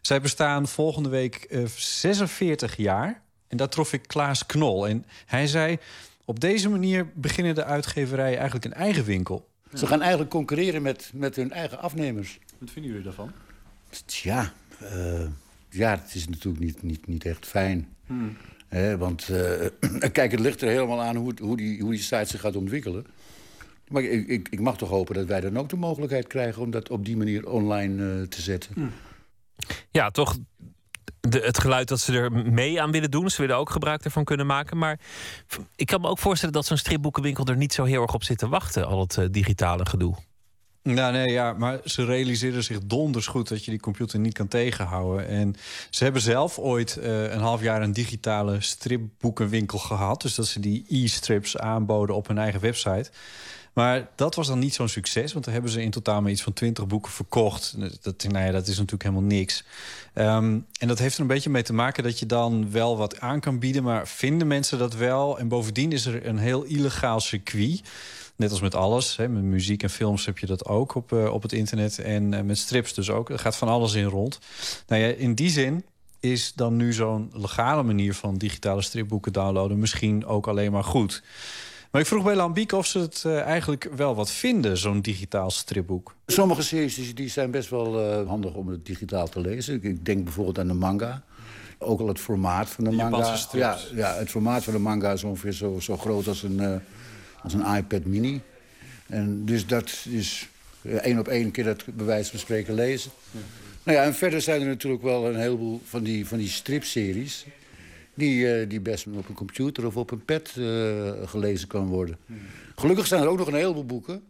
Zij 0.00 0.20
bestaan 0.20 0.68
volgende 0.68 1.08
week 1.08 1.34
eh, 1.34 1.64
46 1.76 2.76
jaar. 2.76 3.22
En 3.48 3.56
daar 3.56 3.68
trof 3.68 3.92
ik 3.92 4.02
Klaas 4.06 4.46
Knol. 4.46 4.88
En 4.88 5.04
hij 5.26 5.46
zei, 5.46 5.78
op 6.24 6.40
deze 6.40 6.68
manier 6.68 7.12
beginnen 7.14 7.54
de 7.54 7.64
uitgeverijen 7.64 8.36
eigenlijk 8.38 8.64
een 8.64 8.80
eigen 8.80 9.04
winkel. 9.04 9.49
Ze 9.74 9.86
gaan 9.86 10.00
eigenlijk 10.00 10.30
concurreren 10.30 10.82
met, 10.82 11.10
met 11.14 11.36
hun 11.36 11.52
eigen 11.52 11.78
afnemers. 11.78 12.38
Wat 12.58 12.70
vinden 12.70 12.90
jullie 12.90 13.06
daarvan? 13.06 13.32
Tja, 14.04 14.52
eh, 14.78 15.26
ja, 15.70 15.90
het 15.90 16.14
is 16.14 16.28
natuurlijk 16.28 16.64
niet, 16.64 16.82
niet, 16.82 17.06
niet 17.06 17.24
echt 17.24 17.46
fijn. 17.46 17.88
Hmm. 18.06 18.36
Hè, 18.68 18.98
want 18.98 19.28
eh, 19.28 19.66
kijk, 20.12 20.30
het 20.30 20.40
ligt 20.40 20.62
er 20.62 20.68
helemaal 20.68 21.00
aan 21.00 21.16
hoe, 21.16 21.34
hoe, 21.40 21.56
die, 21.56 21.82
hoe 21.82 21.90
die 21.90 22.00
site 22.00 22.24
zich 22.24 22.40
gaat 22.40 22.56
ontwikkelen. 22.56 23.06
Maar 23.88 24.02
ik, 24.02 24.28
ik, 24.28 24.48
ik 24.48 24.60
mag 24.60 24.76
toch 24.76 24.88
hopen 24.88 25.14
dat 25.14 25.26
wij 25.26 25.40
dan 25.40 25.58
ook 25.58 25.68
de 25.68 25.76
mogelijkheid 25.76 26.26
krijgen... 26.26 26.62
om 26.62 26.70
dat 26.70 26.90
op 26.90 27.04
die 27.04 27.16
manier 27.16 27.48
online 27.48 28.20
eh, 28.20 28.26
te 28.26 28.42
zetten. 28.42 28.92
Ja, 29.90 30.10
toch 30.10 30.38
de, 31.20 31.38
het 31.38 31.58
geluid 31.58 31.88
dat 31.88 32.00
ze 32.00 32.12
er 32.12 32.32
mee 32.32 32.82
aan 32.82 32.90
willen 32.90 33.10
doen. 33.10 33.30
Ze 33.30 33.40
willen 33.40 33.56
ook 33.56 33.70
gebruik 33.70 34.04
ervan 34.04 34.24
kunnen 34.24 34.46
maken. 34.46 34.78
Maar 34.78 35.00
ik 35.76 35.86
kan 35.86 36.00
me 36.00 36.08
ook 36.08 36.18
voorstellen 36.18 36.54
dat 36.54 36.66
zo'n 36.66 36.76
stripboekenwinkel 36.76 37.44
er 37.44 37.56
niet 37.56 37.72
zo 37.72 37.84
heel 37.84 38.02
erg 38.02 38.14
op 38.14 38.24
zit 38.24 38.38
te 38.38 38.48
wachten. 38.48 38.86
Al 38.86 39.00
het 39.00 39.18
eh, 39.18 39.24
digitale 39.30 39.86
gedoe. 39.86 40.16
Nou, 40.82 41.12
nee, 41.12 41.30
ja, 41.30 41.52
maar 41.52 41.80
ze 41.84 42.04
realiseren 42.04 42.64
zich 42.64 42.78
donders 42.78 43.26
goed 43.26 43.48
dat 43.48 43.64
je 43.64 43.70
die 43.70 43.80
computer 43.80 44.18
niet 44.18 44.34
kan 44.34 44.48
tegenhouden. 44.48 45.28
En 45.28 45.54
ze 45.90 46.04
hebben 46.04 46.22
zelf 46.22 46.58
ooit 46.58 46.96
eh, 46.96 47.32
een 47.32 47.40
half 47.40 47.62
jaar 47.62 47.82
een 47.82 47.92
digitale 47.92 48.60
stripboekenwinkel 48.60 49.78
gehad. 49.78 50.22
Dus 50.22 50.34
dat 50.34 50.46
ze 50.46 50.60
die 50.60 50.84
e-strips 50.88 51.58
aanboden 51.58 52.16
op 52.16 52.26
hun 52.26 52.38
eigen 52.38 52.60
website. 52.60 53.10
Maar 53.72 54.08
dat 54.14 54.34
was 54.34 54.46
dan 54.46 54.58
niet 54.58 54.74
zo'n 54.74 54.88
succes, 54.88 55.32
want 55.32 55.44
daar 55.44 55.54
hebben 55.54 55.72
ze 55.72 55.82
in 55.82 55.90
totaal 55.90 56.22
maar 56.22 56.30
iets 56.30 56.42
van 56.42 56.52
20 56.52 56.86
boeken 56.86 57.12
verkocht. 57.12 57.76
Dat, 58.02 58.24
nou 58.28 58.44
ja, 58.44 58.50
dat 58.50 58.66
is 58.66 58.76
natuurlijk 58.76 59.02
helemaal 59.02 59.28
niks. 59.28 59.64
Ehm, 60.14 60.58
en 60.78 60.88
dat 60.88 60.98
heeft 60.98 61.14
er 61.14 61.20
een 61.20 61.26
beetje 61.26 61.50
mee 61.50 61.62
te 61.62 61.72
maken 61.72 62.02
dat 62.02 62.18
je 62.18 62.26
dan 62.26 62.70
wel 62.70 62.96
wat 62.96 63.20
aan 63.20 63.40
kan 63.40 63.58
bieden, 63.58 63.82
maar 63.82 64.08
vinden 64.08 64.46
mensen 64.46 64.78
dat 64.78 64.94
wel? 64.94 65.38
En 65.38 65.48
bovendien 65.48 65.92
is 65.92 66.06
er 66.06 66.26
een 66.26 66.38
heel 66.38 66.62
illegaal 66.62 67.20
circuit. 67.20 67.82
Net 68.36 68.50
als 68.50 68.60
met 68.60 68.74
alles. 68.74 69.16
Hè, 69.16 69.28
met 69.28 69.42
muziek 69.42 69.82
en 69.82 69.90
films 69.90 70.26
heb 70.26 70.38
je 70.38 70.46
dat 70.46 70.66
ook 70.66 70.94
op, 70.94 71.12
eh, 71.12 71.32
op 71.32 71.42
het 71.42 71.52
internet. 71.52 71.98
En 71.98 72.34
eh, 72.34 72.42
met 72.42 72.58
strips 72.58 72.94
dus 72.94 73.10
ook. 73.10 73.30
Er 73.30 73.38
gaat 73.38 73.56
van 73.56 73.68
alles 73.68 73.94
in 73.94 74.04
rond. 74.04 74.38
Nou 74.86 75.02
ja, 75.02 75.08
in 75.08 75.34
die 75.34 75.50
zin 75.50 75.84
is 76.20 76.52
dan 76.54 76.76
nu 76.76 76.92
zo'n 76.92 77.30
legale 77.32 77.82
manier 77.82 78.14
van 78.14 78.36
digitale 78.36 78.82
stripboeken 78.82 79.32
downloaden 79.32 79.78
misschien 79.78 80.26
ook 80.26 80.48
alleen 80.48 80.72
maar 80.72 80.84
goed. 80.84 81.22
Maar 81.90 82.00
ik 82.00 82.06
vroeg 82.06 82.24
bij 82.24 82.34
Lambiek 82.34 82.72
of 82.72 82.86
ze 82.86 82.98
het 82.98 83.22
eh, 83.26 83.40
eigenlijk 83.40 83.88
wel 83.96 84.14
wat 84.14 84.30
vinden, 84.30 84.76
zo'n 84.76 85.00
digitaal 85.00 85.50
stripboek. 85.50 86.14
Sommige 86.26 86.62
series 86.62 87.14
die, 87.14 87.28
zijn 87.28 87.50
best 87.50 87.70
wel 87.70 88.00
eh, 88.00 88.28
handig 88.28 88.54
om 88.54 88.68
het 88.68 88.86
digitaal 88.86 89.28
te 89.28 89.40
lezen. 89.40 89.82
Ik, 89.82 90.04
denk 90.04 90.24
bijvoorbeeld 90.24 90.58
aan 90.58 90.66
de 90.66 90.74
manga. 90.74 91.22
Ook 91.78 92.00
al 92.00 92.08
het 92.08 92.20
formaat 92.20 92.68
van 92.68 92.84
de, 92.84 92.90
De 92.90 92.96
manga. 92.96 93.36
Ja, 93.52 93.78
ja, 93.94 94.14
het 94.14 94.30
formaat 94.30 94.64
van 94.64 94.72
de 94.72 94.78
manga 94.78 95.12
is 95.12 95.24
ongeveer 95.24 95.52
zo, 95.52 95.80
zo 95.80 95.96
groot 95.96 96.26
als 96.26 96.42
een, 96.42 96.60
eh, 96.60 96.76
als 97.42 97.52
een 97.52 97.76
iPad 97.76 98.04
mini. 98.04 98.40
En 99.06 99.44
dus 99.44 99.66
dat 99.66 100.06
is 100.08 100.48
één 100.82 101.18
op 101.18 101.28
één 101.28 101.50
keer 101.50 101.64
dat 101.64 101.84
bij 101.86 102.06
wijze 102.06 102.30
van 102.30 102.38
spreken 102.38 102.74
lezen. 102.74 103.10
Nou 103.82 103.98
ja, 103.98 104.04
en 104.04 104.14
verder 104.14 104.40
zijn 104.40 104.60
er 104.60 104.66
natuurlijk 104.66 105.02
wel 105.02 105.26
een 105.26 105.40
heleboel 105.40 105.80
van 105.84 106.02
die, 106.02 106.26
van 106.26 106.38
die 106.38 106.48
stripseries... 106.48 107.46
Die, 108.20 108.54
eh, 108.54 108.68
die 108.68 108.80
best 108.80 109.06
op 109.06 109.28
een 109.28 109.34
computer 109.34 109.86
of 109.86 109.96
op 109.96 110.10
een 110.10 110.24
pad 110.24 110.52
eh, 110.56 111.12
gelezen 111.24 111.68
kan 111.68 111.86
worden. 111.86 112.16
Gelukkig 112.74 113.06
zijn 113.06 113.22
er 113.22 113.28
ook 113.28 113.38
nog 113.38 113.46
een 113.46 113.54
heleboel 113.54 113.86
boeken 113.86 114.22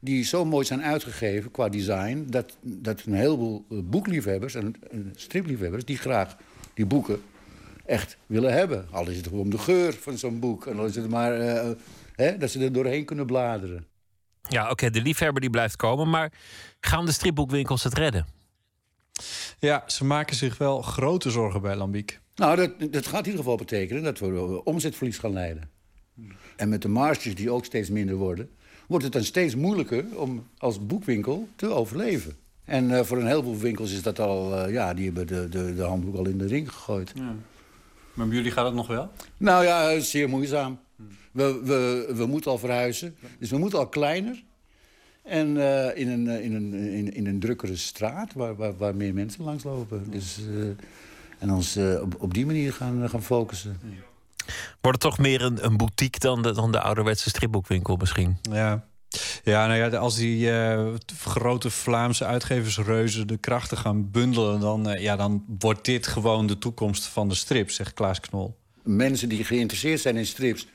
die 0.00 0.24
zo 0.24 0.44
mooi 0.44 0.64
zijn 0.64 0.82
uitgegeven 0.82 1.50
qua 1.50 1.68
design... 1.68 2.26
dat, 2.28 2.56
dat 2.60 3.02
een 3.04 3.14
heleboel 3.14 3.64
eh, 3.70 3.78
boekliefhebbers 3.82 4.54
en, 4.54 4.74
en 4.90 5.12
stripliefhebbers... 5.16 5.84
die 5.84 5.96
graag 5.96 6.36
die 6.74 6.86
boeken 6.86 7.22
echt 7.86 8.16
willen 8.26 8.52
hebben. 8.52 8.88
Al 8.90 9.08
is 9.08 9.16
het 9.16 9.26
gewoon 9.26 9.40
om 9.40 9.50
de 9.50 9.58
geur 9.58 9.92
van 9.92 10.18
zo'n 10.18 10.40
boek. 10.40 10.66
En 10.66 10.78
al 10.78 10.84
is 10.84 10.96
het 10.96 11.08
maar 11.08 11.40
eh, 11.40 11.70
hè, 12.14 12.38
dat 12.38 12.50
ze 12.50 12.60
er 12.60 12.72
doorheen 12.72 13.04
kunnen 13.04 13.26
bladeren. 13.26 13.86
Ja, 14.42 14.70
oké, 14.70 14.90
de 14.90 15.02
liefhebber 15.02 15.40
die 15.40 15.50
blijft 15.50 15.76
komen. 15.76 16.10
Maar 16.10 16.32
gaan 16.80 17.06
de 17.06 17.12
stripboekwinkels 17.12 17.84
het 17.84 17.94
redden? 17.94 18.26
Ja, 19.58 19.84
ze 19.86 20.04
maken 20.04 20.36
zich 20.36 20.58
wel 20.58 20.82
grote 20.82 21.30
zorgen 21.30 21.60
bij 21.60 21.76
Lambiek. 21.76 22.20
Nou, 22.38 22.56
dat, 22.56 22.92
dat 22.92 23.06
gaat 23.06 23.20
in 23.20 23.30
ieder 23.30 23.40
geval 23.40 23.56
betekenen 23.56 24.02
dat 24.02 24.18
we 24.18 24.26
eh, 24.26 24.66
omzetverlies 24.66 25.18
gaan 25.18 25.32
leiden. 25.32 25.70
En 26.56 26.68
met 26.68 26.82
de 26.82 26.88
marges 26.88 27.34
die 27.34 27.50
ook 27.50 27.64
steeds 27.64 27.90
minder 27.90 28.14
worden... 28.14 28.50
wordt 28.86 29.04
het 29.04 29.12
dan 29.12 29.24
steeds 29.24 29.54
moeilijker 29.54 30.04
om 30.14 30.46
als 30.58 30.86
boekwinkel 30.86 31.48
te 31.56 31.66
overleven. 31.66 32.36
En 32.64 32.90
eh, 32.90 33.04
voor 33.04 33.18
een 33.18 33.26
heleboel 33.26 33.56
winkels 33.56 33.92
is 33.92 34.02
dat 34.02 34.18
al... 34.18 34.56
eh, 34.56 34.72
ja, 34.72 34.94
die 34.94 35.04
hebben 35.04 35.26
de, 35.26 35.48
de, 35.48 35.74
de 35.74 35.82
handboek 35.82 36.16
al 36.16 36.26
in 36.26 36.38
de 36.38 36.46
ring 36.46 36.72
gegooid. 36.72 37.14
Maar 38.14 38.26
bij 38.26 38.36
jullie 38.36 38.50
gaat 38.50 38.64
het 38.64 38.74
nog 38.74 38.86
wel? 38.86 39.10
Nou 39.36 39.64
ja, 39.64 40.00
zeer 40.00 40.28
moeizaam. 40.28 40.78
We, 41.32 41.60
we, 41.64 42.12
we 42.14 42.26
moeten 42.26 42.50
al 42.50 42.58
verhuizen. 42.58 43.16
Dus 43.38 43.50
we 43.50 43.58
moeten 43.58 43.78
al 43.78 43.88
kleiner. 43.88 44.44
En 45.22 45.56
in, 45.96 46.08
een, 46.08 46.28
in, 46.42 46.54
een, 46.54 46.74
in, 46.74 47.14
in 47.14 47.26
een 47.26 47.40
drukkere 47.40 47.76
straat 47.76 48.32
waar, 48.32 48.56
waar, 48.56 48.76
waar 48.76 48.96
meer 48.96 49.14
mensen 49.14 49.44
langslopen. 49.44 50.10
Dus, 50.10 50.38
en 51.38 51.52
ons 51.52 51.76
eh, 51.76 52.00
op, 52.02 52.14
op 52.18 52.34
die 52.34 52.46
manier 52.46 52.72
gaan, 52.72 53.08
gaan 53.10 53.22
focussen. 53.22 53.80
Wordt 54.80 55.02
het 55.02 55.12
toch 55.12 55.18
meer 55.18 55.42
een, 55.42 55.64
een 55.64 55.76
boutique 55.76 56.18
dan 56.20 56.42
de, 56.42 56.52
dan 56.52 56.72
de 56.72 56.80
ouderwetse 56.80 57.28
stripboekwinkel 57.28 57.96
misschien? 57.96 58.38
Ja. 58.50 58.86
Ja, 59.44 59.66
nou 59.66 59.78
ja, 59.78 59.98
als 59.98 60.16
die 60.16 60.50
eh, 60.50 60.94
grote 61.24 61.70
Vlaamse 61.70 62.24
uitgeversreuzen 62.24 63.26
de 63.26 63.36
krachten 63.36 63.76
gaan 63.78 64.10
bundelen... 64.10 64.60
Dan, 64.60 64.88
eh, 64.88 65.02
ja, 65.02 65.16
dan 65.16 65.44
wordt 65.58 65.84
dit 65.84 66.06
gewoon 66.06 66.46
de 66.46 66.58
toekomst 66.58 67.04
van 67.04 67.28
de 67.28 67.34
strip, 67.34 67.70
zegt 67.70 67.94
Klaas 67.94 68.20
Knol. 68.20 68.56
Mensen 68.82 69.28
die 69.28 69.44
geïnteresseerd 69.44 70.00
zijn 70.00 70.16
in 70.16 70.26
strips... 70.26 70.66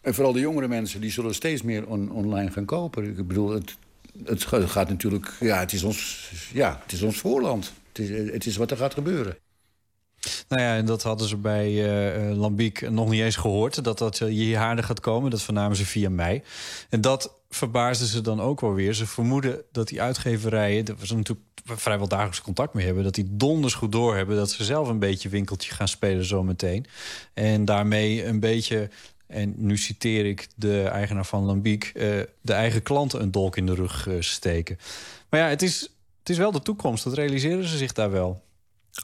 en 0.00 0.14
vooral 0.14 0.32
de 0.32 0.40
jongere 0.40 0.68
mensen, 0.68 1.00
die 1.00 1.10
zullen 1.10 1.34
steeds 1.34 1.62
meer 1.62 1.86
on- 1.86 2.10
online 2.10 2.50
gaan 2.50 2.64
kopen. 2.64 3.04
Ik 3.18 3.26
bedoel, 3.26 3.50
het, 3.50 3.76
het 4.24 4.44
ga- 4.44 4.66
gaat 4.66 4.88
natuurlijk... 4.88 5.32
Ja, 5.40 5.58
het 5.58 5.72
is 5.72 5.82
ons, 5.82 6.30
ja, 6.52 6.80
het 6.82 6.92
is 6.92 7.02
ons 7.02 7.16
voorland. 7.18 7.72
Het 7.92 7.98
is, 7.98 8.32
het 8.32 8.46
is 8.46 8.56
wat 8.56 8.70
er 8.70 8.76
gaat 8.76 8.94
gebeuren. 8.94 9.36
Nou 10.48 10.62
ja, 10.62 10.76
en 10.76 10.84
dat 10.84 11.02
hadden 11.02 11.28
ze 11.28 11.36
bij 11.36 11.68
eh, 11.68 12.36
Lambiek 12.36 12.90
nog 12.90 13.08
niet 13.10 13.20
eens 13.20 13.36
gehoord. 13.36 13.84
Dat 13.84 13.98
dat 13.98 14.20
eh, 14.20 14.28
hierhaarder 14.28 14.84
gaat 14.84 15.00
komen. 15.00 15.30
Dat 15.30 15.42
vernamen 15.42 15.76
ze 15.76 15.86
via 15.86 16.10
mij. 16.10 16.42
En 16.88 17.00
dat 17.00 17.34
verbaasde 17.50 18.06
ze 18.06 18.20
dan 18.20 18.40
ook 18.40 18.60
wel 18.60 18.74
weer. 18.74 18.94
Ze 18.94 19.06
vermoeden 19.06 19.62
dat 19.72 19.88
die 19.88 20.02
uitgeverijen... 20.02 20.84
daar 20.84 20.96
we 20.96 21.14
natuurlijk 21.14 21.46
vrijwel 21.64 22.08
dagelijks 22.08 22.40
contact 22.40 22.74
mee 22.74 22.84
hebben... 22.84 23.04
dat 23.04 23.14
die 23.14 23.28
donders 23.30 23.74
goed 23.74 23.92
doorhebben... 23.92 24.36
dat 24.36 24.50
ze 24.50 24.64
zelf 24.64 24.88
een 24.88 24.98
beetje 24.98 25.28
winkeltje 25.28 25.74
gaan 25.74 25.88
spelen 25.88 26.24
zometeen. 26.24 26.86
En 27.34 27.64
daarmee 27.64 28.24
een 28.24 28.40
beetje... 28.40 28.90
En 29.26 29.54
nu 29.56 29.76
citeer 29.76 30.26
ik 30.26 30.48
de 30.56 30.82
eigenaar 30.82 31.26
van 31.26 31.44
Lambiek... 31.44 31.92
de 32.40 32.52
eigen 32.52 32.82
klanten 32.82 33.22
een 33.22 33.30
dolk 33.30 33.56
in 33.56 33.66
de 33.66 33.74
rug 33.74 34.08
steken. 34.20 34.78
Maar 35.28 35.40
ja, 35.40 35.46
het 35.46 35.62
is, 35.62 35.80
het 36.18 36.28
is 36.28 36.38
wel 36.38 36.52
de 36.52 36.62
toekomst. 36.62 37.04
Dat 37.04 37.14
realiseren 37.14 37.64
ze 37.64 37.76
zich 37.76 37.92
daar 37.92 38.10
wel. 38.10 38.42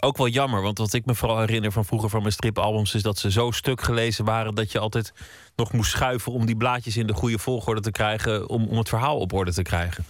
Ook 0.00 0.16
wel 0.16 0.28
jammer, 0.28 0.62
want 0.62 0.78
wat 0.78 0.92
ik 0.92 1.06
me 1.06 1.14
vooral 1.14 1.38
herinner 1.38 1.72
van 1.72 1.84
vroeger 1.84 2.10
van 2.10 2.20
mijn 2.20 2.32
stripalbums... 2.32 2.94
is 2.94 3.02
dat 3.02 3.18
ze 3.18 3.30
zo 3.30 3.50
stuk 3.50 3.80
gelezen 3.80 4.24
waren 4.24 4.54
dat 4.54 4.72
je 4.72 4.78
altijd 4.78 5.12
nog 5.56 5.72
moest 5.72 5.90
schuiven... 5.90 6.32
om 6.32 6.46
die 6.46 6.56
blaadjes 6.56 6.96
in 6.96 7.06
de 7.06 7.14
goede 7.14 7.38
volgorde 7.38 7.80
te 7.80 7.90
krijgen... 7.90 8.48
om, 8.48 8.66
om 8.66 8.78
het 8.78 8.88
verhaal 8.88 9.18
op 9.18 9.32
orde 9.32 9.52
te 9.52 9.62
krijgen. 9.62 10.04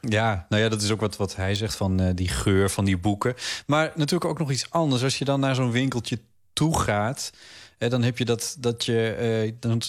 Ja, 0.00 0.46
nou 0.48 0.62
ja, 0.62 0.68
dat 0.68 0.82
is 0.82 0.90
ook 0.90 1.00
wat, 1.00 1.16
wat 1.16 1.36
hij 1.36 1.54
zegt 1.54 1.76
van 1.76 2.00
eh, 2.00 2.10
die 2.14 2.28
geur 2.28 2.70
van 2.70 2.84
die 2.84 2.98
boeken. 2.98 3.34
Maar 3.66 3.92
natuurlijk 3.94 4.30
ook 4.30 4.38
nog 4.38 4.50
iets 4.50 4.70
anders. 4.70 5.02
Als 5.02 5.18
je 5.18 5.24
dan 5.24 5.40
naar 5.40 5.54
zo'n 5.54 5.70
winkeltje 5.70 6.20
toe 6.52 6.78
gaat... 6.78 7.32
eh, 7.78 7.90
dan 7.90 8.02
heb 8.02 8.18
je 8.18 8.24
dat, 8.24 8.56
dat 8.58 8.84
je... 8.84 9.08
eh, 9.10 9.52
dan 9.60 9.82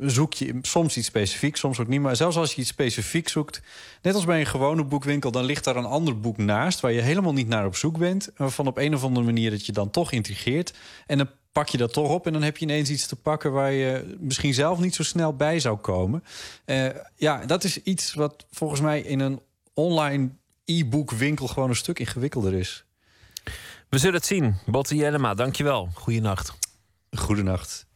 zoek 0.00 0.34
je 0.34 0.58
soms 0.62 0.96
iets 0.96 1.06
specifiek, 1.06 1.56
soms 1.56 1.78
ook 1.78 1.88
niet. 1.88 2.00
Maar 2.00 2.16
zelfs 2.16 2.36
als 2.36 2.54
je 2.54 2.60
iets 2.60 2.70
specifiek 2.70 3.28
zoekt... 3.28 3.62
net 4.02 4.14
als 4.14 4.24
bij 4.24 4.40
een 4.40 4.46
gewone 4.46 4.84
boekwinkel... 4.84 5.30
dan 5.30 5.44
ligt 5.44 5.64
daar 5.64 5.76
een 5.76 5.84
ander 5.84 6.20
boek 6.20 6.36
naast... 6.36 6.80
waar 6.80 6.92
je 6.92 7.00
helemaal 7.00 7.32
niet 7.32 7.48
naar 7.48 7.66
op 7.66 7.76
zoek 7.76 7.98
bent... 7.98 8.30
waarvan 8.36 8.66
op 8.66 8.78
een 8.78 8.94
of 8.94 9.04
andere 9.04 9.26
manier 9.26 9.50
dat 9.50 9.66
je 9.66 9.72
dan 9.72 9.90
toch 9.90 10.12
intrigeert. 10.12 10.74
En 11.06 11.18
dan 11.18 11.30
pak 11.52 11.68
je 11.68 11.78
dat 11.78 11.92
toch 11.92 12.10
op 12.10 12.26
en 12.26 12.32
dan 12.32 12.42
heb 12.42 12.56
je 12.56 12.64
ineens 12.64 12.90
iets 12.90 13.06
te 13.06 13.16
pakken... 13.16 13.52
waar 13.52 13.72
je 13.72 14.16
misschien 14.18 14.54
zelf 14.54 14.78
niet 14.78 14.94
zo 14.94 15.02
snel 15.02 15.36
bij 15.36 15.60
zou 15.60 15.76
komen. 15.76 16.24
Eh, 16.64 16.86
ja, 17.16 17.46
dat 17.46 17.64
is 17.64 17.82
iets 17.82 18.14
wat 18.14 18.46
volgens 18.50 18.80
mij 18.80 19.00
in 19.00 19.20
een 19.20 19.40
online 19.74 20.30
e-boekwinkel... 20.64 21.46
gewoon 21.46 21.68
een 21.68 21.76
stuk 21.76 21.98
ingewikkelder 21.98 22.54
is. 22.54 22.84
We 23.88 23.98
zullen 23.98 24.14
het 24.14 24.26
zien. 24.26 24.56
Botte 24.66 24.94
Jellema, 24.94 25.34
dankjewel. 25.34 25.88
Goeienacht. 25.94 26.58
Goedenacht. 27.16 27.86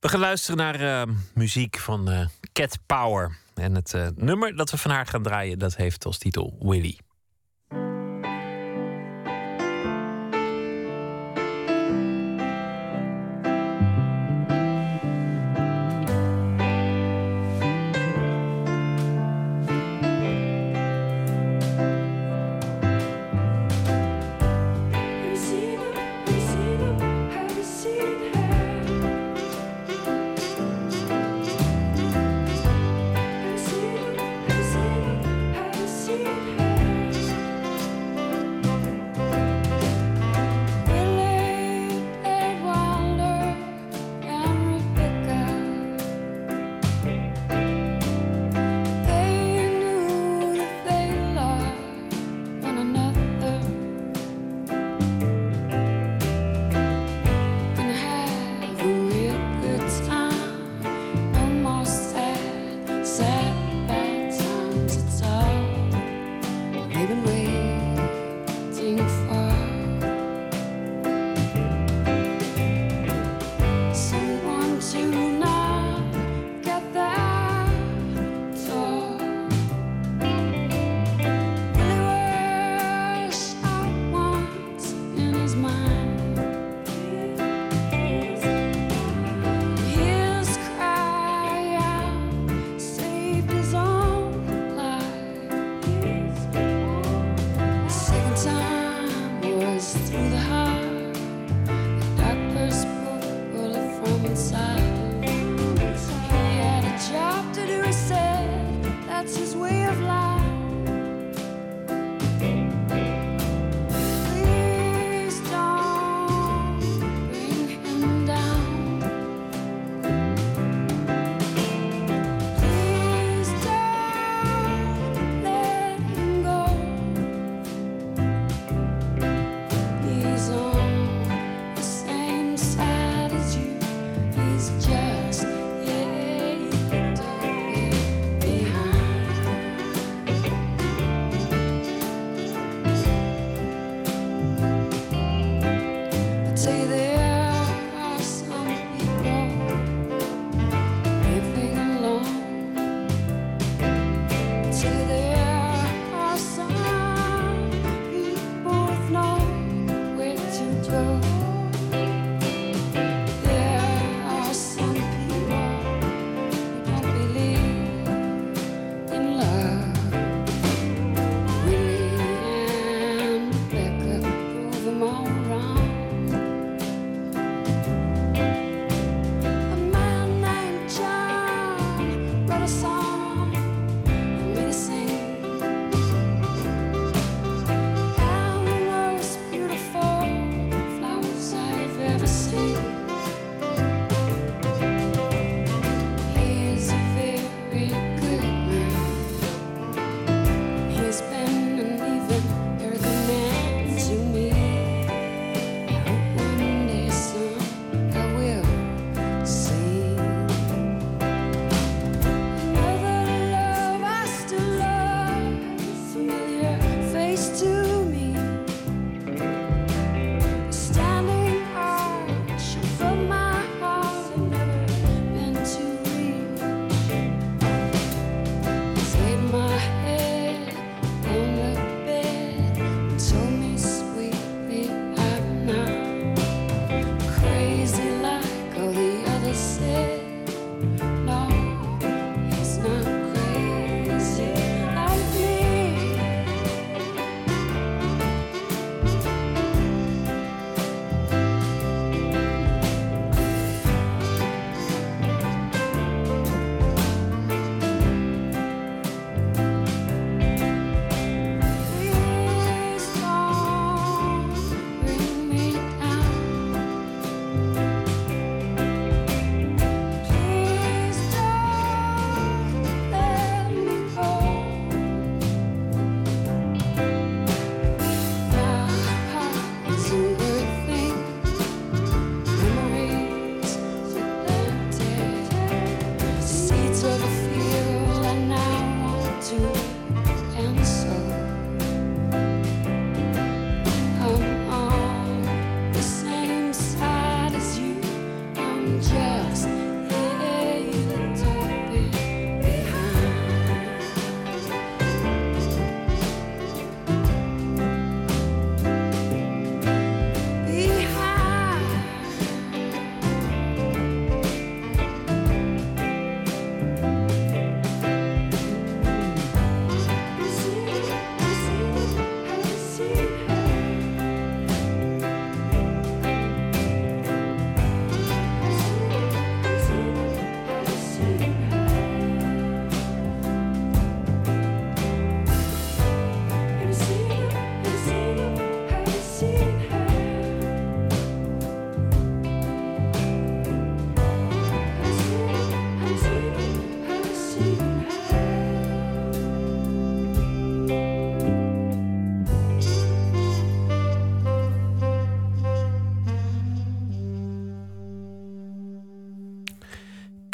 We 0.00 0.08
gaan 0.08 0.20
luisteren 0.20 0.56
naar 0.56 0.80
eh, 0.80 1.14
muziek 1.34 1.78
van 1.78 2.10
eh, 2.10 2.26
Cat 2.52 2.78
Power. 2.86 3.38
En 3.54 3.74
het 3.74 3.94
eh, 3.94 4.08
nummer 4.14 4.56
dat 4.56 4.70
we 4.70 4.76
van 4.76 4.90
haar 4.90 5.06
gaan 5.06 5.22
draaien... 5.22 5.58
dat 5.58 5.76
heeft 5.76 6.04
als 6.04 6.18
titel 6.18 6.56
Willy. 6.60 6.98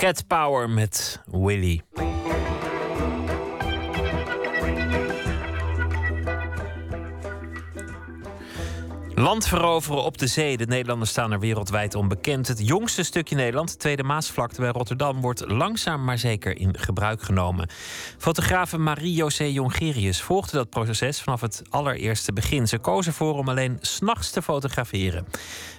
Cat 0.08 0.26
Power 0.26 0.70
met 0.70 1.20
Willy. 1.26 1.82
Land 9.14 9.46
veroveren 9.46 10.02
op 10.02 10.18
de 10.18 10.26
zee. 10.26 10.56
De 10.56 10.66
Nederlanders 10.66 11.10
staan 11.10 11.32
er 11.32 11.40
wereldwijd 11.40 11.94
onbekend. 11.94 12.48
Het 12.48 12.66
jongste 12.66 13.02
stukje 13.02 13.36
Nederland, 13.36 13.70
de 13.70 13.76
Tweede 13.76 14.02
Maasvlakte 14.02 14.60
bij 14.60 14.70
Rotterdam, 14.70 15.20
wordt 15.20 15.50
langzaam 15.50 16.04
maar 16.04 16.18
zeker 16.18 16.58
in 16.58 16.78
gebruik 16.78 17.22
genomen. 17.22 17.68
Fotografe 18.28 18.78
Marie-José 18.78 19.44
Jongerius 19.44 20.22
volgde 20.22 20.56
dat 20.56 20.70
proces 20.70 21.20
vanaf 21.20 21.40
het 21.40 21.62
allereerste 21.70 22.32
begin. 22.32 22.68
Ze 22.68 22.78
koos 22.78 23.06
ervoor 23.06 23.34
om 23.34 23.48
alleen 23.48 23.78
s'nachts 23.80 24.30
te 24.30 24.42
fotograferen. 24.42 25.26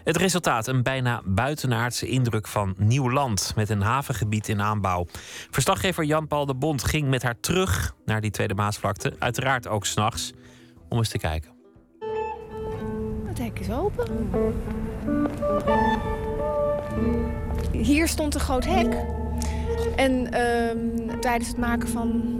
Het 0.03 0.17
resultaat: 0.17 0.67
een 0.67 0.83
bijna 0.83 1.21
buitenaardse 1.25 2.07
indruk 2.07 2.47
van 2.47 2.75
nieuw 2.77 3.11
land 3.11 3.53
met 3.55 3.69
een 3.69 3.81
havengebied 3.81 4.47
in 4.47 4.61
aanbouw. 4.61 5.05
Verslaggever 5.49 6.03
Jan-Paul 6.03 6.45
de 6.45 6.55
Bond 6.55 6.83
ging 6.83 7.07
met 7.07 7.23
haar 7.23 7.39
terug 7.39 7.95
naar 8.05 8.21
die 8.21 8.31
Tweede 8.31 8.53
Maasvlakte, 8.53 9.15
uiteraard 9.19 9.67
ook 9.67 9.85
s'nachts, 9.85 10.33
om 10.87 10.97
eens 10.97 11.09
te 11.09 11.17
kijken. 11.17 11.51
Het 13.25 13.37
hek 13.37 13.59
is 13.59 13.69
open. 13.69 14.29
Hier 17.71 18.07
stond 18.07 18.33
een 18.35 18.41
groot 18.41 18.65
hek. 18.65 19.19
En 19.95 20.33
ehm, 20.33 21.19
tijdens 21.19 21.47
het 21.47 21.57
maken 21.57 21.89
van 21.89 22.37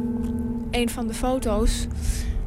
een 0.72 0.90
van 0.90 1.08
de 1.08 1.14
foto's 1.14 1.88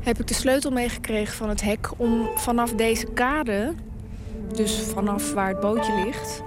heb 0.03 0.21
ik 0.21 0.27
de 0.27 0.35
sleutel 0.35 0.71
meegekregen 0.71 1.35
van 1.35 1.49
het 1.49 1.63
hek 1.63 1.91
om 1.97 2.29
vanaf 2.35 2.73
deze 2.73 3.07
kade, 3.07 3.73
dus 4.55 4.79
vanaf 4.79 5.33
waar 5.33 5.49
het 5.49 5.61
bootje 5.61 6.05
ligt, 6.05 6.43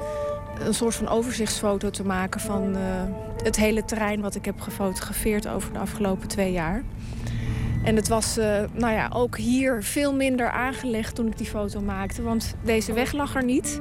een 0.60 0.74
soort 0.74 0.96
van 0.96 1.08
overzichtsfoto 1.08 1.90
te 1.90 2.06
maken 2.06 2.40
van 2.40 2.76
eh, 2.76 2.82
het 3.44 3.56
hele 3.56 3.86
terrein 3.86 4.22
wat 4.22 4.36
ik 4.36 4.46
heb 4.46 4.62
gefotografeerd 4.62 5.48
over 5.48 5.74
de 5.74 5.80
afgelopen 5.80 6.28
twee 6.28 6.52
jaar. 6.52 6.84
En 7.86 7.96
het 7.96 8.08
was 8.08 8.38
eh, 8.38 8.64
nou 8.74 8.94
ja, 8.94 9.10
ook 9.14 9.38
hier 9.38 9.84
veel 9.84 10.14
minder 10.14 10.50
aangelegd 10.50 11.16
toen 11.16 11.28
ik 11.28 11.38
die 11.38 11.48
foto 11.48 11.82
maakte. 11.82 12.22
Want 12.22 12.56
deze 12.64 12.94
weg 12.94 13.12
lag 13.12 13.36
er 13.36 13.44
niet. 13.44 13.80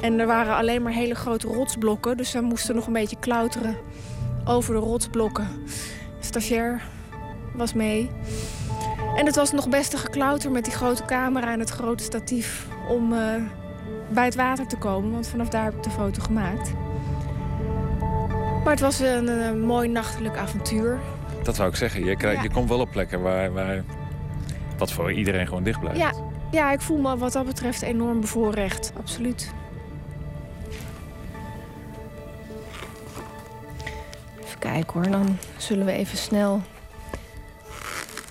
En 0.00 0.18
er 0.18 0.26
waren 0.26 0.56
alleen 0.56 0.82
maar 0.82 0.92
hele 0.92 1.14
grote 1.14 1.46
rotsblokken. 1.46 2.16
Dus 2.16 2.32
we 2.32 2.40
moesten 2.40 2.74
nog 2.74 2.86
een 2.86 2.92
beetje 2.92 3.18
klauteren 3.20 3.76
over 4.44 4.74
de 4.74 4.80
rotsblokken. 4.80 5.48
Stagiair 6.20 6.82
was 7.54 7.72
mee. 7.72 8.10
En 9.16 9.26
het 9.26 9.36
was 9.36 9.52
nog 9.52 9.68
best 9.68 9.92
een 9.92 9.98
geklauter 9.98 10.50
met 10.50 10.64
die 10.64 10.74
grote 10.74 11.04
camera 11.04 11.52
en 11.52 11.60
het 11.60 11.70
grote 11.70 12.04
statief... 12.04 12.66
om 12.88 13.12
eh, 13.12 13.34
bij 14.08 14.24
het 14.24 14.34
water 14.34 14.66
te 14.66 14.76
komen. 14.76 15.12
Want 15.12 15.28
vanaf 15.28 15.48
daar 15.48 15.64
heb 15.64 15.74
ik 15.74 15.82
de 15.82 15.90
foto 15.90 16.22
gemaakt. 16.22 16.72
Maar 18.64 18.72
het 18.72 18.80
was 18.80 19.00
een, 19.00 19.28
een 19.28 19.60
mooi 19.60 19.88
nachtelijk 19.88 20.36
avontuur. 20.36 20.98
Dat 21.42 21.56
zou 21.56 21.68
ik 21.68 21.76
zeggen. 21.76 22.04
Je, 22.04 22.16
Ja. 22.18 22.42
je 22.42 22.50
komt 22.50 22.68
wel 22.68 22.80
op 22.80 22.90
plekken 22.90 23.22
waar, 23.22 23.52
waar 23.52 23.84
wat 24.78 24.92
voor 24.92 25.12
iedereen 25.12 25.46
gewoon 25.46 25.62
dicht 25.62 25.80
blijft. 25.80 25.98
Ja, 25.98 26.12
ja, 26.50 26.72
ik 26.72 26.80
voel 26.80 26.98
me 26.98 27.16
wat 27.16 27.32
dat 27.32 27.46
betreft 27.46 27.82
enorm 27.82 28.20
bevoorrecht. 28.20 28.92
Absoluut. 28.96 29.50
Even 34.44 34.58
kijken 34.58 34.92
hoor, 34.92 35.10
dan 35.10 35.38
zullen 35.56 35.86
we 35.86 35.92
even 35.92 36.18
snel 36.18 36.62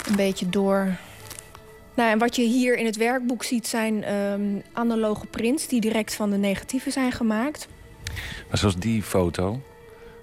een 0.07 0.15
beetje 0.15 0.49
door. 0.49 0.87
Nou, 1.93 2.11
en 2.11 2.17
wat 2.17 2.35
je 2.35 2.41
hier 2.43 2.77
in 2.77 2.85
het 2.85 2.95
werkboek 2.97 3.43
ziet 3.43 3.67
zijn 3.67 4.03
ehm, 4.03 4.41
analoge 4.73 5.25
prints 5.25 5.67
die 5.67 5.81
direct 5.81 6.15
van 6.15 6.29
de 6.29 6.37
negatieven 6.37 6.91
zijn 6.91 7.11
gemaakt. 7.11 7.67
Maar 8.49 8.57
zoals 8.57 8.75
die 8.75 9.03
foto, 9.03 9.61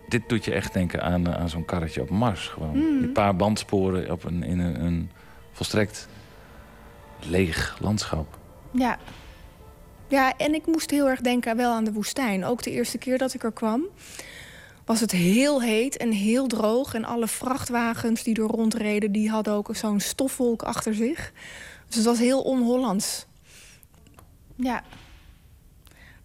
dit 0.08 0.28
doet 0.28 0.44
je 0.44 0.52
echt 0.52 0.72
denken 0.72 1.02
aan, 1.02 1.26
eh, 1.26 1.40
aan 1.40 1.48
zo'n 1.48 1.64
karretje 1.64 2.00
op 2.00 2.10
Mars. 2.10 2.48
Gewoon. 2.48 2.78
Mhm. 2.78 2.98
Die 2.98 3.08
paar 3.08 3.36
bandsporen 3.36 4.10
op 4.10 4.24
een, 4.24 4.42
in 4.42 4.58
een, 4.58 4.84
een 4.84 5.10
volstrekt 5.52 6.08
leeg 7.20 7.78
landschap. 7.80 8.38
Ja. 8.70 8.98
Ja, 10.08 10.36
en 10.36 10.54
ik 10.54 10.66
moest 10.66 10.90
heel 10.90 11.08
erg 11.08 11.20
denken 11.20 11.56
wel 11.56 11.72
aan 11.72 11.84
de 11.84 11.92
woestijn. 11.92 12.44
Ook 12.44 12.62
de 12.62 12.70
eerste 12.70 12.98
keer 12.98 13.18
dat 13.18 13.34
ik 13.34 13.42
er 13.42 13.52
kwam, 13.52 13.82
was 14.84 15.00
het 15.00 15.10
heel 15.10 15.62
heet 15.62 15.96
en 15.96 16.10
heel 16.10 16.46
droog. 16.46 16.94
En 16.94 17.04
alle 17.04 17.28
vrachtwagens 17.28 18.22
die 18.22 18.36
er 18.36 18.46
rondreden, 18.46 19.12
die 19.12 19.30
hadden 19.30 19.52
ook 19.52 19.68
zo'n 19.72 20.00
stofwolk 20.00 20.62
achter 20.62 20.94
zich. 20.94 21.32
Dus 21.86 21.96
het 21.96 22.04
was 22.04 22.18
heel 22.18 22.42
on-Hollands. 22.42 23.26
Ja. 24.56 24.82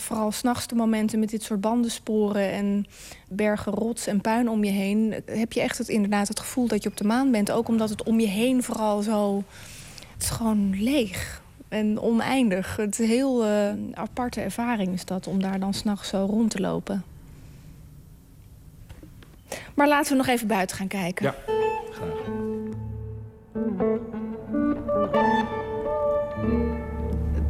Vooral 0.02 0.32
s'nachts 0.32 0.68
de 0.68 0.76
momenten 0.76 1.20
met 1.20 1.30
dit 1.30 1.44
soort 1.44 1.62
bandensporen 1.62 2.52
en 2.52 2.86
bergen 3.30 3.72
rots 3.72 4.08
en 4.08 4.22
puin 4.22 4.50
om 4.50 4.64
je 4.64 4.72
heen... 4.72 5.16
heb 5.26 5.54
je 5.54 5.62
echt 5.62 5.78
het, 5.78 5.90
inderdaad 5.90 6.28
het 6.28 6.40
gevoel 6.40 6.68
dat 6.68 6.84
je 6.84 6.90
op 6.90 6.98
de 6.98 7.04
maan 7.04 7.32
bent. 7.32 7.52
Ook 7.52 7.68
omdat 7.68 7.90
het 7.90 8.04
om 8.04 8.20
je 8.20 8.28
heen 8.28 8.64
vooral 8.64 9.02
zo... 9.02 9.44
Het 10.14 10.22
is 10.22 10.30
gewoon 10.30 10.84
leeg 10.84 11.42
en 11.70 12.00
oneindig. 12.00 12.76
Het 12.76 12.92
is 12.92 13.00
een 13.00 13.12
heel 13.12 13.46
eh, 13.46 13.74
aparte 13.94 14.42
ervaring 14.42 14.94
is 14.94 15.06
dat, 15.06 15.28
om 15.28 15.42
daar 15.42 15.60
dan 15.60 15.74
s'nachts 15.74 16.10
zo 16.10 16.26
rond 16.30 16.50
te 16.52 16.62
lopen. 16.62 17.04
Maar 19.76 19.88
laten 19.88 20.12
we 20.12 20.18
nog 20.18 20.28
even 20.28 20.48
buiten 20.48 20.78
gaan 20.78 20.88
kijken. 20.88 21.26
Ja. 21.26 21.36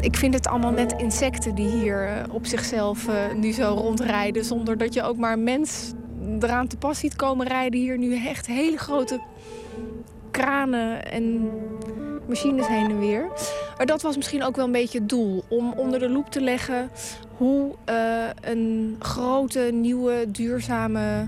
Ik 0.02 0.16
vind 0.16 0.34
het 0.34 0.48
allemaal 0.48 0.72
net 0.72 0.94
insecten 0.98 1.56
die 1.56 1.70
hier 1.70 2.08
eh, 2.08 2.34
op 2.34 2.46
zichzelf 2.46 3.08
eh, 3.08 3.34
nu 3.34 3.52
zo 3.52 3.74
rondrijden... 3.74 4.46
zonder 4.46 4.78
dat 4.78 4.94
je 4.94 5.04
ook 5.04 5.18
maar 5.18 5.34
een 5.34 5.44
mens 5.44 5.92
eraan 6.40 6.68
te 6.68 6.78
pas 6.78 7.00
ziet 7.00 7.16
komen 7.16 7.48
rijden. 7.48 7.80
Hier 7.80 7.98
nu 7.98 8.26
echt 8.26 8.48
hele 8.48 8.78
grote 8.78 9.20
kranen 10.32 11.12
en 11.12 11.52
machines 12.28 12.68
heen 12.68 12.90
en 12.90 13.00
weer. 13.00 13.28
Maar 13.78 13.86
dat 13.86 14.02
was 14.02 14.16
misschien 14.16 14.44
ook 14.44 14.56
wel 14.56 14.66
een 14.66 14.72
beetje 14.72 15.00
het 15.00 15.10
doel. 15.10 15.44
Om 15.50 15.74
onder 15.74 16.00
de 16.00 16.10
loep 16.10 16.30
te 16.30 16.42
leggen 16.42 16.90
hoe 17.38 17.76
eh, 17.86 17.96
een 18.42 18.96
grote, 19.00 19.60
nieuwe, 19.60 20.32
duurzame... 20.32 21.28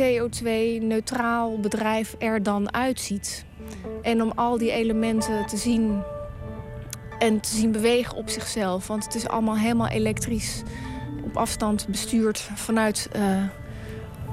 CO2-neutraal 0.00 1.60
bedrijf 1.60 2.14
er 2.18 2.42
dan 2.42 2.74
uitziet. 2.74 3.44
En 4.02 4.22
om 4.22 4.32
al 4.34 4.58
die 4.58 4.70
elementen 4.70 5.46
te 5.46 5.56
zien 5.56 6.02
en 7.18 7.40
te 7.40 7.48
zien 7.48 7.72
bewegen 7.72 8.16
op 8.16 8.28
zichzelf. 8.28 8.86
Want 8.86 9.04
het 9.04 9.14
is 9.14 9.28
allemaal 9.28 9.56
helemaal 9.56 9.88
elektrisch 9.88 10.62
op 11.24 11.36
afstand 11.36 11.86
bestuurd 11.88 12.38
vanuit 12.54 13.08
eh, 13.12 13.22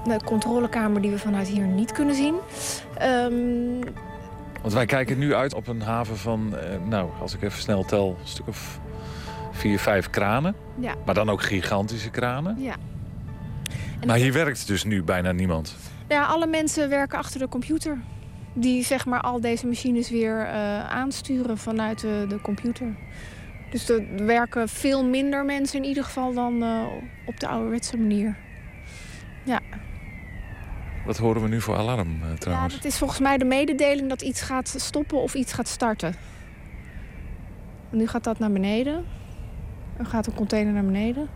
de 0.04 0.20
controlekamer 0.26 1.02
die 1.02 1.12
we 1.12 1.18
vanuit 1.20 1.48
hier 1.48 1.66
niet 1.66 1.92
kunnen 1.92 2.16
zien. 2.16 2.36
Ehm, 2.98 3.90
Want 4.62 4.74
wij 4.74 4.86
kijken 4.86 5.18
nu 5.18 5.34
uit 5.36 5.54
op 5.54 5.68
een 5.68 5.82
haven 5.82 6.18
van, 6.18 6.58
eh, 6.58 6.78
nou, 6.90 7.10
als 7.22 7.34
ik 7.34 7.42
even 7.42 7.62
snel 7.62 7.84
tel, 7.86 8.18
een 8.22 8.28
stuk 8.28 8.48
of 8.48 8.80
vier, 9.52 9.80
vijf 9.80 10.10
kranen. 10.10 10.56
ja, 10.80 10.94
Maar 11.06 11.16
dan 11.16 11.30
ook 11.30 11.42
gigantische 11.42 12.10
kranen. 12.10 12.56
ja. 12.60 12.76
Maar 14.08 14.18
hier 14.18 14.34
werkt 14.34 14.68
dus 14.68 14.84
nu 14.84 15.04
bijna 15.04 15.32
niemand. 15.32 15.76
ja, 16.08 16.26
alle 16.26 16.48
mensen 16.48 16.90
werken 16.90 17.18
achter 17.18 17.40
de 17.40 17.48
computer. 17.48 17.98
Die 18.54 18.84
zeg 18.84 19.06
maar 19.06 19.22
al 19.22 19.42
deze 19.42 19.68
machines 19.68 20.10
weer 20.10 20.46
eh, 20.46 20.90
aansturen 20.90 21.58
vanuit 21.58 22.00
de, 22.00 22.26
de 22.30 22.42
computer. 22.42 22.96
Dus 23.72 23.90
er 23.90 24.26
werken 24.26 24.70
veel 24.70 25.06
minder 25.06 25.46
mensen 25.46 25.80
in 25.82 25.88
ieder 25.88 26.04
geval 26.04 26.34
dan 26.34 26.64
eh, 26.64 26.84
op 27.26 27.40
de 27.40 27.48
ouderwetse 27.48 27.98
manier. 27.98 28.38
Ja. 29.46 29.60
Wat 31.06 31.18
horen 31.18 31.42
we 31.42 31.48
nu 31.48 31.62
voor 31.62 31.76
alarm 31.76 32.20
eh, 32.22 32.30
Ja, 32.30 32.36
trouwens? 32.36 32.74
dat 32.74 32.86
is 32.86 32.98
volgens 32.98 33.20
mij 33.20 33.38
de 33.38 33.46
mededeling 33.46 34.10
dat 34.10 34.22
iets 34.22 34.42
gaat 34.42 34.68
stoppen 34.78 35.22
of 35.22 35.34
iets 35.34 35.54
gaat 35.54 35.68
starten. 35.68 36.16
Nu 37.90 38.08
gaat 38.08 38.24
dat 38.24 38.40
naar 38.40 38.52
beneden. 38.52 39.06
Er 39.98 40.06
gaat 40.06 40.28
een 40.28 40.34
container 40.34 40.74
naar 40.74 40.86
beneden. 40.86 41.30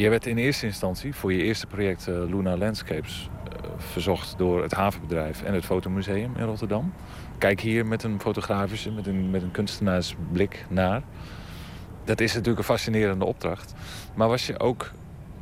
Je 0.00 0.08
werd 0.08 0.26
in 0.26 0.36
eerste 0.36 0.66
instantie 0.66 1.14
voor 1.14 1.32
je 1.32 1.42
eerste 1.42 1.66
project 1.66 2.08
eh, 2.08 2.14
Luna 2.14 2.56
Landscapes 2.56 3.28
eh, 3.44 3.70
verzocht 3.76 4.38
door 4.38 4.62
het 4.62 4.72
havenbedrijf 4.72 5.42
en 5.42 5.54
het 5.54 5.64
Fotomuseum 5.64 6.36
in 6.36 6.44
Rotterdam. 6.44 6.92
Kijk 7.38 7.60
hier 7.60 7.86
met 7.86 8.02
een 8.02 8.20
fotografische, 8.20 8.90
met 8.90 9.06
een, 9.06 9.30
met 9.30 9.42
een 9.42 9.50
kunstenaarsblik 9.50 10.66
naar. 10.68 11.02
Dat 12.04 12.20
is 12.20 12.32
natuurlijk 12.32 12.58
een 12.58 12.64
fascinerende 12.64 13.24
opdracht. 13.24 13.74
Maar 14.14 14.28
was 14.28 14.46
je 14.46 14.58
ook 14.58 14.90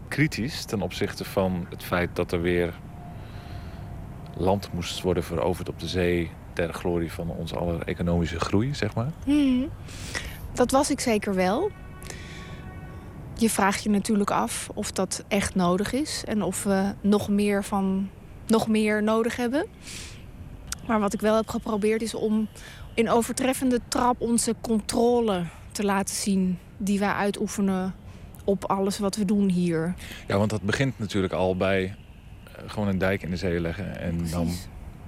kritisch 0.08 0.64
ten 0.64 0.82
opzichte 0.82 1.24
van 1.24 1.66
het 1.70 1.82
feit 1.82 2.16
dat 2.16 2.32
er 2.32 2.40
weer 2.40 2.74
land 4.36 4.72
moest 4.72 5.02
worden 5.02 5.24
veroverd 5.24 5.68
op 5.68 5.78
de 5.78 5.88
zee 5.88 6.30
ter 6.52 6.72
glorie 6.72 7.12
van 7.12 7.30
onze 7.30 7.56
aller 7.56 7.82
economische 7.82 8.40
groei, 8.40 8.74
zeg 8.74 8.94
maar? 8.94 9.10
Mhm. 9.24 9.66
Dat 10.52 10.70
was 10.70 10.90
ik 10.90 11.00
zeker 11.00 11.34
wel. 11.34 11.70
Je 13.40 13.50
vraagt 13.50 13.82
je 13.82 13.90
natuurlijk 13.90 14.30
af 14.30 14.70
of 14.74 14.92
dat 14.92 15.24
echt 15.28 15.54
nodig 15.54 15.92
is 15.92 16.22
en 16.26 16.42
of 16.42 16.62
we 16.64 16.94
nog 17.00 17.28
meer 17.28 17.64
van 17.64 18.08
nog 18.46 18.68
meer 18.68 19.02
nodig 19.02 19.36
hebben. 19.36 19.66
Maar 20.86 21.00
wat 21.00 21.12
ik 21.12 21.20
wel 21.20 21.36
heb 21.36 21.48
geprobeerd 21.48 22.02
is 22.02 22.14
om 22.14 22.48
in 22.94 23.10
overtreffende 23.10 23.80
trap 23.88 24.20
onze 24.20 24.54
controle 24.60 25.44
te 25.72 25.84
laten 25.84 26.14
zien 26.14 26.58
die 26.76 26.98
wij 26.98 27.12
uitoefenen 27.12 27.94
op 28.44 28.64
alles 28.64 28.98
wat 28.98 29.16
we 29.16 29.24
doen 29.24 29.48
hier. 29.48 29.94
Ja, 30.26 30.38
want 30.38 30.50
dat 30.50 30.62
begint 30.62 30.98
natuurlijk 30.98 31.32
al 31.32 31.56
bij 31.56 31.84
eh, 31.84 32.62
gewoon 32.66 32.88
een 32.88 32.98
dijk 32.98 33.22
in 33.22 33.30
de 33.30 33.36
zee 33.36 33.60
leggen. 33.60 34.00
En 34.00 34.30
dan, 34.30 34.48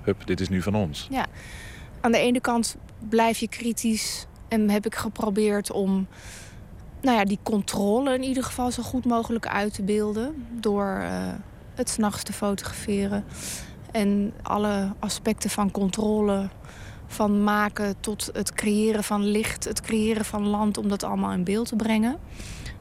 hup, 0.02 0.26
dit 0.26 0.40
is 0.40 0.48
nu 0.48 0.62
van 0.62 0.74
ons. 0.74 1.06
Ja, 1.10 1.26
aan 2.00 2.12
de 2.12 2.18
ene 2.18 2.40
kant 2.40 2.76
blijf 3.08 3.38
je 3.38 3.48
kritisch 3.48 4.26
en 4.48 4.70
heb 4.70 4.86
ik 4.86 4.94
geprobeerd 4.94 5.72
om 5.72 6.06
nou 7.02 7.18
ja, 7.18 7.24
die 7.24 7.38
controle 7.42 8.14
in 8.14 8.22
ieder 8.22 8.42
geval 8.42 8.70
zo 8.70 8.82
goed 8.82 9.04
mogelijk 9.04 9.46
uit 9.46 9.74
te 9.74 9.82
beelden. 9.82 10.46
Door 10.52 10.86
eh, 10.86 11.10
het 11.74 11.88
s'nachts 11.88 12.22
te 12.22 12.32
fotograferen. 12.32 13.24
En 13.90 14.32
alle 14.42 14.92
aspecten 14.98 15.50
van 15.50 15.70
controle, 15.70 16.48
van 17.06 17.44
maken 17.44 18.00
tot 18.00 18.30
het 18.32 18.52
creëren 18.52 19.04
van 19.04 19.24
licht, 19.24 19.64
het 19.64 19.80
creëren 19.80 20.24
van 20.24 20.46
land, 20.46 20.78
om 20.78 20.88
dat 20.88 21.02
allemaal 21.02 21.32
in 21.32 21.44
beeld 21.44 21.68
te 21.68 21.76
brengen. 21.76 22.18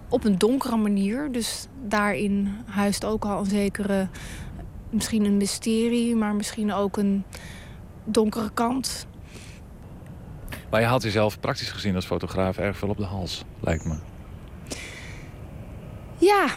Op 0.09 0.23
een 0.23 0.37
donkere 0.37 0.77
manier. 0.77 1.31
Dus 1.31 1.67
daarin 1.87 2.55
huist 2.65 3.05
ook 3.05 3.25
al 3.25 3.39
een 3.39 3.45
zekere, 3.45 4.07
misschien 4.89 5.25
een 5.25 5.37
mysterie, 5.37 6.15
maar 6.15 6.35
misschien 6.35 6.73
ook 6.73 6.97
een 6.97 7.23
donkere 8.03 8.49
kant. 8.53 9.07
Maar 10.69 10.79
je 10.79 10.85
haalt 10.85 11.03
jezelf 11.03 11.39
praktisch 11.39 11.71
gezien 11.71 11.95
als 11.95 12.05
fotograaf 12.05 12.57
erg 12.57 12.77
veel 12.77 12.89
op 12.89 12.97
de 12.97 13.03
hals, 13.03 13.43
lijkt 13.59 13.85
me. 13.85 13.95
Ja, 16.17 16.47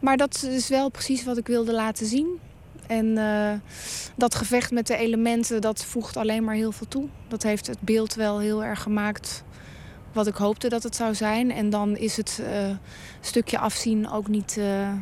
maar 0.00 0.16
dat 0.16 0.42
is 0.42 0.68
wel 0.68 0.88
precies 0.88 1.24
wat 1.24 1.38
ik 1.38 1.46
wilde 1.46 1.72
laten 1.72 2.06
zien. 2.06 2.40
En 2.86 3.18
eh, 3.18 3.52
dat 4.16 4.34
gevecht 4.34 4.70
met 4.70 4.86
de 4.86 4.96
elementen, 4.96 5.60
dat 5.60 5.84
voegt 5.84 6.16
alleen 6.16 6.44
maar 6.44 6.54
heel 6.54 6.72
veel 6.72 6.88
toe. 6.88 7.08
Dat 7.28 7.42
heeft 7.42 7.66
het 7.66 7.80
beeld 7.80 8.14
wel 8.14 8.38
heel 8.38 8.64
erg 8.64 8.82
gemaakt 8.82 9.44
wat 10.12 10.26
ik 10.26 10.34
hoopte 10.34 10.68
dat 10.68 10.82
het 10.82 10.96
zou 10.96 11.14
zijn. 11.14 11.50
En 11.50 11.70
dan 11.70 11.96
is 11.96 12.16
het 12.16 12.42
eh, 12.44 12.70
stukje 13.20 13.58
afzien 13.58 14.10
ook 14.10 14.28
niet, 14.28 14.56
eh, 14.58 14.92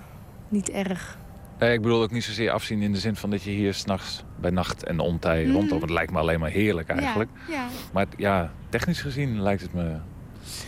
niet 0.49 0.71
erg. 0.71 1.19
Nee, 1.63 1.73
ik 1.73 1.83
bedoel 1.83 2.03
ook 2.03 2.11
niet 2.11 2.25
zozeer 2.25 2.51
afzien 2.51 2.83
in 2.83 2.93
de 2.93 2.99
zin 2.99 3.17
van 3.17 3.31
dat 3.31 3.43
je 3.43 3.51
hier 3.51 3.75
s'nachts 3.75 4.25
bij 4.41 4.51
nacht 4.51 4.85
en 4.85 4.99
ontij 5.01 5.45
Mhm. 5.45 5.53
rondloopt. 5.53 5.83
Het 5.83 5.91
lijkt 5.91 6.13
me 6.13 6.19
alleen 6.19 6.41
maar 6.41 6.51
heerlijk 6.51 6.89
eigenlijk. 6.89 7.31
Ja, 7.49 7.55
ja. 7.55 7.67
Maar 7.93 8.07
ja, 8.17 8.53
technisch 8.69 9.01
gezien 9.01 9.43
lijkt 9.43 9.63
het 9.63 9.73
me 9.75 9.97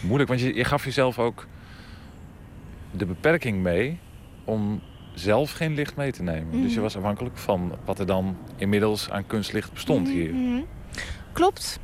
moeilijk. 0.03 0.29
Want 0.29 0.41
je, 0.41 0.55
je 0.55 0.65
gaf 0.65 0.85
jezelf 0.85 1.19
ook 1.19 1.47
de 2.91 3.07
beperking 3.07 3.62
mee 3.62 3.99
om 4.45 4.81
zelf 5.15 5.53
geen 5.53 5.75
licht 5.75 5.97
mee 5.97 6.12
te 6.12 6.23
nemen. 6.23 6.51
Dus 6.51 6.69
je 6.69 6.73
Mhm. 6.75 6.81
was 6.83 6.97
afhankelijk 6.97 7.39
van 7.39 7.73
wat 7.85 7.99
er 7.99 8.07
dan 8.07 8.37
inmiddels 8.57 9.11
aan 9.11 9.27
kunstlicht 9.27 9.73
bestond 9.73 10.09
hier. 10.09 10.35
Mhm. 10.35 10.61
Klopt. 11.33 11.79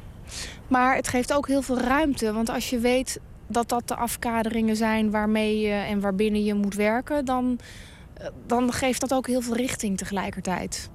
Maar 0.69 0.95
het 0.97 1.09
geeft 1.09 1.33
ook 1.35 1.47
heel 1.49 1.63
veel 1.63 1.79
ruimte. 1.81 2.33
Want 2.33 2.49
als 2.51 2.71
je 2.71 2.79
weet 2.79 3.21
dat 3.47 3.69
dat 3.69 3.89
de 3.89 3.95
afkaderingen 3.97 4.77
zijn 4.77 5.11
waarmee 5.11 5.61
je 5.61 5.73
en 5.73 6.01
waarbinnen 6.01 6.45
je 6.45 6.55
moet 6.55 6.75
werken, 6.75 7.25
dan, 7.25 7.59
eh, 7.59 7.67
dan 8.47 8.73
geeft 8.73 9.01
dat 9.01 9.15
ook 9.15 9.27
heel 9.27 9.41
veel 9.41 9.57
richting 9.57 9.99
tegelijkertijd. 9.99 10.91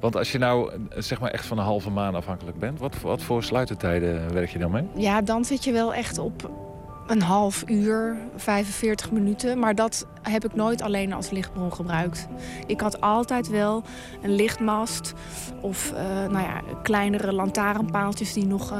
Want 0.00 0.16
als 0.16 0.32
je 0.32 0.38
nou 0.38 0.72
eh, 0.72 1.02
zeg 1.02 1.20
maar 1.20 1.30
echt 1.30 1.46
van 1.46 1.58
een 1.58 1.64
halve 1.64 1.90
maan 1.90 2.14
afhankelijk 2.14 2.58
bent, 2.58 2.78
wat, 2.78 3.00
wat 3.00 3.22
voor 3.22 3.42
sluitertijden 3.42 4.32
werk 4.32 4.50
je 4.50 4.58
dan 4.58 4.70
mee? 4.70 4.86
Ja, 4.94 5.22
dan 5.22 5.44
zit 5.44 5.64
je 5.64 5.72
wel 5.72 5.94
echt 5.94 6.18
op 6.18 6.69
een 7.10 7.22
half 7.22 7.62
uur, 7.66 8.16
45 8.36 9.10
minuten. 9.10 9.58
Maar 9.58 9.74
dat 9.74 10.06
heb 10.22 10.44
ik 10.44 10.54
nooit 10.54 10.82
alleen 10.82 11.12
als 11.12 11.30
lichtbron 11.30 11.72
gebruikt. 11.72 12.26
Ik 12.66 12.80
had 12.80 13.00
altijd 13.00 13.48
wel 13.48 13.82
een 14.22 14.34
lichtmast 14.34 15.12
of 15.60 15.92
eh, 15.92 16.02
nou 16.04 16.42
ja, 16.44 16.60
kleinere 16.82 17.32
lantaarnpaaltjes 17.32 18.32
die 18.32 18.46
nog 18.46 18.72
eh, 18.72 18.78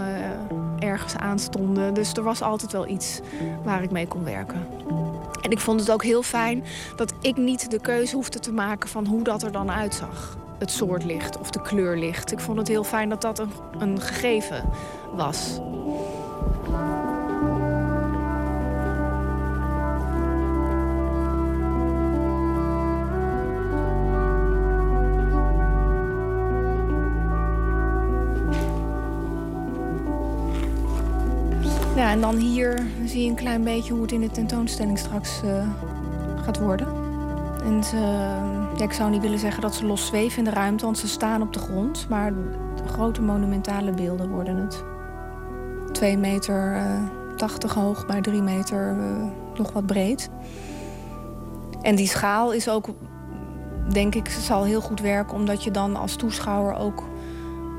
ergens 0.88 1.16
aanstonden. 1.16 1.94
Dus 1.94 2.12
er 2.12 2.22
was 2.22 2.42
altijd 2.42 2.72
wel 2.72 2.86
iets 2.86 3.20
waar 3.64 3.82
ik 3.82 3.90
mee 3.90 4.06
kon 4.06 4.24
werken. 4.24 4.66
En 5.42 5.50
ik 5.50 5.58
vond 5.58 5.80
het 5.80 5.90
ook 5.90 6.04
heel 6.04 6.22
fijn 6.22 6.64
dat 6.96 7.14
ik 7.20 7.36
niet 7.36 7.70
de 7.70 7.80
keuze 7.80 8.14
hoefde 8.14 8.38
te 8.38 8.52
maken 8.52 8.88
van 8.88 9.06
hoe 9.06 9.22
dat 9.22 9.42
er 9.42 9.52
dan 9.52 9.70
uitzag. 9.70 10.38
Het 10.58 10.70
soort 10.70 11.04
licht 11.04 11.38
of 11.38 11.50
de 11.50 11.62
kleur 11.62 11.96
licht. 11.96 12.32
Ik 12.32 12.40
vond 12.40 12.58
het 12.58 12.68
heel 12.68 12.84
fijn 12.84 13.08
dat 13.08 13.20
dat 13.20 13.38
een, 13.38 13.50
een 13.78 14.00
gegeven 14.00 14.64
was. 15.14 15.60
Ja, 32.00 32.10
en 32.10 32.20
dan 32.20 32.36
hier 32.36 32.86
zie 33.04 33.22
je 33.22 33.28
een 33.28 33.34
klein 33.34 33.64
beetje 33.64 33.92
hoe 33.92 34.02
het 34.02 34.12
in 34.12 34.20
de 34.20 34.30
tentoonstelling 34.30 34.98
straks 34.98 35.42
eh, 35.42 35.68
gaat 36.42 36.58
worden. 36.58 36.86
En 37.64 37.76
ik 38.82 38.92
zou 38.92 39.10
niet 39.10 39.22
willen 39.22 39.38
zeggen 39.38 39.62
dat 39.62 39.74
ze 39.74 39.86
los 39.86 40.06
zweven 40.06 40.38
in 40.38 40.44
de 40.44 40.50
ruimte, 40.50 40.84
want 40.84 40.98
ze 40.98 41.08
staan 41.08 41.42
op 41.42 41.52
de 41.52 41.58
grond. 41.58 42.06
Maar 42.08 42.32
grote 42.86 43.22
monumentale 43.22 43.92
beelden 43.92 44.30
worden 44.30 44.56
het. 44.56 44.84
2 45.92 46.18
meter 46.18 46.74
eh 46.74 47.36
80 47.36 47.74
hoog 47.74 48.06
bij 48.06 48.20
3 48.20 48.42
meter 48.42 48.88
eh, 48.88 49.58
nog 49.58 49.72
wat 49.72 49.86
breed. 49.86 50.30
En 51.82 51.96
die 51.96 52.08
schaal 52.08 52.52
is 52.52 52.68
ook, 52.68 52.86
denk 53.92 54.14
ik, 54.14 54.28
zal 54.28 54.64
heel 54.64 54.80
goed 54.80 55.00
werken, 55.00 55.36
omdat 55.36 55.64
je 55.64 55.70
dan 55.70 55.96
als 55.96 56.16
toeschouwer 56.16 56.74
ook 56.74 57.04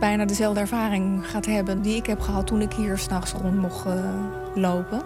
bijna 0.02 0.26
dezelfde 0.26 0.60
ervaring 0.60 1.30
gaat 1.30 1.46
hebben 1.46 1.82
die 1.82 1.96
ik 1.96 2.06
heb 2.06 2.20
gehad 2.20 2.48
toen 2.48 2.62
ik 2.62 2.74
hier 2.74 2.98
s'nachts 2.98 3.32
rond 3.32 3.56
mocht 3.56 3.86
eh, 3.86 3.94
lopen. 4.56 5.02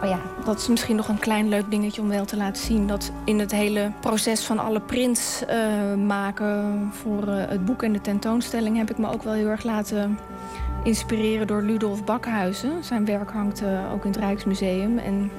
Maar 0.00 0.08
ja, 0.08 0.20
dat 0.44 0.58
is 0.58 0.68
misschien 0.68 0.96
nog 0.96 1.08
een 1.08 1.18
klein 1.18 1.48
leuk 1.48 1.70
dingetje 1.70 2.00
om 2.02 2.08
wel 2.08 2.24
te 2.24 2.36
laten 2.36 2.62
zien. 2.62 2.86
Dat 2.86 3.12
in 3.24 3.38
het 3.38 3.50
hele 3.50 3.92
proces 4.00 4.44
van 4.44 4.58
alle 4.58 4.80
prints 4.80 5.44
eh, 5.44 5.58
maken 5.94 6.88
voor 6.92 7.28
eh, 7.28 7.48
het 7.48 7.64
boek 7.64 7.82
en 7.82 7.92
de 7.92 8.00
tentoonstelling 8.00 8.76
heb 8.76 8.90
ik 8.90 8.98
me 8.98 9.12
ook 9.12 9.22
wel 9.22 9.32
heel 9.32 9.48
erg 9.48 9.62
laten 9.62 10.18
inspireren 10.84 11.46
door 11.46 11.62
Ludolf 11.62 12.04
Bakhuizen. 12.04 12.84
Zijn 12.84 13.04
werk 13.04 13.30
hangt 13.30 13.62
ook 13.92 14.04
in 14.04 14.10
het 14.10 14.20
Rijksmuseum. 14.20 14.98
En 14.98 15.30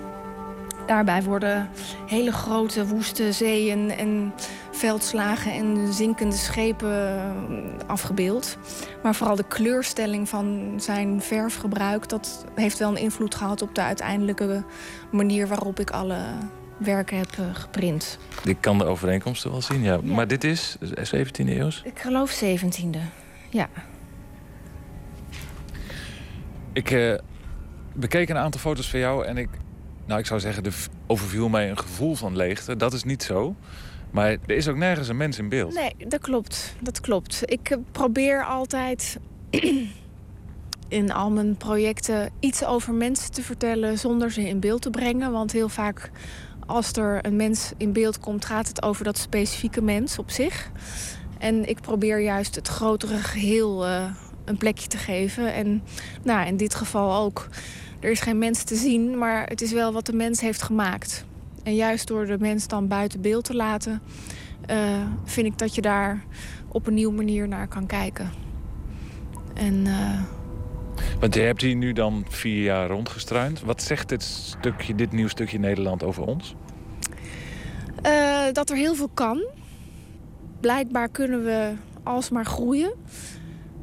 daarbij 0.88 1.24
worden 1.24 1.70
hele 2.08 2.32
grote 2.32 2.88
woeste 2.88 3.32
zeeën 3.32 3.92
en 3.92 4.34
veldslagen 4.72 5.52
en 5.52 5.94
zinkende 5.94 6.36
schepen 6.36 7.18
eh, 7.18 7.88
afgebeeld. 7.88 8.58
Maar 9.04 9.16
vooral 9.16 9.36
de 9.36 9.48
kleurstelling 9.48 10.30
van 10.30 10.74
zijn 10.78 11.22
verfgebruik... 11.22 12.10
dat 12.10 12.46
heeft 12.56 12.80
wel 12.80 12.90
een 12.90 12.98
invloed 12.98 13.36
gehad 13.36 13.62
op 13.62 13.76
de 13.76 13.82
uiteindelijke 13.82 14.64
manier... 15.12 15.48
waarop 15.48 15.80
ik 15.80 15.90
alle 15.90 16.20
werken 16.78 17.18
heb 17.18 17.32
eh, 17.38 17.56
geprint. 17.56 18.20
Ik 18.44 18.58
kan 18.60 18.78
de 18.78 18.86
overeenkomsten 18.86 19.52
wel 19.52 19.62
zien, 19.62 19.82
ja. 19.82 20.00
Maar 20.04 20.28
dit 20.28 20.44
is 20.44 20.78
17e 20.84 21.46
eeuws? 21.46 21.82
Ik 21.86 22.00
geloof 22.00 22.44
17e, 22.44 23.00
ja. 23.50 23.70
Ik 26.74 26.92
eh, 26.92 27.14
bekeek 27.94 28.30
een 28.30 28.38
aantal 28.38 28.62
foto's 28.62 28.90
van 28.90 29.00
jou 29.00 29.26
en 29.26 29.38
ik, 29.38 29.50
nou, 30.08 30.20
ik 30.20 30.26
zou 30.26 30.40
zeggen, 30.40 30.64
er 30.64 30.76
overviel 31.08 31.50
mij 31.50 31.70
een 31.70 31.78
gevoel 31.78 32.16
van 32.16 32.36
leegte. 32.36 32.76
Dat 32.76 32.94
is 32.94 33.04
niet 33.04 33.24
zo. 33.24 33.56
Maar 34.12 34.30
er 34.30 34.56
is 34.56 34.68
ook 34.68 34.76
nergens 34.76 35.08
een 35.08 35.18
mens 35.18 35.38
in 35.38 35.50
beeld. 35.50 35.74
Nee, 35.74 35.96
dat 36.08 36.22
klopt. 36.22 36.76
Dat 36.82 37.00
klopt. 37.00 37.42
Ik 37.46 37.70
eh, 37.70 37.78
probeer 37.92 38.46
altijd 38.46 39.20
in 40.88 41.12
al 41.12 41.32
mijn 41.32 41.58
projecten 41.58 42.32
iets 42.40 42.66
over 42.66 42.94
mensen 42.94 43.32
te 43.32 43.42
vertellen 43.42 44.00
zonder 44.00 44.32
ze 44.32 44.48
in 44.48 44.60
beeld 44.60 44.82
te 44.82 44.90
brengen. 44.90 45.32
Want 45.32 45.52
heel 45.52 45.70
vaak 45.70 46.12
als 46.66 46.92
er 46.92 47.26
een 47.26 47.36
mens 47.36 47.72
in 47.78 47.94
beeld 47.94 48.20
komt, 48.20 48.46
gaat 48.46 48.68
het 48.68 48.84
over 48.84 49.04
dat 49.04 49.18
specifieke 49.18 49.82
mens 49.82 50.20
op 50.20 50.32
zich. 50.32 50.72
En 51.38 51.70
ik 51.70 51.82
probeer 51.82 52.20
juist 52.20 52.56
het 52.56 52.68
grotere 52.68 53.18
geheel 53.18 53.86
eh, 53.86 54.04
een 54.46 54.58
plekje 54.58 54.88
te 54.88 54.98
geven. 54.98 55.54
En 55.54 55.84
nou, 56.24 56.48
in 56.48 56.58
dit 56.58 56.76
geval 56.76 57.24
ook. 57.24 57.48
Er 57.99 58.11
is 58.11 58.19
geen 58.19 58.38
mens 58.38 58.64
te 58.64 58.76
zien, 58.76 59.18
maar 59.18 59.48
het 59.48 59.61
is 59.61 59.72
wel 59.72 59.94
wat 59.94 60.06
de 60.06 60.14
mens 60.14 60.41
heeft 60.41 60.61
gemaakt. 60.61 61.26
En 61.64 61.76
juist 61.76 62.07
door 62.07 62.26
de 62.26 62.38
mens 62.40 62.68
dan 62.68 62.88
buiten 62.88 63.22
beeld 63.22 63.44
te 63.44 63.56
laten, 63.56 64.02
eh, 64.65 65.07
vind 65.24 65.48
ik 65.48 65.57
dat 65.57 65.76
je 65.76 65.82
daar 65.82 66.24
op 66.68 66.88
een 66.88 66.94
nieuwe 66.94 67.14
manier 67.15 67.48
naar 67.48 67.68
kan 67.68 67.86
kijken. 67.86 68.32
En 69.53 69.88
eh, 69.88 70.22
Want 71.19 71.34
je 71.36 71.41
hebt 71.41 71.61
hier 71.61 71.76
nu 71.76 71.94
dan 71.94 72.26
vier 72.30 72.64
jaar 72.64 72.88
rondgestruind. 72.90 73.61
Wat 73.61 73.82
zegt 73.82 74.10
dit, 74.10 74.24
stukje, 74.24 74.95
dit 74.95 75.11
nieuw 75.11 75.28
stukje 75.28 75.60
Nederland 75.60 76.03
over 76.03 76.24
ons? 76.24 76.56
eh, 78.02 78.53
dat 78.53 78.69
er 78.69 78.76
heel 78.76 78.95
veel 78.95 79.10
kan. 79.14 79.45
Blijkbaar 80.60 81.10
kunnen 81.10 81.44
we 81.44 81.74
alsmaar 82.03 82.45
groeien. 82.45 82.91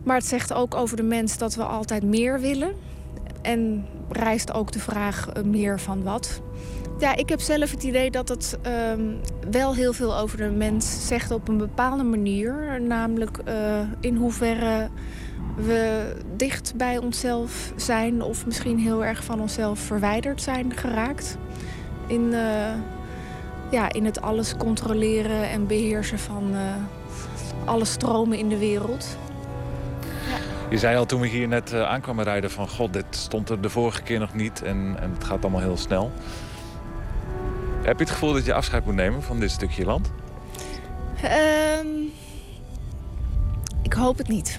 Maar 0.02 0.16
het 0.16 0.26
zegt 0.26 0.52
ook 0.52 0.74
over 0.74 0.96
de 0.96 1.02
mens 1.02 1.38
dat 1.38 1.54
we 1.54 1.62
altijd 1.62 2.02
meer 2.02 2.40
willen. 2.40 2.72
En 3.42 3.86
rijst 4.16 4.52
ook 4.52 4.72
de 4.72 4.78
vraag 4.78 5.28
eh, 5.28 5.42
meer 5.42 5.80
van 5.80 6.02
wat. 6.02 6.40
Ja, 6.98 7.16
ik 7.16 7.28
heb 7.28 7.40
zelf 7.40 7.70
het 7.70 7.82
idee 7.82 8.10
dat 8.10 8.28
het 8.28 8.58
ehm, 8.62 9.02
wel 9.50 9.74
heel 9.74 9.92
veel 9.92 10.18
over 10.18 10.36
de 10.36 10.50
mens 10.50 11.06
zegt 11.06 11.30
op 11.30 11.48
een 11.48 11.58
bepaalde 11.58 12.02
manier. 12.02 12.80
Namelijk 12.80 13.38
eh, 13.38 13.80
in 14.00 14.16
hoeverre 14.16 14.88
we 15.56 16.12
dicht 16.36 16.74
bij 16.76 16.98
onszelf 16.98 17.72
zijn 17.76 18.22
of 18.22 18.46
misschien 18.46 18.78
heel 18.78 19.04
erg 19.04 19.24
van 19.24 19.40
onszelf 19.40 19.78
verwijderd 19.78 20.42
zijn 20.42 20.76
geraakt. 20.76 21.36
in, 22.06 22.32
eh, 22.32 22.74
ja, 23.70 23.92
in 23.92 24.04
het 24.04 24.20
alles 24.20 24.56
controleren 24.56 25.50
en 25.50 25.66
beheersen 25.66 26.18
van 26.18 26.54
alle 27.64 27.84
stromen 27.84 28.38
in 28.38 28.48
de 28.48 28.58
wereld. 28.58 29.16
Je 30.70 30.78
zei 30.78 30.96
al 30.96 31.06
toen 31.06 31.20
we 31.20 31.26
hier 31.26 31.48
net 31.48 31.72
eh, 31.72 31.82
aankwamen 31.82 32.24
rijden 32.24 32.50
van... 32.50 32.68
god, 32.68 32.92
dit 32.92 33.04
stond 33.10 33.48
er 33.48 33.60
de 33.60 33.70
vorige 33.70 34.02
keer 34.02 34.18
nog 34.18 34.34
niet 34.34 34.62
en, 34.62 34.96
en 35.00 35.10
het 35.14 35.24
gaat 35.24 35.42
allemaal 35.42 35.60
heel 35.60 35.76
snel. 35.76 36.12
Heb 37.82 37.98
je 37.98 38.04
het 38.04 38.12
gevoel 38.12 38.32
dat 38.32 38.44
je 38.44 38.54
afscheid 38.54 38.84
moet 38.84 38.94
nemen 38.94 39.22
van 39.22 39.40
dit 39.40 39.50
stukje 39.50 39.84
land? 39.84 40.10
Ehm, 41.22 41.86
ik 43.82 43.92
hoop 43.92 44.18
het 44.18 44.28
niet. 44.28 44.58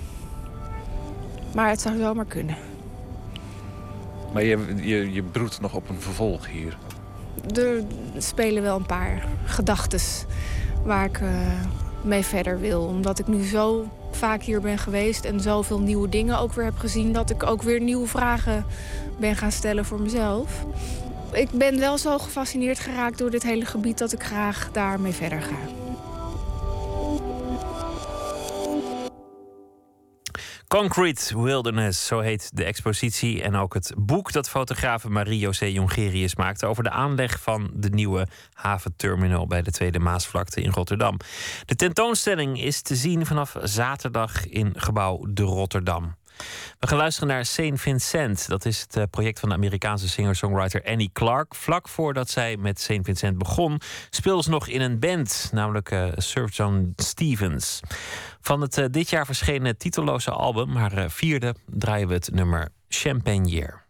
Maar 1.56 1.69
het 1.69 1.82
zou 1.82 1.98
zomaar 1.98 2.26
kunnen. 2.26 2.57
Maar 4.34 4.44
je, 4.44 4.76
je, 4.76 5.14
je 5.14 5.23
broedt 5.23 5.61
nog 5.61 5.73
op 5.73 5.90
een 5.90 6.02
vervolg 6.02 6.48
hier. 6.48 6.77
Er 7.56 7.84
spelen 8.18 8.64
wel 8.64 8.76
een 8.76 8.86
paar 8.86 9.27
gedachtes 9.45 10.26
waar 10.84 11.06
ik 11.06 11.19
eh, 11.19 11.30
mee 12.02 12.23
verder 12.23 12.60
wil. 12.60 12.82
Omdat 12.82 13.19
ik 13.19 13.27
nu 13.27 13.44
zo 13.44 13.88
vaak 14.16 14.42
hier 14.42 14.62
ben 14.62 14.78
geweest 14.78 15.26
en 15.26 15.40
zoveel 15.40 15.80
nieuwe 15.80 16.10
dingen 16.10 16.40
ook 16.40 16.54
weer 16.54 16.66
heb 16.66 16.78
gezien... 16.78 17.14
dat 17.14 17.30
ik 17.30 17.44
ook 17.44 17.62
weer 17.62 17.82
nieuwe 17.82 18.08
vragen 18.08 18.66
ben 19.18 19.36
gaan 19.36 19.52
stellen 19.52 19.86
voor 19.86 20.02
mezelf. 20.02 20.66
Ik 21.32 21.50
ben 21.52 21.80
wel 21.80 21.98
zo 21.98 22.18
gefascineerd 22.18 22.80
geraakt 22.80 23.18
door 23.18 23.30
dit 23.30 23.44
hele 23.44 23.66
gebied... 23.66 23.98
dat 23.98 24.12
ik 24.14 24.24
graag 24.24 24.70
daarmee 24.72 25.14
verder 25.14 25.42
ga. 25.42 25.85
Concrete 30.76 31.41
Wilderness, 31.41 32.06
zo 32.06 32.19
heet 32.19 32.49
de 32.53 32.64
expositie 32.64 33.43
en 33.43 33.56
ook 33.56 33.73
het 33.73 33.93
boek 33.97 34.31
dat 34.31 34.49
fotografe 34.49 35.10
Marie-José 35.10 35.65
Jongerius 35.65 36.35
maakte 36.35 36.65
over 36.65 36.84
de 36.84 36.89
aanleg 36.89 37.39
van 37.41 37.72
de 37.73 37.89
nieuwe 37.89 38.27
haventerminal 38.53 39.47
bij 39.47 39.61
de 39.61 39.72
Tweede 39.72 39.99
Maasvlakte 39.99 40.61
in 40.61 40.72
Rotterdam. 40.72 41.18
De 41.65 41.76
tentoonstelling 41.76 42.61
is 42.61 42.81
te 42.81 42.95
zien 42.95 43.26
vanaf 43.26 43.56
zaterdag 43.61 44.47
in 44.47 44.73
gebouw 44.76 45.26
De 45.30 45.43
Rotterdam. 45.43 46.15
We 46.80 46.88
gaan 46.88 46.98
luisteren 46.98 47.30
naar 47.30 47.45
Saint 47.45 47.82
Vincent. 47.82 48.48
Dat 48.48 48.66
is 48.66 48.82
het 48.82 48.95
eh, 48.95 49.03
project 49.10 49.40
van 49.40 49.49
de 49.49 49.56
Amerikaanse 49.56 50.10
singer-songwriter 50.10 50.84
Annie 50.84 51.10
Clark. 51.14 51.56
Vlak 51.56 51.88
voordat 51.88 52.30
zij 52.30 52.57
met 52.57 52.82
Saint 52.82 53.06
Vincent 53.06 53.38
begon, 53.38 53.82
speelde 54.10 54.44
ze 54.44 54.49
nog 54.49 54.68
in 54.68 54.82
een 54.82 54.99
band, 54.99 55.49
namelijk 55.53 55.91
eh 55.91 56.07
Surf 56.16 56.56
John 56.56 56.94
Stevens. 56.95 57.80
Van 58.41 58.62
het 58.62 58.78
eh, 58.78 58.86
dit 58.91 59.10
jaar 59.10 59.26
verschenen 59.26 59.78
titelloze 59.78 60.32
album, 60.32 60.76
haar 60.76 60.98
eh, 60.98 61.10
vierde, 61.10 61.56
draaien 61.66 62.07
we 62.07 62.14
het 62.14 62.30
nummer 62.34 62.70
Champagne 62.90 63.49
Year. 63.49 63.85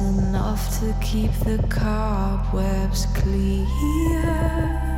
Enough 0.00 0.80
to 0.80 0.94
keep 1.00 1.32
the 1.44 1.58
cobwebs 1.68 3.06
clear. 3.14 4.97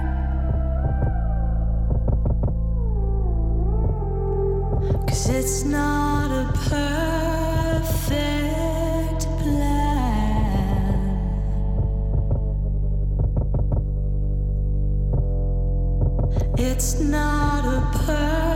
It's 16.82 16.98
not 16.98 17.66
a 17.66 17.98
perfect 17.98 18.49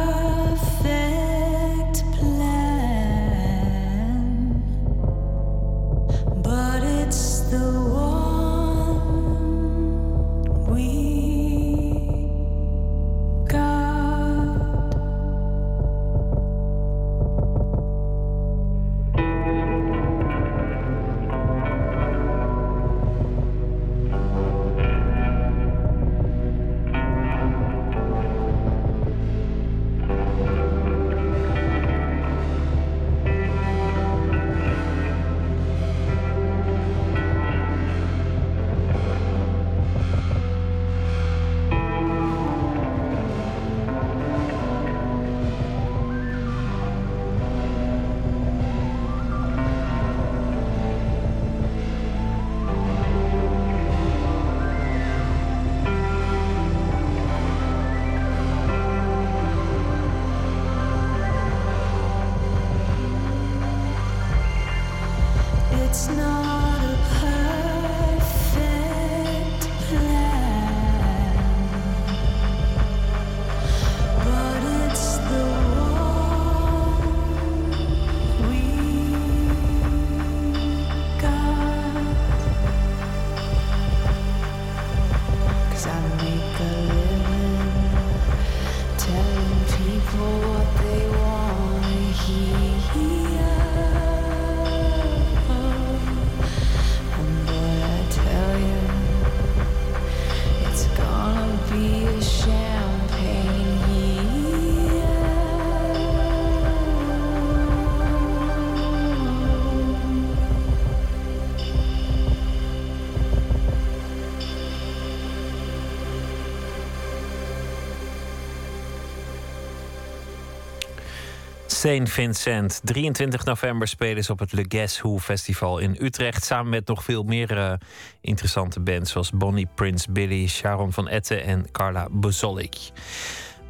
Saint 121.85 122.11
Vincent. 122.11 122.81
23 122.85 123.45
november 123.45 123.89
spelen 123.89 124.25
ze 124.25 124.33
op 124.33 124.39
het 124.39 124.53
Le 124.53 124.65
Guess 124.69 125.01
Who 125.01 125.19
Festival 125.19 125.79
in 125.79 125.97
Utrecht. 126.01 126.45
Samen 126.45 126.71
met 126.71 126.87
nog 126.87 127.05
veel 127.05 127.23
meer 127.23 127.59
eh, 127.59 127.73
interessante 128.21 128.81
bands. 128.81 129.13
Zoals 129.13 129.31
Bonnie 129.31 129.69
Prince 129.75 130.13
Billy, 130.13 130.49
Sharon 130.49 130.93
van 130.93 131.09
Etten 131.09 131.45
en 131.45 131.71
Carla 131.71 132.09
Bozolik. 132.11 132.77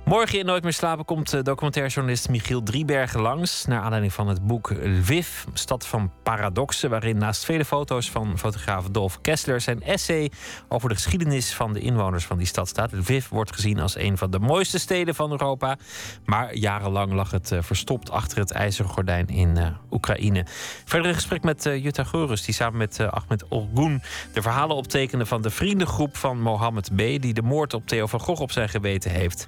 Morgen 0.05 0.39
in 0.39 0.47
Nooit 0.47 0.63
meer 0.63 0.73
slapen 0.73 1.05
komt 1.05 1.33
eh, 1.33 1.43
documentairjournalist 1.43 2.29
Michiel 2.29 2.63
Driebergen 2.63 3.21
langs. 3.21 3.65
Naar 3.65 3.81
aanleiding 3.81 4.13
van 4.13 4.29
het 4.29 4.47
boek 4.47 4.71
Lviv, 4.71 5.29
Stad 5.53 5.87
van 5.87 6.13
Paradoxen. 6.23 6.91
Waarin 6.91 7.19
naast 7.19 7.45
vele 7.45 7.65
foto's 7.65 8.11
van 8.11 8.39
fotograaf 8.39 8.89
Dolf 8.89 9.21
Kessler 9.21 9.61
zijn 9.61 9.83
essay 9.83 10.31
over 10.69 10.89
de 10.89 10.95
geschiedenis 10.95 11.55
van 11.55 11.73
de 11.73 11.81
inwoners 11.81 12.25
van 12.25 12.39
die 12.39 12.47
stad 12.47 12.69
staat. 12.69 12.93
Lviv 12.93 13.29
wordt 13.29 13.55
gezien 13.55 13.81
als 13.81 13.97
een 13.97 14.19
van 14.19 14.31
de 14.31 14.39
mooiste 14.39 14.79
steden 14.79 15.15
van 15.15 15.31
Europa. 15.31 15.77
Maar 16.25 16.55
jarenlang 16.55 17.13
lag 17.13 17.31
het 17.31 17.53
eh, 17.53 17.63
verstopt 17.63 18.11
achter 18.11 18.39
het 18.39 18.51
ijzeren 18.51 18.91
gordijn 18.91 19.27
in 19.27 19.57
eh, 19.57 19.67
Oekraïne. 19.91 20.47
Verder 20.85 21.09
een 21.09 21.15
gesprek 21.15 21.43
met 21.43 21.63
Jutta 21.63 22.05
Geurus, 22.05 22.45
die 22.45 22.55
samen 22.55 22.79
met 22.79 23.01
Ahmed 23.01 23.49
Olgun 23.49 24.03
de 24.33 24.43
verhalen 24.43 24.77
optekende 24.77 25.27
van 25.27 25.43
de 25.43 25.51
vriendengroep 25.51 26.17
van 26.17 26.41
Mohammed 26.41 26.91
B. 26.95 26.99
die 26.99 27.35
de 27.35 27.43
moord 27.43 27.75
op 27.75 27.87
Theo 27.87 28.07
van 28.07 28.21
Gogh 28.21 28.41
op 28.41 28.53
zijn 28.53 28.69
geweten 28.69 29.11
heeft. 29.11 29.47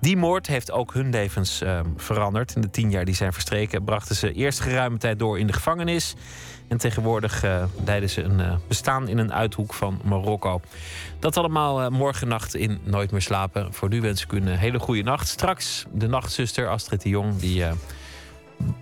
Die 0.00 0.16
moord 0.16 0.46
heeft 0.46 0.70
ook 0.70 0.94
hun 0.94 1.10
levens 1.10 1.60
eh, 1.60 1.80
veranderd. 1.96 2.54
In 2.54 2.60
de 2.60 2.70
tien 2.70 2.90
jaar 2.90 3.04
die 3.04 3.14
zijn 3.14 3.32
verstreken 3.32 3.84
brachten 3.84 4.16
ze 4.16 4.32
eerst 4.32 4.60
geruime 4.60 4.98
tijd 4.98 5.18
door 5.18 5.38
in 5.38 5.46
de 5.46 5.52
gevangenis. 5.52 6.14
En 6.68 6.78
tegenwoordig 6.78 7.42
eh, 7.42 7.64
leiden 7.84 8.10
ze 8.10 8.22
een 8.22 8.40
eh, 8.40 8.54
bestaan 8.68 9.08
in 9.08 9.18
een 9.18 9.32
uithoek 9.32 9.74
van 9.74 10.00
Marokko. 10.04 10.60
Dat 11.18 11.36
allemaal 11.36 11.82
eh, 11.82 11.88
morgennacht 11.88 12.54
in 12.54 12.80
Nooit 12.84 13.10
meer 13.10 13.22
slapen. 13.22 13.72
Voor 13.72 13.88
nu 13.88 14.00
wens 14.00 14.22
ik 14.22 14.32
u 14.32 14.36
een 14.36 14.46
hele 14.46 14.78
goede 14.78 15.02
nacht. 15.02 15.28
Straks 15.28 15.84
de 15.92 16.06
nachtzuster 16.06 16.68
Astrid 16.68 17.02
de 17.02 17.08
Jong. 17.08 17.36
Die, 17.36 17.64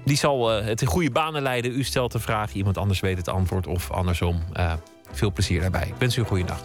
die 0.04 0.16
zal 0.16 0.48
het 0.48 0.80
in 0.80 0.86
goede 0.86 1.10
banen 1.10 1.42
leiden. 1.42 1.72
U 1.72 1.84
stelt 1.84 2.12
de 2.12 2.18
vraag, 2.18 2.52
iemand 2.52 2.78
anders 2.78 3.00
weet 3.00 3.16
het 3.16 3.28
antwoord 3.28 3.66
of 3.66 3.90
andersom. 3.90 4.42
Veel 5.12 5.32
plezier 5.32 5.60
daarbij. 5.60 5.86
Ik 5.86 5.94
wens 5.98 6.16
u 6.16 6.20
een 6.20 6.26
goede 6.26 6.44
nacht. 6.44 6.64